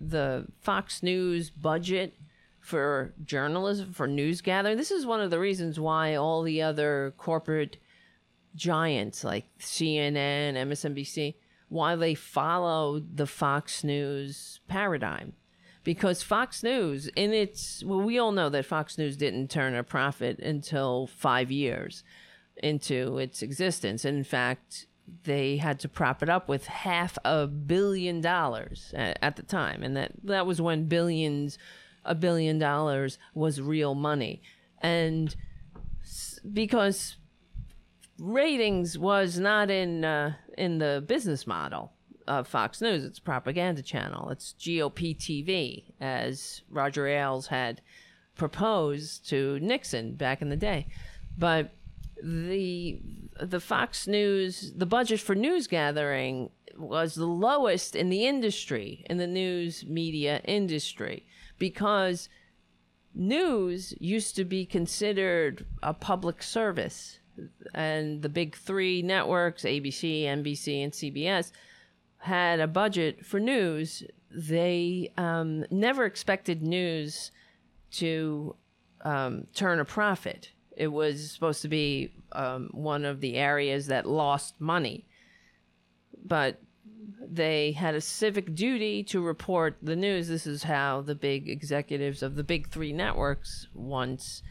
the 0.00 0.48
Fox 0.60 1.02
News 1.02 1.50
budget 1.50 2.14
for 2.58 3.14
journalism 3.24 3.92
for 3.92 4.08
news 4.08 4.40
gathering? 4.40 4.76
This 4.76 4.90
is 4.90 5.06
one 5.06 5.20
of 5.20 5.30
the 5.30 5.38
reasons 5.38 5.78
why 5.78 6.16
all 6.16 6.42
the 6.42 6.62
other 6.62 7.14
corporate 7.16 7.76
giants 8.56 9.22
like 9.22 9.46
CNN, 9.60 10.54
MSNBC, 10.54 11.36
why 11.68 11.94
they 11.94 12.14
follow 12.14 13.00
the 13.00 13.26
Fox 13.26 13.84
News 13.84 14.60
paradigm. 14.66 15.34
Because 15.84 16.22
Fox 16.22 16.62
News, 16.62 17.08
in 17.16 17.32
its, 17.32 17.82
well, 17.84 18.00
we 18.00 18.18
all 18.18 18.32
know 18.32 18.48
that 18.48 18.66
Fox 18.66 18.98
News 18.98 19.16
didn't 19.16 19.50
turn 19.50 19.74
a 19.74 19.82
profit 19.82 20.38
until 20.38 21.08
five 21.08 21.50
years 21.50 22.04
into 22.56 23.18
its 23.18 23.42
existence. 23.42 24.04
In 24.04 24.22
fact, 24.22 24.86
they 25.24 25.56
had 25.56 25.80
to 25.80 25.88
prop 25.88 26.22
it 26.22 26.28
up 26.28 26.48
with 26.48 26.66
half 26.66 27.18
a 27.24 27.46
billion 27.46 28.20
dollars 28.20 28.92
at, 28.96 29.18
at 29.20 29.36
the 29.36 29.42
time. 29.42 29.82
And 29.82 29.96
that, 29.96 30.12
that 30.22 30.46
was 30.46 30.60
when 30.60 30.84
billions, 30.84 31.58
a 32.04 32.14
billion 32.14 32.58
dollars 32.58 33.18
was 33.34 33.60
real 33.60 33.96
money. 33.96 34.40
And 34.80 35.34
because 36.52 37.16
ratings 38.18 38.96
was 38.98 39.38
not 39.38 39.70
in 39.70 40.04
uh, 40.04 40.34
in 40.56 40.78
the 40.78 41.02
business 41.06 41.46
model 41.46 41.92
of 42.40 42.48
Fox 42.48 42.80
News. 42.80 43.04
It's 43.04 43.18
propaganda 43.18 43.82
channel. 43.82 44.30
It's 44.30 44.54
GOP 44.58 45.16
TV, 45.16 45.92
as 46.00 46.62
Roger 46.70 47.06
Ailes 47.06 47.46
had 47.48 47.80
proposed 48.36 49.28
to 49.28 49.58
Nixon 49.60 50.14
back 50.14 50.42
in 50.42 50.48
the 50.48 50.56
day. 50.56 50.86
But 51.36 51.72
the 52.22 53.00
the 53.40 53.60
Fox 53.60 54.06
News, 54.06 54.72
the 54.76 54.86
budget 54.86 55.20
for 55.20 55.34
news 55.34 55.66
gathering 55.66 56.50
was 56.76 57.14
the 57.14 57.26
lowest 57.26 57.96
in 57.96 58.08
the 58.08 58.26
industry, 58.26 59.04
in 59.10 59.18
the 59.18 59.26
news 59.26 59.84
media 59.86 60.40
industry, 60.44 61.26
because 61.58 62.28
news 63.14 63.94
used 63.98 64.36
to 64.36 64.44
be 64.44 64.64
considered 64.64 65.66
a 65.82 65.92
public 65.92 66.42
service. 66.42 67.18
And 67.74 68.20
the 68.20 68.28
big 68.28 68.54
three 68.54 69.00
networks, 69.00 69.62
ABC, 69.62 70.24
NBC, 70.24 70.84
and 70.84 70.92
CBS, 70.92 71.50
had 72.22 72.60
a 72.60 72.68
budget 72.68 73.26
for 73.26 73.40
news. 73.40 74.04
They 74.30 75.12
um, 75.16 75.64
never 75.70 76.04
expected 76.04 76.62
news 76.62 77.32
to 77.92 78.54
um, 79.04 79.48
turn 79.54 79.80
a 79.80 79.84
profit. 79.84 80.50
It 80.76 80.86
was 80.86 81.32
supposed 81.32 81.62
to 81.62 81.68
be 81.68 82.14
um, 82.30 82.70
one 82.72 83.04
of 83.04 83.20
the 83.20 83.34
areas 83.34 83.88
that 83.88 84.06
lost 84.06 84.60
money. 84.60 85.04
But 86.24 86.60
they 87.20 87.72
had 87.72 87.96
a 87.96 88.00
civic 88.00 88.54
duty 88.54 89.02
to 89.04 89.20
report 89.20 89.78
the 89.82 89.96
news. 89.96 90.28
This 90.28 90.46
is 90.46 90.62
how 90.62 91.02
the 91.02 91.16
big 91.16 91.48
executives 91.48 92.22
of 92.22 92.36
the 92.36 92.44
big 92.44 92.70
three 92.70 92.92
networks 92.92 93.66
once 93.74 94.42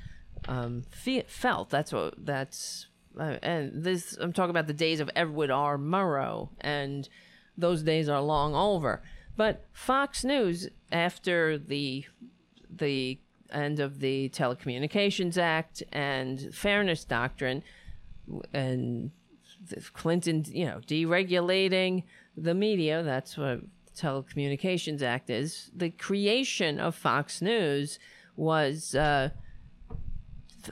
um, 0.49 0.83
fe- 0.91 1.25
felt. 1.27 1.69
That's 1.69 1.93
what 1.93 2.25
that's. 2.25 2.87
Uh, 3.17 3.37
and 3.41 3.83
this, 3.83 4.17
I'm 4.19 4.33
talking 4.33 4.51
about 4.51 4.67
the 4.67 4.73
days 4.73 4.99
of 4.99 5.09
Edward 5.15 5.51
R. 5.51 5.77
Murrow, 5.77 6.49
and 6.59 7.07
those 7.61 7.83
days 7.83 8.09
are 8.09 8.21
long 8.21 8.55
over. 8.55 9.01
But 9.37 9.65
Fox 9.71 10.23
News, 10.23 10.69
after 10.91 11.57
the 11.57 12.05
the 12.69 13.19
end 13.51 13.79
of 13.79 13.99
the 13.99 14.29
Telecommunications 14.29 15.37
Act 15.37 15.83
and 15.91 16.53
Fairness 16.53 17.03
Doctrine, 17.03 17.63
and 18.53 19.11
Clinton, 19.93 20.45
you 20.47 20.65
know, 20.65 20.79
deregulating 20.85 22.03
the 22.35 22.53
media. 22.53 23.03
That's 23.03 23.37
what 23.37 23.61
Telecommunications 23.95 25.01
Act 25.01 25.29
is. 25.29 25.71
The 25.75 25.89
creation 25.89 26.79
of 26.79 26.95
Fox 26.95 27.41
News 27.41 27.99
was 28.35 28.95
uh, 28.95 29.29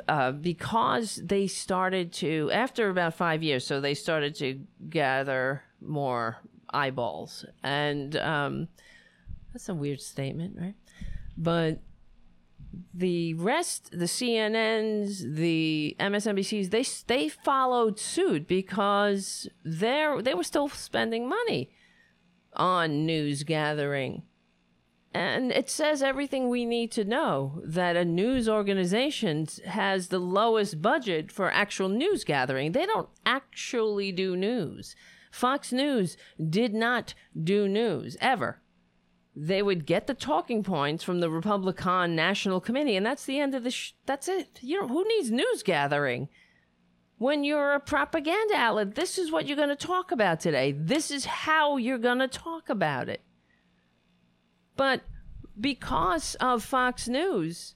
uh, 0.08 0.32
because 0.32 1.22
they 1.24 1.48
started 1.48 2.12
to, 2.14 2.50
after 2.52 2.90
about 2.90 3.14
five 3.14 3.44
years, 3.44 3.66
so 3.66 3.82
they 3.82 3.94
started 3.94 4.36
to 4.36 4.60
gather 4.90 5.64
more 5.82 6.38
eyeballs. 6.74 7.46
And 7.64 8.16
um, 8.18 8.68
that's 9.54 9.70
a 9.70 9.74
weird 9.74 10.02
statement, 10.02 10.58
right? 10.60 10.76
But 11.38 11.80
the 12.94 13.34
rest, 13.36 13.92
the 13.92 14.06
CNNs, 14.06 15.36
the 15.36 15.96
MSNBCs, 16.00 16.70
they 16.70 16.86
they 17.08 17.30
followed 17.30 18.00
suit 18.00 18.48
because 18.48 19.48
they 19.64 20.16
they 20.22 20.34
were 20.34 20.44
still 20.44 20.70
spending 20.70 21.28
money 21.28 21.72
on 22.54 23.06
news 23.06 23.44
gathering. 23.44 24.24
And 25.12 25.52
it 25.52 25.72
says 25.72 26.04
everything 26.04 26.50
we 26.50 26.66
need 26.66 26.92
to 26.92 27.04
know 27.04 27.62
that 27.66 27.96
a 27.96 28.06
news 28.06 28.48
organization 28.48 29.48
has 29.66 30.10
the 30.10 30.20
lowest 30.20 30.84
budget 30.84 31.32
for 31.32 31.52
actual 31.52 31.90
news 31.90 32.24
gathering. 32.24 32.74
They 32.74 32.86
don't 32.86 33.10
actually 33.26 34.12
do 34.12 34.36
news. 34.36 34.96
Fox 35.30 35.72
News 35.72 36.18
did 36.50 36.74
not 36.74 37.14
do 37.42 37.68
news 37.68 38.18
ever 38.20 38.62
they 39.42 39.62
would 39.62 39.86
get 39.86 40.06
the 40.08 40.14
talking 40.14 40.64
points 40.64 41.04
from 41.04 41.22
the 41.22 41.30
Republican 41.30 42.14
National 42.14 42.60
Committee, 42.60 42.98
and 42.98 43.06
that's 43.06 43.26
the 43.26 43.40
end 43.40 43.56
of 43.56 43.64
the. 43.64 43.72
Sh- 43.72 43.94
that's 44.06 44.28
it. 44.28 44.60
You 44.62 44.82
know 44.82 44.88
who 44.88 45.08
needs 45.08 45.32
news 45.32 45.64
gathering? 45.64 46.28
When 47.18 47.44
you're 47.44 47.74
a 47.74 47.80
propaganda 47.80 48.56
outlet, 48.56 48.96
this 48.96 49.18
is 49.18 49.32
what 49.32 49.46
you're 49.46 49.58
going 49.58 49.70
to 49.70 49.76
talk 49.76 50.12
about 50.12 50.40
today. 50.40 50.74
This 50.74 51.10
is 51.12 51.26
how 51.26 51.78
you're 51.78 51.98
going 51.98 52.20
to 52.20 52.28
talk 52.28 52.70
about 52.70 53.10
it. 53.10 53.22
But 54.76 55.02
because 55.60 56.36
of 56.36 56.64
Fox 56.64 57.08
News, 57.08 57.76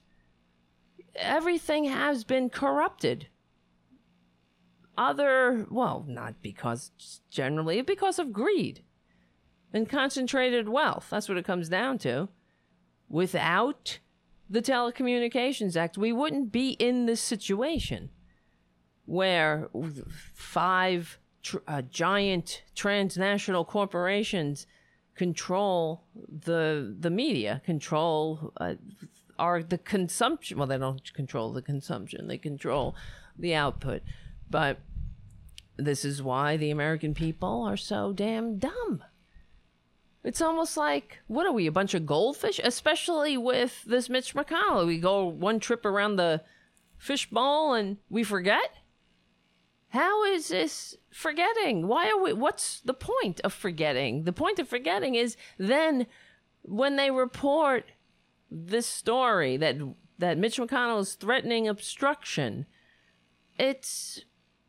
everything 1.14 1.84
has 1.84 2.24
been 2.24 2.48
corrupted. 2.48 3.28
Other, 4.96 5.66
well, 5.70 6.04
not 6.06 6.40
because 6.42 7.20
generally, 7.30 7.82
because 7.82 8.18
of 8.18 8.32
greed 8.32 8.82
and 9.72 9.88
concentrated 9.88 10.68
wealth. 10.68 11.08
That's 11.10 11.28
what 11.28 11.38
it 11.38 11.44
comes 11.44 11.68
down 11.68 11.98
to. 11.98 12.28
Without 13.08 13.98
the 14.48 14.62
Telecommunications 14.62 15.76
Act, 15.76 15.98
we 15.98 16.12
wouldn't 16.12 16.52
be 16.52 16.70
in 16.70 17.06
this 17.06 17.20
situation 17.20 18.10
where 19.06 19.68
five 20.32 21.18
tr- 21.42 21.58
uh, 21.66 21.82
giant 21.82 22.62
transnational 22.74 23.64
corporations 23.64 24.66
control 25.14 26.04
the 26.28 26.94
the 26.98 27.10
media, 27.10 27.62
control 27.64 28.52
uh, 28.56 28.74
are 29.38 29.62
the 29.62 29.78
consumption. 29.78 30.58
Well, 30.58 30.66
they 30.66 30.78
don't 30.78 31.12
control 31.14 31.52
the 31.52 31.62
consumption; 31.62 32.28
they 32.28 32.38
control 32.38 32.94
the 33.38 33.54
output. 33.54 34.02
But 34.54 34.78
this 35.76 36.04
is 36.04 36.22
why 36.22 36.56
the 36.56 36.70
American 36.70 37.12
people 37.12 37.64
are 37.64 37.76
so 37.76 38.12
damn 38.12 38.58
dumb. 38.58 39.02
It's 40.22 40.40
almost 40.40 40.76
like, 40.76 41.18
what 41.26 41.44
are 41.44 41.50
we, 41.50 41.66
a 41.66 41.72
bunch 41.72 41.92
of 41.92 42.06
goldfish? 42.06 42.60
Especially 42.62 43.36
with 43.36 43.82
this 43.82 44.08
Mitch 44.08 44.32
McConnell. 44.32 44.86
We 44.86 44.98
go 44.98 45.24
one 45.24 45.58
trip 45.58 45.84
around 45.84 46.14
the 46.14 46.40
fishbowl 46.96 47.74
and 47.74 47.96
we 48.08 48.22
forget? 48.22 48.76
How 49.88 50.22
is 50.22 50.46
this 50.46 50.96
forgetting? 51.10 51.88
Why 51.88 52.08
are 52.10 52.22
we, 52.22 52.32
what's 52.32 52.80
the 52.82 52.94
point 52.94 53.40
of 53.40 53.52
forgetting? 53.52 54.22
The 54.22 54.32
point 54.32 54.60
of 54.60 54.68
forgetting 54.68 55.16
is 55.16 55.36
then 55.58 56.06
when 56.62 56.94
they 56.94 57.10
report 57.10 57.86
this 58.52 58.86
story 58.86 59.56
that, 59.56 59.78
that 60.20 60.38
Mitch 60.38 60.58
McConnell 60.58 61.00
is 61.00 61.14
threatening 61.14 61.66
obstruction, 61.66 62.66
it's, 63.58 64.24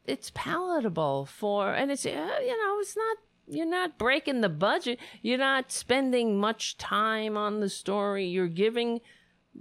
it's 0.07 0.32
palatable 0.34 1.26
for, 1.26 1.73
and 1.73 1.91
it's, 1.91 2.06
uh, 2.06 2.10
you 2.10 2.64
know, 2.64 2.77
it's 2.80 2.95
not 2.95 3.18
you're 3.48 3.65
not 3.65 3.98
breaking 3.98 4.41
the 4.41 4.49
budget. 4.49 4.99
You're 5.22 5.38
not 5.38 5.72
spending 5.72 6.40
much 6.40 6.77
time 6.77 7.38
on 7.38 7.60
the 7.60 7.69
story. 7.69 8.26
You're 8.26 8.48
giving 8.48 9.02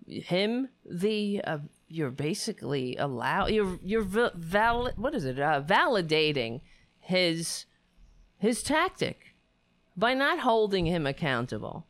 him 0.07 0.69
the. 0.85 1.41
Uh, 1.45 1.59
you're 1.89 2.11
basically 2.11 2.97
allow. 2.97 3.47
You're 3.47 3.79
you're 3.83 4.03
valid. 4.03 4.97
What 4.97 5.15
is 5.15 5.25
it? 5.25 5.39
Uh, 5.39 5.63
validating 5.63 6.61
his 6.99 7.67
his 8.39 8.63
tactic 8.63 9.35
by 9.97 10.15
not 10.15 10.41
holding 10.41 10.87
him 10.87 11.07
accountable, 11.07 11.87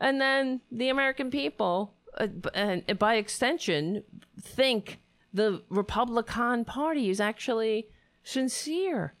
and 0.00 0.20
then 0.20 0.60
the 0.70 0.88
American 0.88 1.30
people, 1.30 1.94
uh, 2.16 2.28
and 2.54 2.98
by 2.98 3.16
extension, 3.16 4.04
think 4.40 5.00
the 5.34 5.62
Republican 5.68 6.64
Party 6.64 7.10
is 7.10 7.20
actually 7.20 7.88
sincere 8.22 9.14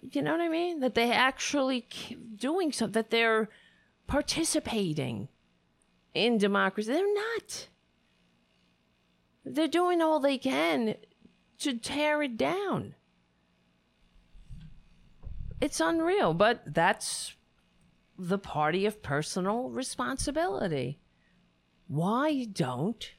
you 0.00 0.22
know 0.22 0.32
what 0.32 0.40
I 0.40 0.48
mean? 0.48 0.80
That 0.80 0.94
they 0.94 1.12
actually 1.12 1.86
doing 2.36 2.72
something, 2.72 2.92
that 2.92 3.10
they're 3.10 3.48
participating 4.06 5.28
in 6.14 6.38
democracy. 6.38 6.92
They're 6.92 7.14
not. 7.14 7.68
They're 9.44 9.68
doing 9.68 10.00
all 10.00 10.18
they 10.18 10.38
can 10.38 10.96
to 11.58 11.78
tear 11.78 12.22
it 12.22 12.36
down. 12.36 12.94
It's 15.60 15.80
unreal, 15.80 16.34
but 16.34 16.62
that's 16.66 17.34
the 18.18 18.38
party 18.38 18.86
of 18.86 19.02
personal 19.02 19.70
responsibility. 19.70 20.98
Why 21.86 22.44
don't 22.44 23.12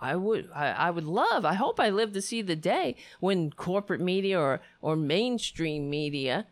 I 0.00 0.16
would 0.16 0.48
I, 0.54 0.68
I 0.68 0.90
would 0.90 1.04
love 1.04 1.44
I 1.44 1.54
hope 1.54 1.80
I 1.80 1.90
live 1.90 2.12
to 2.12 2.22
see 2.22 2.42
the 2.42 2.56
day 2.56 2.96
when 3.20 3.50
corporate 3.50 4.00
media 4.00 4.38
or 4.38 4.60
or 4.80 4.96
mainstream 4.96 5.88
media 5.88 6.46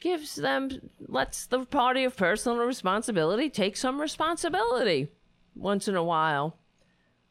gives 0.00 0.34
them 0.34 0.90
lets 1.06 1.46
the 1.46 1.64
party 1.64 2.04
of 2.04 2.16
personal 2.16 2.58
responsibility 2.58 3.48
take 3.48 3.76
some 3.76 4.00
responsibility 4.00 5.08
once 5.54 5.88
in 5.88 5.96
a 5.96 6.04
while. 6.04 6.58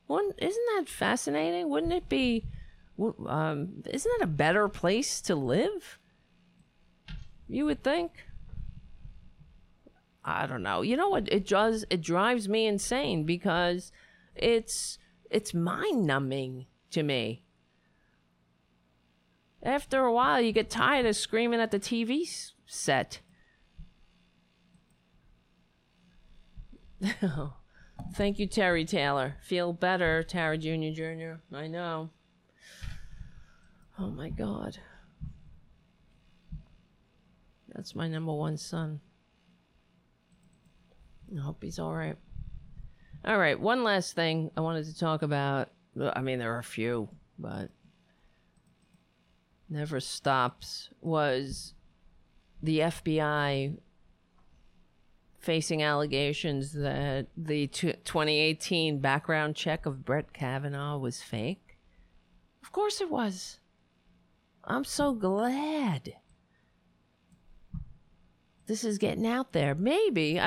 One 0.07 0.31
isn't 0.37 0.65
that 0.75 0.87
fascinating? 0.87 1.69
Wouldn't 1.69 1.93
it 1.93 2.09
be 2.09 2.45
um, 3.27 3.83
isn't 3.85 4.11
that 4.19 4.23
a 4.23 4.27
better 4.27 4.67
place 4.67 5.21
to 5.21 5.35
live? 5.35 5.99
You 7.47 7.65
would 7.65 7.83
think. 7.83 8.11
I 10.23 10.47
don't 10.47 10.63
know. 10.63 10.81
You 10.81 10.97
know 10.97 11.09
what? 11.09 11.31
It 11.31 11.47
does. 11.47 11.85
It 11.89 12.01
drives 12.01 12.49
me 12.49 12.65
insane 12.65 13.25
because 13.25 13.91
it's 14.35 14.97
it's 15.29 15.53
mind 15.53 16.05
numbing 16.05 16.65
to 16.91 17.03
me. 17.03 17.43
After 19.63 20.01
a 20.01 20.13
while, 20.13 20.39
you 20.41 20.51
get 20.51 20.69
tired 20.69 21.05
of 21.05 21.15
screaming 21.15 21.59
at 21.59 21.71
the 21.71 21.79
TV 21.79 22.51
set. 22.65 23.21
Thank 28.13 28.39
you, 28.39 28.47
Terry 28.47 28.85
Taylor. 28.85 29.37
Feel 29.41 29.73
better, 29.73 30.23
Tara 30.23 30.57
Jr. 30.57 30.91
Jr. 30.93 31.33
I 31.53 31.67
know. 31.67 32.11
Oh 33.97 34.09
my 34.09 34.29
God. 34.29 34.77
That's 37.73 37.95
my 37.95 38.07
number 38.07 38.33
one 38.33 38.57
son. 38.57 39.01
I 41.35 41.41
hope 41.41 41.63
he's 41.63 41.79
all 41.79 41.93
right. 41.93 42.17
All 43.25 43.39
right, 43.39 43.59
one 43.59 43.83
last 43.83 44.13
thing 44.13 44.51
I 44.55 44.61
wanted 44.61 44.85
to 44.85 44.97
talk 44.97 45.23
about. 45.23 45.69
I 45.99 46.21
mean, 46.21 46.37
there 46.37 46.53
are 46.53 46.59
a 46.59 46.63
few, 46.63 47.09
but 47.39 47.71
never 49.67 49.99
stops 49.99 50.89
was 51.01 51.73
the 52.61 52.79
FBI 52.79 53.77
facing 55.39 55.81
allegations 55.81 56.73
that 56.73 57.27
the 57.35 57.65
t- 57.67 57.93
2018 57.93 58.99
background 58.99 59.55
check 59.55 59.87
of 59.87 60.05
Brett 60.05 60.31
Kavanaugh 60.31 60.97
was 60.97 61.23
fake. 61.23 61.79
Of 62.61 62.71
course 62.71 63.01
it 63.01 63.09
was. 63.09 63.59
I'm 64.63 64.83
so 64.83 65.13
glad 65.13 66.13
this 68.67 68.83
is 68.83 68.97
getting 68.97 69.27
out 69.27 69.51
there. 69.53 69.75
Maybe, 69.75 70.39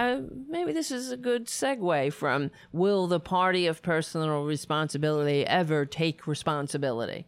maybe 0.49 0.73
this 0.73 0.91
is 0.91 1.11
a 1.11 1.17
good 1.17 1.47
segue 1.47 2.13
from 2.13 2.51
will 2.73 3.07
the 3.07 3.21
party 3.21 3.67
of 3.67 3.83
personal 3.83 4.45
responsibility 4.45 5.47
ever 5.47 5.87
take 5.87 6.27
responsibility? 6.27 7.27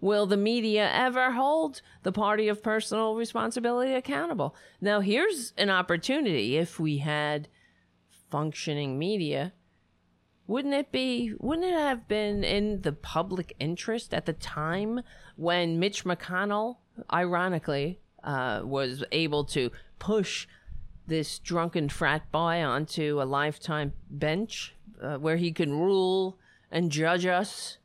Will 0.00 0.26
the 0.26 0.36
media 0.36 0.88
ever 0.92 1.32
hold 1.32 1.82
the 2.04 2.12
party 2.12 2.48
of 2.48 2.62
personal 2.62 3.16
responsibility 3.16 3.94
accountable? 3.94 4.54
Now, 4.80 5.00
here's 5.00 5.52
an 5.56 5.70
opportunity 5.70 6.56
if 6.56 6.78
we 6.78 6.98
had 6.98 7.48
functioning 8.30 8.98
media. 8.98 9.52
Wouldn't 10.46 10.74
it 10.74 10.92
be, 10.92 11.34
wouldn't 11.38 11.66
it 11.66 11.78
have 11.78 12.08
been 12.08 12.44
in 12.44 12.82
the 12.82 12.92
public 12.92 13.54
interest 13.58 14.14
at 14.14 14.24
the 14.24 14.32
time 14.32 15.00
when 15.36 15.78
Mitch 15.78 16.04
McConnell, 16.04 16.76
ironically, 17.12 18.00
uh, 18.24 18.62
was 18.64 19.04
able 19.12 19.44
to 19.44 19.70
push 19.98 20.46
this 21.06 21.38
drunken 21.38 21.88
frat 21.88 22.30
boy 22.30 22.62
onto 22.62 23.20
a 23.20 23.24
lifetime 23.24 23.92
bench 24.10 24.74
uh, 25.02 25.16
where 25.16 25.36
he 25.36 25.52
can 25.52 25.72
rule 25.72 26.38
and 26.70 26.92
judge 26.92 27.24
us 27.26 27.78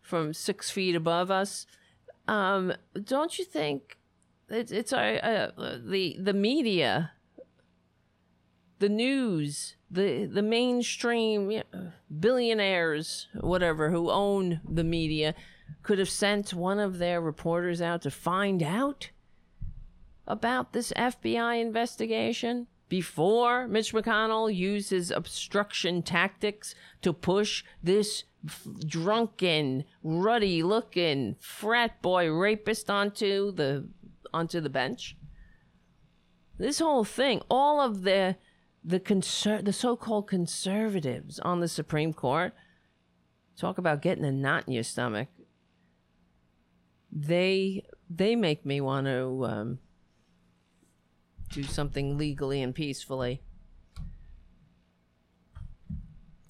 from 0.00 0.32
six 0.32 0.70
feet 0.70 0.94
above 0.94 1.30
us. 1.30 1.66
Um, 2.28 2.72
don't 3.02 3.38
you 3.38 3.44
think 3.44 3.98
it's 4.48 4.72
it's 4.72 4.92
uh, 4.92 5.50
uh, 5.56 5.78
the 5.84 6.16
the 6.18 6.32
media, 6.32 7.12
the 8.78 8.88
news, 8.88 9.76
the 9.90 10.26
the 10.26 10.42
mainstream 10.42 11.62
billionaires, 12.20 13.28
whatever, 13.40 13.90
who 13.90 14.10
own 14.10 14.60
the 14.68 14.84
media, 14.84 15.34
could 15.82 15.98
have 15.98 16.10
sent 16.10 16.54
one 16.54 16.78
of 16.78 16.98
their 16.98 17.20
reporters 17.20 17.80
out 17.80 18.02
to 18.02 18.10
find 18.10 18.62
out 18.62 19.10
about 20.26 20.72
this 20.72 20.92
FBI 20.96 21.60
investigation 21.60 22.66
before 22.88 23.66
Mitch 23.66 23.92
McConnell 23.92 24.54
used 24.54 24.90
his 24.90 25.10
obstruction 25.10 26.02
tactics 26.02 26.74
to 27.02 27.12
push 27.12 27.64
this 27.82 28.24
f- 28.46 28.66
drunken, 28.86 29.84
ruddy-looking 30.02 31.36
frat 31.40 32.00
boy 32.02 32.30
rapist 32.30 32.90
onto 32.90 33.52
the 33.52 33.88
onto 34.32 34.60
the 34.60 34.68
bench. 34.68 35.16
This 36.58 36.78
whole 36.78 37.04
thing, 37.04 37.42
all 37.50 37.80
of 37.80 38.02
the 38.02 38.36
the 38.84 39.00
conser- 39.00 39.64
the 39.64 39.72
so-called 39.72 40.28
conservatives 40.28 41.38
on 41.40 41.60
the 41.60 41.68
Supreme 41.68 42.12
Court 42.12 42.52
talk 43.56 43.78
about 43.78 44.02
getting 44.02 44.24
a 44.24 44.32
knot 44.32 44.64
in 44.66 44.74
your 44.74 44.82
stomach. 44.82 45.28
They 47.10 47.84
they 48.10 48.36
make 48.36 48.66
me 48.66 48.80
want 48.80 49.06
to 49.06 49.46
um, 49.46 49.78
do 51.54 51.62
something 51.62 52.18
legally 52.18 52.60
and 52.62 52.74
peacefully. 52.74 53.42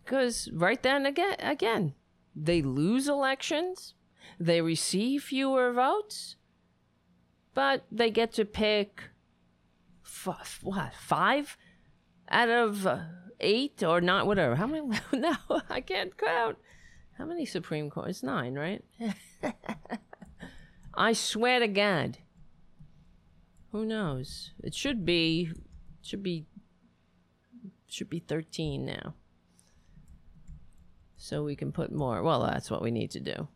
Because 0.02 0.50
right 0.52 0.82
then 0.82 1.06
again, 1.06 1.36
again, 1.38 1.94
they 2.34 2.62
lose 2.62 3.08
elections, 3.08 3.94
they 4.40 4.60
receive 4.60 5.22
fewer 5.24 5.72
votes, 5.72 6.36
but 7.54 7.84
they 7.90 8.10
get 8.10 8.32
to 8.34 8.44
pick 8.44 9.04
f- 10.04 10.60
what 10.62 10.94
five 10.94 11.56
out 12.28 12.48
of 12.48 12.86
uh, 12.86 12.98
eight 13.40 13.82
or 13.82 14.00
not, 14.00 14.26
whatever. 14.26 14.56
How 14.56 14.66
many? 14.66 14.98
No, 15.12 15.36
I 15.70 15.80
can't 15.80 16.16
count. 16.16 16.56
How 17.18 17.24
many 17.24 17.44
Supreme 17.46 17.90
Court? 17.90 18.08
It's 18.08 18.22
nine, 18.22 18.54
right? 18.54 18.82
I 20.94 21.12
swear 21.12 21.60
to 21.60 21.68
God. 21.68 22.18
Who 23.74 23.84
knows? 23.84 24.52
It 24.62 24.72
should 24.72 25.04
be 25.04 25.50
should 26.00 26.22
be 26.22 26.46
should 27.88 28.08
be 28.08 28.20
13 28.20 28.84
now. 28.84 29.14
So 31.16 31.42
we 31.42 31.56
can 31.56 31.72
put 31.72 31.90
more. 31.90 32.22
Well, 32.22 32.44
that's 32.44 32.70
what 32.70 32.82
we 32.82 32.92
need 32.92 33.10
to 33.10 33.20
do. 33.20 33.48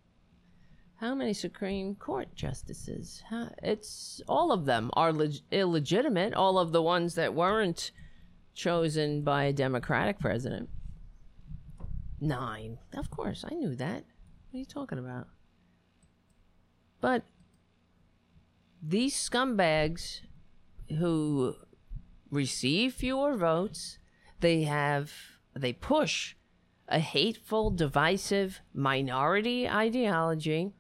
How 0.96 1.14
many 1.14 1.32
Supreme 1.34 1.94
Court 1.94 2.34
justices? 2.34 3.22
How, 3.30 3.50
it's 3.62 4.20
all 4.26 4.50
of 4.50 4.64
them 4.64 4.90
are 4.94 5.12
leg- 5.12 5.38
illegitimate. 5.52 6.34
All 6.34 6.58
of 6.58 6.72
the 6.72 6.82
ones 6.82 7.14
that 7.14 7.32
weren't 7.32 7.92
chosen 8.54 9.22
by 9.22 9.44
a 9.44 9.52
Democratic 9.52 10.18
president. 10.18 10.68
Nine. 12.20 12.78
Of 12.92 13.08
course, 13.08 13.44
I 13.48 13.54
knew 13.54 13.76
that. 13.76 14.02
What 14.50 14.54
are 14.54 14.58
you 14.58 14.64
talking 14.64 14.98
about? 14.98 15.28
But 17.00 17.22
these 18.82 19.14
scumbags 19.14 20.20
who 20.98 21.56
receive 22.30 22.94
fewer 22.94 23.36
votes, 23.36 23.98
they 24.40 24.62
have 24.62 25.12
they 25.54 25.72
push 25.72 26.34
a 26.88 27.00
hateful, 27.00 27.70
divisive 27.70 28.60
minority 28.72 29.68
ideology, 29.68 30.72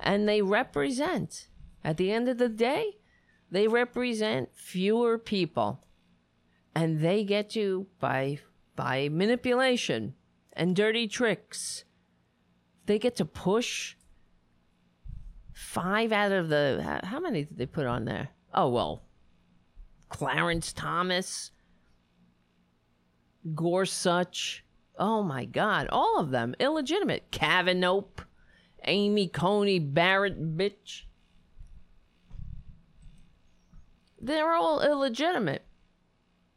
and 0.00 0.28
they 0.28 0.42
represent 0.42 1.48
at 1.84 1.98
the 1.98 2.10
end 2.10 2.28
of 2.28 2.38
the 2.38 2.48
day, 2.48 2.96
they 3.50 3.68
represent 3.68 4.54
fewer 4.54 5.18
people. 5.18 5.84
And 6.74 7.00
they 7.00 7.22
get 7.22 7.50
to 7.50 7.86
by 8.00 8.40
by 8.74 9.08
manipulation 9.08 10.14
and 10.54 10.74
dirty 10.74 11.06
tricks. 11.06 11.84
They 12.86 12.98
get 12.98 13.14
to 13.16 13.24
push 13.24 13.96
five 15.54 16.12
out 16.12 16.32
of 16.32 16.48
the 16.48 17.00
how- 17.04 17.20
many 17.20 17.44
did 17.44 17.56
they 17.56 17.66
put 17.66 17.86
on 17.86 18.04
there? 18.04 18.28
Oh 18.52 18.68
well, 18.68 19.04
Clarence 20.08 20.72
Thomas, 20.72 21.52
Gorsuch. 23.54 24.64
Oh 24.98 25.22
my 25.22 25.44
God, 25.44 25.88
all 25.90 26.18
of 26.18 26.30
them 26.30 26.54
illegitimate. 26.60 27.30
Kavanaugh, 27.30 28.04
Amy 28.84 29.28
Coney 29.28 29.78
Barrett, 29.78 30.56
bitch. 30.56 31.02
They're 34.20 34.52
all 34.52 34.80
illegitimate. 34.80 35.64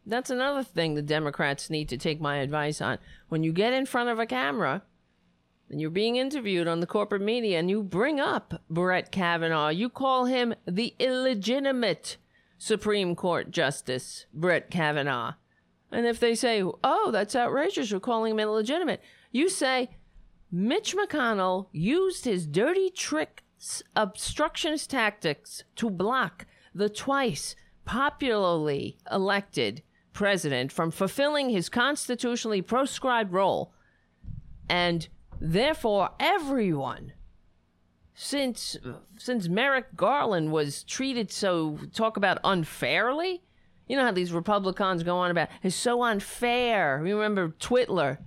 That's 0.06 0.30
another 0.30 0.64
thing 0.64 0.94
the 0.94 1.02
Democrats 1.02 1.70
need 1.70 1.90
to 1.90 1.98
take 1.98 2.22
my 2.22 2.38
advice 2.38 2.80
on. 2.80 2.98
When 3.28 3.44
you 3.44 3.52
get 3.52 3.74
in 3.74 3.86
front 3.86 4.10
of 4.10 4.20
a 4.20 4.26
camera 4.26 4.84
and 5.70 5.82
you're 5.82 5.90
being 5.90 6.16
interviewed 6.16 6.68
on 6.68 6.80
the 6.80 6.88
corporate 6.88 7.22
media 7.22 7.60
and 7.60 7.70
you 7.70 7.84
bring 7.84 8.20
up 8.20 8.62
Brett 8.70 9.12
Kavanaugh, 9.12 9.70
you 9.70 9.90
call 9.90 10.26
him 10.26 10.54
the 10.66 10.96
illegitimate 11.00 12.18
Supreme 12.58 13.16
Court 13.16 13.52
Justice, 13.52 14.26
Brett 14.34 14.70
Kavanaugh. 14.70 15.34
And 15.92 16.06
if 16.06 16.20
they 16.20 16.36
say, 16.36 16.64
oh, 16.84 17.12
that's 17.12 17.36
outrageous, 17.36 17.92
you're 17.92 18.00
calling 18.00 18.32
him 18.34 18.40
illegitimate, 18.40 19.02
you 19.32 19.50
say, 19.50 19.90
Mitch 20.52 20.96
McConnell 20.96 21.68
used 21.72 22.26
his 22.26 22.48
dirty 22.48 22.90
trick 22.90 23.44
obstructionist 23.96 24.90
tactics 24.90 25.64
to 25.76 25.90
block 25.90 26.46
the 26.74 26.90
twice 26.90 27.56
popularly 27.86 28.98
elected 29.12 29.82
president 30.14 30.72
from 30.72 30.92
fulfilling 30.92 31.50
his 31.50 31.70
constitutionally 31.70 32.62
proscribed 32.62 33.32
role. 33.32 33.74
And 34.70 35.08
therefore, 35.40 36.10
everyone, 36.20 37.14
since 38.14 38.78
since 39.18 39.48
Merrick 39.48 39.96
Garland 39.96 40.52
was 40.52 40.84
treated 40.84 41.32
so 41.32 41.78
talk 41.94 42.18
about 42.18 42.40
unfairly, 42.44 43.44
you 43.88 43.96
know 43.96 44.04
how 44.04 44.12
these 44.12 44.32
Republicans 44.32 45.04
go 45.04 45.18
on 45.18 45.32
about 45.32 45.50
it's 45.64 45.76
so 45.76 46.04
unfair. 46.04 47.00
Remember 47.02 47.50
Twitler 47.50 48.18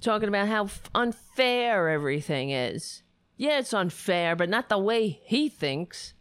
talking 0.00 0.28
about 0.28 0.48
how 0.48 0.68
unfair 0.94 1.88
everything 1.88 2.50
is. 2.50 3.02
Yeah, 3.36 3.58
it's 3.58 3.72
unfair, 3.72 4.36
but 4.36 4.48
not 4.48 4.68
the 4.68 4.78
way 4.78 5.20
he 5.24 5.48
thinks. 5.48 6.14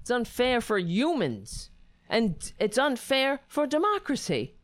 It's 0.00 0.10
unfair 0.10 0.60
for 0.60 0.78
humans. 0.78 1.70
And 2.08 2.52
it's 2.58 2.78
unfair 2.78 3.40
for 3.46 3.66
democracy 3.66 4.54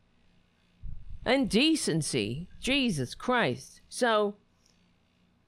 and 1.23 1.49
decency. 1.49 2.49
Jesus 2.59 3.13
Christ. 3.13 3.81
So 3.87 4.35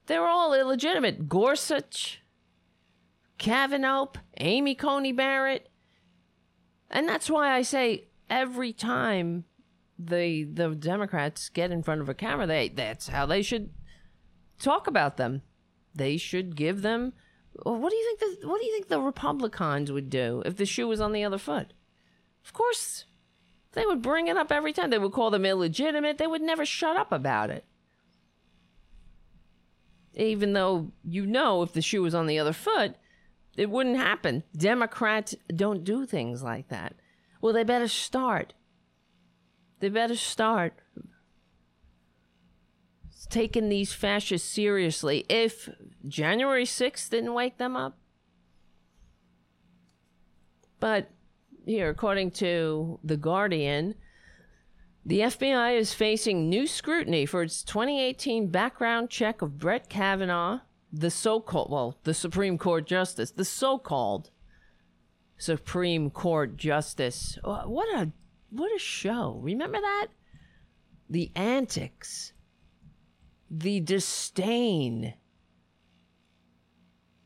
they're 0.07 0.27
all 0.27 0.53
illegitimate. 0.53 1.29
Gorsuch, 1.29 2.21
Kavanaugh, 3.37 4.07
Amy 4.37 4.75
Coney 4.75 5.11
Barrett. 5.11 5.69
And 6.89 7.07
that's 7.07 7.29
why 7.29 7.53
I 7.53 7.61
say 7.61 8.07
every 8.29 8.73
time 8.73 9.45
the 9.99 10.43
the 10.45 10.69
Democrats 10.75 11.49
get 11.49 11.71
in 11.71 11.83
front 11.83 12.01
of 12.01 12.09
a 12.09 12.13
camera, 12.13 12.47
they 12.47 12.69
that's 12.69 13.09
how 13.09 13.25
they 13.25 13.41
should 13.41 13.71
talk 14.59 14.87
about 14.87 15.17
them. 15.17 15.41
They 15.93 16.17
should 16.17 16.55
give 16.55 16.81
them 16.81 17.13
what 17.63 17.89
do 17.89 17.95
you 17.95 18.17
think 18.17 18.41
the 18.41 18.47
what 18.47 18.59
do 18.61 18.67
you 18.67 18.73
think 18.73 18.87
the 18.87 19.01
Republicans 19.01 19.91
would 19.91 20.09
do 20.09 20.43
if 20.45 20.57
the 20.57 20.65
shoe 20.65 20.87
was 20.87 21.01
on 21.01 21.11
the 21.11 21.23
other 21.23 21.37
foot? 21.37 21.73
Of 22.45 22.53
course, 22.53 23.05
they 23.73 23.85
would 23.85 24.01
bring 24.01 24.27
it 24.27 24.37
up 24.37 24.51
every 24.51 24.73
time. 24.73 24.89
They 24.89 24.99
would 24.99 25.11
call 25.11 25.31
them 25.31 25.45
illegitimate. 25.45 26.17
They 26.17 26.27
would 26.27 26.41
never 26.41 26.65
shut 26.65 26.95
up 26.95 27.11
about 27.11 27.49
it. 27.49 27.65
Even 30.17 30.53
though 30.53 30.91
you 31.03 31.25
know 31.25 31.61
if 31.61 31.73
the 31.73 31.81
shoe 31.81 32.01
was 32.01 32.15
on 32.15 32.25
the 32.25 32.39
other 32.39 32.53
foot, 32.53 32.95
it 33.55 33.69
wouldn't 33.69 33.97
happen. 33.97 34.43
Democrats 34.55 35.35
don't 35.55 35.83
do 35.83 36.05
things 36.05 36.43
like 36.43 36.69
that. 36.69 36.95
Well, 37.39 37.53
they 37.53 37.63
better 37.63 37.87
start. 37.87 38.53
They 39.79 39.89
better 39.89 40.15
start 40.15 40.73
taking 43.29 43.69
these 43.69 43.93
fascists 43.93 44.49
seriously 44.49 45.25
if 45.29 45.69
January 46.07 46.65
6th 46.65 47.09
didn't 47.09 47.33
wake 47.33 47.57
them 47.57 47.75
up. 47.75 47.97
But 50.79 51.09
here, 51.65 51.89
according 51.89 52.31
to 52.31 52.99
The 53.03 53.17
Guardian, 53.17 53.95
the 55.07 55.21
FBI 55.21 55.77
is 55.77 55.93
facing 55.93 56.49
new 56.49 56.67
scrutiny 56.67 57.25
for 57.25 57.41
its 57.41 57.63
2018 57.63 58.47
background 58.49 59.09
check 59.09 59.41
of 59.41 59.57
Brett 59.57 59.87
Kavanaugh, 59.87 60.59
the 60.91 61.09
so 61.09 61.39
called, 61.39 61.71
well, 61.71 61.97
the 62.03 62.13
Supreme 62.13 62.57
Court 62.57 62.85
Justice, 62.85 63.31
the 63.31 63.45
so 63.45 63.77
called 63.77 64.31
Supreme 65.37 66.09
Court 66.09 66.57
Justice. 66.57 67.39
What 67.41 67.87
a 67.95 68.11
what 68.49 68.75
a 68.75 68.79
show. 68.79 69.39
Remember 69.41 69.79
that? 69.79 70.07
The 71.09 71.31
antics, 71.35 72.33
the 73.49 73.79
disdain. 73.79 75.13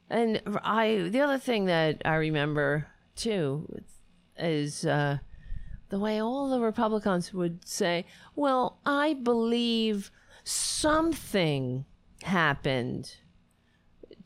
And 0.08 0.40
I 0.64 1.08
the 1.10 1.22
other 1.22 1.40
thing 1.40 1.66
that 1.66 2.04
I 2.06 2.14
remember 2.18 2.90
too 3.16 3.68
is 4.38 4.86
uh, 4.86 5.18
the 5.92 6.00
way 6.00 6.20
all 6.20 6.50
the 6.50 6.60
Republicans 6.60 7.34
would 7.34 7.68
say, 7.68 8.06
"Well, 8.36 8.80
I 8.86 9.14
believe 9.14 10.10
something 10.44 11.86
happened 12.24 13.18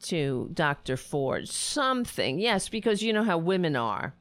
to 0.04 0.50
Dr. 0.54 0.98
Ford. 0.98 1.48
Something, 1.50 2.40
yes, 2.40 2.70
because 2.70 3.02
you 3.02 3.12
know 3.12 3.24
how 3.24 3.38
women 3.38 3.76
are. 3.76 4.14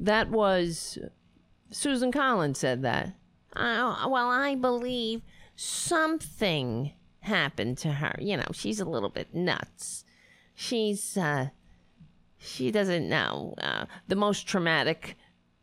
That 0.00 0.30
was 0.30 0.98
Susan 1.70 2.12
Collins 2.12 2.58
said 2.58 2.82
that. 2.82 3.14
Uh, 3.54 4.06
well, 4.08 4.28
I 4.28 4.54
believe 4.54 5.22
something 5.54 6.92
happened 7.20 7.78
to 7.78 7.92
her. 7.92 8.16
You 8.18 8.36
know, 8.36 8.48
she's 8.52 8.80
a 8.80 8.84
little 8.84 9.08
bit 9.08 9.34
nuts. 9.34 10.04
She's, 10.54 11.16
uh, 11.16 11.48
she 12.38 12.70
doesn't 12.70 13.08
know 13.08 13.54
uh, 13.58 13.86
the 14.08 14.16
most 14.16 14.46
traumatic 14.46 15.16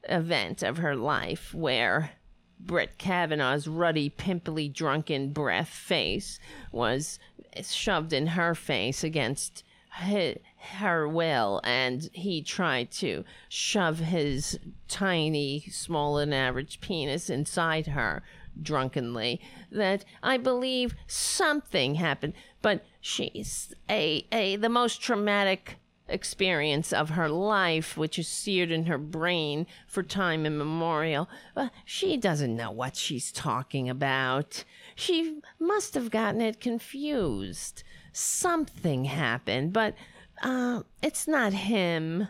event 0.09 0.63
of 0.63 0.77
her 0.77 0.95
life 0.95 1.53
where 1.53 2.11
Brett 2.59 2.97
Kavanaugh's 2.97 3.67
ruddy, 3.67 4.09
pimply, 4.09 4.69
drunken 4.69 5.31
breath 5.31 5.69
face 5.69 6.39
was 6.71 7.19
shoved 7.61 8.13
in 8.13 8.27
her 8.27 8.55
face 8.55 9.03
against 9.03 9.63
her, 9.89 11.07
will, 11.07 11.61
and 11.63 12.09
he 12.13 12.41
tried 12.41 12.89
to 12.89 13.23
shove 13.47 13.99
his 13.99 14.59
tiny, 14.87 15.65
smaller 15.69 16.21
than 16.21 16.33
average 16.33 16.81
penis 16.81 17.29
inside 17.29 17.87
her 17.87 18.23
drunkenly. 18.59 19.39
That 19.71 20.05
I 20.23 20.37
believe 20.37 20.95
something 21.05 21.95
happened, 21.95 22.33
but 22.61 22.83
she's 23.01 23.73
a, 23.89 24.25
a 24.31 24.55
the 24.55 24.69
most 24.69 25.01
traumatic 25.01 25.77
experience 26.07 26.91
of 26.91 27.11
her 27.11 27.29
life, 27.29 27.97
which 27.97 28.19
is 28.19 28.27
seared 28.27 28.71
in 28.71 28.85
her 28.85 28.97
brain 28.97 29.65
for 29.87 30.03
time 30.03 30.45
immemorial. 30.45 31.29
But 31.55 31.71
she 31.85 32.17
doesn't 32.17 32.55
know 32.55 32.71
what 32.71 32.95
she's 32.95 33.31
talking 33.31 33.89
about. 33.89 34.63
She 34.95 35.39
must 35.59 35.93
have 35.93 36.11
gotten 36.11 36.41
it 36.41 36.59
confused. 36.59 37.83
Something 38.11 39.05
happened, 39.05 39.73
but 39.73 39.95
uh, 40.41 40.83
it's 41.01 41.27
not 41.27 41.53
him. 41.53 42.27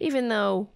Even 0.00 0.28
though 0.28 0.70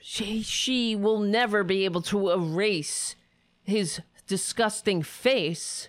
she 0.00 0.42
she 0.42 0.96
will 0.96 1.20
never 1.20 1.62
be 1.62 1.84
able 1.84 2.02
to 2.02 2.30
erase 2.30 3.16
his 3.62 4.00
disgusting 4.26 5.02
face 5.02 5.88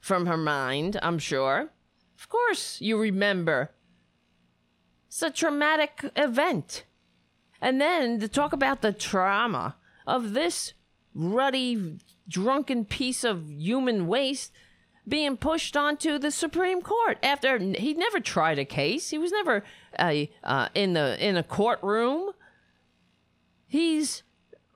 from 0.00 0.26
her 0.26 0.36
mind, 0.36 0.98
I'm 1.02 1.18
sure. 1.18 1.70
Of 2.18 2.28
course, 2.28 2.80
you 2.80 2.98
remember. 2.98 3.72
It's 5.16 5.22
a 5.22 5.30
traumatic 5.30 6.10
event. 6.14 6.84
And 7.58 7.80
then 7.80 8.20
to 8.20 8.28
talk 8.28 8.52
about 8.52 8.82
the 8.82 8.92
trauma 8.92 9.76
of 10.06 10.34
this 10.34 10.74
ruddy, 11.14 11.96
drunken 12.28 12.84
piece 12.84 13.24
of 13.24 13.50
human 13.50 14.08
waste 14.08 14.52
being 15.08 15.38
pushed 15.38 15.74
onto 15.74 16.18
the 16.18 16.30
Supreme 16.30 16.82
Court 16.82 17.16
after 17.22 17.58
he 17.58 17.94
never 17.94 18.20
tried 18.20 18.58
a 18.58 18.66
case. 18.66 19.08
He 19.08 19.16
was 19.16 19.32
never 19.32 19.64
uh, 19.98 20.14
uh, 20.44 20.68
in 20.74 20.92
the 20.92 21.16
in 21.26 21.38
a 21.38 21.42
courtroom. 21.42 22.32
He's 23.66 24.22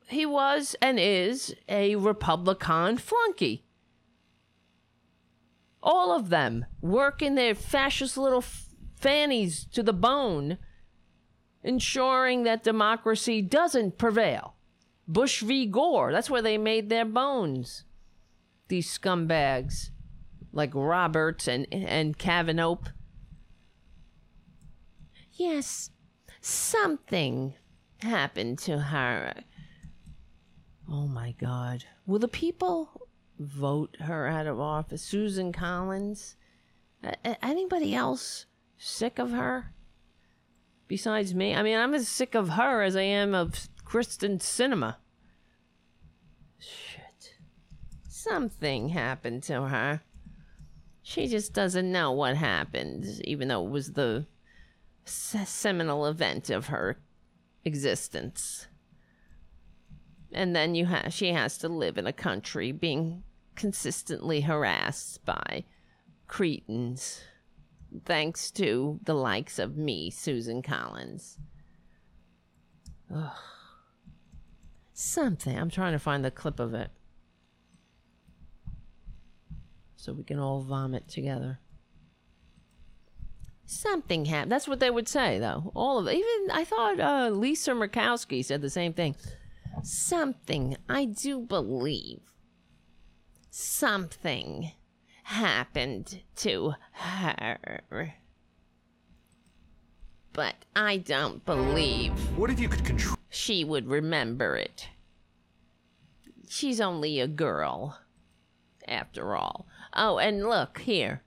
he 0.08 0.24
was 0.24 0.74
and 0.80 0.98
is 0.98 1.54
a 1.68 1.96
Republican 1.96 2.96
flunky. 2.96 3.66
All 5.82 6.16
of 6.16 6.30
them 6.30 6.64
work 6.80 7.20
in 7.20 7.34
their 7.34 7.54
fascist 7.54 8.16
little 8.16 8.42
fannies 9.00 9.64
to 9.72 9.82
the 9.82 9.92
bone, 9.92 10.58
ensuring 11.62 12.44
that 12.44 12.62
democracy 12.62 13.42
doesn't 13.42 13.98
prevail. 13.98 14.54
Bush 15.08 15.42
v. 15.42 15.66
Gore, 15.66 16.12
that's 16.12 16.30
where 16.30 16.42
they 16.42 16.58
made 16.58 16.88
their 16.88 17.04
bones. 17.04 17.84
These 18.68 18.96
scumbags 18.96 19.90
like 20.52 20.74
Roberts 20.74 21.48
and, 21.48 21.66
and 21.72 22.16
Kavanaugh. 22.16 22.78
Yes, 25.32 25.90
something 26.40 27.54
happened 27.98 28.58
to 28.60 28.78
her. 28.78 29.34
Oh 30.88 31.06
my 31.06 31.34
God. 31.40 31.84
Will 32.06 32.18
the 32.18 32.28
people 32.28 33.08
vote 33.38 33.96
her 34.00 34.26
out 34.26 34.46
of 34.46 34.60
office? 34.60 35.02
Susan 35.02 35.52
Collins? 35.52 36.36
Anybody 37.42 37.94
else 37.94 38.46
sick 38.80 39.18
of 39.18 39.30
her? 39.30 39.72
Besides 40.88 41.34
me? 41.34 41.54
I 41.54 41.62
mean, 41.62 41.78
I'm 41.78 41.94
as 41.94 42.08
sick 42.08 42.34
of 42.34 42.48
her 42.50 42.82
as 42.82 42.96
I 42.96 43.02
am 43.02 43.34
of 43.34 43.68
Kyrsten 43.84 44.38
Sinema. 44.38 44.96
Shit. 46.58 47.34
Something 48.08 48.88
happened 48.88 49.42
to 49.44 49.68
her. 49.68 50.02
She 51.02 51.26
just 51.26 51.52
doesn't 51.52 51.92
know 51.92 52.10
what 52.12 52.36
happened, 52.36 53.04
even 53.24 53.48
though 53.48 53.64
it 53.64 53.70
was 53.70 53.92
the 53.92 54.26
seminal 55.04 56.06
event 56.06 56.50
of 56.50 56.66
her 56.66 56.98
existence. 57.64 58.66
And 60.32 60.54
then 60.54 60.74
you 60.74 60.86
ha- 60.86 61.08
she 61.08 61.32
has 61.32 61.58
to 61.58 61.68
live 61.68 61.98
in 61.98 62.06
a 62.06 62.12
country 62.12 62.72
being 62.72 63.24
consistently 63.56 64.42
harassed 64.42 65.24
by 65.24 65.64
cretins, 66.28 67.22
thanks 68.04 68.50
to 68.52 69.00
the 69.04 69.14
likes 69.14 69.58
of 69.58 69.76
me, 69.76 70.10
Susan 70.10 70.62
Collins. 70.62 71.38
Ugh. 73.14 73.32
Something. 74.92 75.58
I'm 75.58 75.70
trying 75.70 75.92
to 75.92 75.98
find 75.98 76.24
the 76.24 76.30
clip 76.30 76.60
of 76.60 76.74
it 76.74 76.90
so 79.96 80.12
we 80.12 80.24
can 80.24 80.38
all 80.38 80.60
vomit 80.60 81.08
together. 81.08 81.58
Something 83.66 84.24
happened. 84.24 84.52
That's 84.52 84.66
what 84.66 84.80
they 84.80 84.90
would 84.90 85.08
say, 85.08 85.38
though. 85.38 85.70
All 85.74 85.98
of 85.98 86.06
it. 86.06 86.16
Even 86.16 86.50
I 86.50 86.64
thought 86.64 86.98
uh, 86.98 87.30
Lisa 87.30 87.72
Murkowski 87.72 88.44
said 88.44 88.62
the 88.62 88.70
same 88.70 88.92
thing. 88.92 89.14
Something. 89.82 90.76
I 90.88 91.04
do 91.04 91.40
believe 91.40 92.20
something 93.50 94.72
happened 95.30 96.22
to 96.34 96.74
her. 96.92 98.14
But 100.32 100.56
I 100.74 100.96
don't 100.96 101.44
believe. 101.44 102.12
What 102.36 102.50
if 102.50 102.58
you 102.58 102.68
could 102.68 102.84
control? 102.84 103.16
She 103.28 103.64
would 103.64 103.86
remember 103.86 104.56
it. 104.56 104.88
She's 106.48 106.80
only 106.80 107.20
a 107.20 107.28
girl, 107.28 108.00
after 108.88 109.36
all. 109.36 109.66
Oh, 109.94 110.18
and 110.18 110.48
look 110.48 110.78
here. 110.80 111.22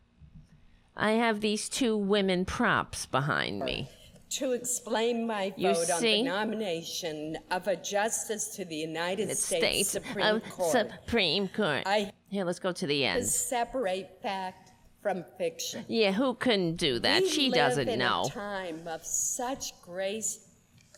I 0.97 1.11
have 1.11 1.39
these 1.39 1.69
two 1.69 1.95
women 1.95 2.43
props 2.43 3.05
behind 3.05 3.61
me. 3.61 3.89
To 4.31 4.51
explain 4.51 5.25
my 5.27 5.53
You 5.55 5.73
vote 5.73 5.89
on 5.91 6.01
see? 6.01 6.23
the 6.23 6.29
nomination 6.29 7.37
of 7.51 7.67
a 7.67 7.75
justice 7.77 8.55
to 8.55 8.65
the 8.65 8.75
United 8.75 9.21
United 9.21 9.37
States, 9.37 9.89
States 9.89 9.89
Supreme 9.91 10.25
of 10.25 10.43
Court. 10.49 10.71
Supreme 10.71 11.47
Court. 11.47 11.83
I 11.85 12.11
Here, 12.33 12.45
let's 12.45 12.57
go 12.57 12.71
to 12.71 12.87
the 12.87 13.01
to 13.01 13.05
end. 13.05 13.27
separate 13.27 14.19
fact 14.23 14.71
from 15.03 15.23
fiction. 15.37 15.85
Yeah, 15.87 16.13
who 16.13 16.33
couldn't 16.33 16.77
do 16.77 16.97
that? 16.97 17.21
We 17.21 17.29
she 17.29 17.49
live 17.51 17.53
doesn't 17.53 17.87
in 17.87 17.99
know. 17.99 18.23
A 18.25 18.29
time 18.31 18.87
of 18.87 19.05
such 19.05 19.79
grace, 19.83 20.39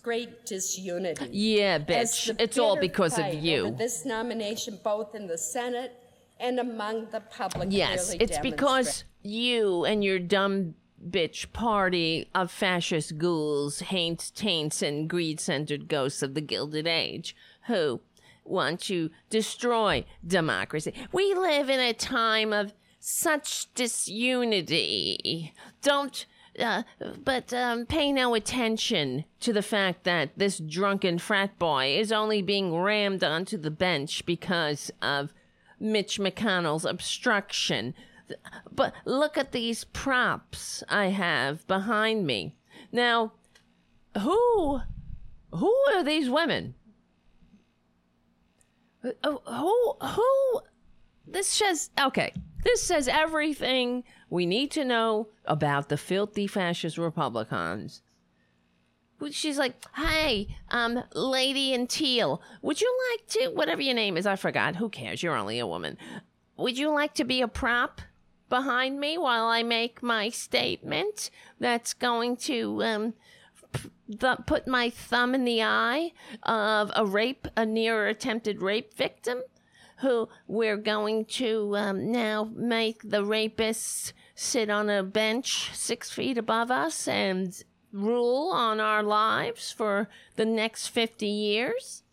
great 0.02 0.46
disunity. 0.46 1.28
Yeah, 1.34 1.80
bitch. 1.80 2.34
It's 2.40 2.58
all 2.58 2.78
because 2.78 3.20
of 3.20 3.34
you. 3.34 3.76
this 3.78 4.06
nomination, 4.06 4.80
both 4.82 5.14
in 5.14 5.28
the 5.28 5.38
Senate 5.38 5.92
and 6.40 6.58
among 6.58 7.10
the 7.10 7.20
public. 7.20 7.68
Yes, 7.70 8.16
it's 8.18 8.40
because 8.40 9.04
you 9.22 9.84
and 9.84 10.06
your 10.06 10.20
dumb 10.20 10.76
bitch 11.06 11.52
party 11.52 12.30
of 12.34 12.50
fascist 12.50 13.18
ghouls, 13.18 13.80
haints, 13.80 14.32
taints, 14.32 14.82
and 14.82 15.10
greed 15.10 15.42
centered 15.42 15.90
ghosts 15.90 16.24
of 16.24 16.34
the 16.34 16.40
Gilded 16.40 16.88
Age 16.88 17.36
who 17.68 18.00
want 18.46 18.80
to 18.82 19.10
destroy 19.30 20.06
democracy. 20.26 20.94
We 21.12 21.34
live 21.34 21.70
in 21.70 21.80
a 21.80 21.94
time 21.94 22.54
of 22.54 22.74
such 23.00 23.74
disunity. 23.74 25.54
Don't. 25.82 26.26
Uh, 26.58 26.84
but 27.22 27.54
um, 27.54 27.86
pay 27.86 28.14
no 28.14 28.34
attention 28.34 29.26
to 29.42 29.52
the 29.52 29.62
fact 29.62 30.06
that 30.06 30.32
this 30.38 30.58
drunken 30.58 31.20
frat 31.20 31.60
boy 31.60 31.98
is 31.98 32.14
only 32.14 32.42
being 32.42 32.74
rammed 32.74 33.26
onto 33.26 33.58
the 33.58 33.70
bench 33.70 34.26
because 34.26 34.90
of 35.02 35.34
Mitch 35.82 36.18
McConnell's 36.18 36.86
obstruction. 36.86 37.94
But 38.72 38.94
look 39.04 39.38
at 39.38 39.52
these 39.52 39.84
props 39.84 40.82
I 40.88 41.08
have 41.08 41.68
behind 41.68 42.26
me. 42.26 42.56
Now, 42.92 43.34
who 44.18 44.80
who 45.52 45.76
are 45.94 46.04
these 46.04 46.30
women? 46.30 46.76
Uh, 49.24 49.36
Who 49.46 49.94
who 50.02 50.60
this 51.28 51.48
says 51.48 51.90
okay. 52.00 52.34
This 52.64 52.82
says 52.82 53.08
everything 53.08 54.04
we 54.30 54.46
need 54.46 54.72
to 54.72 54.84
know 54.86 55.28
about 55.46 55.90
the 55.90 55.98
filthy 55.98 56.48
fascist 56.48 56.98
Republicans. 56.98 58.02
She's 59.32 59.58
like, 59.58 59.76
"Hey, 59.96 60.56
um, 60.70 61.04
lady 61.14 61.74
in 61.74 61.88
teal, 61.88 62.42
would 62.62 62.82
you 62.82 63.00
like 63.12 63.28
to 63.30 63.50
whatever 63.50 63.82
your 63.82 63.94
name 63.94 64.18
is? 64.18 64.26
I 64.26 64.36
forgot. 64.36 64.76
Who 64.76 64.90
cares? 64.90 65.24
You're 65.24 65.36
only 65.38 65.60
a 65.60 65.68
woman. 65.68 65.98
Would 66.58 66.78
you 66.78 66.90
like 66.90 67.14
to 67.16 67.24
be 67.24 67.42
a 67.42 67.48
prop 67.48 68.02
behind 68.50 69.00
me 69.00 69.18
while 69.18 69.46
I 69.46 69.64
make 69.64 70.04
my 70.04 70.30
statement 70.30 71.30
that's 71.60 71.94
going 71.94 72.38
to 72.38 72.84
um 72.84 73.14
put 74.46 74.68
my 74.68 74.90
thumb 74.90 75.34
in 75.36 75.46
the 75.46 75.64
eye 75.64 76.12
of 76.44 76.92
a 76.96 77.06
rape, 77.06 77.48
a 77.56 77.66
near 77.66 78.08
attempted 78.08 78.62
rape 78.62 78.94
victim, 78.94 79.42
who 80.00 80.28
we're 80.48 80.78
going 80.78 81.26
to 81.26 81.76
um, 81.78 82.12
now 82.12 82.50
make 82.54 83.02
the 83.04 83.24
rapist 83.24 84.14
sit 84.36 84.70
on 84.70 84.90
a 84.90 85.04
bench 85.04 85.72
six 85.74 86.12
feet 86.12 86.38
above 86.38 86.70
us 86.70 87.08
and 87.08 87.64
rule 87.92 88.52
on 88.52 88.80
our 88.80 89.02
lives 89.02 89.72
for 89.72 90.10
the 90.36 90.46
next 90.46 90.88
50 90.88 91.26
years? 91.26 92.04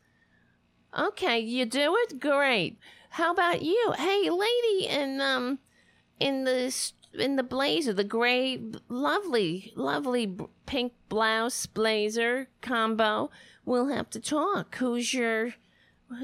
Okay, 0.97 1.39
you 1.41 1.65
do 1.65 1.97
it? 2.05 2.21
Great. 2.21 2.79
How 3.11 3.33
about 3.33 3.63
you? 3.63 3.95
Hey, 3.97 4.31
lady 4.31 4.87
in 4.87 5.21
um 5.21 5.59
in 6.21 6.45
the 6.45 6.65
s- 6.67 6.93
in 7.15 7.37
the 7.37 7.43
blazer, 7.43 7.93
the 7.93 8.05
gray 8.05 8.61
lovely 8.89 9.73
lovely 9.77 10.37
pink 10.67 10.93
blouse 11.09 11.67
blazer 11.67 12.49
combo. 12.61 13.31
We'll 13.65 13.89
have 13.89 14.11
to 14.11 14.21
talk. 14.21 14.77
Who's 14.77 15.13
your 15.15 15.55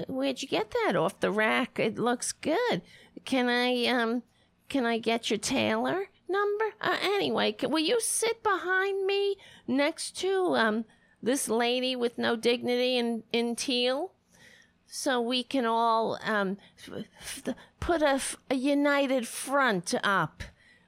Where'd 0.07 0.43
you 0.43 0.49
get 0.49 0.71
that 0.85 0.97
off 0.97 1.21
the 1.21 1.31
rack? 1.31 1.79
It 1.79 1.99
looks 1.99 2.33
good. 2.33 2.83
Can 3.25 3.49
I 3.49 3.87
um 3.87 4.23
can 4.69 4.85
I 4.85 4.99
get 4.99 5.31
your 5.31 5.39
tailor 5.39 6.09
number? 6.29 6.65
Uh, 6.81 6.97
anyway, 7.03 7.57
c 7.59 7.67
will 7.67 7.79
you 7.79 8.01
sit 8.01 8.43
behind 8.43 9.07
me 9.07 9.37
next 9.67 10.17
to 10.21 10.57
um 10.57 10.85
this 11.23 11.49
lady 11.49 11.97
with 11.97 12.19
no 12.19 12.37
dignity 12.37 12.97
in 12.99 13.23
in 13.33 13.57
teal? 13.57 14.13
so 14.89 15.21
we 15.21 15.43
can 15.43 15.67
all 15.67 16.19
um, 16.25 16.57
f- 16.79 17.05
f- 17.21 17.55
put 17.79 18.03
a, 18.03 18.09
f- 18.15 18.37
a 18.51 18.55
united 18.55 19.29
front 19.29 19.95
up 20.03 20.43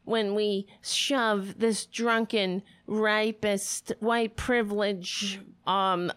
when 0.04 0.34
we 0.34 0.66
shove 0.82 1.58
this 1.58 1.86
drunken 1.86 2.62
rapist 2.86 3.92
white 4.00 4.36
privilege 4.36 5.40
um, 5.66 6.10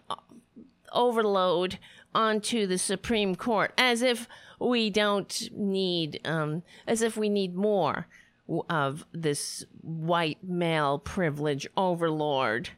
overload 0.92 1.78
onto 2.16 2.68
the 2.68 2.78
Supreme 2.78 3.36
Court 3.36 3.74
as 3.78 4.02
if 4.02 4.28
we 4.60 4.90
don't 4.90 5.50
need 5.52 6.20
um, 6.26 6.64
as 6.88 7.02
if 7.02 7.18
we 7.18 7.30
need 7.30 7.56
more 7.56 8.08
of 8.70 9.06
this 9.14 9.66
white 9.82 10.44
male 10.44 11.00
privilege 11.00 11.68
overlord 11.76 12.70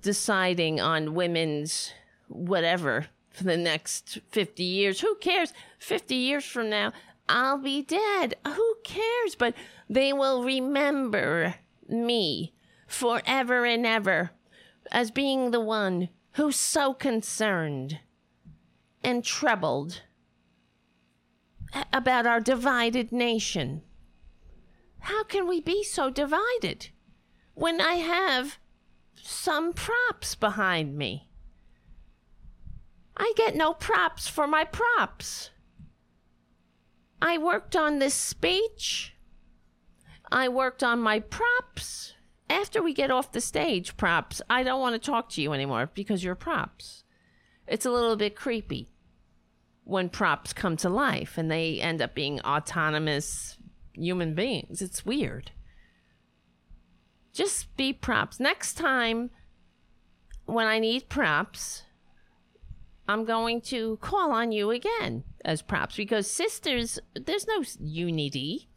deciding 0.00 0.80
on 0.80 1.14
women's 1.14 1.92
whatever 2.28 3.06
for 3.30 3.44
the 3.44 3.56
next 3.56 4.18
50 4.30 4.62
years. 4.64 5.00
Who 5.00 5.14
cares? 5.16 5.52
50 5.78 6.14
years 6.14 6.44
from 6.44 6.70
now, 6.70 6.92
I'll 7.28 7.58
be 7.58 7.82
dead. 7.82 8.36
Who 8.46 8.76
cares? 8.84 9.34
But 9.36 9.54
they 9.88 10.12
will 10.12 10.44
remember 10.44 11.56
me 11.88 12.54
forever 12.86 13.64
and 13.64 13.86
ever 13.86 14.30
as 14.92 15.10
being 15.10 15.50
the 15.50 15.60
one 15.60 16.08
who's 16.32 16.56
so 16.56 16.94
concerned 16.94 17.98
and 19.02 19.24
troubled 19.24 20.02
about 21.92 22.26
our 22.26 22.40
divided 22.40 23.12
nation. 23.12 23.82
How 25.00 25.24
can 25.24 25.46
we 25.46 25.60
be 25.60 25.82
so 25.82 26.10
divided 26.10 26.88
when 27.54 27.80
I 27.80 27.94
have 27.94 28.58
some 29.14 29.72
props 29.72 30.34
behind 30.34 30.96
me? 30.96 31.28
I 33.16 33.32
get 33.36 33.56
no 33.56 33.72
props 33.72 34.28
for 34.28 34.46
my 34.46 34.64
props. 34.64 35.50
I 37.20 37.38
worked 37.38 37.76
on 37.76 37.98
this 37.98 38.14
speech. 38.14 39.14
I 40.30 40.48
worked 40.48 40.82
on 40.82 41.00
my 41.00 41.20
props. 41.20 42.14
After 42.48 42.82
we 42.82 42.94
get 42.94 43.10
off 43.10 43.32
the 43.32 43.40
stage, 43.40 43.96
props, 43.96 44.40
I 44.48 44.62
don't 44.62 44.80
want 44.80 44.94
to 44.94 45.10
talk 45.10 45.28
to 45.30 45.42
you 45.42 45.52
anymore 45.52 45.90
because 45.94 46.22
you're 46.22 46.34
props. 46.34 47.04
It's 47.66 47.86
a 47.86 47.90
little 47.90 48.16
bit 48.16 48.36
creepy 48.36 48.90
when 49.84 50.08
props 50.08 50.52
come 50.52 50.76
to 50.76 50.88
life 50.88 51.38
and 51.38 51.50
they 51.50 51.80
end 51.80 52.02
up 52.02 52.14
being 52.14 52.40
autonomous 52.40 53.56
human 53.94 54.34
beings. 54.34 54.82
It's 54.82 55.04
weird. 55.04 55.50
Just 57.32 57.74
be 57.76 57.92
props. 57.92 58.38
Next 58.38 58.74
time 58.74 59.30
when 60.44 60.66
I 60.66 60.78
need 60.78 61.08
props, 61.08 61.82
I'm 63.08 63.24
going 63.24 63.60
to 63.62 63.98
call 63.98 64.32
on 64.32 64.52
you 64.52 64.70
again 64.70 65.24
as 65.44 65.62
props 65.62 65.96
because 65.96 66.30
sisters, 66.30 66.98
there's 67.14 67.46
no 67.46 67.62
unity. 67.80 68.68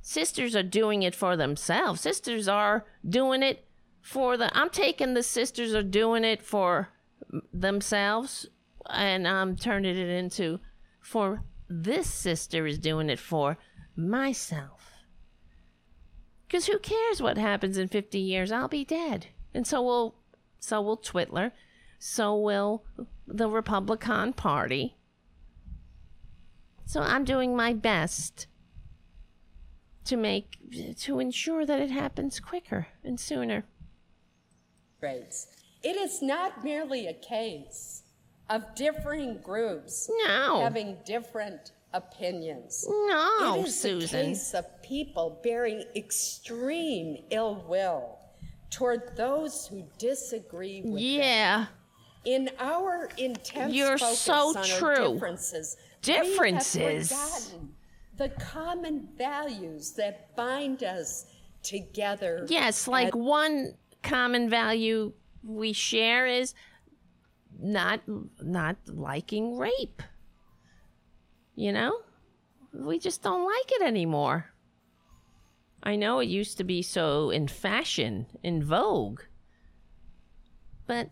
Sisters 0.00 0.54
are 0.54 0.62
doing 0.62 1.02
it 1.02 1.14
for 1.14 1.36
themselves. 1.36 2.00
Sisters 2.00 2.48
are 2.48 2.84
doing 3.08 3.42
it 3.42 3.64
for 4.00 4.36
the. 4.36 4.56
I'm 4.56 4.70
taking 4.70 5.14
the 5.14 5.22
sisters 5.22 5.74
are 5.74 5.82
doing 5.82 6.24
it 6.24 6.42
for 6.42 6.88
themselves 7.52 8.46
and 8.90 9.26
I'm 9.26 9.56
turning 9.56 9.96
it 9.96 10.08
into 10.08 10.60
for 11.00 11.42
this 11.68 12.06
sister 12.06 12.66
is 12.66 12.78
doing 12.78 13.08
it 13.08 13.18
for 13.18 13.58
myself. 13.96 14.90
Because 16.46 16.66
who 16.66 16.78
cares 16.78 17.22
what 17.22 17.38
happens 17.38 17.78
in 17.78 17.88
50 17.88 18.18
years? 18.18 18.52
I'll 18.52 18.68
be 18.68 18.84
dead. 18.84 19.28
And 19.54 19.66
so 19.66 19.82
will 19.82 20.14
so 20.58 20.80
will 20.80 20.98
Twitler. 20.98 21.52
So 21.98 22.36
will 22.36 22.84
the 23.26 23.48
Republican 23.48 24.32
Party. 24.32 24.96
So 26.84 27.00
I'm 27.00 27.24
doing 27.24 27.56
my 27.56 27.72
best 27.72 28.46
to 30.04 30.16
make 30.16 30.56
to 31.00 31.20
ensure 31.20 31.64
that 31.64 31.80
it 31.80 31.90
happens 31.90 32.40
quicker 32.40 32.88
and 33.04 33.18
sooner. 33.20 33.64
rates. 35.00 35.48
It 35.82 35.96
is 35.96 36.22
not 36.22 36.62
merely 36.62 37.06
a 37.08 37.14
case 37.14 38.02
of 38.50 38.62
differing 38.76 39.38
groups 39.42 40.08
No. 40.24 40.60
having 40.60 40.96
different 41.04 41.72
opinions. 41.92 42.84
No, 42.88 43.56
it 43.60 43.66
is 43.66 43.80
Susan. 43.80 44.20
a 44.20 44.22
case 44.28 44.54
of 44.54 44.64
people 44.82 45.40
bearing 45.42 45.84
extreme 45.96 47.24
ill 47.30 47.64
will 47.68 48.18
toward 48.70 49.16
those 49.16 49.66
who 49.66 49.84
disagree 49.98 50.82
with 50.82 51.00
them. 51.00 51.68
In 52.24 52.50
our 52.58 53.08
intense 53.18 53.74
You're 53.74 53.98
focus 53.98 54.18
so 54.20 54.56
on 54.58 54.64
true. 54.64 54.88
our 54.88 55.12
differences, 55.14 55.76
Differences. 56.02 56.76
we 56.76 56.84
have 56.84 57.08
forgotten 57.08 57.74
the 58.16 58.28
common 58.44 59.08
values 59.16 59.92
that 59.92 60.34
bind 60.36 60.82
us 60.84 61.26
together. 61.62 62.46
Yes, 62.48 62.86
like 62.86 63.08
at- 63.08 63.14
one 63.16 63.74
common 64.02 64.48
value 64.48 65.12
we 65.44 65.72
share 65.72 66.26
is 66.26 66.54
not 67.58 68.00
not 68.40 68.76
liking 68.86 69.56
rape. 69.58 70.02
You 71.54 71.72
know? 71.72 71.98
We 72.72 72.98
just 72.98 73.22
don't 73.22 73.44
like 73.44 73.70
it 73.72 73.82
anymore. 73.82 74.46
I 75.82 75.96
know 75.96 76.20
it 76.20 76.28
used 76.28 76.56
to 76.58 76.64
be 76.64 76.80
so 76.82 77.30
in 77.30 77.48
fashion, 77.48 78.26
in 78.42 78.62
vogue. 78.62 79.20
But 80.86 81.10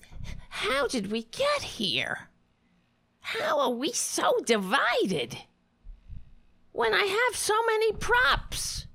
how 0.49 0.87
did 0.89 1.11
we 1.11 1.25
get 1.25 1.63
here? 1.63 2.29
How 3.21 3.61
are 3.61 3.71
we 3.71 3.93
so 3.93 4.33
divided? 4.45 5.39
When 6.73 6.95
I 6.95 7.05
have 7.05 7.37
so 7.37 7.55
many 7.67 7.93
props 7.93 8.87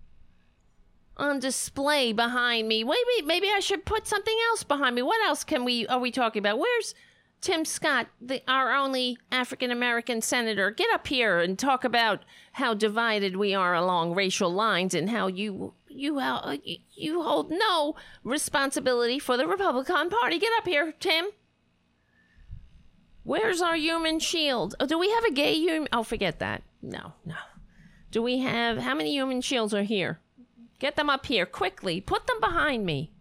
on 1.17 1.39
display 1.39 2.13
behind 2.13 2.67
me. 2.67 2.83
Wait, 2.83 2.99
wait, 3.15 3.25
maybe 3.25 3.47
I 3.49 3.59
should 3.59 3.85
put 3.85 4.07
something 4.07 4.35
else 4.49 4.63
behind 4.63 4.95
me. 4.95 5.01
What 5.01 5.25
else 5.25 5.43
can 5.43 5.63
we 5.63 5.87
are 5.87 5.99
we 5.99 6.11
talking 6.11 6.39
about? 6.39 6.59
Where's 6.59 6.93
Tim 7.41 7.63
Scott, 7.63 8.07
the, 8.21 8.41
our 8.47 8.73
only 8.73 9.17
African 9.31 9.71
American 9.71 10.21
senator? 10.21 10.71
Get 10.71 10.93
up 10.93 11.07
here 11.07 11.39
and 11.39 11.57
talk 11.57 11.83
about 11.83 12.23
how 12.53 12.73
divided 12.73 13.37
we 13.37 13.53
are 13.53 13.73
along 13.73 14.15
racial 14.15 14.51
lines 14.51 14.93
and 14.93 15.09
how 15.09 15.27
you 15.27 15.73
you 15.95 16.19
uh, 16.19 16.57
you 16.93 17.21
hold 17.23 17.51
no 17.51 17.95
responsibility 18.23 19.19
for 19.19 19.37
the 19.37 19.47
Republican 19.47 20.09
Party. 20.09 20.37
Get 20.39 20.51
up 20.57 20.67
here, 20.67 20.93
Tim. 20.99 21.25
Where's 23.23 23.61
our 23.61 23.75
human 23.75 24.19
shield? 24.19 24.75
Oh, 24.79 24.85
do 24.85 24.99
we 24.99 25.09
have 25.09 25.23
a 25.25 25.31
gay 25.31 25.55
human? 25.55 25.87
Oh, 25.91 26.03
forget 26.03 26.39
that. 26.39 26.61
No, 26.81 27.13
no. 27.25 27.35
Do 28.11 28.21
we 28.21 28.39
have 28.39 28.77
how 28.77 28.93
many 28.93 29.11
human 29.13 29.41
shields 29.41 29.73
are 29.73 29.83
here? 29.83 30.19
Get 30.79 30.95
them 30.95 31.09
up 31.09 31.25
here 31.25 31.45
quickly. 31.45 31.99
Put 32.01 32.27
them 32.27 32.39
behind 32.39 32.85
me. 32.85 33.11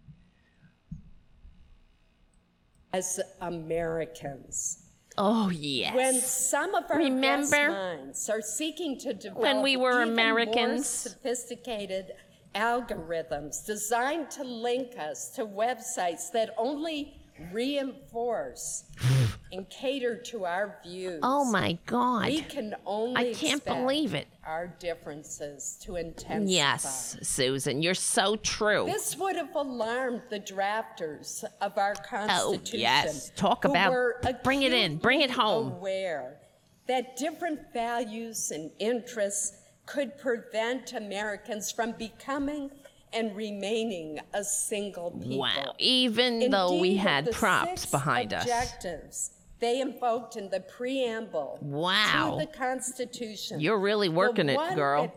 as 2.92 3.18
Americans. 3.40 4.78
Oh 5.18 5.50
yes. 5.50 5.94
When 5.94 6.14
some 6.20 6.74
of 6.74 6.84
our 6.90 6.98
Remember 6.98 7.50
best 7.50 7.52
minds 7.52 8.30
are 8.30 8.40
seeking 8.40 8.98
to 9.00 9.12
develop 9.12 9.42
when 9.42 9.62
we 9.62 9.76
were 9.76 10.02
Americans? 10.02 10.76
more 10.76 10.82
sophisticated 10.84 12.12
algorithms 12.54 13.64
designed 13.64 14.30
to 14.32 14.44
link 14.44 14.98
us 14.98 15.30
to 15.30 15.44
websites 15.46 16.30
that 16.32 16.50
only 16.56 17.20
reinforce 17.52 18.84
and 19.52 19.68
cater 19.68 20.16
to 20.16 20.44
our 20.44 20.78
views. 20.84 21.20
Oh 21.22 21.44
my 21.44 21.78
God. 21.86 22.26
We 22.26 22.40
can 22.42 22.74
only 22.86 23.30
I 23.30 23.34
can't 23.34 23.64
believe 23.64 24.14
it. 24.14 24.28
Our 24.44 24.68
differences 24.78 25.78
to 25.82 25.96
intensify. 25.96 26.52
Yes, 26.52 27.16
Susan, 27.22 27.82
you're 27.82 27.94
so 27.94 28.36
true. 28.36 28.84
This 28.86 29.16
would 29.16 29.36
have 29.36 29.54
alarmed 29.54 30.22
the 30.30 30.40
drafters 30.40 31.44
of 31.60 31.78
our 31.78 31.94
Constitution. 31.94 32.76
Oh, 32.76 32.78
yes. 32.78 33.32
Talk 33.36 33.64
about- 33.64 33.94
bring 34.42 34.62
it 34.62 34.72
in. 34.72 34.98
Bring 34.98 35.22
it 35.22 35.30
home. 35.30 35.72
Aware 35.72 36.36
that 36.86 37.16
different 37.16 37.72
values 37.72 38.50
and 38.50 38.70
interests 38.78 39.56
could 39.86 40.18
prevent 40.18 40.92
Americans 40.92 41.70
from 41.70 41.92
becoming 41.92 42.70
and 43.12 43.34
remaining 43.36 44.18
a 44.32 44.42
single 44.42 45.10
people. 45.12 45.38
Wow. 45.38 45.74
Even 45.78 46.50
though 46.50 46.78
we 46.80 46.96
had 46.96 47.30
props 47.32 47.86
behind 47.86 48.34
us. 48.34 48.42
objectives 48.44 49.30
they 49.60 49.80
invoked 49.80 50.36
in 50.36 50.50
the 50.50 50.60
preamble 50.60 51.58
Wow. 51.62 52.36
to 52.38 52.44
the 52.44 52.52
Constitution. 52.52 53.60
You're 53.60 53.78
really 53.78 54.10
working 54.10 54.50
it, 54.50 54.58
girl. 54.74 55.12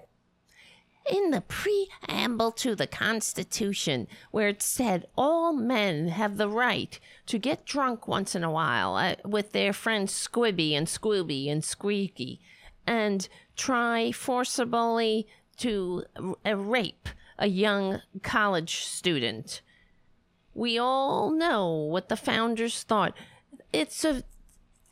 that 1.08 1.16
In 1.16 1.32
the 1.32 1.42
preamble 1.42 2.52
to 2.54 2.76
the 2.76 2.88
Constitution, 2.88 4.08
where 4.32 4.48
it 4.48 4.62
said 4.62 5.06
all 5.18 5.52
men 5.52 6.10
have 6.10 6.38
the 6.38 6.50
right 6.50 6.98
to 7.26 7.38
get 7.38 7.66
drunk 7.66 8.08
once 8.08 8.36
in 8.36 8.44
a 8.44 8.52
while 8.52 8.96
uh, 8.96 9.16
with 9.26 9.52
their 9.52 9.74
friends 9.74 10.14
Squibby 10.14 10.74
and 10.74 10.88
Squooby 10.88 11.52
and 11.52 11.64
Squeaky 11.64 12.40
and 12.88 13.28
try 13.56 14.12
forcibly 14.12 15.28
to 15.58 16.04
uh, 16.46 16.56
rape 16.56 17.10
a 17.38 17.48
young 17.48 18.02
college 18.24 18.78
student. 18.86 19.62
We 20.54 20.80
all 20.80 21.30
know 21.30 21.70
what 21.70 22.10
the 22.10 22.16
founders 22.16 22.82
thought. 22.84 23.14
It's 23.72 24.04
a 24.04 24.24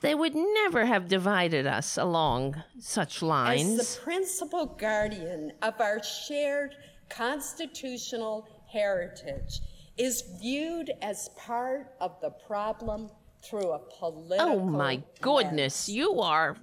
they 0.02 0.14
would 0.14 0.36
never 0.36 0.86
have 0.86 1.08
divided 1.08 1.66
us 1.66 1.98
along 1.98 2.62
such 2.78 3.24
lines. 3.24 3.80
As 3.80 3.96
the 3.96 4.02
principal 4.02 4.66
guardian 4.68 5.54
of 5.64 5.82
our 5.82 6.04
shared 6.04 6.76
constitutional 7.10 8.48
heritage, 8.68 9.62
is 9.98 10.24
viewed 10.42 10.92
as 11.02 11.30
part 11.38 11.94
of 12.02 12.20
the 12.22 12.30
problem 12.30 13.10
through 13.42 13.72
a 13.72 13.80
political. 13.80 14.48
Oh 14.48 14.60
my 14.60 15.02
goodness, 15.22 15.88
you 15.88 16.20
are 16.20 16.58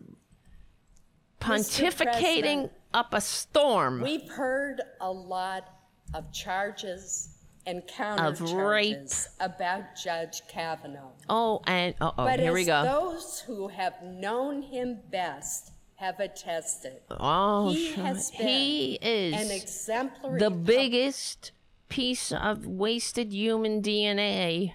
pontificating 1.43 2.71
up 2.95 3.15
a 3.15 3.21
storm 3.21 4.01
We've 4.01 4.29
heard 4.29 4.81
a 5.01 5.11
lot 5.11 5.69
of 6.15 6.33
charges 6.33 7.31
and 7.67 7.83
countercharges 7.87 9.29
about 9.41 9.97
Judge 10.03 10.43
Kavanaugh. 10.49 11.13
Oh, 11.29 11.61
and 11.67 11.95
oh, 12.01 12.13
oh 12.19 12.27
here 12.27 12.53
we 12.53 12.65
go. 12.65 12.83
those 12.83 13.41
who 13.47 13.69
have 13.69 14.03
known 14.03 14.63
him 14.63 14.99
best 15.11 15.73
have 15.97 16.19
attested, 16.19 17.01
Oh, 17.11 17.71
he 17.71 17.93
sure. 17.93 18.05
has 18.05 18.31
been 18.33 18.49
he 18.49 18.95
is 19.01 19.35
an 19.35 19.53
exemplary 19.53 20.41
the 20.41 20.51
biggest 20.51 21.53
piece 21.89 22.33
of 22.33 22.67
wasted 22.67 23.33
human 23.33 23.81
DNA 23.81 24.73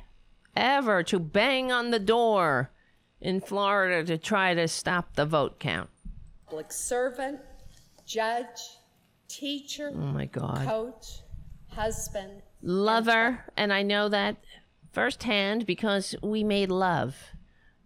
ever 0.55 1.03
to 1.03 1.19
bang 1.19 1.71
on 1.71 1.91
the 1.91 1.99
door 1.99 2.71
in 3.19 3.41
Florida 3.41 4.05
to 4.05 4.17
try 4.17 4.53
to 4.53 4.67
stop 4.67 5.15
the 5.15 5.25
vote 5.25 5.59
count. 5.59 5.89
Public 6.47 6.71
servant, 6.71 7.39
judge, 8.05 8.77
teacher, 9.27 9.91
Oh 9.93 9.97
my 9.97 10.25
God. 10.25 10.65
coach, 10.65 11.19
husband. 11.69 12.41
lover, 12.61 13.43
and 13.57 13.73
I 13.73 13.83
know 13.83 14.07
that 14.09 14.37
firsthand 14.93 15.65
because 15.65 16.15
we 16.23 16.43
made 16.43 16.71
love 16.71 17.15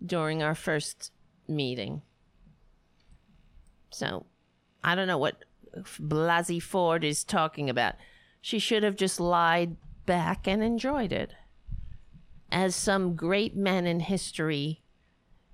during 0.05 0.43
our 0.43 0.53
first 0.55 1.11
meeting. 1.47 2.03
So, 3.89 4.25
I 4.83 4.93
don't 4.95 5.07
know 5.07 5.17
what 5.17 5.43
Blasey 5.99 6.61
Ford 6.61 7.03
is 7.03 7.23
talking 7.23 7.69
about. 7.69 7.95
She 8.41 8.59
should 8.59 8.83
have 8.83 8.95
just 8.95 9.19
lied 9.19 9.75
back 10.05 10.47
and 10.47 10.63
enjoyed 10.63 11.11
it, 11.11 11.33
as 12.51 12.75
some 12.75 13.15
great 13.15 13.55
men 13.55 13.85
in 13.87 14.01
history 14.01 14.83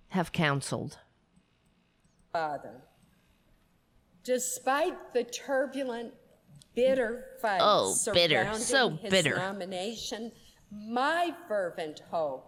have 0.09 0.31
counseled. 0.33 0.99
father. 2.33 2.81
Despite 4.27 5.13
the 5.13 5.23
turbulent, 5.23 6.13
bitter 6.75 7.23
fights 7.41 7.63
Oh, 7.65 7.95
bitter. 8.13 8.41
surrounding 8.43 8.61
So 8.61 8.89
his 8.89 9.09
bitter. 9.09 9.37
nomination, 9.37 10.33
my 10.69 11.33
fervent 11.47 12.01
hope 12.11 12.45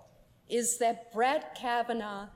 is 0.49 0.77
that 0.80 1.14
Brett 1.14 1.56
Kavanaugh 1.56 2.27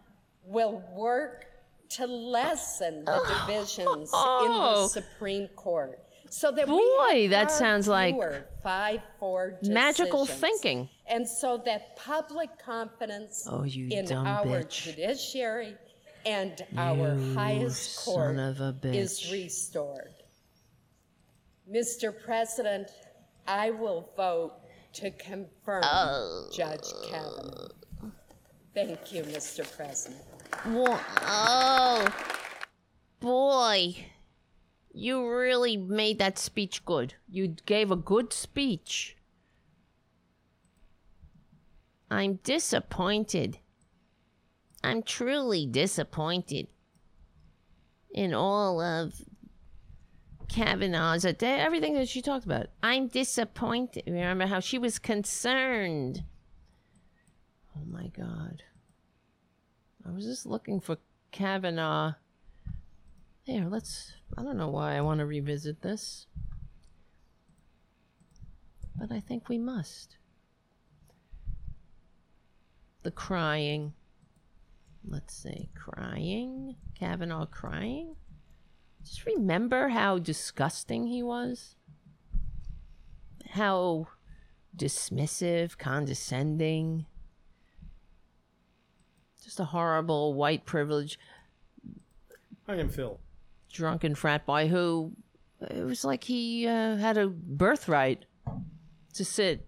will 0.46 0.82
work 0.96 1.46
to 1.90 2.08
lessen 2.08 3.04
the 3.04 3.20
oh. 3.22 3.46
divisions 3.46 4.10
in 4.10 4.10
Oh. 4.14 4.84
the 4.84 4.88
Supreme 5.02 5.50
Court. 5.58 6.00
So 6.30 6.50
that 6.52 6.70
we 6.70 6.74
Boy, 6.76 7.24
have 7.24 7.32
that 7.32 7.50
far 7.50 7.60
sounds 7.60 7.88
like 7.90 8.16
fewer 8.16 8.46
5-4 8.66 9.68
magical 9.68 10.24
decisions. 10.26 10.40
thinking. 10.62 10.90
And 11.06 11.28
so 11.28 11.62
that 11.66 11.98
public 11.98 12.58
confidence 12.58 13.46
Oh, 13.52 13.64
you 13.66 13.90
in 13.92 14.06
dumb 14.06 14.26
our 14.26 14.46
bitch. 14.46 14.84
judiciary 14.86 15.76
and 16.26 16.66
our 16.78 17.16
You 17.16 17.34
highest 17.34 18.00
court 18.06 18.38
of 18.38 18.60
a 18.62 18.76
is 18.84 19.32
restored. 19.32 20.14
Mr. 21.70 22.14
President, 22.26 22.90
I 23.48 23.72
will 23.72 24.10
vote 24.16 24.54
to 24.94 25.12
confirm 25.12 25.82
Oh. 25.86 26.50
Judge 26.54 26.88
Kavanaugh. 27.10 27.70
Thank 28.74 29.12
you, 29.12 29.24
Mr. 29.24 29.70
President. 29.76 30.22
Wha- 30.68 31.00
Oh, 31.22 32.08
boy. 33.20 33.96
You 34.94 35.28
really 35.28 35.78
made 35.78 36.20
that 36.20 36.38
speech 36.38 36.86
good. 36.86 37.16
You 37.28 37.48
gave 37.66 37.90
a 37.92 37.96
good 37.96 38.32
speech. 38.34 39.18
I'm 42.12 42.36
disappointed. 42.44 43.58
I'm 44.84 45.02
truly 45.02 45.66
disappointed. 45.66 46.68
in 48.14 48.34
all 48.34 48.80
of 48.80 49.24
Kavanaugh's 50.48 51.26
everything 51.26 51.96
that 51.96 52.08
she 52.08 52.22
talked 52.22 52.46
about. 52.46 52.68
I'm 52.84 53.08
disappointed. 53.08 54.04
Remember 54.06 54.46
how 54.46 54.60
she 54.60 54.78
was 54.78 55.00
concerned. 55.00 56.24
Oh 57.76 57.86
my 57.86 58.08
god. 58.10 58.62
I 60.06 60.12
was 60.12 60.26
just 60.26 60.46
looking 60.46 60.80
for 60.80 60.98
Kavanaugh. 61.32 62.14
There, 63.48 63.68
let's. 63.68 64.14
I 64.38 64.44
don't 64.44 64.58
know 64.58 64.70
why 64.70 64.96
I 64.96 65.02
want 65.02 65.20
to 65.20 65.26
revisit 65.26 65.82
this. 65.82 66.28
But 68.96 69.12
I 69.12 69.20
think 69.20 69.50
we 69.50 69.58
must. 69.58 70.18
The 73.02 73.12
crying. 73.12 73.94
Let's 75.08 75.36
see. 75.36 75.70
Crying? 75.76 76.76
Kavanaugh 76.96 77.46
crying? 77.46 78.16
Just 79.04 79.26
remember 79.26 79.90
how 79.90 80.18
disgusting 80.18 81.08
he 81.08 81.22
was? 81.22 81.76
How 83.52 84.08
dismissive, 84.76 85.78
condescending. 85.78 87.06
Just 89.44 89.60
a 89.60 89.66
horrible 89.66 90.34
white 90.34 90.66
privilege. 90.66 91.20
I 92.68 92.76
am 92.76 92.90
Phil. 92.90 93.20
Drunken 93.72 94.16
frat 94.16 94.46
boy 94.46 94.68
who 94.68 95.12
it 95.62 95.84
was 95.84 96.06
like 96.06 96.24
he 96.24 96.68
uh, 96.68 96.96
had 96.96 97.18
a 97.18 97.28
birthright 97.28 98.26
to 99.14 99.26
sit 99.26 99.68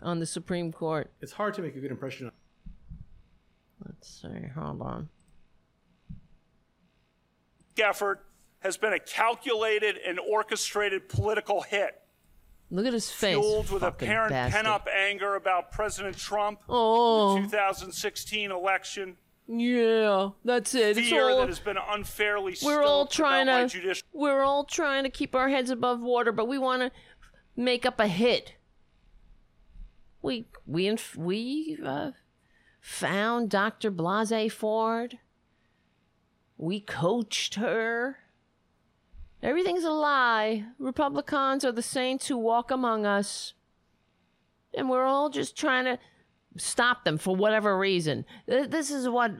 on 0.00 0.20
the 0.20 0.26
Supreme 0.26 0.72
Court. 0.72 1.10
It's 1.20 1.32
hard 1.32 1.54
to 1.54 1.62
make 1.62 1.74
a 1.76 1.80
good 1.80 1.90
impression. 1.90 2.30
Let's 3.86 4.22
see. 4.22 4.48
Hold 4.54 4.82
on. 4.82 5.08
Effort 7.78 8.24
has 8.60 8.76
been 8.76 8.92
a 8.94 8.98
calculated 8.98 9.96
and 9.98 10.18
orchestrated 10.18 11.08
political 11.08 11.62
hit. 11.62 12.00
Look 12.70 12.86
at 12.86 12.92
his 12.92 13.10
face. 13.10 13.36
Fueled 13.36 13.70
with 13.70 13.82
fucking 13.82 14.08
apparent 14.08 14.30
bastard. 14.30 14.54
pent 14.56 14.66
up 14.66 14.88
anger 14.92 15.36
about 15.36 15.70
President 15.70 16.16
Trump, 16.16 16.60
Oh. 16.68 17.36
the 17.36 17.42
2016 17.42 18.50
election, 18.50 19.16
Yeah, 19.46 20.30
that's 20.44 20.74
it. 20.74 20.98
It's 20.98 21.08
fear 21.08 21.30
all, 21.30 21.38
that 21.40 21.48
has 21.48 21.60
been 21.60 21.76
unfairly 21.76 22.56
we're 22.64 22.82
all 22.82 23.06
trying 23.06 23.46
to 23.46 23.68
judicial 23.68 24.04
we're 24.12 24.42
all 24.42 24.64
trying 24.64 25.04
to 25.04 25.10
keep 25.10 25.36
our 25.36 25.48
heads 25.48 25.70
above 25.70 26.00
water, 26.00 26.32
but 26.32 26.48
we 26.48 26.58
want 26.58 26.82
to 26.82 26.90
make 27.54 27.86
up 27.86 28.00
a 28.00 28.08
hit. 28.08 28.54
We 30.22 30.48
we 30.66 30.88
inf- 30.88 31.14
we 31.14 31.78
uh, 31.84 32.10
found 32.86 33.50
Dr. 33.50 33.90
Blasey 33.90 34.50
Ford. 34.50 35.18
We 36.56 36.78
coached 36.78 37.56
her. 37.56 38.18
Everything's 39.42 39.82
a 39.82 39.90
lie. 39.90 40.66
Republicans 40.78 41.64
are 41.64 41.72
the 41.72 41.82
saints 41.82 42.28
who 42.28 42.38
walk 42.38 42.70
among 42.70 43.04
us. 43.04 43.54
And 44.72 44.88
we're 44.88 45.04
all 45.04 45.30
just 45.30 45.56
trying 45.56 45.86
to 45.86 45.98
stop 46.56 47.04
them 47.04 47.18
for 47.18 47.34
whatever 47.34 47.76
reason. 47.76 48.24
This 48.46 48.92
is 48.92 49.08
what 49.08 49.32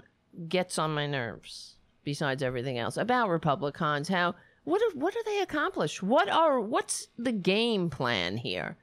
gets 0.48 0.77
on 0.77 0.93
my 0.93 1.06
nerves, 1.06 1.77
besides 2.02 2.43
everything 2.43 2.78
else, 2.78 2.97
about 2.97 3.28
Republicans. 3.28 4.09
How 4.09 4.35
what 4.64 4.81
do, 4.81 4.98
what 4.98 5.14
do 5.14 5.23
they 5.24 5.40
accomplish? 5.40 6.02
What 6.02 6.28
are 6.28 6.60
what's 6.60 7.09
the 7.16 7.32
game 7.32 7.90
plan 7.90 8.39
here? 8.39 8.77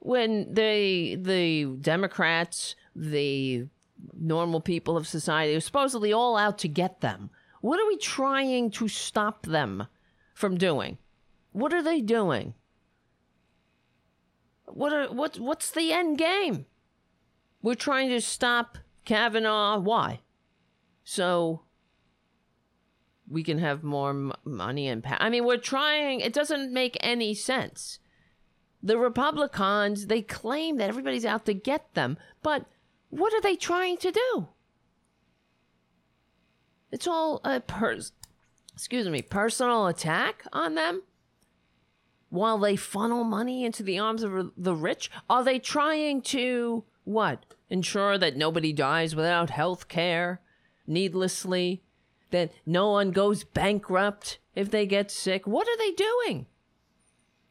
When 0.00 0.52
they 0.52 1.16
the 1.18 1.76
Democrats, 1.80 2.76
the 2.98 3.66
normal 4.18 4.60
people 4.60 4.96
of 4.96 5.06
society 5.06 5.54
are 5.54 5.60
supposedly 5.60 6.12
all 6.12 6.36
out 6.36 6.58
to 6.58 6.68
get 6.68 7.00
them. 7.00 7.30
What 7.60 7.80
are 7.80 7.86
we 7.86 7.96
trying 7.96 8.70
to 8.72 8.88
stop 8.88 9.46
them 9.46 9.86
from 10.34 10.56
doing? 10.56 10.98
What 11.52 11.72
are 11.72 11.82
they 11.82 12.00
doing? 12.00 12.54
What 14.66 14.92
are 14.92 15.06
what 15.12 15.38
what's 15.38 15.70
the 15.70 15.92
end 15.92 16.18
game? 16.18 16.66
We're 17.62 17.74
trying 17.74 18.10
to 18.10 18.20
stop 18.20 18.78
Kavanaugh. 19.04 19.78
Why? 19.78 20.20
So 21.02 21.62
we 23.28 23.42
can 23.42 23.58
have 23.58 23.82
more 23.82 24.10
m- 24.10 24.32
money 24.44 24.88
and 24.88 25.02
power. 25.02 25.18
I 25.20 25.30
mean, 25.30 25.44
we're 25.44 25.56
trying. 25.56 26.20
It 26.20 26.32
doesn't 26.32 26.72
make 26.72 26.96
any 27.00 27.34
sense. 27.34 27.98
The 28.82 28.98
Republicans 28.98 30.06
they 30.06 30.22
claim 30.22 30.76
that 30.76 30.88
everybody's 30.88 31.24
out 31.24 31.46
to 31.46 31.54
get 31.54 31.94
them, 31.94 32.18
but 32.42 32.66
what 33.10 33.32
are 33.32 33.40
they 33.40 33.56
trying 33.56 33.96
to 33.98 34.10
do? 34.10 34.48
It's 36.90 37.06
all 37.06 37.40
a 37.44 37.60
pers- 37.60 38.12
excuse 38.72 39.08
me, 39.08 39.22
personal 39.22 39.86
attack 39.86 40.44
on 40.52 40.74
them 40.74 41.02
while 42.30 42.58
they 42.58 42.76
funnel 42.76 43.24
money 43.24 43.64
into 43.64 43.82
the 43.82 43.98
arms 43.98 44.22
of 44.22 44.52
the 44.56 44.74
rich? 44.74 45.10
Are 45.28 45.42
they 45.42 45.58
trying 45.58 46.22
to 46.22 46.84
what? 47.04 47.44
Ensure 47.70 48.18
that 48.18 48.36
nobody 48.36 48.72
dies 48.72 49.14
without 49.14 49.50
health 49.50 49.88
care 49.88 50.40
needlessly? 50.86 51.82
That 52.30 52.52
no 52.66 52.90
one 52.90 53.10
goes 53.10 53.44
bankrupt 53.44 54.38
if 54.54 54.70
they 54.70 54.86
get 54.86 55.10
sick? 55.10 55.46
What 55.46 55.66
are 55.66 55.78
they 55.78 55.92
doing? 55.92 56.46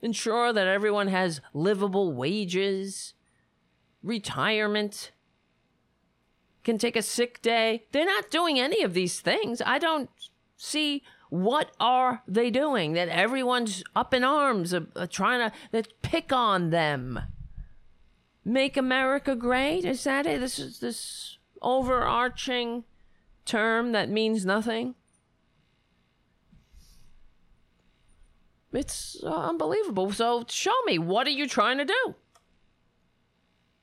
Ensure 0.01 0.53
that 0.53 0.67
everyone 0.67 1.07
has 1.07 1.41
livable 1.53 2.13
wages, 2.13 3.15
retirement, 4.03 5.11
can 6.67 6.77
take 6.77 6.97
a 6.97 7.01
sick 7.01 7.41
day. 7.41 7.85
They're 7.93 8.05
not 8.05 8.29
doing 8.29 8.59
any 8.59 8.83
of 8.83 8.93
these 8.93 9.21
things. 9.21 9.61
I 9.65 9.79
don't 9.79 10.09
see 10.57 11.01
what 11.29 11.71
are 11.79 12.23
they 12.27 12.51
doing 12.51 12.91
that 12.91 13.07
everyone's 13.07 13.85
up 13.95 14.13
in 14.13 14.25
arms 14.25 14.73
uh, 14.73 14.81
uh, 14.93 15.07
trying 15.07 15.49
to 15.49 15.55
that 15.71 16.01
pick 16.01 16.33
on 16.33 16.69
them. 16.71 17.21
Make 18.43 18.75
America 18.75 19.33
great? 19.33 19.85
Is 19.85 20.03
that 20.03 20.25
it? 20.25 20.41
This 20.41 20.59
is 20.59 20.79
this 20.79 21.37
overarching 21.61 22.83
term 23.45 23.93
that 23.93 24.09
means 24.09 24.45
nothing. 24.45 24.95
It's 28.73 29.23
uh, 29.23 29.29
unbelievable. 29.29 30.11
So 30.11 30.43
show 30.49 30.75
me 30.85 30.99
what 30.99 31.27
are 31.27 31.37
you 31.41 31.47
trying 31.47 31.77
to 31.77 31.85
do? 31.85 32.15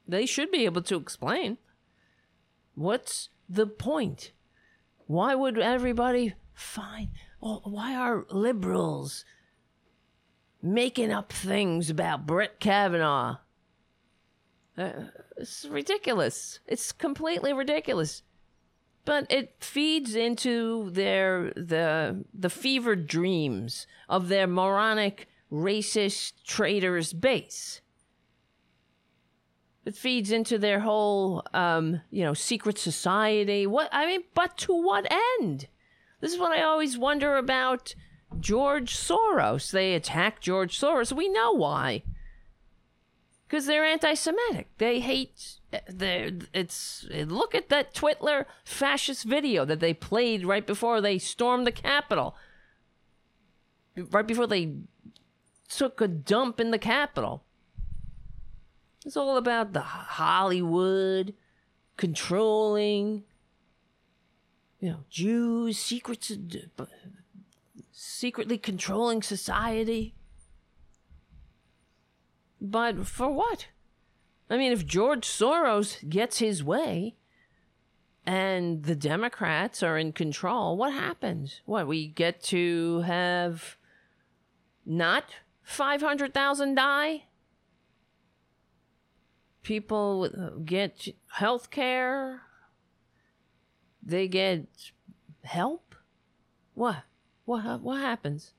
They 0.07 0.27
should 0.27 0.51
be 0.51 0.67
able 0.67 0.83
to 0.83 0.97
explain. 0.97 1.57
What's 2.75 3.29
the 3.49 3.67
point? 3.67 4.33
Why 5.07 5.35
would 5.35 5.59
everybody 5.59 6.35
find? 6.53 7.09
Why 7.41 7.95
are 7.95 8.27
liberals 8.31 9.25
making 10.63 11.13
up 11.13 11.33
things 11.33 11.91
about 11.91 12.27
Brett 12.27 12.59
Kavanaugh? 12.59 13.37
Uh, 14.77 14.93
it's 15.37 15.65
ridiculous. 15.67 16.61
It's 16.67 16.91
completely 16.91 17.53
ridiculous. 17.53 18.23
But 19.05 19.31
it 19.31 19.57
feeds 19.61 20.15
into 20.15 20.91
their 20.91 21.53
the 21.55 22.25
the 22.33 22.51
fevered 22.51 23.07
dreams 23.07 23.87
of 24.09 24.29
their 24.29 24.47
moronic 24.47 25.29
racist 25.53 26.43
traitors 26.45 27.13
base. 27.13 27.83
It 29.85 29.95
feeds 29.95 30.33
into 30.33 30.57
their 30.59 30.81
whole, 30.81 31.43
um, 31.53 32.01
you 32.11 32.25
know, 32.25 32.33
secret 32.33 32.79
society. 32.79 33.67
What 33.67 33.89
I 33.93 34.07
mean, 34.07 34.25
but 34.35 34.57
to 34.59 34.73
what 34.73 35.07
end? 35.41 35.69
This 36.21 36.33
is 36.33 36.39
what 36.39 36.53
I 36.53 36.63
always 36.63 36.97
wonder 36.97 37.37
about 37.37 37.95
George 38.41 38.97
Soros. 38.97 39.71
They 39.71 39.95
attack 39.95 40.41
George 40.41 40.79
Soros. 40.79 41.13
We 41.13 41.29
know 41.29 41.53
why. 41.53 42.03
Because 43.47 43.67
they're 43.67 43.85
anti-Semitic. 43.85 44.69
They 44.79 45.01
hate. 45.01 45.61
They 45.89 46.33
it's 46.55 47.07
look 47.11 47.55
at 47.55 47.69
that 47.69 47.95
Twitler 47.95 48.47
fascist 48.65 49.25
video 49.25 49.67
that 49.67 49.81
they 49.81 49.93
played 49.93 50.47
right 50.47 50.67
before 50.67 51.03
they 51.03 51.19
stormed 51.19 51.67
the 51.67 51.73
Capitol. 51.73 52.35
Right 53.97 54.27
before 54.27 54.47
they 54.47 54.77
took 55.69 56.01
a 56.01 56.09
dump 56.09 56.59
in 56.59 56.71
the 56.71 56.79
Capitol. 56.79 57.44
It's 59.05 59.17
all 59.17 59.37
about 59.37 59.73
the 59.73 59.81
Hollywood 59.81 61.35
controlling, 61.97 63.25
you 64.81 64.91
know, 64.91 65.05
Jews, 65.11 65.79
secrets, 65.79 66.33
secretly 67.93 68.59
controlling 68.59 69.23
society. 69.23 70.15
But 72.61 73.07
for 73.07 73.31
what? 73.31 73.69
I 74.49 74.57
mean, 74.57 74.73
if 74.73 74.87
George 74.87 75.27
Soros 75.27 76.09
gets 76.09 76.39
his 76.39 76.65
way 76.65 77.17
and 78.25 78.85
the 78.85 78.97
Democrats 78.97 79.83
are 79.83 79.99
in 79.99 80.13
control, 80.13 80.77
what 80.77 80.93
happens? 80.93 81.61
What, 81.67 81.87
we 81.87 82.07
get 82.07 82.43
to 82.45 83.01
have 83.03 83.77
not 84.87 85.25
500,000 85.63 86.75
die? 86.75 87.25
People 89.65 90.61
get 90.65 91.09
health 91.33 91.71
care 91.71 92.43
they 94.01 94.29
get 94.29 94.67
help 95.43 95.95
what 96.75 97.05
What 97.45 97.81
what 97.81 98.01
happens? 98.01 98.53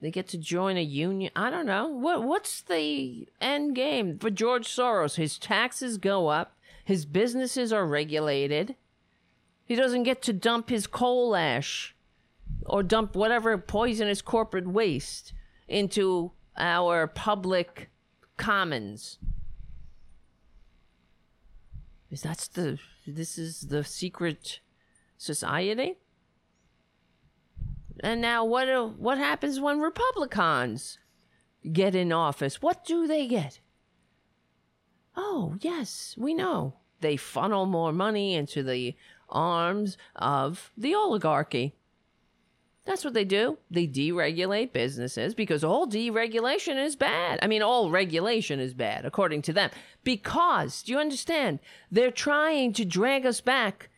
They 0.00 0.10
get 0.10 0.28
to 0.28 0.38
join 0.38 0.76
a 0.76 0.82
union. 0.82 1.30
I 1.34 1.50
don't 1.50 1.66
know. 1.66 1.88
What 1.88 2.22
what's 2.24 2.60
the 2.62 3.28
end 3.40 3.74
game 3.74 4.18
for 4.18 4.30
George 4.30 4.68
Soros? 4.68 5.16
His 5.16 5.38
taxes 5.38 5.98
go 5.98 6.28
up. 6.28 6.56
His 6.84 7.04
businesses 7.04 7.72
are 7.72 7.86
regulated. 7.86 8.76
He 9.64 9.74
doesn't 9.74 10.04
get 10.04 10.22
to 10.22 10.32
dump 10.32 10.70
his 10.70 10.86
coal 10.86 11.34
ash 11.34 11.94
or 12.64 12.82
dump 12.82 13.16
whatever 13.16 13.58
poisonous 13.58 14.22
corporate 14.22 14.68
waste 14.68 15.32
into 15.66 16.32
our 16.56 17.06
public 17.06 17.90
commons. 18.36 19.18
Is 22.16 22.22
that's 22.22 22.48
the 22.48 22.78
this 23.06 23.36
is 23.36 23.60
the 23.68 23.84
secret 23.84 24.60
society? 25.18 25.98
And 28.00 28.22
now 28.22 28.42
what 28.42 28.70
uh, 28.70 28.86
what 28.86 29.18
happens 29.18 29.60
when 29.60 29.80
Republicans 29.80 30.98
get 31.70 31.94
in 31.94 32.12
office? 32.12 32.62
What 32.62 32.86
do 32.86 33.06
they 33.06 33.26
get? 33.26 33.60
Oh, 35.14 35.56
yes, 35.60 36.14
we 36.16 36.32
know. 36.32 36.76
They 37.02 37.18
funnel 37.18 37.66
more 37.66 37.92
money 37.92 38.32
into 38.32 38.62
the 38.62 38.96
arms 39.28 39.98
of 40.14 40.72
the 40.74 40.94
oligarchy. 40.94 41.74
That's 42.86 43.04
what 43.04 43.14
they 43.14 43.24
do. 43.24 43.58
They 43.68 43.88
deregulate 43.88 44.72
businesses 44.72 45.34
because 45.34 45.64
all 45.64 45.88
deregulation 45.88 46.82
is 46.82 46.94
bad. 46.94 47.40
I 47.42 47.48
mean, 47.48 47.60
all 47.60 47.90
regulation 47.90 48.60
is 48.60 48.74
bad, 48.74 49.04
according 49.04 49.42
to 49.42 49.52
them. 49.52 49.70
Because, 50.04 50.84
do 50.84 50.92
you 50.92 50.98
understand? 50.98 51.58
They're 51.90 52.12
trying 52.12 52.72
to 52.74 52.84
drag 52.84 53.26
us 53.26 53.40
back 53.40 53.90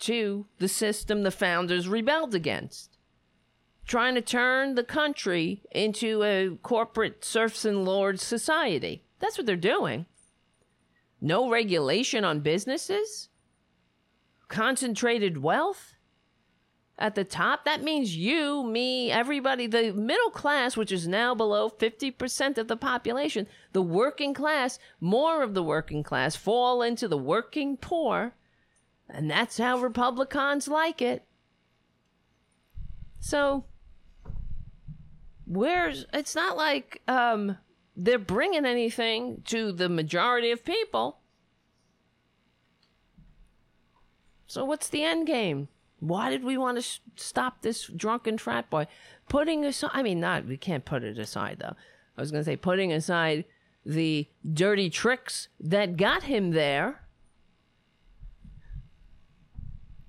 to 0.00 0.46
the 0.58 0.66
system 0.66 1.22
the 1.22 1.30
founders 1.30 1.86
rebelled 1.86 2.34
against. 2.34 2.98
Trying 3.86 4.16
to 4.16 4.20
turn 4.20 4.74
the 4.74 4.84
country 4.84 5.62
into 5.70 6.24
a 6.24 6.56
corporate 6.62 7.24
serfs 7.24 7.64
and 7.64 7.84
lords 7.84 8.24
society. 8.24 9.04
That's 9.20 9.38
what 9.38 9.46
they're 9.46 9.56
doing. 9.56 10.06
No 11.20 11.48
regulation 11.48 12.24
on 12.24 12.40
businesses? 12.40 13.28
Concentrated 14.48 15.38
wealth? 15.38 15.91
At 16.98 17.14
the 17.14 17.24
top, 17.24 17.64
that 17.64 17.82
means 17.82 18.16
you, 18.16 18.62
me, 18.64 19.10
everybody, 19.10 19.66
the 19.66 19.92
middle 19.92 20.30
class, 20.30 20.76
which 20.76 20.92
is 20.92 21.08
now 21.08 21.34
below 21.34 21.70
50% 21.70 22.58
of 22.58 22.68
the 22.68 22.76
population, 22.76 23.46
the 23.72 23.82
working 23.82 24.34
class, 24.34 24.78
more 25.00 25.42
of 25.42 25.54
the 25.54 25.62
working 25.62 26.02
class 26.02 26.36
fall 26.36 26.82
into 26.82 27.08
the 27.08 27.18
working 27.18 27.76
poor. 27.76 28.34
And 29.08 29.30
that's 29.30 29.58
how 29.58 29.78
Republicans 29.78 30.68
like 30.68 31.02
it. 31.02 31.24
So, 33.20 33.64
where's, 35.46 36.06
it's 36.12 36.34
not 36.34 36.56
like 36.56 37.02
um, 37.08 37.56
they're 37.96 38.18
bringing 38.18 38.66
anything 38.66 39.42
to 39.46 39.72
the 39.72 39.88
majority 39.88 40.50
of 40.50 40.64
people. 40.64 41.18
So, 44.46 44.64
what's 44.64 44.88
the 44.88 45.02
end 45.02 45.26
game? 45.26 45.68
Why 46.02 46.30
did 46.30 46.42
we 46.42 46.58
want 46.58 46.78
to 46.78 46.82
sh- 46.82 46.98
stop 47.14 47.62
this 47.62 47.86
drunken 47.86 48.36
frat 48.36 48.68
boy? 48.68 48.88
Putting 49.28 49.64
aside, 49.64 49.92
I 49.94 50.02
mean, 50.02 50.18
not, 50.18 50.46
we 50.46 50.56
can't 50.56 50.84
put 50.84 51.04
it 51.04 51.16
aside 51.16 51.58
though. 51.60 51.76
I 52.18 52.20
was 52.20 52.32
going 52.32 52.40
to 52.40 52.44
say, 52.44 52.56
putting 52.56 52.92
aside 52.92 53.44
the 53.86 54.26
dirty 54.52 54.90
tricks 54.90 55.46
that 55.60 55.96
got 55.96 56.24
him 56.24 56.50
there. 56.50 57.04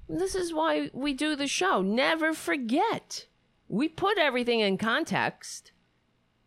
This 0.09 0.33
is 0.33 0.51
why 0.51 0.89
we 0.93 1.13
do 1.13 1.35
the 1.35 1.47
show. 1.47 1.83
Never 1.83 2.33
forget. 2.33 3.27
We 3.67 3.87
put 3.87 4.17
everything 4.17 4.61
in 4.61 4.79
context 4.79 5.73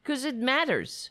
because 0.03 0.25
it 0.25 0.35
matters. 0.35 1.11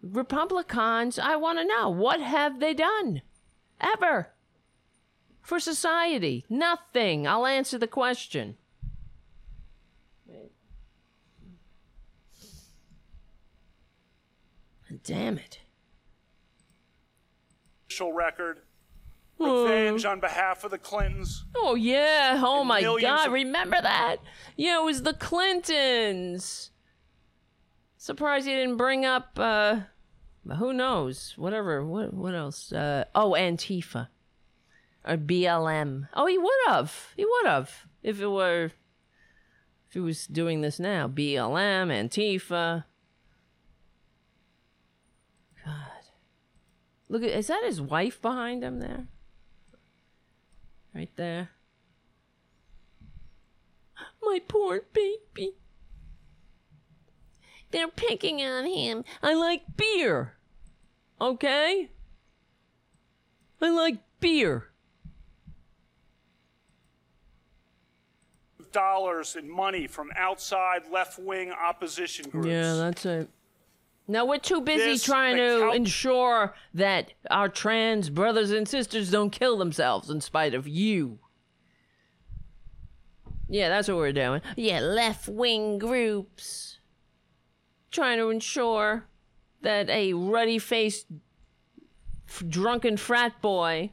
Republicans, 0.00 1.18
I 1.18 1.34
want 1.34 1.58
to 1.58 1.64
know 1.64 1.90
what 1.90 2.20
have 2.20 2.60
they 2.60 2.72
done? 2.72 3.22
Ever? 3.80 4.30
For 5.48 5.58
society? 5.58 6.44
Nothing. 6.50 7.26
I'll 7.26 7.46
answer 7.46 7.78
the 7.78 7.86
question. 7.86 8.58
Damn 15.04 15.38
it. 15.38 15.60
Official 17.86 18.12
record. 18.12 18.60
Revenge 19.38 20.04
on 20.04 20.20
behalf 20.20 20.64
of 20.64 20.70
the 20.70 20.78
Clintons. 20.78 21.44
Oh 21.56 21.76
yeah. 21.76 22.42
Oh 22.44 22.64
my 22.64 22.82
god, 22.82 23.28
of- 23.28 23.32
remember 23.32 23.80
that? 23.80 24.16
Yeah, 24.56 24.80
it 24.80 24.84
was 24.84 25.02
the 25.02 25.14
Clintons. 25.14 26.72
Surprised 27.96 28.46
you 28.46 28.54
didn't 28.54 28.76
bring 28.76 29.04
up 29.06 29.38
uh 29.38 29.80
who 30.58 30.72
knows? 30.72 31.34
Whatever. 31.36 31.84
What 31.86 32.12
what 32.12 32.34
else? 32.34 32.72
Uh 32.72 33.04
oh, 33.14 33.32
Antifa. 33.38 34.08
Or 35.08 35.16
BLM. 35.16 36.08
Oh, 36.12 36.26
he 36.26 36.36
would 36.36 36.52
have. 36.66 37.14
He 37.16 37.24
would 37.24 37.46
have 37.46 37.86
if 38.02 38.20
it 38.20 38.26
were 38.26 38.72
if 39.88 39.94
he 39.94 40.00
was 40.00 40.26
doing 40.26 40.60
this 40.60 40.78
now. 40.78 41.08
BLM, 41.08 41.88
Antifa. 41.88 42.84
God. 45.64 45.74
Look 47.08 47.22
at 47.22 47.30
is 47.30 47.46
that 47.46 47.64
his 47.64 47.80
wife 47.80 48.20
behind 48.20 48.62
him 48.62 48.80
there? 48.80 49.06
Right 50.94 51.10
there. 51.16 51.50
My 54.22 54.42
poor 54.46 54.82
baby. 54.92 55.54
They're 57.70 57.88
picking 57.88 58.42
on 58.42 58.66
him. 58.66 59.04
I 59.22 59.32
like 59.32 59.62
beer. 59.74 60.34
Okay? 61.18 61.90
I 63.60 63.70
like 63.70 64.00
beer. 64.20 64.68
Dollars 68.72 69.36
in 69.36 69.50
money 69.50 69.86
from 69.86 70.10
outside 70.16 70.82
left 70.92 71.18
wing 71.18 71.50
opposition 71.52 72.28
groups. 72.30 72.48
Yeah, 72.48 72.74
that's 72.74 73.06
it. 73.06 73.28
Now 74.06 74.24
we're 74.24 74.38
too 74.38 74.60
busy 74.62 74.84
This 74.84 75.04
trying 75.04 75.36
to 75.36 75.56
account- 75.58 75.74
ensure 75.76 76.54
that 76.74 77.12
our 77.30 77.48
trans 77.48 78.08
brothers 78.10 78.50
and 78.50 78.66
sisters 78.66 79.10
don't 79.10 79.30
kill 79.30 79.58
themselves 79.58 80.08
in 80.10 80.20
spite 80.20 80.54
of 80.54 80.66
you. 80.66 81.18
Yeah, 83.48 83.68
that's 83.68 83.88
what 83.88 83.96
we're 83.96 84.12
doing. 84.12 84.42
Yeah, 84.56 84.80
left 84.80 85.28
wing 85.28 85.78
groups 85.78 86.78
trying 87.90 88.18
to 88.18 88.28
ensure 88.30 89.06
that 89.62 89.88
a 89.90 90.12
ruddy 90.12 90.58
faced 90.58 91.06
f- 92.28 92.44
drunken 92.48 92.96
frat 92.96 93.40
boy 93.40 93.92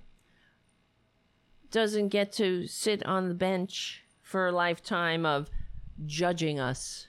doesn't 1.71 2.09
get 2.09 2.31
to 2.33 2.67
sit 2.67 3.05
on 3.05 3.27
the 3.27 3.33
bench 3.33 4.03
for 4.35 4.47
a 4.47 4.51
lifetime 4.51 5.25
of 5.25 5.49
judging 6.05 6.59
us 6.59 7.07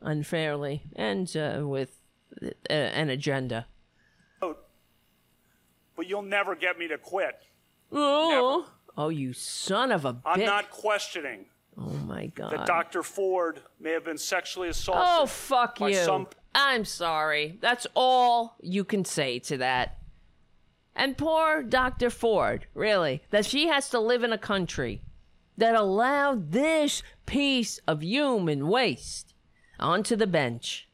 unfairly 0.00 0.82
and 0.96 1.36
uh, 1.36 1.60
with 1.62 2.00
uh, 2.42 2.48
an 2.72 3.10
agenda. 3.10 3.68
But 4.40 6.08
you'll 6.08 6.22
never 6.22 6.56
get 6.56 6.76
me 6.76 6.88
to 6.88 6.98
quit. 6.98 7.44
Oh, 7.92 8.68
oh, 8.96 9.08
you 9.08 9.32
son 9.34 9.92
of 9.92 10.04
a 10.04 10.16
I'm 10.26 10.40
not 10.40 10.72
questioning 10.72 11.46
oh 11.76 11.90
my 12.08 12.26
god! 12.26 12.50
that 12.50 12.66
Dr. 12.66 13.04
Ford 13.04 13.60
may 13.78 13.92
have 13.92 14.04
been 14.04 14.18
sexually 14.18 14.68
assaulted. 14.68 15.04
Oh 15.06 15.26
fuck 15.26 15.78
you! 15.78 15.94
some 15.94 16.26
I'm 16.56 16.84
sorry. 16.84 17.56
That's 17.60 17.86
all 17.94 18.56
you 18.60 18.82
can 18.82 19.04
say 19.04 19.38
to 19.38 19.58
that. 19.58 19.98
And 20.96 21.16
poor 21.16 21.62
Dr. 21.62 22.10
Ford, 22.10 22.66
really, 22.74 23.22
that 23.30 23.46
she 23.46 23.68
has 23.68 23.90
to 23.90 24.00
live 24.00 24.24
in 24.24 24.32
a 24.32 24.38
country 24.38 25.02
that 25.58 25.74
allowed 25.74 26.52
this 26.52 27.02
piece 27.26 27.78
of 27.86 28.02
human 28.02 28.68
waste 28.68 29.34
onto 29.78 30.16
the 30.16 30.26
bench. 30.26 30.88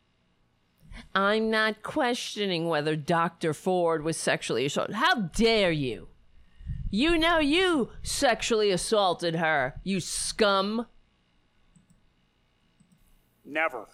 I'm 1.14 1.50
not 1.50 1.82
questioning 1.82 2.68
whether 2.68 2.96
Dr. 2.96 3.52
Ford 3.52 4.02
was 4.02 4.16
sexually 4.16 4.64
assaulted. 4.64 4.96
How 4.96 5.14
dare 5.14 5.70
you? 5.70 6.08
You 6.90 7.18
know 7.18 7.38
you 7.38 7.90
sexually 8.02 8.70
assaulted 8.70 9.34
her, 9.36 9.74
you 9.84 10.00
scum. 10.00 10.86
Never. 13.44 13.86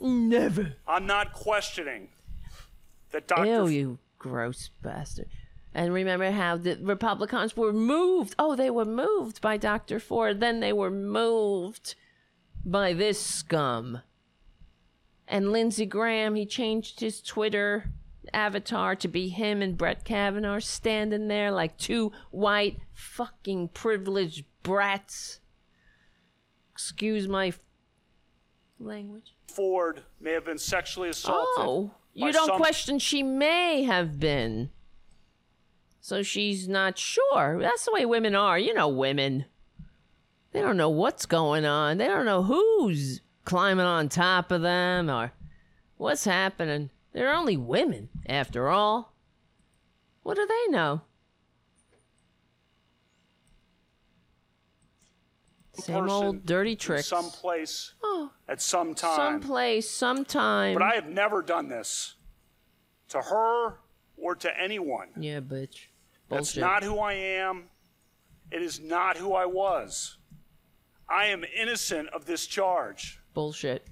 Never. 0.00 0.76
I'm 0.86 1.06
not 1.06 1.34
questioning 1.34 2.08
that 3.10 3.28
Dr. 3.28 3.44
Ew, 3.44 3.66
you 3.68 3.98
gross 4.18 4.70
bastard. 4.80 5.28
And 5.74 5.92
remember 5.94 6.30
how 6.32 6.56
the 6.56 6.76
Republicans 6.82 7.56
were 7.56 7.72
moved. 7.72 8.34
Oh, 8.38 8.56
they 8.56 8.70
were 8.70 8.84
moved 8.84 9.40
by 9.40 9.56
Dr. 9.56 10.00
Ford. 10.00 10.40
Then 10.40 10.60
they 10.60 10.72
were 10.72 10.90
moved 10.90 11.94
by 12.64 12.92
this 12.92 13.20
scum. 13.24 14.00
And 15.28 15.52
Lindsey 15.52 15.86
Graham, 15.86 16.34
he 16.34 16.44
changed 16.44 16.98
his 17.00 17.22
Twitter 17.22 17.90
avatar 18.34 18.94
to 18.96 19.08
be 19.08 19.28
him 19.28 19.62
and 19.62 19.78
Brett 19.78 20.04
Kavanaugh 20.04 20.58
standing 20.58 21.28
there 21.28 21.50
like 21.50 21.76
two 21.78 22.12
white 22.30 22.78
fucking 22.92 23.68
privileged 23.68 24.44
brats. 24.62 25.40
Excuse 26.72 27.28
my 27.28 27.48
f- 27.48 27.60
language. 28.78 29.34
Ford 29.46 30.02
may 30.20 30.32
have 30.32 30.44
been 30.44 30.58
sexually 30.58 31.10
assaulted. 31.10 31.46
Oh, 31.64 31.94
you 32.12 32.32
don't 32.32 32.46
some- 32.46 32.56
question 32.56 32.98
she 32.98 33.22
may 33.22 33.84
have 33.84 34.18
been. 34.18 34.70
So 36.10 36.24
she's 36.24 36.66
not 36.66 36.98
sure. 36.98 37.60
That's 37.62 37.84
the 37.84 37.92
way 37.92 38.04
women 38.04 38.34
are. 38.34 38.58
You 38.58 38.74
know, 38.74 38.88
women. 38.88 39.44
They 40.50 40.60
don't 40.60 40.76
know 40.76 40.88
what's 40.90 41.24
going 41.24 41.64
on. 41.64 41.98
They 41.98 42.08
don't 42.08 42.24
know 42.24 42.42
who's 42.42 43.20
climbing 43.44 43.86
on 43.86 44.08
top 44.08 44.50
of 44.50 44.60
them 44.60 45.08
or 45.08 45.30
what's 45.98 46.24
happening. 46.24 46.90
They're 47.12 47.32
only 47.32 47.56
women, 47.56 48.08
after 48.26 48.68
all. 48.68 49.14
What 50.24 50.34
do 50.34 50.48
they 50.48 50.72
know? 50.72 51.02
Same 55.74 56.10
old 56.10 56.44
dirty 56.44 56.74
tricks. 56.74 57.06
Some 57.06 57.30
place 57.30 57.94
Oh, 58.02 58.32
at 58.48 58.60
some 58.60 58.96
time. 58.96 59.14
someplace, 59.14 59.88
sometime. 59.88 60.74
But 60.74 60.82
I 60.82 60.96
have 60.96 61.06
never 61.06 61.40
done 61.40 61.68
this 61.68 62.16
to 63.10 63.22
her 63.22 63.76
or 64.16 64.34
to 64.34 64.60
anyone. 64.60 65.10
Yeah, 65.16 65.38
bitch. 65.38 65.86
That's 66.30 66.56
not 66.56 66.82
who 66.84 66.98
I 66.98 67.12
am. 67.14 67.64
It 68.50 68.62
is 68.62 68.80
not 68.80 69.16
who 69.16 69.34
I 69.34 69.46
was. 69.46 70.16
I 71.08 71.26
am 71.26 71.44
innocent 71.56 72.08
of 72.10 72.24
this 72.24 72.46
charge. 72.46 73.20
Bullshit. 73.34 73.86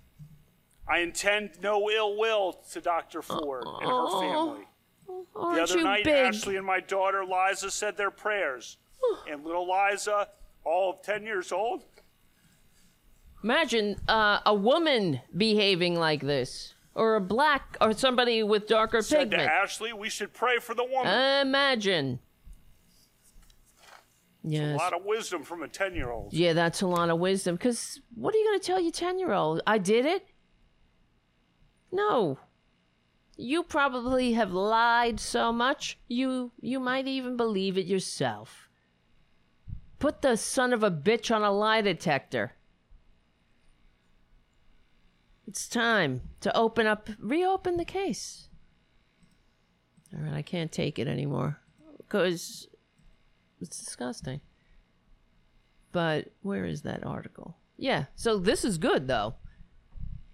I 0.89 1.01
intend 1.01 1.51
no 1.63 1.91
ill 1.91 2.17
will 2.17 2.55
to 2.73 2.81
Dr. 2.81 3.23
Ford 3.23 3.65
and 3.67 3.83
her 3.83 3.89
Oh, 3.91 4.21
family. 4.21 4.67
the 5.07 5.41
aren't 5.41 5.61
other 5.61 5.83
night, 5.83 6.05
big? 6.05 6.15
Ashley 6.15 6.57
and 6.57 6.65
my 6.65 6.81
daughter 6.81 7.25
Liza 7.25 7.71
said 7.71 7.97
their 7.97 8.11
prayers. 8.11 8.79
and 9.31 9.45
little 9.45 9.69
Liza, 9.69 10.29
all 10.65 10.91
of 10.91 11.03
10 11.03 11.25
years 11.25 11.53
old, 11.53 11.85
Imagine 13.45 13.97
uh, 14.09 14.41
a 14.45 14.53
woman 14.55 15.21
behaving 15.37 15.95
like 15.95 16.23
this, 16.23 16.75
or 16.95 17.15
a 17.15 17.21
black, 17.21 17.77
or 17.81 17.93
somebody 17.93 18.43
with 18.43 18.67
darker 18.67 19.01
said 19.01 19.31
to 19.31 19.37
pigment. 19.37 19.49
Ashley, 19.49 19.93
we 19.93 20.09
should 20.09 20.33
pray 20.35 20.59
for 20.59 20.75
the 20.75 20.83
woman. 20.85 21.07
Imagine. 21.47 22.19
A 24.55 24.77
lot 24.77 24.95
of 24.95 25.05
wisdom 25.05 25.43
from 25.43 25.63
a 25.63 25.69
10 25.69 25.95
year 25.95 26.11
old. 26.11 26.33
Yeah, 26.33 26.53
that's 26.53 26.83
a 26.83 26.87
lot 26.87 27.11
of 27.11 27.19
wisdom. 27.19 27.57
Because 27.57 28.01
what 28.15 28.35
are 28.35 28.39
you 28.39 28.45
going 28.45 28.61
to 28.61 28.67
tell 28.67 28.81
your 28.81 28.93
10 28.93 29.19
year 29.19 29.33
old? 29.33 29.61
I 29.67 29.79
did 29.79 30.07
it? 30.07 30.27
No. 31.93 32.39
You 33.37 33.63
probably 33.63 34.33
have 34.33 34.53
lied 34.53 35.21
so 35.21 35.53
much, 35.53 35.99
you, 36.09 36.51
you 36.61 36.81
might 36.81 37.07
even 37.07 37.37
believe 37.37 37.79
it 37.79 37.87
yourself. 37.87 38.69
Put 39.99 40.23
the 40.23 40.37
son 40.37 40.73
of 40.73 40.83
a 40.83 40.91
bitch 40.91 41.35
on 41.35 41.43
a 41.43 41.53
lie 41.53 41.81
detector. 41.81 42.53
It's 45.47 45.69
time 45.69 46.23
to 46.41 46.55
open 46.57 46.87
up, 46.87 47.09
reopen 47.19 47.77
the 47.77 47.85
case. 47.85 48.49
All 50.15 50.23
right, 50.23 50.35
I 50.35 50.43
can't 50.43 50.73
take 50.73 50.99
it 50.99 51.07
anymore 51.07 51.59
because 51.97 52.69
it's 53.61 53.79
disgusting. 53.79 54.41
But 55.93 56.31
where 56.43 56.65
is 56.65 56.83
that 56.83 57.05
article? 57.05 57.57
Yeah, 57.77 58.07
so 58.15 58.39
this 58.39 58.65
is 58.65 58.79
good 58.79 59.09
though. 59.09 59.35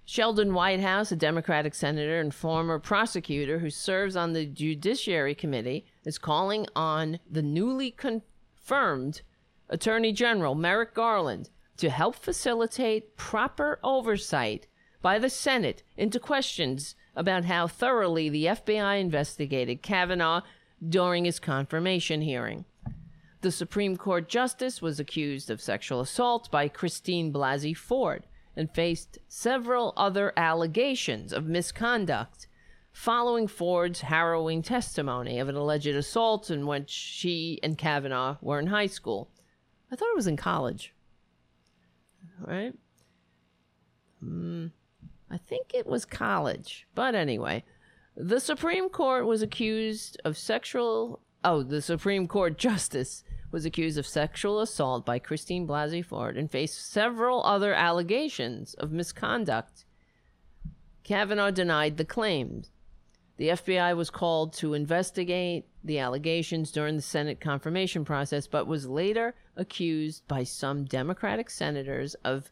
Sheldon 0.06 0.52
Whitehouse, 0.52 1.12
a 1.12 1.16
Democratic 1.16 1.74
senator 1.74 2.20
and 2.20 2.34
former 2.34 2.78
prosecutor 2.78 3.60
who 3.60 3.70
serves 3.70 4.16
on 4.16 4.34
the 4.34 4.44
Judiciary 4.44 5.34
Committee, 5.34 5.86
is 6.04 6.18
calling 6.18 6.66
on 6.76 7.20
the 7.30 7.42
newly 7.42 7.90
confirmed 7.90 9.22
Attorney 9.70 10.12
General 10.12 10.54
Merrick 10.54 10.92
Garland 10.92 11.48
to 11.78 11.88
help 11.88 12.16
facilitate 12.16 13.16
proper 13.16 13.80
oversight 13.82 14.66
by 15.00 15.18
the 15.18 15.30
Senate 15.30 15.82
into 15.96 16.20
questions 16.20 16.94
about 17.16 17.46
how 17.46 17.66
thoroughly 17.66 18.28
the 18.28 18.46
FBI 18.46 19.00
investigated 19.00 19.82
Kavanaugh 19.82 20.42
during 20.86 21.24
his 21.24 21.40
confirmation 21.40 22.20
hearing. 22.20 22.64
The 23.44 23.52
Supreme 23.52 23.98
Court 23.98 24.26
justice 24.26 24.80
was 24.80 24.98
accused 24.98 25.50
of 25.50 25.60
sexual 25.60 26.00
assault 26.00 26.50
by 26.50 26.66
Christine 26.66 27.30
Blasey 27.30 27.76
Ford 27.76 28.24
and 28.56 28.70
faced 28.70 29.18
several 29.28 29.92
other 29.98 30.32
allegations 30.34 31.30
of 31.30 31.44
misconduct 31.44 32.48
following 32.90 33.46
Ford's 33.46 34.00
harrowing 34.00 34.62
testimony 34.62 35.38
of 35.38 35.50
an 35.50 35.56
alleged 35.56 35.88
assault 35.88 36.50
in 36.50 36.66
which 36.66 36.88
she 36.88 37.60
and 37.62 37.76
Kavanaugh 37.76 38.38
were 38.40 38.58
in 38.58 38.68
high 38.68 38.86
school. 38.86 39.28
I 39.92 39.96
thought 39.96 40.08
it 40.08 40.16
was 40.16 40.26
in 40.26 40.38
college. 40.38 40.94
Right? 42.40 42.72
Hmm. 44.20 44.68
I 45.30 45.36
think 45.36 45.74
it 45.74 45.86
was 45.86 46.06
college. 46.06 46.86
But 46.94 47.14
anyway, 47.14 47.62
the 48.16 48.40
Supreme 48.40 48.88
Court 48.88 49.26
was 49.26 49.42
accused 49.42 50.18
of 50.24 50.38
sexual. 50.38 51.20
Oh, 51.44 51.62
the 51.62 51.82
Supreme 51.82 52.26
Court 52.26 52.58
justice 52.68 53.22
was 53.52 53.64
accused 53.64 53.98
of 53.98 54.06
sexual 54.06 54.60
assault 54.60 55.06
by 55.06 55.18
Christine 55.18 55.66
Blasey 55.66 56.04
Ford 56.04 56.36
and 56.36 56.50
faced 56.50 56.90
several 56.90 57.44
other 57.44 57.72
allegations 57.74 58.74
of 58.74 58.90
misconduct. 58.90 59.84
Kavanaugh 61.04 61.52
denied 61.52 61.98
the 61.98 62.04
claims. 62.04 62.70
The 63.36 63.50
FBI 63.50 63.96
was 63.96 64.10
called 64.10 64.52
to 64.54 64.74
investigate 64.74 65.66
the 65.84 65.98
allegations 65.98 66.72
during 66.72 66.96
the 66.96 67.02
Senate 67.02 67.40
confirmation 67.40 68.04
process, 68.04 68.46
but 68.46 68.66
was 68.66 68.88
later 68.88 69.34
accused 69.56 70.26
by 70.26 70.44
some 70.44 70.84
Democratic 70.84 71.50
senators 71.50 72.14
of 72.24 72.50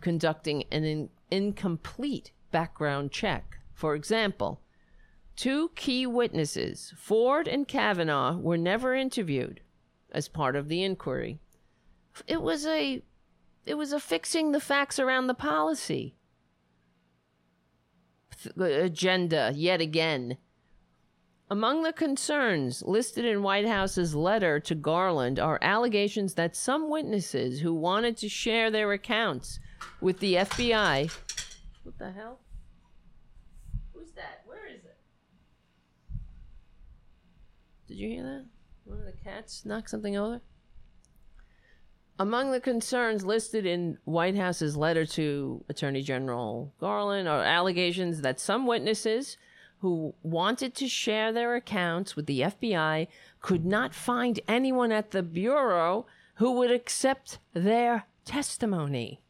conducting 0.00 0.64
an 0.72 0.84
in- 0.84 1.10
incomplete 1.30 2.32
background 2.50 3.12
check. 3.12 3.58
For 3.74 3.94
example, 3.94 4.60
two 5.38 5.70
key 5.76 6.04
witnesses, 6.04 6.92
Ford 6.96 7.46
and 7.46 7.66
Kavanaugh, 7.66 8.36
were 8.36 8.58
never 8.58 8.94
interviewed 8.94 9.60
as 10.10 10.28
part 10.28 10.56
of 10.56 10.68
the 10.68 10.82
inquiry. 10.82 11.38
It 12.26 12.42
was 12.42 12.66
a 12.66 13.02
it 13.64 13.74
was 13.74 13.92
a 13.92 14.00
fixing 14.00 14.52
the 14.52 14.60
facts 14.60 14.98
around 14.98 15.28
the 15.28 15.34
policy 15.34 16.16
agenda 18.56 19.52
yet 19.54 19.80
again. 19.80 20.38
Among 21.50 21.82
the 21.82 21.92
concerns 21.92 22.82
listed 22.82 23.24
in 23.24 23.42
Whitehouse's 23.42 24.14
letter 24.14 24.60
to 24.60 24.74
Garland 24.74 25.38
are 25.38 25.58
allegations 25.62 26.34
that 26.34 26.54
some 26.54 26.90
witnesses 26.90 27.60
who 27.60 27.72
wanted 27.72 28.16
to 28.18 28.28
share 28.28 28.70
their 28.70 28.92
accounts 28.92 29.58
with 30.00 30.18
the 30.18 30.34
FBI. 30.34 31.10
What 31.84 31.98
the 31.98 32.12
hell? 32.12 32.40
Who's 33.94 34.10
that? 34.12 34.42
Where 34.46 34.66
is 34.66 34.84
it? 34.84 34.98
Did 37.98 38.04
you 38.04 38.10
hear 38.10 38.22
that? 38.22 38.44
One 38.84 39.00
of 39.00 39.06
the 39.06 39.24
cats 39.24 39.64
knocked 39.66 39.90
something 39.90 40.16
over? 40.16 40.40
Among 42.16 42.52
the 42.52 42.60
concerns 42.60 43.24
listed 43.24 43.66
in 43.66 43.98
Whitehouse's 44.04 44.76
letter 44.76 45.04
to 45.06 45.64
Attorney 45.68 46.02
General 46.02 46.72
Garland 46.78 47.26
are 47.26 47.42
allegations 47.42 48.20
that 48.20 48.38
some 48.38 48.68
witnesses 48.68 49.36
who 49.80 50.14
wanted 50.22 50.76
to 50.76 50.86
share 50.86 51.32
their 51.32 51.56
accounts 51.56 52.14
with 52.14 52.26
the 52.26 52.42
FBI 52.42 53.08
could 53.40 53.66
not 53.66 53.92
find 53.92 54.38
anyone 54.46 54.92
at 54.92 55.10
the 55.10 55.24
Bureau 55.24 56.06
who 56.36 56.52
would 56.52 56.70
accept 56.70 57.40
their 57.52 58.04
testimony, 58.24 59.24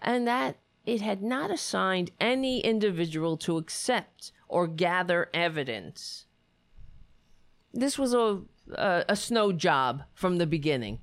and 0.00 0.28
that 0.28 0.58
it 0.86 1.00
had 1.00 1.24
not 1.24 1.50
assigned 1.50 2.12
any 2.20 2.60
individual 2.60 3.36
to 3.38 3.56
accept 3.56 4.30
or 4.46 4.68
gather 4.68 5.28
evidence. 5.34 6.26
This 7.72 7.98
was 7.98 8.14
a, 8.14 8.40
a, 8.74 9.04
a 9.10 9.16
snow 9.16 9.52
job 9.52 10.02
from 10.14 10.38
the 10.38 10.46
beginning. 10.46 10.98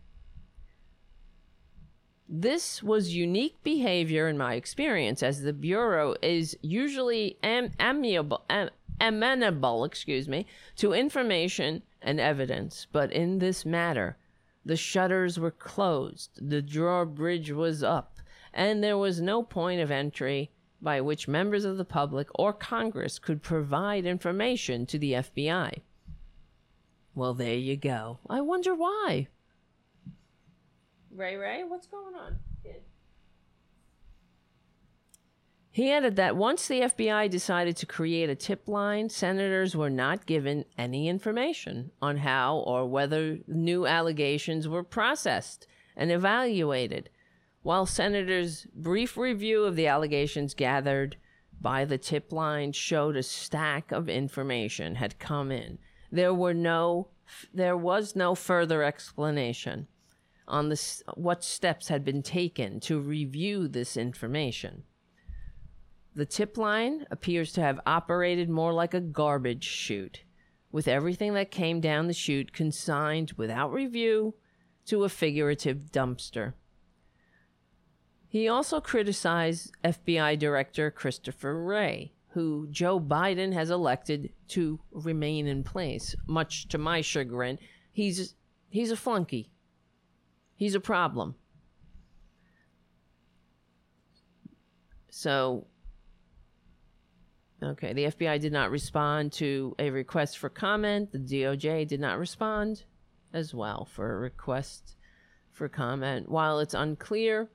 This 2.29 2.83
was 2.83 3.15
unique 3.15 3.63
behavior 3.63 4.27
in 4.27 4.37
my 4.37 4.55
experience, 4.55 5.23
as 5.23 5.41
the 5.41 5.53
Bureau 5.53 6.15
is 6.21 6.57
usually 6.61 7.37
am- 7.41 7.71
amiable, 7.79 8.43
am- 8.49 8.69
amenable, 8.99 9.85
excuse 9.85 10.27
me, 10.27 10.45
to 10.75 10.91
information 10.91 11.83
and 12.01 12.19
evidence. 12.19 12.85
But 12.91 13.13
in 13.13 13.39
this 13.39 13.65
matter, 13.65 14.17
the 14.65 14.75
shutters 14.75 15.39
were 15.39 15.51
closed, 15.51 16.31
the 16.41 16.61
drawbridge 16.61 17.51
was 17.51 17.81
up, 17.81 18.17
and 18.53 18.83
there 18.83 18.97
was 18.97 19.21
no 19.21 19.41
point 19.41 19.79
of 19.79 19.89
entry 19.89 20.51
by 20.81 20.99
which 20.99 21.29
members 21.29 21.63
of 21.63 21.77
the 21.77 21.85
public 21.85 22.27
or 22.35 22.51
Congress 22.51 23.19
could 23.19 23.41
provide 23.41 24.05
information 24.05 24.85
to 24.87 24.99
the 24.99 25.13
FBI. 25.13 25.81
Well, 27.17 27.33
there 27.33 27.55
you 27.55 27.77
go. 27.77 28.19
I 28.29 28.41
wonder 28.41 28.75
why. 28.75 29.27
Ray 31.09 31.35
Ray, 31.35 31.63
what's 31.63 31.87
going 31.87 32.13
on, 32.13 32.37
kid? 32.61 32.83
He 35.71 35.91
added 35.91 36.15
that 36.17 36.35
once 36.35 36.67
the 36.67 36.81
FBI 36.81 37.27
decided 37.31 37.75
to 37.77 37.87
create 37.87 38.29
a 38.29 38.35
tip 38.35 38.67
line, 38.67 39.09
senators 39.09 39.75
were 39.75 39.89
not 39.89 40.27
given 40.27 40.65
any 40.77 41.09
information 41.09 41.89
on 42.03 42.17
how 42.17 42.57
or 42.57 42.85
whether 42.85 43.39
new 43.47 43.87
allegations 43.87 44.67
were 44.67 44.83
processed 44.83 45.65
and 45.95 46.11
evaluated. 46.11 47.09
While 47.63 47.87
senators' 47.87 48.67
brief 48.75 49.17
review 49.17 49.63
of 49.63 49.75
the 49.75 49.87
allegations 49.87 50.53
gathered 50.53 51.17
by 51.59 51.83
the 51.83 51.97
tip 51.97 52.31
line 52.31 52.73
showed 52.73 53.15
a 53.15 53.23
stack 53.23 53.91
of 53.91 54.07
information 54.07 54.93
had 54.93 55.17
come 55.17 55.51
in, 55.51 55.79
there 56.11 56.33
were 56.33 56.53
no 56.53 57.09
there 57.53 57.75
was 57.75 58.15
no 58.15 58.35
further 58.35 58.83
explanation 58.83 59.87
on 60.47 60.69
the, 60.69 61.03
what 61.15 61.43
steps 61.43 61.89
had 61.89 62.05
been 62.05 62.23
taken 62.23 62.79
to 62.79 62.99
review 62.99 63.67
this 63.67 63.97
information. 63.97 64.83
The 66.15 66.25
tip 66.25 66.57
line 66.57 67.05
appears 67.11 67.51
to 67.53 67.61
have 67.61 67.79
operated 67.85 68.49
more 68.49 68.73
like 68.73 68.93
a 68.93 69.01
garbage 69.01 69.65
chute, 69.65 70.23
with 70.71 70.87
everything 70.87 71.33
that 71.33 71.51
came 71.51 71.81
down 71.81 72.07
the 72.07 72.13
chute 72.13 72.53
consigned 72.53 73.33
without 73.33 73.73
review 73.73 74.35
to 74.85 75.03
a 75.03 75.09
figurative 75.09 75.91
dumpster. 75.91 76.53
He 78.29 78.47
also 78.47 78.81
criticized 78.81 79.71
FBI 79.83 80.39
Director 80.39 80.91
Christopher 80.91 81.61
Wray, 81.61 82.13
who 82.37 82.67
Joe 82.69 82.99
Biden 82.99 83.51
has 83.51 83.71
elected 83.71 84.31
to 84.49 84.79
remain 84.91 85.47
in 85.47 85.63
place. 85.63 86.15
Much 86.27 86.67
to 86.67 86.77
my 86.77 87.01
chagrin, 87.01 87.57
he's 87.91 88.35
he's 88.69 88.91
a 88.91 88.95
flunky. 88.95 89.49
He's 90.55 90.75
a 90.75 90.79
problem. 90.79 91.33
So, 95.09 95.65
okay, 97.63 97.93
the 97.93 98.03
FBI 98.03 98.39
did 98.39 98.53
not 98.53 98.69
respond 98.69 99.31
to 99.33 99.75
a 99.79 99.89
request 99.89 100.37
for 100.37 100.49
comment. 100.49 101.11
The 101.11 101.17
DOJ 101.17 101.87
did 101.87 101.99
not 101.99 102.19
respond 102.19 102.83
as 103.33 103.55
well 103.55 103.85
for 103.85 104.13
a 104.13 104.19
request 104.19 104.95
for 105.53 105.67
comment. 105.67 106.29
While 106.29 106.59
it's 106.59 106.75
unclear 106.75 107.49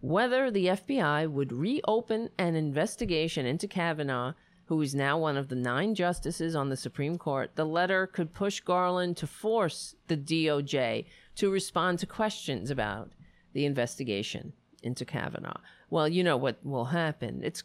whether 0.00 0.50
the 0.50 0.66
FBI 0.66 1.30
would 1.30 1.52
reopen 1.52 2.30
an 2.38 2.54
investigation 2.54 3.46
into 3.46 3.66
Kavanaugh, 3.66 4.34
who 4.66 4.80
is 4.82 4.94
now 4.94 5.18
one 5.18 5.36
of 5.36 5.48
the 5.48 5.56
nine 5.56 5.94
justices 5.94 6.56
on 6.56 6.68
the 6.68 6.76
Supreme 6.76 7.18
Court, 7.18 7.52
the 7.54 7.64
letter 7.64 8.06
could 8.06 8.34
push 8.34 8.60
Garland 8.60 9.16
to 9.18 9.26
force 9.26 9.94
the 10.08 10.16
DOJ 10.16 11.06
to 11.36 11.50
respond 11.50 11.98
to 12.00 12.06
questions 12.06 12.70
about 12.70 13.12
the 13.52 13.64
investigation 13.64 14.52
into 14.82 15.04
Kavanaugh. 15.04 15.60
Well, 15.88 16.08
you 16.08 16.24
know 16.24 16.36
what 16.36 16.58
will 16.64 16.86
happen. 16.86 17.40
It's 17.42 17.62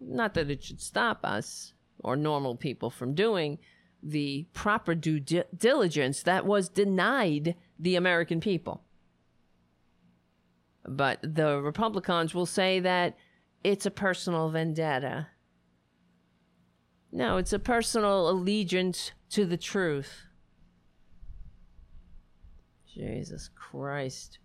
not 0.00 0.34
that 0.34 0.50
it 0.50 0.64
should 0.64 0.80
stop 0.80 1.24
us 1.24 1.74
or 1.98 2.16
normal 2.16 2.56
people 2.56 2.90
from 2.90 3.14
doing 3.14 3.58
the 4.02 4.46
proper 4.52 4.94
due 4.94 5.20
di- 5.20 5.44
diligence 5.56 6.22
that 6.24 6.44
was 6.44 6.68
denied 6.68 7.54
the 7.78 7.94
American 7.94 8.40
people. 8.40 8.82
But 10.86 11.20
the 11.22 11.60
Republicans 11.60 12.34
will 12.34 12.46
say 12.46 12.80
that 12.80 13.16
it's 13.62 13.86
a 13.86 13.90
personal 13.90 14.50
vendetta. 14.50 15.28
No, 17.12 17.36
it's 17.36 17.52
a 17.52 17.58
personal 17.58 18.28
allegiance 18.28 19.12
to 19.30 19.44
the 19.44 19.56
truth. 19.56 20.26
Jesus 22.86 23.48
Christ. 23.54 24.38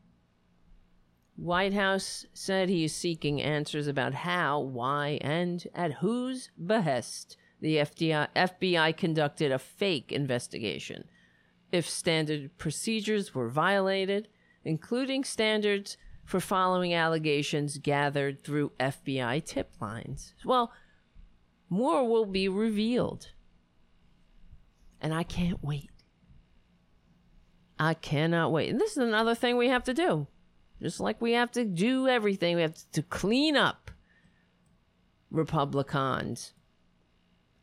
Whitehouse 1.36 2.26
said 2.34 2.68
he 2.68 2.86
is 2.86 2.96
seeking 2.96 3.42
answers 3.42 3.88
about 3.88 4.14
how, 4.14 4.60
why, 4.60 5.20
and 5.22 5.66
at 5.76 5.94
whose 5.94 6.50
behest 6.66 7.38
the 7.62 7.78
FDI, 7.78 8.28
FBI 8.36 8.96
conducted 8.98 9.52
a 9.52 9.60
fake 9.60 10.12
investigation, 10.12 11.06
if 11.72 11.88
standard 11.88 12.58
procedures 12.58 13.36
were 13.36 13.50
violated, 13.50 14.28
including 14.64 15.24
standards 15.24 15.98
for 16.28 16.42
following 16.42 16.94
allegations 16.94 17.78
gathered 17.78 18.44
through 18.44 18.74
FBI 18.82 19.46
tip 19.46 19.72
lines. 19.80 20.34
Well, 20.44 20.74
more 21.70 22.06
will 22.08 22.26
be 22.26 22.50
revealed. 22.50 23.30
And 25.00 25.14
I 25.14 25.24
can't 25.24 25.64
wait. 25.64 25.90
I 27.80 27.94
cannot 27.94 28.52
wait. 28.52 28.72
And 28.72 28.82
this 28.82 28.92
is 28.92 28.98
another 28.98 29.36
thing 29.36 29.56
we 29.56 29.70
have 29.70 29.86
to 29.86 29.94
do. 29.94 30.28
Just 30.82 31.00
like 31.00 31.22
we 31.22 31.32
have 31.32 31.50
to 31.54 31.64
do 31.64 32.10
everything, 32.10 32.58
we 32.58 32.62
have 32.62 32.76
to 32.92 33.02
clean 33.02 33.56
up 33.56 33.90
Republicans. 35.32 36.54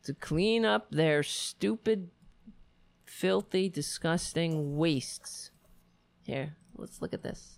To 0.05 0.15
clean 0.15 0.65
up 0.65 0.89
their 0.89 1.21
stupid, 1.21 2.09
filthy, 3.05 3.69
disgusting 3.69 4.75
wastes. 4.75 5.51
Here, 6.23 6.55
let's 6.75 6.99
look 6.99 7.13
at 7.13 7.21
this. 7.21 7.54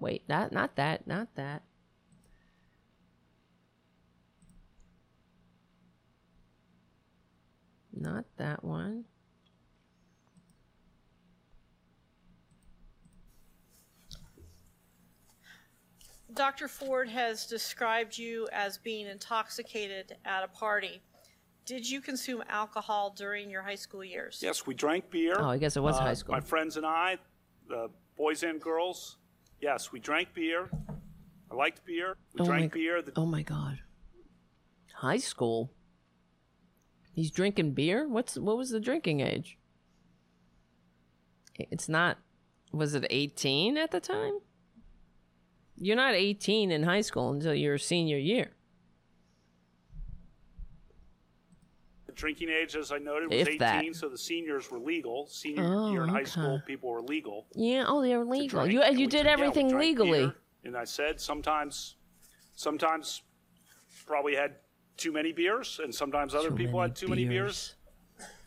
Wait, 0.00 0.26
not 0.28 0.50
not 0.50 0.76
that, 0.76 1.06
not 1.06 1.28
that. 1.34 1.62
Not 7.92 8.24
that 8.38 8.64
one. 8.64 9.04
Dr. 16.32 16.68
Ford 16.68 17.08
has 17.08 17.44
described 17.46 18.16
you 18.16 18.48
as 18.52 18.78
being 18.78 19.06
intoxicated 19.06 20.16
at 20.24 20.44
a 20.44 20.48
party. 20.48 21.02
Did 21.66 21.88
you 21.88 22.00
consume 22.00 22.42
alcohol 22.48 23.10
during 23.10 23.50
your 23.50 23.62
high 23.62 23.74
school 23.74 24.04
years? 24.04 24.38
Yes, 24.42 24.66
we 24.66 24.74
drank 24.74 25.10
beer. 25.10 25.34
Oh, 25.36 25.48
I 25.48 25.58
guess 25.58 25.76
it 25.76 25.80
was 25.82 25.96
Uh, 25.96 26.02
high 26.02 26.14
school. 26.14 26.32
My 26.34 26.40
friends 26.40 26.76
and 26.76 26.86
I, 26.86 27.18
the 27.68 27.90
boys 28.16 28.42
and 28.44 28.60
girls, 28.60 29.18
yes, 29.60 29.92
we 29.92 30.00
drank 30.00 30.34
beer. 30.34 30.70
I 31.50 31.54
liked 31.54 31.84
beer. 31.84 32.16
We 32.34 32.40
Oh 32.40 32.44
drank 32.46 32.72
g- 32.72 32.80
beer. 32.80 33.02
The, 33.02 33.12
Oh 33.16 33.26
my 33.26 33.42
god. 33.42 33.80
High 34.94 35.18
school. 35.18 35.72
He's 37.12 37.30
drinking 37.30 37.72
beer? 37.72 38.08
What's 38.08 38.36
what 38.38 38.56
was 38.56 38.70
the 38.70 38.80
drinking 38.80 39.20
age? 39.20 39.58
It's 41.56 41.88
not 41.88 42.18
was 42.72 42.94
it 42.94 43.04
18 43.10 43.76
at 43.76 43.90
the 43.90 44.00
time? 44.00 44.38
You're 45.76 45.96
not 45.96 46.14
18 46.14 46.70
in 46.70 46.82
high 46.84 47.00
school 47.00 47.30
until 47.30 47.54
your 47.54 47.78
senior 47.78 48.18
year. 48.18 48.52
The 52.10 52.16
drinking 52.16 52.48
age, 52.48 52.74
as 52.76 52.90
I 52.92 52.98
noted, 52.98 53.30
was 53.30 53.40
If 53.42 53.48
18, 53.48 53.58
that. 53.58 53.84
so 53.94 54.08
the 54.08 54.18
seniors 54.18 54.70
were 54.70 54.78
legal. 54.80 55.26
Senior 55.28 55.64
Oh, 55.64 55.92
year 55.92 56.02
in 56.02 56.08
high 56.08 56.24
school, 56.24 56.60
people 56.66 56.90
were 56.90 57.02
legal. 57.02 57.46
Yeah, 57.54 57.84
oh, 57.86 58.02
they 58.02 58.16
were 58.16 58.24
legal. 58.24 58.62
drink, 58.64 58.72
You 58.72 58.98
you 59.00 59.06
did 59.06 59.26
we 59.26 59.32
everything 59.32 59.68
drank 59.68 59.84
legally. 59.84 60.20
beer, 60.26 60.34
and 60.64 60.76
I 60.76 60.84
said 60.84 61.20
sometimes, 61.20 61.96
sometimes 62.54 63.22
probably 64.06 64.34
had 64.34 64.56
too 64.96 65.12
many 65.12 65.32
beers, 65.32 65.80
and 65.82 65.94
sometimes 65.94 66.34
other 66.34 66.50
people 66.50 66.80
had 66.80 66.96
too 66.96 67.08
many 67.08 67.24
beers. 67.26 67.76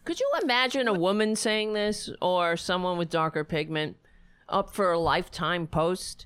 Could 0.03 0.19
you 0.19 0.29
imagine 0.41 0.87
a 0.89 0.93
woman 0.93 1.35
saying 1.35 1.71
this 1.73 2.09
or 2.21 2.57
someone 2.57 2.97
with 2.97 3.09
darker 3.09 3.45
pigment 3.45 3.95
up 4.49 4.73
for 4.73 4.91
a 4.91 4.99
lifetime 4.99 5.67
post? 5.67 6.25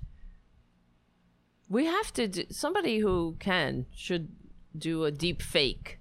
We 1.69 1.85
have 1.85 2.11
to 2.13 2.27
do, 2.27 2.43
somebody 2.49 2.97
who 2.99 3.35
can 3.39 3.85
should 3.93 4.29
do 4.75 5.03
a 5.05 5.11
deep 5.11 5.41
fake. 5.43 5.96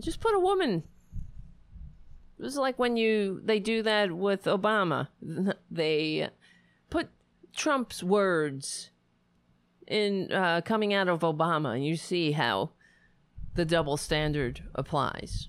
Just 0.00 0.20
put 0.20 0.34
a 0.34 0.40
woman. 0.40 0.82
It 2.38 2.42
was 2.42 2.56
like 2.56 2.78
when 2.78 2.96
you 2.96 3.40
they 3.44 3.60
do 3.60 3.82
that 3.82 4.12
with 4.12 4.44
Obama. 4.44 5.08
They 5.70 6.28
put 6.90 7.08
Trump's 7.54 8.02
words 8.02 8.90
in 9.86 10.32
uh, 10.32 10.60
coming 10.64 10.94
out 10.94 11.08
of 11.08 11.20
Obama, 11.20 11.74
and 11.74 11.84
you 11.84 11.96
see 11.96 12.32
how 12.32 12.70
the 13.54 13.64
double 13.64 13.96
standard 13.96 14.62
applies 14.74 15.48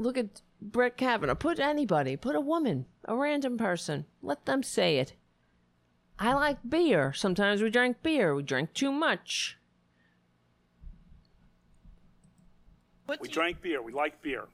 look 0.00 0.18
at 0.18 0.40
Brett 0.60 0.96
Kavanaugh. 0.96 1.34
Put 1.34 1.60
anybody, 1.60 2.16
put 2.16 2.34
a 2.34 2.40
woman, 2.40 2.86
a 3.04 3.14
random 3.14 3.58
person. 3.58 4.06
Let 4.22 4.46
them 4.46 4.62
say 4.62 4.98
it. 4.98 5.14
I 6.18 6.32
like 6.34 6.58
beer. 6.68 7.12
Sometimes 7.12 7.62
we 7.62 7.70
drink 7.70 8.02
beer. 8.02 8.34
We 8.34 8.42
drink 8.42 8.72
too 8.72 8.90
much. 8.90 9.58
What 13.10 13.20
We 13.20 13.26
do, 13.26 13.34
drank 13.34 13.60
beer. 13.60 13.82
We 13.82 13.92
liked 13.92 14.22
beer. 14.22 14.44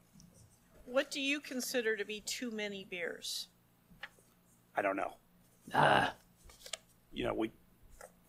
what 0.86 1.10
do 1.10 1.20
you 1.20 1.40
consider 1.40 1.94
to 1.94 2.06
be 2.06 2.20
too 2.22 2.50
many 2.50 2.86
beers? 2.88 3.48
I 4.74 4.80
don't 4.80 4.96
know. 4.96 5.12
Ah. 5.74 6.14
You 7.12 7.24
know, 7.26 7.34
we 7.34 7.52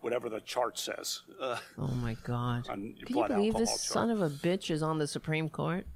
whatever 0.02 0.28
the 0.28 0.42
chart 0.42 0.78
says. 0.78 1.22
Uh, 1.40 1.58
Oh 1.78 1.88
my 1.88 2.18
God. 2.26 2.68
on 2.68 2.94
your 2.98 3.06
Can 3.06 3.08
you 3.08 3.14
blood 3.16 3.28
believe 3.30 3.54
alcohol 3.56 3.60
this 3.62 3.70
chart. 3.86 3.94
son 3.94 4.10
of 4.10 4.22
a 4.22 4.30
bitch 4.30 4.70
is 4.70 4.84
on 4.84 4.98
the 4.98 5.08
Supreme 5.08 5.48
Court? 5.48 5.88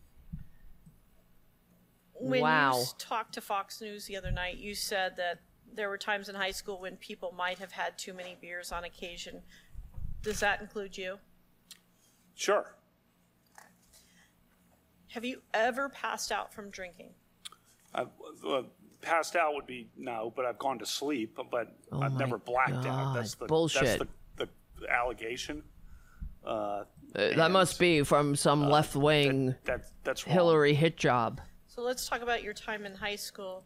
When 2.14 2.40
Wow. 2.42 2.76
you 2.76 2.82
s- 2.84 2.96
talked 2.98 3.34
to 3.34 3.42
Fox 3.42 3.82
News 3.82 4.06
the 4.06 4.16
other 4.16 4.32
night, 4.32 4.58
you 4.60 4.74
said 4.76 5.18
that 5.18 5.40
there 5.74 5.90
were 5.90 5.98
times 5.98 6.30
in 6.30 6.36
high 6.36 6.52
school 6.52 6.80
when 6.80 6.96
people 6.96 7.34
might 7.38 7.60
have 7.60 7.74
had 7.74 7.98
too 7.98 8.14
many 8.14 8.38
beers 8.40 8.72
on 8.72 8.86
occasion. 8.86 9.42
Does 10.22 10.40
that 10.40 10.62
include 10.62 10.98
you? 10.98 11.20
Sure. 12.36 12.76
Have 15.14 15.26
you 15.26 15.42
ever 15.54 15.90
passed 15.90 16.32
out 16.32 16.54
from 16.54 16.70
drinking? 16.70 17.10
I, 17.94 18.06
uh, 18.48 18.64
passed 19.02 19.36
out 19.36 19.54
would 19.54 19.66
be 19.66 19.90
no, 19.98 20.32
but 20.36 20.46
I've 20.46 20.60
gone 20.60 20.80
to 20.80 20.86
sleep, 20.86 21.38
but 21.52 21.76
Oh 21.92 22.02
I've 22.02 22.14
never 22.14 22.38
blacked 22.38 22.86
out. 22.86 23.14
That's 23.14 23.36
the 23.36 23.46
bullshit. 23.46 24.00
That's 24.00 24.12
the, 24.38 24.48
the 24.80 24.90
allegation. 24.90 25.64
Uh, 26.46 26.84
Uh, 27.14 27.36
that 27.36 27.52
must 27.52 27.78
be 27.78 28.04
from 28.04 28.36
some 28.38 28.70
left 28.70 28.96
wing 28.96 29.54
that, 29.66 29.82
that's 30.06 30.26
wrong. 30.26 30.34
Hillary 30.34 30.74
hit 30.74 30.96
job. 30.96 31.42
So 31.68 31.82
let's 31.82 32.08
talk 32.08 32.22
about 32.22 32.42
your 32.42 32.54
time 32.54 32.86
in 32.86 32.96
high 32.96 33.18
school. 33.18 33.66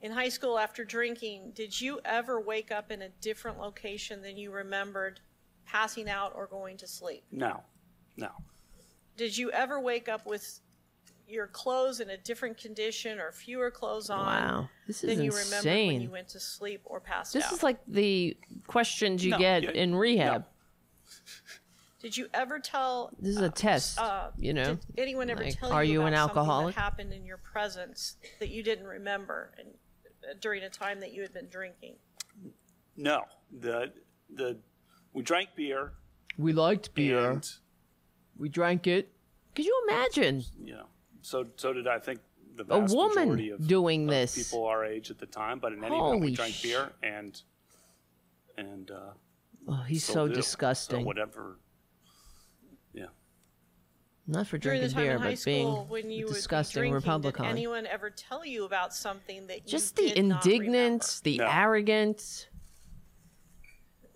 In 0.00 0.10
high 0.10 0.30
school, 0.30 0.58
after 0.58 0.84
drinking, 0.84 1.52
did 1.54 1.80
you 1.80 2.00
ever 2.04 2.40
wake 2.40 2.72
up 2.72 2.90
in 2.90 3.02
a 3.02 3.08
different 3.20 3.60
location 3.60 4.20
than 4.20 4.36
you 4.36 4.50
remembered 4.50 5.20
passing 5.64 6.10
out 6.10 6.32
or 6.34 6.48
going 6.48 6.76
to 6.78 6.88
sleep? 6.88 7.22
No, 7.30 7.62
no, 8.16 8.30
Did 9.16 9.38
you 9.38 9.52
ever 9.52 9.80
wake 9.80 10.08
up 10.08 10.26
with 10.26 10.60
your 11.32 11.46
clothes 11.46 12.00
in 12.00 12.10
a 12.10 12.16
different 12.18 12.58
condition 12.58 13.18
or 13.18 13.32
fewer 13.32 13.70
clothes 13.70 14.10
on 14.10 14.26
Wow, 14.26 14.68
this 14.86 15.02
is 15.02 15.16
than 15.16 15.24
you 15.24 15.32
remembered 15.32 15.64
when 15.86 16.00
you 16.02 16.10
went 16.10 16.28
to 16.28 16.40
sleep 16.40 16.82
or 16.84 17.00
passed 17.00 17.32
This 17.32 17.44
out? 17.46 17.52
is 17.52 17.62
like 17.62 17.78
the 17.88 18.36
questions 18.66 19.24
you 19.24 19.30
No. 19.32 19.38
get 19.38 19.62
Yeah, 19.62 19.70
in 19.70 19.94
rehab. 19.94 20.44
Did 22.00 22.16
you 22.16 22.26
ever 22.34 22.58
tell? 22.58 23.12
This 23.18 23.36
is 23.36 23.40
a 23.42 23.48
test, 23.48 23.98
uh, 23.98 24.30
you 24.36 24.52
know. 24.52 24.74
Did 24.74 24.80
anyone 24.98 25.30
ever 25.30 25.44
Like, 25.44 25.56
tell 25.58 25.68
you 25.70 25.74
are 25.74 25.84
you 25.84 26.00
about 26.00 26.08
an 26.08 26.16
something 26.16 26.36
alcoholic? 26.38 26.74
that 26.74 26.80
happened 26.80 27.12
in 27.12 27.24
your 27.24 27.36
presence 27.38 28.16
that 28.40 28.48
you 28.48 28.62
didn't 28.62 28.86
remember 28.86 29.52
and 29.56 29.68
uh, 30.28 30.34
during 30.40 30.64
a 30.64 30.68
time 30.68 30.98
that 31.00 31.12
you 31.12 31.22
had 31.22 31.32
been 31.32 31.48
drinking? 31.48 31.94
no. 32.96 33.22
The 33.60 33.92
the 34.34 34.58
we 35.12 35.22
drank 35.22 35.50
beer. 35.56 35.92
We 36.36 36.52
liked 36.52 36.92
beer. 36.94 37.40
we 38.36 38.48
drank 38.48 38.86
it. 38.86 39.12
Could 39.54 39.66
you 39.66 39.82
imagine 39.88 40.44
You 40.64 40.72
know, 40.74 40.86
so 41.22 41.46
so 41.56 41.72
did 41.72 41.86
I 41.88 41.98
think 41.98 42.20
the 42.54 42.64
a 42.64 42.80
vast 42.80 42.94
woman 42.94 43.14
majority 43.30 43.50
of 43.50 43.66
doing 43.66 44.04
of 44.04 44.10
this? 44.10 44.34
people 44.36 44.66
our 44.66 44.84
age 44.84 45.10
at 45.10 45.18
the 45.18 45.26
time. 45.26 45.58
But 45.58 45.72
in 45.72 45.78
any 45.78 45.86
event, 45.96 46.00
Holy 46.02 46.20
we 46.20 46.34
drank 46.34 46.54
sh- 46.54 46.62
beer 46.62 46.92
and 47.02 47.40
and 48.58 48.90
uh, 48.90 49.12
Oh, 49.68 49.82
he's 49.88 50.02
still 50.04 50.14
so 50.14 50.28
do. 50.28 50.34
disgusting. 50.34 51.00
So 51.00 51.06
whatever. 51.06 51.58
Yeah. 52.92 53.06
Not 54.26 54.46
for 54.48 54.58
During 54.58 54.80
the 54.82 54.88
drinking 54.88 54.94
time 54.96 55.04
beer, 55.04 55.12
in 55.16 55.22
high 55.22 55.30
but 55.36 55.44
being 55.44 55.68
when 55.88 56.10
you 56.10 56.24
would 56.26 56.30
be 56.32 56.34
disgusting 56.34 56.80
drinking, 56.80 56.94
Republican. 56.94 57.44
did 57.44 57.50
anyone 57.50 57.86
ever 57.86 58.10
tell 58.10 58.44
you 58.44 58.64
about 58.64 58.92
something 58.94 59.46
that 59.46 59.62
you 59.64 59.68
Just 59.68 59.96
the 59.96 60.08
did 60.12 60.24
not 60.24 60.44
remember? 60.44 60.64
indignance, 60.64 61.20
the 61.20 61.40
arrogance. 61.40 62.46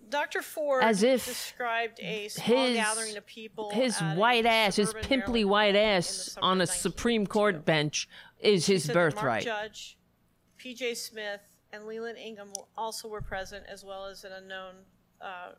Dr. 0.09 0.41
Ford 0.41 0.83
As 0.83 1.03
if 1.03 1.25
described 1.25 1.99
a 2.01 2.27
small 2.29 2.45
his 2.65 2.75
gathering 2.75 3.17
of 3.17 3.25
people. 3.25 3.69
his 3.71 3.97
white 3.99 4.45
ass, 4.45 4.75
his 4.77 4.93
pimply 5.01 5.43
Maryland 5.43 5.49
white 5.49 5.75
home 5.75 5.83
in 5.83 5.89
the 5.91 5.97
ass 5.97 6.37
on 6.41 6.61
a 6.61 6.67
Supreme 6.67 7.27
Court 7.27 7.65
bench 7.65 8.07
is 8.39 8.65
She 8.65 8.73
his 8.73 8.85
said 8.85 8.95
Mark 8.95 9.13
birthright. 9.15 9.43
Judge, 9.43 9.97
P.J. 10.57 10.93
Smith, 10.95 11.41
and 11.73 11.85
Leland 11.85 12.17
Ingham 12.17 12.51
also 12.77 13.07
were 13.07 13.21
present, 13.21 13.65
as 13.67 13.83
well 13.83 14.05
as 14.05 14.23
an 14.23 14.31
unknown 14.31 14.75
uh, 15.21 15.51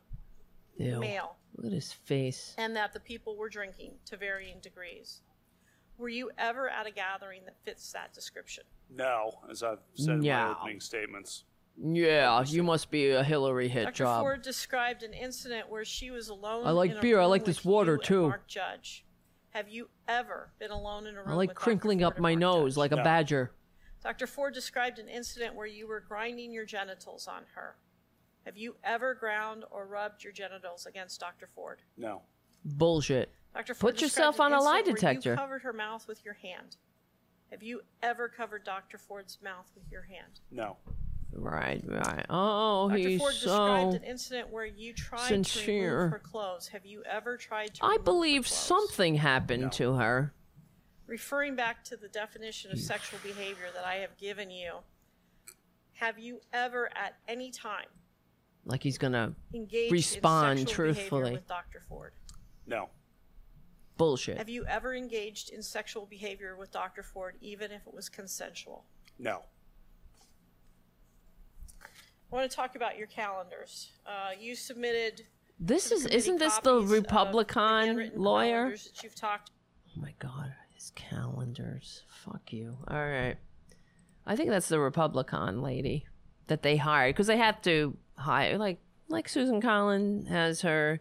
Ew. 0.78 1.01
male, 1.01 1.36
Look 1.57 1.67
at 1.67 1.73
his 1.73 1.93
face. 1.93 2.55
and 2.57 2.75
that 2.77 2.93
the 2.93 3.01
people 3.01 3.36
were 3.36 3.49
drinking 3.49 3.93
to 4.07 4.17
varying 4.17 4.59
degrees. 4.60 5.20
Were 5.99 6.09
you 6.09 6.31
ever 6.39 6.68
at 6.68 6.86
a 6.86 6.93
gathering 6.93 7.41
that 7.47 7.57
fits 7.65 7.93
that 7.93 8.15
description? 8.15 8.65
No, 8.89 9.41
as 9.51 9.62
I've 9.65 9.81
said 9.94 10.10
in 10.15 10.20
my 10.23 10.51
opening 10.52 10.81
statements. 10.81 11.44
Yeah, 11.81 12.42
you 12.44 12.62
must 12.62 12.90
be 12.90 13.10
a 13.10 13.23
Hillary 13.23 13.68
hit 13.68 13.84
Dr. 13.84 13.94
job. 13.94 14.23
Ford 14.23 14.42
described 14.42 15.02
an 15.02 15.12
incident 15.12 15.70
where 15.70 15.84
she 15.84 16.10
was 16.10 16.28
alone. 16.28 16.66
I 16.66 16.70
like 16.70 16.90
in 16.90 16.97
a 16.98 17.00
beer. 17.00 17.20
I 17.20 17.26
like 17.26 17.44
this 17.44 17.65
water, 17.65 17.97
too. 17.97 18.28
Mark 18.28 18.48
Judge. 18.48 19.05
Have 19.50 19.68
you 19.68 19.89
ever 20.07 20.50
been 20.58 20.70
alone 20.70 21.07
in 21.07 21.16
a 21.16 21.20
room 21.20 21.28
I 21.28 21.34
like 21.34 21.50
with 21.50 21.57
crinkling 21.57 22.02
up 22.02 22.18
my 22.18 22.34
nose 22.34 22.76
like 22.76 22.92
a 22.92 22.97
badger. 22.97 23.52
Dr. 24.02 24.26
Ford 24.26 24.55
described 24.55 24.98
an 24.98 25.08
incident 25.08 25.55
where 25.55 25.66
you 25.66 25.89
were 25.89 26.00
grinding 26.00 26.52
your 26.52 26.65
genitals 26.65 27.26
on 27.26 27.42
her. 27.55 27.76
Have 28.44 28.57
you 28.57 28.76
ever 28.84 29.15
ground 29.15 29.65
or 29.70 29.86
rubbed 29.86 30.23
your 30.24 30.32
genitals 30.32 30.86
against 30.86 31.20
Dr. 31.20 31.48
Ford? 31.55 31.82
No. 31.97 32.23
Bullshit. 32.65 33.32
Dr. 33.55 33.74
Ford 33.74 33.94
Put 33.94 34.02
yourself 34.02 34.40
on 34.40 34.52
a 34.52 34.60
lie 34.60 34.78
incident 34.78 35.02
where 35.02 35.12
detector. 35.12 35.31
You 35.31 35.36
covered 35.36 35.62
her 35.62 35.73
mouth 35.73 36.07
with 36.07 36.24
your 36.24 36.34
hand. 36.34 36.76
Have 37.50 37.62
you 37.62 37.81
ever 38.02 38.28
covered 38.28 38.65
Dr. 38.65 38.98
Ford's 38.98 39.39
mouth 39.42 39.70
with 39.74 39.90
your 39.90 40.02
hand? 40.02 40.40
No. 40.50 40.76
Right, 41.32 41.82
right. 41.86 42.26
Oh, 42.31 42.89
Dr. 42.89 42.98
he's 42.98 43.20
Ford 43.20 43.34
so. 43.34 43.47
described 43.48 43.94
an 43.94 44.02
incident 44.05 44.50
where 44.50 44.65
you 44.66 44.92
tried 44.92 45.18
to 45.28 45.44
sincere. 45.44 45.97
remove 45.98 46.12
her 46.12 46.18
clothes. 46.18 46.68
Have 46.68 46.86
you 46.86 47.02
ever 47.05 47.36
tried 47.36 47.74
to? 47.74 47.84
I 47.84 47.89
remove 47.89 47.98
her 48.00 48.05
believe 48.05 48.48
something 48.48 49.15
happened 49.16 49.73
to 49.73 49.94
her. 49.94 50.32
Referring 51.07 51.55
back 51.57 51.84
to 51.84 51.97
the 51.97 52.08
definition 52.08 52.70
of 52.70 52.78
sexual 52.78 53.18
behavior 53.23 53.66
that 53.74 53.84
I 53.84 53.97
have 53.97 54.16
given 54.18 54.50
you, 54.50 54.74
have 55.94 56.18
you 56.18 56.40
ever 56.52 56.90
at 56.97 57.16
any 57.26 57.50
time 57.50 57.86
Like 58.66 58.82
he's 58.82 58.98
gonna 58.98 59.34
engaged 59.55 59.92
respond 59.92 60.58
in 60.60 60.66
truthfully. 60.66 61.32
with 61.32 61.47
Dr. 61.48 61.81
Ford? 61.89 62.12
No. 62.66 62.89
Bullshit. 63.97 64.36
Have 64.39 64.48
you 64.50 64.65
ever 64.66 64.94
engaged 64.94 65.50
in 65.50 65.62
sexual 65.62 66.05
behavior 66.07 66.57
with 66.57 66.70
Dr. 66.70 67.02
Ford, 67.02 67.36
even 67.40 67.73
if 67.73 67.86
it 67.86 67.92
was 67.94 68.08
consensual? 68.08 68.84
No. 69.18 69.42
I 72.31 72.36
want 72.36 72.50
to 72.50 72.55
talk 72.55 72.76
about 72.76 72.98
your 72.98 73.07
calendars. 73.07 73.92
Uh, 74.07 74.31
you 74.39 74.55
submitted. 74.55 75.23
This 75.58 75.90
is 75.90 76.07
isn't 76.07 76.39
this 76.39 76.58
the 76.58 76.81
Republican 76.81 78.12
lawyer? 78.15 78.70
that 78.70 79.02
you've 79.02 79.15
talked. 79.15 79.50
Oh 79.89 80.00
my 80.00 80.15
god, 80.18 80.52
his 80.74 80.92
calendars. 80.94 82.02
Fuck 82.24 82.52
you. 82.52 82.76
All 82.86 83.07
right. 83.07 83.36
I 84.26 84.36
think 84.36 84.50
that's 84.50 84.68
the 84.68 84.78
Republican 84.78 85.62
lady 85.62 86.07
that 86.48 86.62
they 86.62 86.76
hired 86.76 87.15
because 87.15 87.26
they 87.28 87.39
have 87.39 87.62
to 87.62 87.97
hire 88.16 88.58
like 88.58 88.78
like 89.08 89.28
Susan 89.28 89.60
Collin 89.60 90.26
has 90.26 90.60
her 90.60 91.00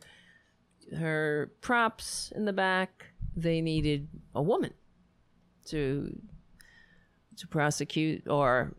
her 0.98 1.52
props 1.60 2.32
in 2.36 2.46
the 2.46 2.54
back. 2.54 3.08
They 3.36 3.60
needed 3.60 4.08
a 4.34 4.42
woman 4.42 4.74
to 5.66 6.18
to 7.36 7.48
prosecute 7.48 8.28
or 8.28 8.76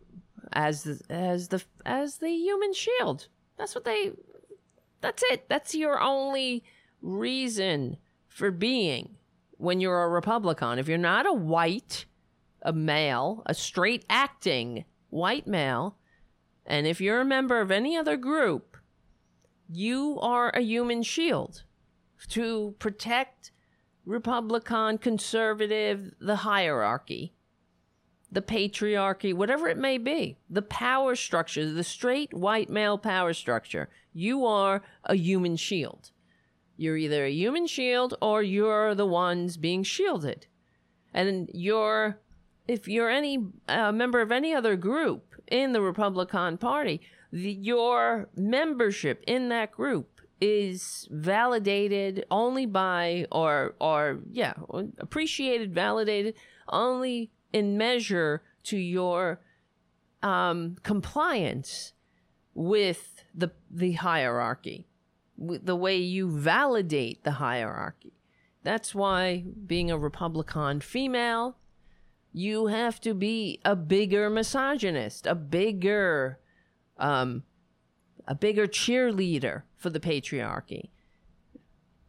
as 0.52 0.82
the 0.84 1.00
as 1.10 1.48
the 1.48 1.62
as 1.84 2.18
the 2.18 2.30
human 2.30 2.72
shield. 2.72 3.28
That's 3.56 3.74
what 3.74 3.84
they 3.84 4.12
that's 5.00 5.22
it. 5.30 5.48
That's 5.48 5.74
your 5.74 6.00
only 6.00 6.64
reason 7.00 7.98
for 8.26 8.50
being 8.50 9.16
when 9.56 9.80
you're 9.80 10.02
a 10.02 10.08
Republican. 10.08 10.78
If 10.78 10.88
you're 10.88 10.98
not 10.98 11.26
a 11.26 11.32
white, 11.32 12.06
a 12.62 12.72
male, 12.72 13.42
a 13.46 13.54
straight 13.54 14.04
acting 14.08 14.84
white 15.10 15.46
male, 15.46 15.96
and 16.66 16.86
if 16.86 17.00
you're 17.00 17.20
a 17.20 17.24
member 17.24 17.60
of 17.60 17.70
any 17.70 17.96
other 17.96 18.16
group, 18.16 18.76
you 19.68 20.18
are 20.20 20.50
a 20.50 20.60
human 20.60 21.02
shield 21.02 21.64
to 22.28 22.74
protect 22.78 23.52
Republican, 24.04 24.98
conservative, 24.98 26.12
the 26.20 26.36
hierarchy, 26.36 27.34
the 28.30 28.42
patriarchy, 28.42 29.32
whatever 29.32 29.68
it 29.68 29.78
may 29.78 29.98
be, 29.98 30.36
the 30.50 30.62
power 30.62 31.16
structure, 31.16 31.70
the 31.70 31.84
straight 31.84 32.34
white 32.34 32.68
male 32.68 32.98
power 32.98 33.32
structure. 33.32 33.88
You 34.12 34.44
are 34.44 34.82
a 35.04 35.14
human 35.14 35.56
shield. 35.56 36.10
You're 36.76 36.96
either 36.96 37.24
a 37.24 37.32
human 37.32 37.66
shield 37.66 38.14
or 38.20 38.42
you're 38.42 38.94
the 38.94 39.06
ones 39.06 39.56
being 39.56 39.82
shielded. 39.82 40.46
And 41.14 41.50
you're, 41.52 42.20
if 42.68 42.86
you're 42.86 43.10
any 43.10 43.46
uh, 43.66 43.92
member 43.92 44.20
of 44.20 44.30
any 44.30 44.54
other 44.54 44.76
group 44.76 45.34
in 45.48 45.72
the 45.72 45.80
Republican 45.80 46.58
Party, 46.58 47.00
the, 47.32 47.52
your 47.52 48.28
membership 48.36 49.24
in 49.26 49.48
that 49.48 49.72
group 49.72 50.20
is 50.40 51.08
validated 51.10 52.24
only 52.30 52.66
by, 52.66 53.26
or, 53.32 53.74
or, 53.80 54.20
yeah, 54.30 54.52
appreciated, 54.98 55.74
validated 55.74 56.34
only 56.68 57.30
in 57.52 57.76
measure 57.76 58.42
to 58.64 58.76
your 58.76 59.40
um, 60.22 60.76
compliance 60.82 61.92
with 62.54 63.22
the 63.34 63.52
the 63.70 63.92
hierarchy, 63.92 64.88
the 65.38 65.76
way 65.76 65.96
you 65.96 66.28
validate 66.28 67.24
the 67.24 67.32
hierarchy. 67.32 68.12
That's 68.64 68.94
why 68.94 69.44
being 69.66 69.90
a 69.90 69.98
Republican 69.98 70.80
female, 70.80 71.56
you 72.32 72.66
have 72.66 73.00
to 73.02 73.14
be 73.14 73.60
a 73.64 73.76
bigger 73.76 74.28
misogynist, 74.28 75.26
a 75.26 75.34
bigger, 75.34 76.40
um, 76.98 77.44
a 78.26 78.34
bigger 78.34 78.66
cheerleader 78.66 79.62
for 79.76 79.90
the 79.90 80.00
patriarchy, 80.00 80.90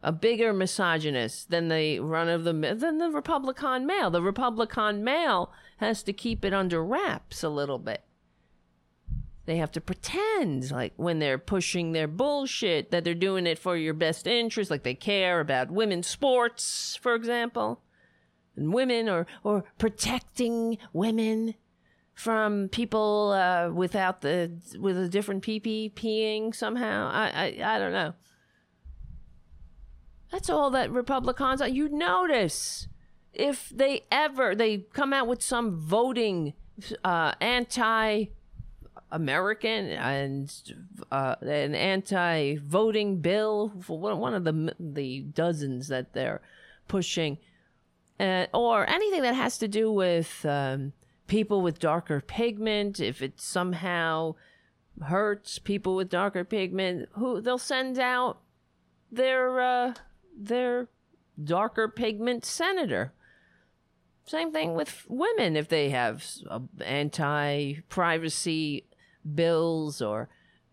a 0.02 0.12
bigger 0.12 0.52
misogynist 0.52 1.50
than 1.50 1.68
the 1.68 2.00
run 2.00 2.28
of 2.28 2.44
the 2.44 2.52
than 2.52 2.98
the 2.98 3.10
Republican 3.10 3.86
male. 3.86 4.10
The 4.10 4.22
Republican 4.22 5.04
male 5.04 5.52
has 5.78 6.02
to 6.04 6.12
keep 6.12 6.44
it 6.44 6.54
under 6.54 6.84
wraps 6.84 7.42
a 7.42 7.48
little 7.48 7.78
bit. 7.78 8.02
They 9.46 9.56
have 9.56 9.72
to 9.72 9.80
pretend 9.80 10.70
like 10.70 10.92
when 10.96 11.18
they're 11.18 11.38
pushing 11.38 11.92
their 11.92 12.06
bullshit 12.06 12.90
that 12.90 13.04
they're 13.04 13.14
doing 13.14 13.46
it 13.46 13.58
for 13.58 13.76
your 13.76 13.94
best 13.94 14.26
interest, 14.26 14.70
like 14.70 14.84
they 14.84 14.94
care 14.94 15.40
about 15.40 15.70
women's 15.70 16.06
sports, 16.06 16.96
for 17.00 17.14
example, 17.14 17.82
and 18.56 18.72
women 18.72 19.08
or 19.08 19.26
or 19.42 19.64
protecting 19.78 20.78
women. 20.92 21.54
from 22.14 22.68
people 22.68 23.32
uh, 23.32 23.70
without 23.72 24.20
the 24.20 24.50
with 24.78 24.96
a 24.98 25.08
different 25.08 25.42
PP 25.42 25.92
peeing 25.94 26.54
somehow. 26.54 27.10
I, 27.10 27.56
I 27.62 27.76
I 27.76 27.78
don't 27.78 27.92
know. 27.92 28.14
That's 30.30 30.50
all 30.50 30.70
that 30.70 30.90
Republicans 30.90 31.60
are. 31.60 31.68
You 31.68 31.88
notice 31.88 32.88
if 33.32 33.68
they 33.70 34.02
ever 34.10 34.54
they 34.54 34.78
come 34.92 35.12
out 35.12 35.26
with 35.26 35.42
some 35.42 35.76
voting 35.76 36.54
uh, 37.04 37.32
anti 37.40 38.26
American 39.12 39.90
and 39.90 40.52
uh, 41.10 41.34
an 41.40 41.74
anti-voting 41.74 43.20
bill 43.20 43.72
for 43.80 43.98
one 43.98 44.18
one 44.18 44.34
of 44.34 44.44
the 44.44 44.74
the 44.78 45.20
dozens 45.20 45.88
that 45.88 46.12
they're 46.12 46.40
pushing, 46.88 47.38
uh, 48.18 48.46
or 48.54 48.88
anything 48.88 49.22
that 49.22 49.34
has 49.34 49.58
to 49.58 49.68
do 49.68 49.92
with 49.92 50.44
um, 50.46 50.92
people 51.26 51.60
with 51.60 51.78
darker 51.78 52.20
pigment. 52.20 53.00
If 53.00 53.22
it 53.22 53.40
somehow 53.40 54.36
hurts 55.02 55.58
people 55.58 55.96
with 55.96 56.08
darker 56.08 56.44
pigment, 56.44 57.08
who 57.12 57.40
they'll 57.40 57.58
send 57.58 57.98
out 57.98 58.40
their 59.10 59.60
uh, 59.60 59.94
their 60.46 60.88
darker 61.42 61.88
pigment 61.88 62.44
senator. 62.44 63.12
Same 64.26 64.52
thing 64.52 64.74
with 64.74 65.06
women 65.08 65.56
if 65.56 65.68
they 65.68 65.90
have 65.90 66.24
uh, 66.48 66.60
anti-privacy 66.84 68.84
bills 69.34 70.00
or 70.00 70.28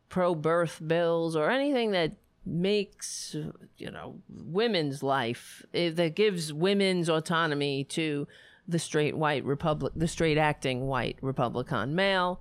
pro-birth 0.10 0.82
bills 0.86 1.36
or 1.36 1.50
anything 1.50 1.92
that 1.92 2.14
makes 2.46 3.36
you 3.78 3.92
know 3.92 4.22
women's 4.30 5.04
life 5.04 5.66
eh, 5.74 5.90
that 5.90 6.16
gives 6.16 6.54
women's 6.54 7.10
autonomy 7.10 7.84
to 7.84 8.26
the 8.66 8.80
straight 8.80 9.18
white 9.18 9.44
republic 9.44 9.92
the 9.98 10.08
straight 10.08 10.38
acting 10.38 10.88
white 10.88 11.18
republican 11.22 11.94
male 11.94 12.40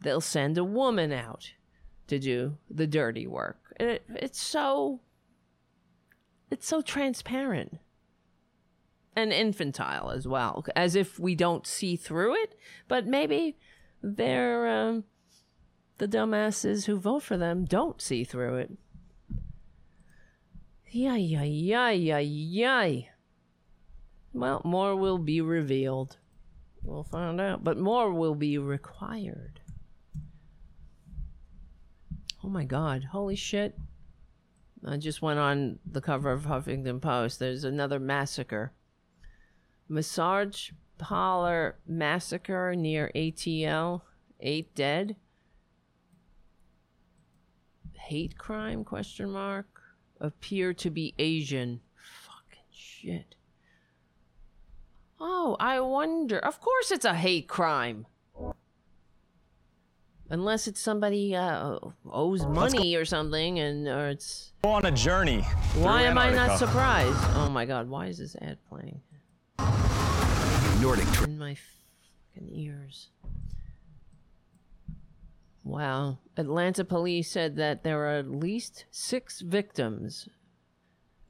they'll 0.00 0.20
send 0.20 0.56
a 0.56 0.62
woman 0.62 1.10
out 1.10 1.50
to 2.06 2.20
do 2.20 2.56
the 2.70 2.86
dirty 2.86 3.26
work 3.26 3.58
it, 3.80 4.04
it's 4.10 4.40
so 4.40 5.00
it's 6.50 6.66
so 6.66 6.80
transparent 6.80 7.78
and 9.14 9.32
infantile 9.32 10.10
as 10.10 10.28
well 10.28 10.64
as 10.74 10.94
if 10.94 11.18
we 11.18 11.34
don't 11.34 11.66
see 11.66 11.96
through 11.96 12.34
it 12.34 12.54
but 12.88 13.06
maybe 13.06 13.56
they're 14.02 14.66
um, 14.68 15.04
the 15.98 16.08
dumbasses 16.08 16.86
who 16.86 16.98
vote 16.98 17.22
for 17.22 17.36
them 17.36 17.64
don't 17.64 18.00
see 18.00 18.24
through 18.24 18.56
it. 18.56 18.72
Yay, 20.90 21.18
yay, 21.18 21.48
yay, 21.48 21.96
yay, 21.96 22.22
yay. 22.22 23.10
Well, 24.32 24.62
more 24.64 24.94
will 24.94 25.18
be 25.18 25.40
revealed. 25.40 26.18
We'll 26.82 27.04
find 27.04 27.40
out. 27.40 27.64
But 27.64 27.78
more 27.78 28.12
will 28.12 28.34
be 28.34 28.58
required. 28.58 29.60
Oh 32.44 32.48
my 32.48 32.64
god. 32.64 33.04
Holy 33.04 33.36
shit. 33.36 33.78
I 34.86 34.96
just 34.96 35.20
went 35.20 35.38
on 35.38 35.78
the 35.84 36.00
cover 36.00 36.30
of 36.30 36.44
Huffington 36.44 37.00
Post. 37.00 37.38
There's 37.38 37.64
another 37.64 37.98
massacre. 37.98 38.72
Massage 39.88 40.70
parlor 40.98 41.78
massacre 41.86 42.74
near 42.76 43.10
ATL. 43.14 44.02
Eight 44.40 44.74
dead 44.74 45.16
hate 48.06 48.38
crime 48.38 48.84
question 48.84 49.30
mark 49.32 49.66
appear 50.20 50.72
to 50.72 50.90
be 50.90 51.12
asian 51.18 51.80
fucking 52.24 52.70
shit 52.70 53.34
oh 55.18 55.56
i 55.58 55.80
wonder 55.80 56.38
of 56.38 56.60
course 56.60 56.92
it's 56.92 57.04
a 57.04 57.14
hate 57.14 57.48
crime 57.48 58.06
unless 60.30 60.66
it's 60.66 60.80
somebody 60.80 61.34
uh, 61.34 61.78
owes 62.10 62.44
money 62.46 62.94
or 62.96 63.04
something 63.04 63.58
and 63.58 63.86
or 63.88 64.08
it's 64.08 64.52
Go 64.62 64.70
on 64.70 64.84
a 64.84 64.90
journey. 64.90 65.42
why 65.74 66.02
am 66.02 66.18
i 66.18 66.30
not 66.30 66.58
surprised 66.58 67.18
oh 67.34 67.48
my 67.50 67.64
god 67.64 67.88
why 67.88 68.06
is 68.06 68.18
this 68.18 68.36
ad 68.40 68.58
playing 68.68 69.00
Nordic 70.80 71.06
in 71.22 71.38
my 71.38 71.54
fucking 71.54 72.50
ears 72.52 73.08
Wow. 75.66 76.18
Atlanta 76.36 76.84
police 76.84 77.28
said 77.28 77.56
that 77.56 77.82
there 77.82 78.04
are 78.06 78.18
at 78.18 78.30
least 78.30 78.84
six 78.92 79.40
victims 79.40 80.28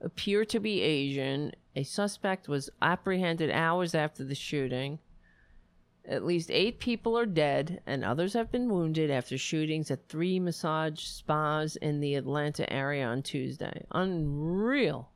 appear 0.02 0.44
to 0.44 0.60
be 0.60 0.82
Asian. 0.82 1.52
A 1.74 1.84
suspect 1.84 2.46
was 2.46 2.68
apprehended 2.82 3.50
hours 3.50 3.94
after 3.94 4.24
the 4.24 4.34
shooting. 4.34 4.98
At 6.08 6.24
least 6.24 6.50
eight 6.52 6.78
people 6.78 7.18
are 7.18 7.26
dead, 7.26 7.80
and 7.84 8.04
others 8.04 8.34
have 8.34 8.52
been 8.52 8.70
wounded 8.70 9.10
after 9.10 9.36
shootings 9.36 9.90
at 9.90 10.08
three 10.08 10.38
massage 10.38 11.00
spas 11.00 11.74
in 11.76 12.00
the 12.00 12.14
Atlanta 12.14 12.72
area 12.72 13.04
on 13.04 13.22
Tuesday. 13.22 13.84
Unreal. 13.90 15.10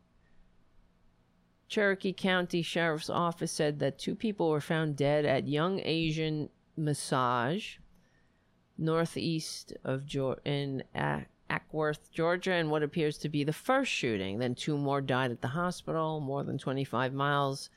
Cherokee 1.69 2.13
County 2.13 2.63
Sheriff's 2.63 3.09
Office 3.09 3.53
said 3.53 3.79
that 3.79 4.01
two 4.01 4.17
people 4.17 4.51
were 4.51 4.61
found 4.61 4.97
dead 4.97 5.25
at 5.25 5.47
Young 5.47 5.81
Asian 5.85 6.49
Massage 6.77 7.77
northeast 8.81 9.73
of 9.85 10.03
Geor- 10.03 10.45
in 10.45 10.83
Acworth, 11.49 12.11
Georgia, 12.11 12.55
in 12.55 12.71
what 12.71 12.83
appears 12.83 13.19
to 13.19 13.29
be 13.29 13.45
the 13.45 13.53
first 13.53 13.93
shooting. 13.93 14.39
Then 14.39 14.55
two 14.55 14.77
more 14.77 15.01
died 15.01 15.31
at 15.31 15.43
the 15.43 15.49
hospital, 15.49 16.21
more 16.21 16.43
than 16.43 16.59
25 16.59 17.13
miles 17.13 17.71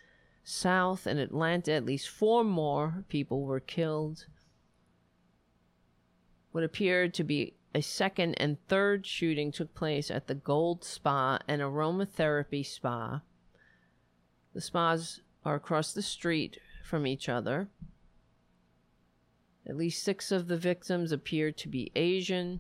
south 0.44 1.08
in 1.08 1.18
Atlanta. 1.18 1.72
At 1.74 1.86
least 1.86 2.10
four 2.10 2.44
more 2.44 3.06
people 3.10 3.44
were 3.44 3.60
killed. 3.60 4.26
What 6.52 6.64
appeared 6.64 7.14
to 7.16 7.24
be 7.24 7.56
a 7.74 7.82
second 7.82 8.36
and 8.36 8.58
third 8.68 9.08
shooting 9.08 9.52
took 9.52 9.74
place 9.74 10.12
at 10.12 10.28
the 10.28 10.36
Gold 10.36 10.84
Spa 10.84 11.40
and 11.48 11.62
Aromatherapy 11.62 12.66
Spa. 12.66 13.22
The 14.54 14.62
spas 14.62 15.22
are 15.44 15.56
across 15.56 15.94
the 15.94 16.04
street 16.04 16.60
from 16.84 17.08
each 17.08 17.28
other. 17.28 17.70
At 19.68 19.78
least 19.78 20.04
six 20.04 20.32
of 20.32 20.48
the 20.48 20.58
victims 20.58 21.12
appear 21.12 21.52
to 21.52 21.68
be 21.68 21.92
Asian. 21.96 22.60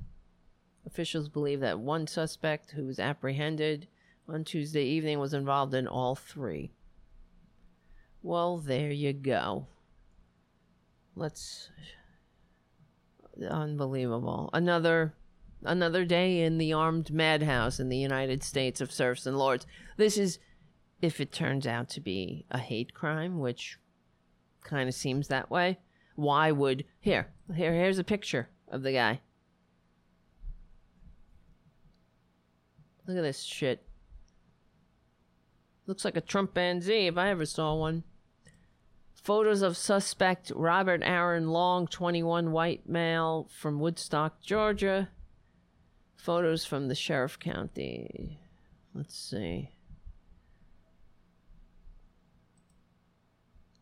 Officials 0.85 1.29
believe 1.29 1.59
that 1.59 1.79
one 1.79 2.07
suspect 2.07 2.71
who 2.71 2.85
was 2.85 2.99
apprehended 2.99 3.87
on 4.27 4.43
Tuesday 4.43 4.85
evening 4.85 5.19
was 5.19 5.33
involved 5.33 5.73
in 5.73 5.87
all 5.87 6.15
three. 6.15 6.71
Well, 8.23 8.57
there 8.57 8.91
you 8.91 9.11
go. 9.11 9.67
Let's 11.13 11.69
unbelievable. 13.49 14.49
Another 14.53 15.13
another 15.65 16.05
day 16.05 16.41
in 16.41 16.57
the 16.57 16.73
armed 16.73 17.11
madhouse 17.11 17.79
in 17.79 17.89
the 17.89 17.97
United 17.97 18.41
States 18.43 18.79
of 18.79 18.91
serfs 18.91 19.25
and 19.25 19.37
lords. 19.37 19.67
This 19.97 20.17
is 20.17 20.39
if 21.01 21.19
it 21.19 21.33
turns 21.33 21.67
out 21.67 21.89
to 21.89 21.99
be 21.99 22.45
a 22.49 22.59
hate 22.59 22.93
crime, 22.93 23.39
which 23.39 23.77
kind 24.63 24.87
of 24.87 24.95
seems 24.95 25.27
that 25.27 25.51
way. 25.51 25.79
Why 26.15 26.49
would 26.51 26.85
here 27.01 27.27
here 27.53 27.73
here's 27.73 27.99
a 27.99 28.05
picture 28.05 28.49
of 28.69 28.83
the 28.83 28.93
guy. 28.93 29.19
Look 33.05 33.17
at 33.17 33.21
this 33.21 33.41
shit. 33.41 33.85
Looks 35.87 36.05
like 36.05 36.15
a 36.15 36.21
Trump 36.21 36.53
Trumpanzee 36.53 37.09
if 37.09 37.17
I 37.17 37.27
ever 37.27 37.45
saw 37.45 37.75
one. 37.75 38.03
Photos 39.23 39.61
of 39.61 39.77
suspect 39.77 40.51
Robert 40.53 41.01
Aaron 41.01 41.47
Long, 41.47 41.87
21, 41.87 42.51
white 42.51 42.89
male 42.89 43.49
from 43.57 43.79
Woodstock, 43.79 44.41
Georgia. 44.41 45.07
Photos 46.17 46.65
from 46.65 46.89
the 46.89 46.95
sheriff 46.95 47.39
county. 47.39 48.41
Let's 48.93 49.17
see. 49.17 49.69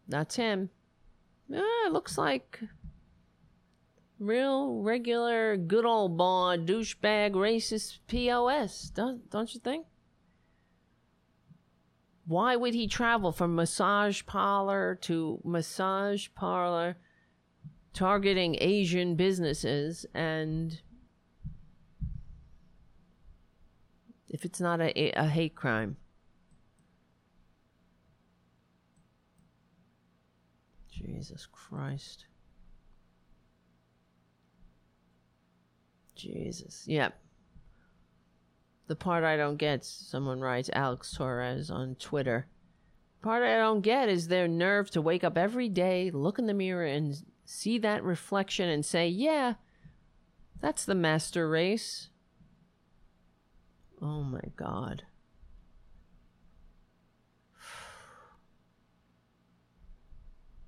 That's 0.07 0.35
him. 0.35 0.69
Yeah, 1.49 1.61
looks 1.89 2.19
like 2.19 2.59
real 4.19 4.75
regular 4.83 5.57
good 5.57 5.85
old 5.85 6.15
boy 6.15 6.55
douchebag 6.59 7.31
racist 7.33 7.97
pos 8.07 8.91
don't, 8.91 9.27
don't 9.31 9.51
you 9.55 9.59
think 9.59 9.87
why 12.31 12.55
would 12.55 12.73
he 12.73 12.87
travel 12.87 13.31
from 13.31 13.55
massage 13.55 14.25
parlor 14.25 14.95
to 14.95 15.39
massage 15.43 16.27
parlor 16.33 16.95
targeting 17.93 18.55
asian 18.61 19.15
businesses 19.15 20.05
and 20.13 20.81
if 24.29 24.45
it's 24.45 24.61
not 24.61 24.79
a, 24.79 25.11
a 25.11 25.27
hate 25.27 25.55
crime 25.55 25.97
jesus 30.89 31.45
christ 31.51 32.25
Jesus. 36.21 36.83
Yep. 36.87 37.20
The 38.91 38.95
part 38.97 39.23
I 39.23 39.37
don't 39.37 39.55
get, 39.55 39.85
someone 39.85 40.41
writes 40.41 40.69
Alex 40.73 41.13
Torres 41.13 41.71
on 41.71 41.95
Twitter. 41.95 42.47
Part 43.21 43.41
I 43.41 43.55
don't 43.55 43.79
get 43.79 44.09
is 44.09 44.27
their 44.27 44.49
nerve 44.49 44.91
to 44.91 45.01
wake 45.01 45.23
up 45.23 45.37
every 45.37 45.69
day, 45.69 46.11
look 46.11 46.37
in 46.37 46.45
the 46.45 46.53
mirror, 46.53 46.83
and 46.83 47.15
see 47.45 47.77
that 47.77 48.03
reflection 48.03 48.67
and 48.67 48.85
say, 48.85 49.07
yeah, 49.07 49.53
that's 50.59 50.83
the 50.83 50.93
master 50.93 51.49
race. 51.49 52.09
Oh 54.01 54.23
my 54.23 54.43
God. 54.57 55.03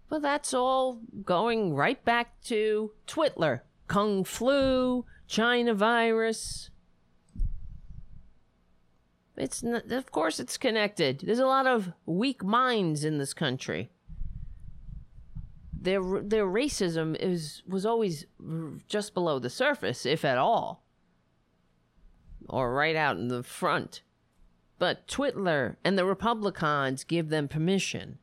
But 0.08 0.22
that's 0.22 0.54
all 0.54 1.02
going 1.26 1.74
right 1.74 2.02
back 2.06 2.42
to 2.44 2.92
Twitler, 3.06 3.64
Kung 3.88 4.24
Flu, 4.24 5.04
China 5.28 5.74
virus. 5.74 6.70
It's 9.36 9.64
not, 9.64 9.92
of 9.92 10.12
course 10.12 10.40
it's 10.40 10.58
connected. 10.58 11.22
There's 11.26 11.40
a 11.40 11.46
lot 11.46 11.66
of 11.66 11.92
weak 12.06 12.44
minds 12.44 13.04
in 13.04 13.18
this 13.18 13.34
country. 13.34 13.90
Their 15.80 16.02
their 16.22 16.46
racism 16.46 17.16
is 17.20 17.62
was 17.68 17.86
always 17.86 18.26
just 18.88 19.14
below 19.14 19.40
the 19.40 19.50
surface, 19.50 20.06
if 20.06 20.24
at 20.24 20.38
all, 20.38 20.86
or 22.48 22.74
right 22.74 22.96
out 22.96 23.18
in 23.18 23.28
the 23.28 23.44
front. 23.44 24.02
But 24.80 25.08
Twitler 25.08 25.78
and 25.84 25.98
the 25.98 26.06
Republicans 26.06 27.04
give 27.04 27.30
them 27.30 27.48
permission. 27.48 28.20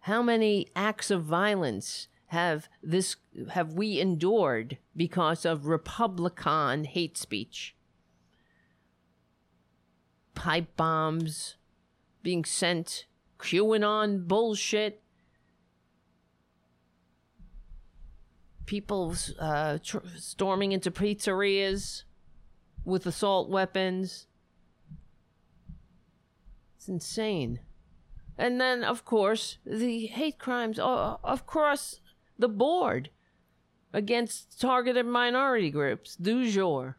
How 0.00 0.22
many 0.22 0.68
acts 0.74 1.10
of 1.10 1.24
violence 1.24 2.08
have 2.26 2.68
this 2.82 3.16
have 3.50 3.74
we 3.74 4.00
endured 4.00 4.78
because 4.96 5.44
of 5.44 5.66
Republican 5.66 6.84
hate 6.84 7.18
speech? 7.18 7.74
Pipe 10.38 10.76
bombs 10.76 11.56
being 12.22 12.44
sent, 12.44 13.06
QAnon 13.40 14.28
bullshit, 14.28 15.02
people 18.64 19.16
uh, 19.40 19.78
tr- 19.82 19.98
storming 20.16 20.70
into 20.70 20.92
pizzerias 20.92 22.04
with 22.84 23.04
assault 23.04 23.50
weapons. 23.50 24.28
It's 26.76 26.86
insane. 26.86 27.58
And 28.36 28.60
then, 28.60 28.84
of 28.84 29.04
course, 29.04 29.58
the 29.66 30.06
hate 30.06 30.38
crimes 30.38 30.78
across 30.78 32.00
the 32.38 32.48
board 32.48 33.10
against 33.92 34.60
targeted 34.60 35.06
minority 35.06 35.72
groups, 35.72 36.14
du 36.14 36.48
jour. 36.48 36.97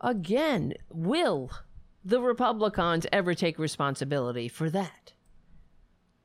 Again, 0.00 0.74
will 0.90 1.50
the 2.04 2.20
Republicans 2.20 3.06
ever 3.12 3.34
take 3.34 3.58
responsibility 3.58 4.48
for 4.48 4.70
that? 4.70 5.12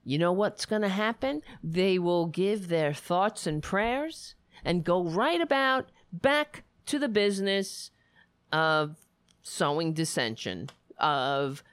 You 0.04 0.18
know 0.18 0.32
what's 0.32 0.66
going 0.66 0.82
to 0.82 0.90
happen? 0.90 1.42
They 1.64 2.00
will 2.00 2.26
give 2.26 2.68
their 2.68 2.94
thoughts 2.94 3.46
and 3.46 3.62
prayers 3.62 4.36
and 4.66 4.84
go 4.84 5.04
right 5.04 5.40
about 5.40 5.92
back 6.12 6.64
to 6.88 7.00
the 7.00 7.08
business 7.08 7.92
of 8.52 8.98
sowing 9.44 9.94
dissension, 9.94 10.70
of 10.98 11.64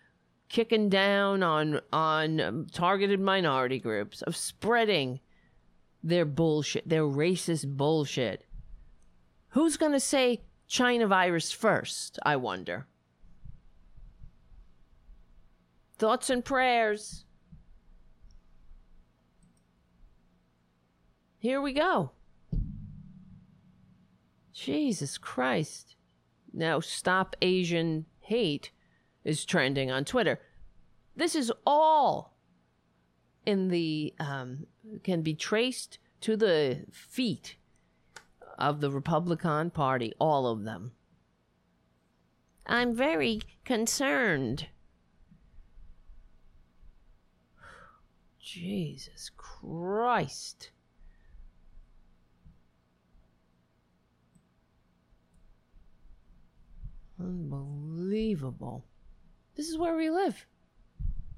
kicking 0.48 0.88
down 0.88 1.42
on 1.42 1.80
on 1.92 2.40
um, 2.40 2.66
targeted 2.72 3.20
minority 3.20 3.78
groups, 3.78 4.22
of 4.22 4.36
spreading 4.36 5.20
their 6.02 6.24
bullshit, 6.24 6.88
their 6.88 7.02
racist 7.02 7.76
bullshit. 7.76 8.44
Who's 9.50 9.76
going 9.76 9.92
to 9.92 10.00
say 10.00 10.42
China 10.68 11.06
virus 11.06 11.50
first, 11.50 12.18
I 12.22 12.36
wonder? 12.36 12.86
Thoughts 15.96 16.28
and 16.30 16.44
prayers. 16.44 17.24
Here 21.38 21.60
we 21.60 21.72
go. 21.72 22.12
Jesus 24.52 25.16
Christ. 25.18 25.96
Now, 26.52 26.80
Stop 26.80 27.34
Asian 27.40 28.04
Hate 28.20 28.70
is 29.24 29.44
trending 29.44 29.90
on 29.90 30.04
Twitter. 30.04 30.40
This 31.16 31.34
is 31.34 31.50
all 31.66 32.36
in 33.46 33.68
the, 33.68 34.14
um, 34.20 34.66
can 35.02 35.22
be 35.22 35.34
traced 35.34 35.98
to 36.20 36.36
the 36.36 36.84
feet 36.92 37.56
of 38.58 38.80
the 38.80 38.90
Republican 38.90 39.70
Party, 39.70 40.12
all 40.18 40.46
of 40.46 40.64
them. 40.64 40.92
I'm 42.66 42.94
very 42.94 43.40
concerned. 43.64 44.66
Jesus 48.40 49.30
Christ. 49.36 50.70
Unbelievable. 57.20 58.84
This 59.56 59.68
is 59.68 59.78
where 59.78 59.96
we 59.96 60.10
live. 60.10 60.46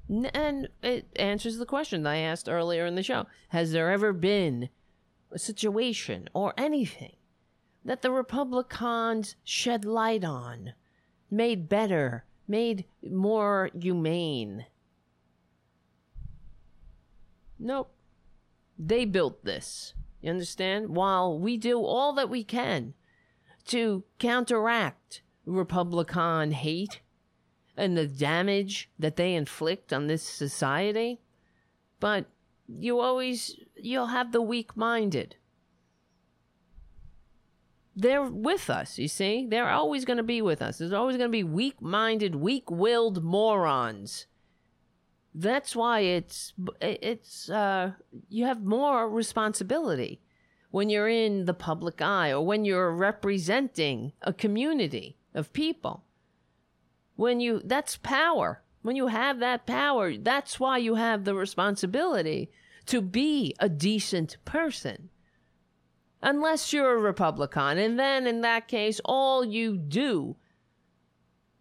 And 0.08 0.68
it 0.82 1.06
answers 1.16 1.58
the 1.58 1.66
question 1.66 2.06
I 2.06 2.18
asked 2.18 2.48
earlier 2.48 2.84
in 2.84 2.96
the 2.96 3.02
show. 3.02 3.26
Has 3.48 3.72
there 3.72 3.90
ever 3.90 4.12
been 4.12 4.68
situation 5.36 6.28
or 6.32 6.54
anything 6.56 7.16
that 7.84 8.02
the 8.02 8.10
Republicans 8.10 9.36
shed 9.44 9.84
light 9.84 10.24
on, 10.24 10.74
made 11.30 11.68
better, 11.68 12.24
made 12.46 12.84
more 13.08 13.70
humane? 13.78 14.66
Nope. 17.58 17.92
They 18.78 19.04
built 19.04 19.44
this. 19.44 19.94
You 20.20 20.30
understand? 20.30 20.96
While 20.96 21.38
we 21.38 21.56
do 21.56 21.84
all 21.84 22.14
that 22.14 22.30
we 22.30 22.44
can 22.44 22.94
to 23.66 24.04
counteract 24.18 25.22
Republican 25.46 26.52
hate 26.52 27.00
and 27.76 27.96
the 27.96 28.06
damage 28.06 28.90
that 28.98 29.16
they 29.16 29.34
inflict 29.34 29.92
on 29.92 30.06
this 30.06 30.22
society. 30.22 31.20
But 31.98 32.26
you 32.78 33.00
always 33.00 33.56
you'll 33.76 34.06
have 34.06 34.32
the 34.32 34.42
weak-minded. 34.42 35.36
They're 37.96 38.22
with 38.22 38.70
us, 38.70 38.98
you 38.98 39.08
see? 39.08 39.46
They're 39.48 39.68
always 39.68 40.04
going 40.04 40.16
to 40.16 40.22
be 40.22 40.40
with 40.40 40.62
us. 40.62 40.78
There's 40.78 40.92
always 40.92 41.16
going 41.16 41.28
to 41.28 41.32
be 41.32 41.44
weak-minded, 41.44 42.34
weak-willed 42.36 43.22
morons. 43.22 44.26
That's 45.34 45.76
why 45.76 46.00
it's 46.00 46.52
it's 46.80 47.48
uh 47.50 47.92
you 48.28 48.46
have 48.46 48.64
more 48.64 49.08
responsibility 49.08 50.20
when 50.70 50.88
you're 50.88 51.08
in 51.08 51.44
the 51.44 51.54
public 51.54 52.00
eye 52.00 52.32
or 52.32 52.44
when 52.44 52.64
you're 52.64 52.92
representing 52.92 54.12
a 54.22 54.32
community 54.32 55.16
of 55.34 55.52
people. 55.52 56.04
When 57.16 57.40
you, 57.40 57.60
that's 57.64 57.96
power. 57.96 58.62
When 58.82 58.96
you 58.96 59.08
have 59.08 59.40
that 59.40 59.66
power, 59.66 60.16
that's 60.16 60.58
why 60.58 60.78
you 60.78 60.94
have 60.94 61.24
the 61.24 61.34
responsibility 61.34 62.50
to 62.86 63.00
be 63.00 63.54
a 63.60 63.68
decent 63.68 64.36
person. 64.44 65.10
Unless 66.22 66.72
you're 66.72 66.94
a 66.94 67.00
Republican. 67.00 67.78
And 67.78 67.98
then 67.98 68.26
in 68.26 68.40
that 68.42 68.68
case, 68.68 69.00
all 69.04 69.44
you 69.44 69.76
do 69.76 70.36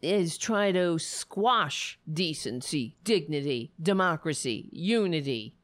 is 0.01 0.37
try 0.37 0.71
to 0.71 0.97
squash 0.97 1.99
decency, 2.11 2.95
dignity, 3.03 3.73
democracy, 3.81 4.69
unity, 4.71 5.55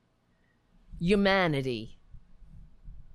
humanity. 1.00 2.00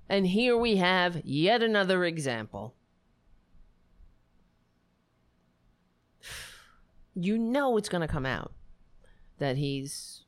And 0.09 0.27
here 0.27 0.57
we 0.57 0.77
have 0.77 1.21
yet 1.23 1.61
another 1.63 2.03
example. 2.05 2.75
You 7.15 7.37
know 7.37 7.77
it's 7.77 7.89
going 7.89 8.01
to 8.01 8.07
come 8.07 8.25
out 8.25 8.53
that 9.39 9.57
he's 9.57 10.23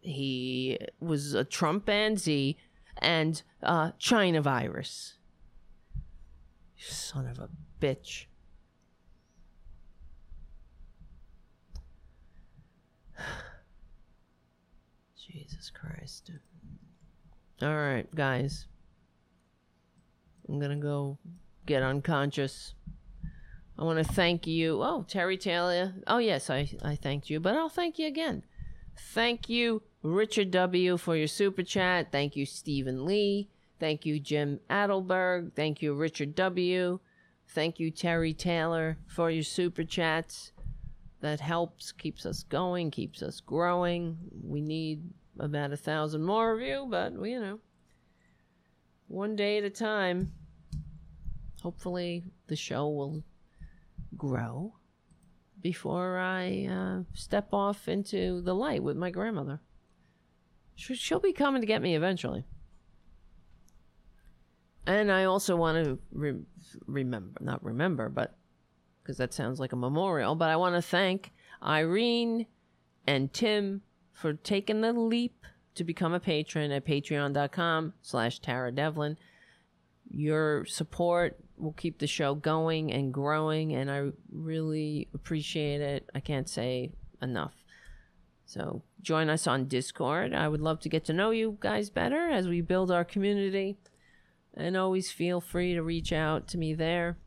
he 0.00 0.78
was 1.00 1.34
a 1.34 1.44
Trump 1.44 1.90
Z 2.16 2.56
and 2.98 3.42
uh, 3.62 3.90
China 3.98 4.40
virus. 4.40 5.14
Son 6.78 7.26
of 7.26 7.38
a 7.38 7.48
bitch. 7.80 8.26
Jesus 15.16 15.70
Christ. 15.70 16.30
All 17.62 17.74
right, 17.74 18.06
guys. 18.14 18.66
I'm 20.48 20.60
going 20.60 20.70
to 20.70 20.76
go 20.76 21.18
get 21.64 21.82
unconscious. 21.82 22.74
I 23.78 23.84
want 23.84 23.98
to 23.98 24.12
thank 24.12 24.46
you. 24.46 24.82
Oh, 24.82 25.04
Terry 25.06 25.36
Taylor. 25.36 25.94
Oh, 26.06 26.18
yes, 26.18 26.48
I, 26.48 26.70
I 26.82 26.96
thanked 26.96 27.28
you, 27.28 27.40
but 27.40 27.54
I'll 27.54 27.68
thank 27.68 27.98
you 27.98 28.06
again. 28.06 28.42
Thank 28.98 29.48
you, 29.50 29.82
Richard 30.02 30.50
W., 30.50 30.96
for 30.96 31.14
your 31.14 31.26
super 31.26 31.62
chat. 31.62 32.10
Thank 32.10 32.36
you, 32.36 32.46
Stephen 32.46 33.04
Lee. 33.04 33.50
Thank 33.78 34.06
you, 34.06 34.18
Jim 34.18 34.60
Adelberg. 34.70 35.52
Thank 35.54 35.82
you, 35.82 35.92
Richard 35.92 36.34
W. 36.34 37.00
Thank 37.48 37.78
you, 37.78 37.90
Terry 37.90 38.32
Taylor, 38.32 38.96
for 39.06 39.30
your 39.30 39.42
super 39.42 39.84
chats. 39.84 40.52
that 41.20 41.40
helps, 41.40 41.92
keeps 41.92 42.26
us 42.26 42.42
going, 42.42 42.90
keeps 42.90 43.22
us 43.22 43.40
growing. 43.40 44.16
We 44.42 44.60
need 44.60 45.02
about 45.38 45.72
a 45.72 45.76
thousand 45.76 46.24
more 46.24 46.52
of 46.52 46.60
you, 46.60 46.86
but 46.88 47.12
you 47.12 47.40
know, 47.40 47.58
one 49.08 49.36
day 49.36 49.58
at 49.58 49.64
a 49.64 49.70
time. 49.70 50.32
Hopefully, 51.62 52.22
the 52.46 52.56
show 52.56 52.88
will 52.88 53.22
grow 54.16 54.74
before 55.62 56.18
I 56.18 56.66
uh, 56.66 57.02
step 57.14 57.48
off 57.52 57.88
into 57.88 58.40
the 58.42 58.54
light 58.54 58.82
with 58.82 58.96
my 58.96 59.10
grandmother. 59.10 59.60
She- 60.74 60.94
She'll 60.94 61.20
be 61.20 61.32
coming 61.32 61.62
to 61.62 61.66
get 61.66 61.80
me 61.82 61.94
eventually. 61.96 62.44
And 64.86 65.10
I 65.10 65.24
also 65.24 65.56
want 65.56 65.84
to 65.84 65.98
re- 66.12 66.42
remember, 66.86 67.40
not 67.40 67.64
remember, 67.64 68.08
but 68.08 68.36
because 69.02 69.16
that 69.18 69.34
sounds 69.34 69.58
like 69.58 69.72
a 69.72 69.76
memorial, 69.76 70.34
but 70.34 70.48
I 70.50 70.56
want 70.56 70.74
to 70.76 70.82
thank 70.82 71.32
Irene 71.62 72.46
and 73.06 73.32
Tim 73.32 73.82
for 74.12 74.34
taking 74.34 74.80
the 74.80 74.92
leap 74.92 75.44
to 75.74 75.84
become 75.84 76.12
a 76.12 76.20
patron 76.20 76.70
at 76.70 76.84
patreon.com 76.86 77.94
slash 78.02 78.38
Tara 78.40 78.72
Devlin. 78.72 79.16
Your 80.10 80.64
support 80.66 81.38
will 81.58 81.72
keep 81.72 81.98
the 81.98 82.06
show 82.06 82.34
going 82.34 82.92
and 82.92 83.12
growing, 83.12 83.74
and 83.74 83.90
I 83.90 84.10
really 84.32 85.08
appreciate 85.14 85.80
it. 85.80 86.08
I 86.14 86.20
can't 86.20 86.48
say 86.48 86.92
enough. 87.22 87.54
So 88.46 88.82
join 89.02 89.28
us 89.28 89.46
on 89.46 89.66
Discord. 89.66 90.32
I 90.32 90.48
would 90.48 90.60
love 90.60 90.80
to 90.80 90.88
get 90.88 91.04
to 91.06 91.12
know 91.12 91.30
you 91.30 91.58
guys 91.60 91.90
better 91.90 92.28
as 92.30 92.46
we 92.46 92.60
build 92.60 92.90
our 92.90 93.04
community. 93.04 93.76
And 94.54 94.76
always 94.76 95.10
feel 95.10 95.40
free 95.40 95.74
to 95.74 95.82
reach 95.82 96.12
out 96.12 96.46
to 96.48 96.58
me 96.58 96.72
there. 96.72 97.18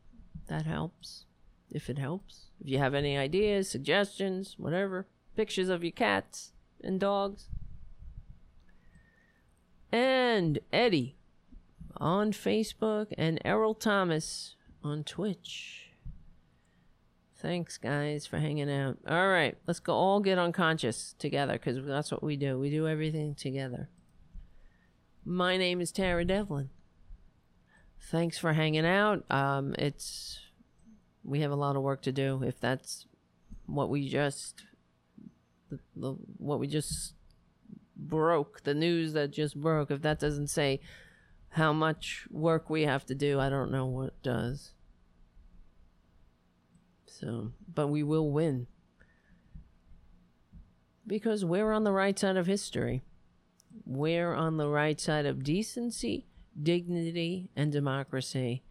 That 0.48 0.66
helps. 0.66 1.26
If 1.70 1.90
it 1.90 2.00
helps. 2.00 2.48
If 2.60 2.70
you 2.70 2.80
have 2.80 2.96
any 2.96 3.18
ideas, 3.18 3.70
suggestions, 3.70 4.56
whatever, 4.58 5.08
pictures 5.36 5.70
of 5.70 5.84
your 5.84 5.92
cats 5.92 6.54
and 6.84 7.00
dogs. 7.00 7.50
And 9.92 10.60
Eddie 10.72 11.19
on 11.98 12.32
Facebook 12.32 13.08
and 13.18 13.40
Errol 13.44 13.74
Thomas 13.74 14.56
on 14.84 15.04
Twitch. 15.04 15.92
Thanks, 17.38 17.78
guys, 17.78 18.26
for 18.26 18.38
hanging 18.38 18.70
out. 18.70 18.98
All 19.08 19.30
right, 19.30 19.58
let's 19.66 19.80
go 19.80 19.94
all 19.94 20.20
get 20.20 20.38
unconscious 20.38 21.16
together 21.18 21.54
because 21.54 21.86
that's 21.86 22.12
what 22.12 22.22
we 22.22 22.36
do. 22.36 22.60
We 22.60 22.70
do 22.70 22.88
everything 22.88 23.34
together. 23.34 23.90
My 25.24 25.56
name 25.56 25.80
is 25.80 25.92
Tara 25.92 26.26
Devlin. 26.26 26.70
Thanks 28.02 28.38
for 28.38 28.54
hanging 28.54 28.86
out. 28.86 29.24
Um, 29.32 29.74
it's 29.78 30.40
we 31.24 31.42
have 31.42 31.52
a 31.52 31.56
lot 31.56 31.76
of 31.76 31.82
work 31.82 32.02
to 32.04 32.12
do. 32.12 32.44
If 32.44 32.60
that's 32.60 33.06
what 33.68 33.90
we 33.90 34.10
just 34.10 34.64
the, 35.70 35.80
the 35.96 36.12
what 36.38 36.60
we 36.60 36.68
just 36.68 37.14
broke, 37.96 38.64
the 38.64 38.74
news 38.74 39.14
that 39.14 39.32
just 39.32 39.56
broke, 39.56 39.92
if 39.92 40.02
that 40.02 40.20
doesn't 40.20 40.48
say 40.48 40.82
how 41.50 41.74
much 41.74 42.28
work 42.30 42.70
we 42.70 42.84
have 42.84 43.06
to 43.08 43.16
do, 43.16 43.40
I 43.40 43.50
don't 43.50 43.72
know 43.72 43.86
what 43.86 44.22
does. 44.22 44.72
So, 47.06 47.52
but 47.74 47.88
we 47.88 48.04
will 48.04 48.32
win. 48.32 48.68
Because 51.06 51.44
we're 51.44 51.72
on 51.72 51.84
the 51.84 51.92
right 51.92 52.18
side 52.18 52.38
of 52.38 52.46
history. 52.46 53.02
We're 53.86 54.34
on 54.34 54.58
the 54.58 54.70
right 54.70 55.00
side 55.00 55.26
of 55.26 55.44
decency, 55.44 56.28
dignity, 56.62 57.50
and 57.56 57.72
democracy. 57.72 58.64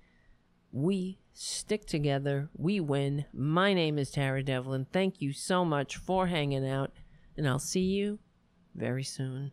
We 0.71 1.19
stick 1.33 1.87
together. 1.87 2.49
We 2.57 2.79
win. 2.79 3.25
My 3.33 3.75
name 3.75 3.99
is 3.99 4.11
Tara 4.11 4.43
Devlin. 4.43 4.87
Thank 4.93 5.21
you 5.21 5.33
so 5.33 5.65
much 5.65 5.97
for 5.97 6.29
hanging 6.29 6.69
out, 6.69 6.93
and 7.37 7.49
I'll 7.49 7.59
see 7.59 7.81
you 7.81 8.21
very 8.75 9.05
soon. 9.05 9.53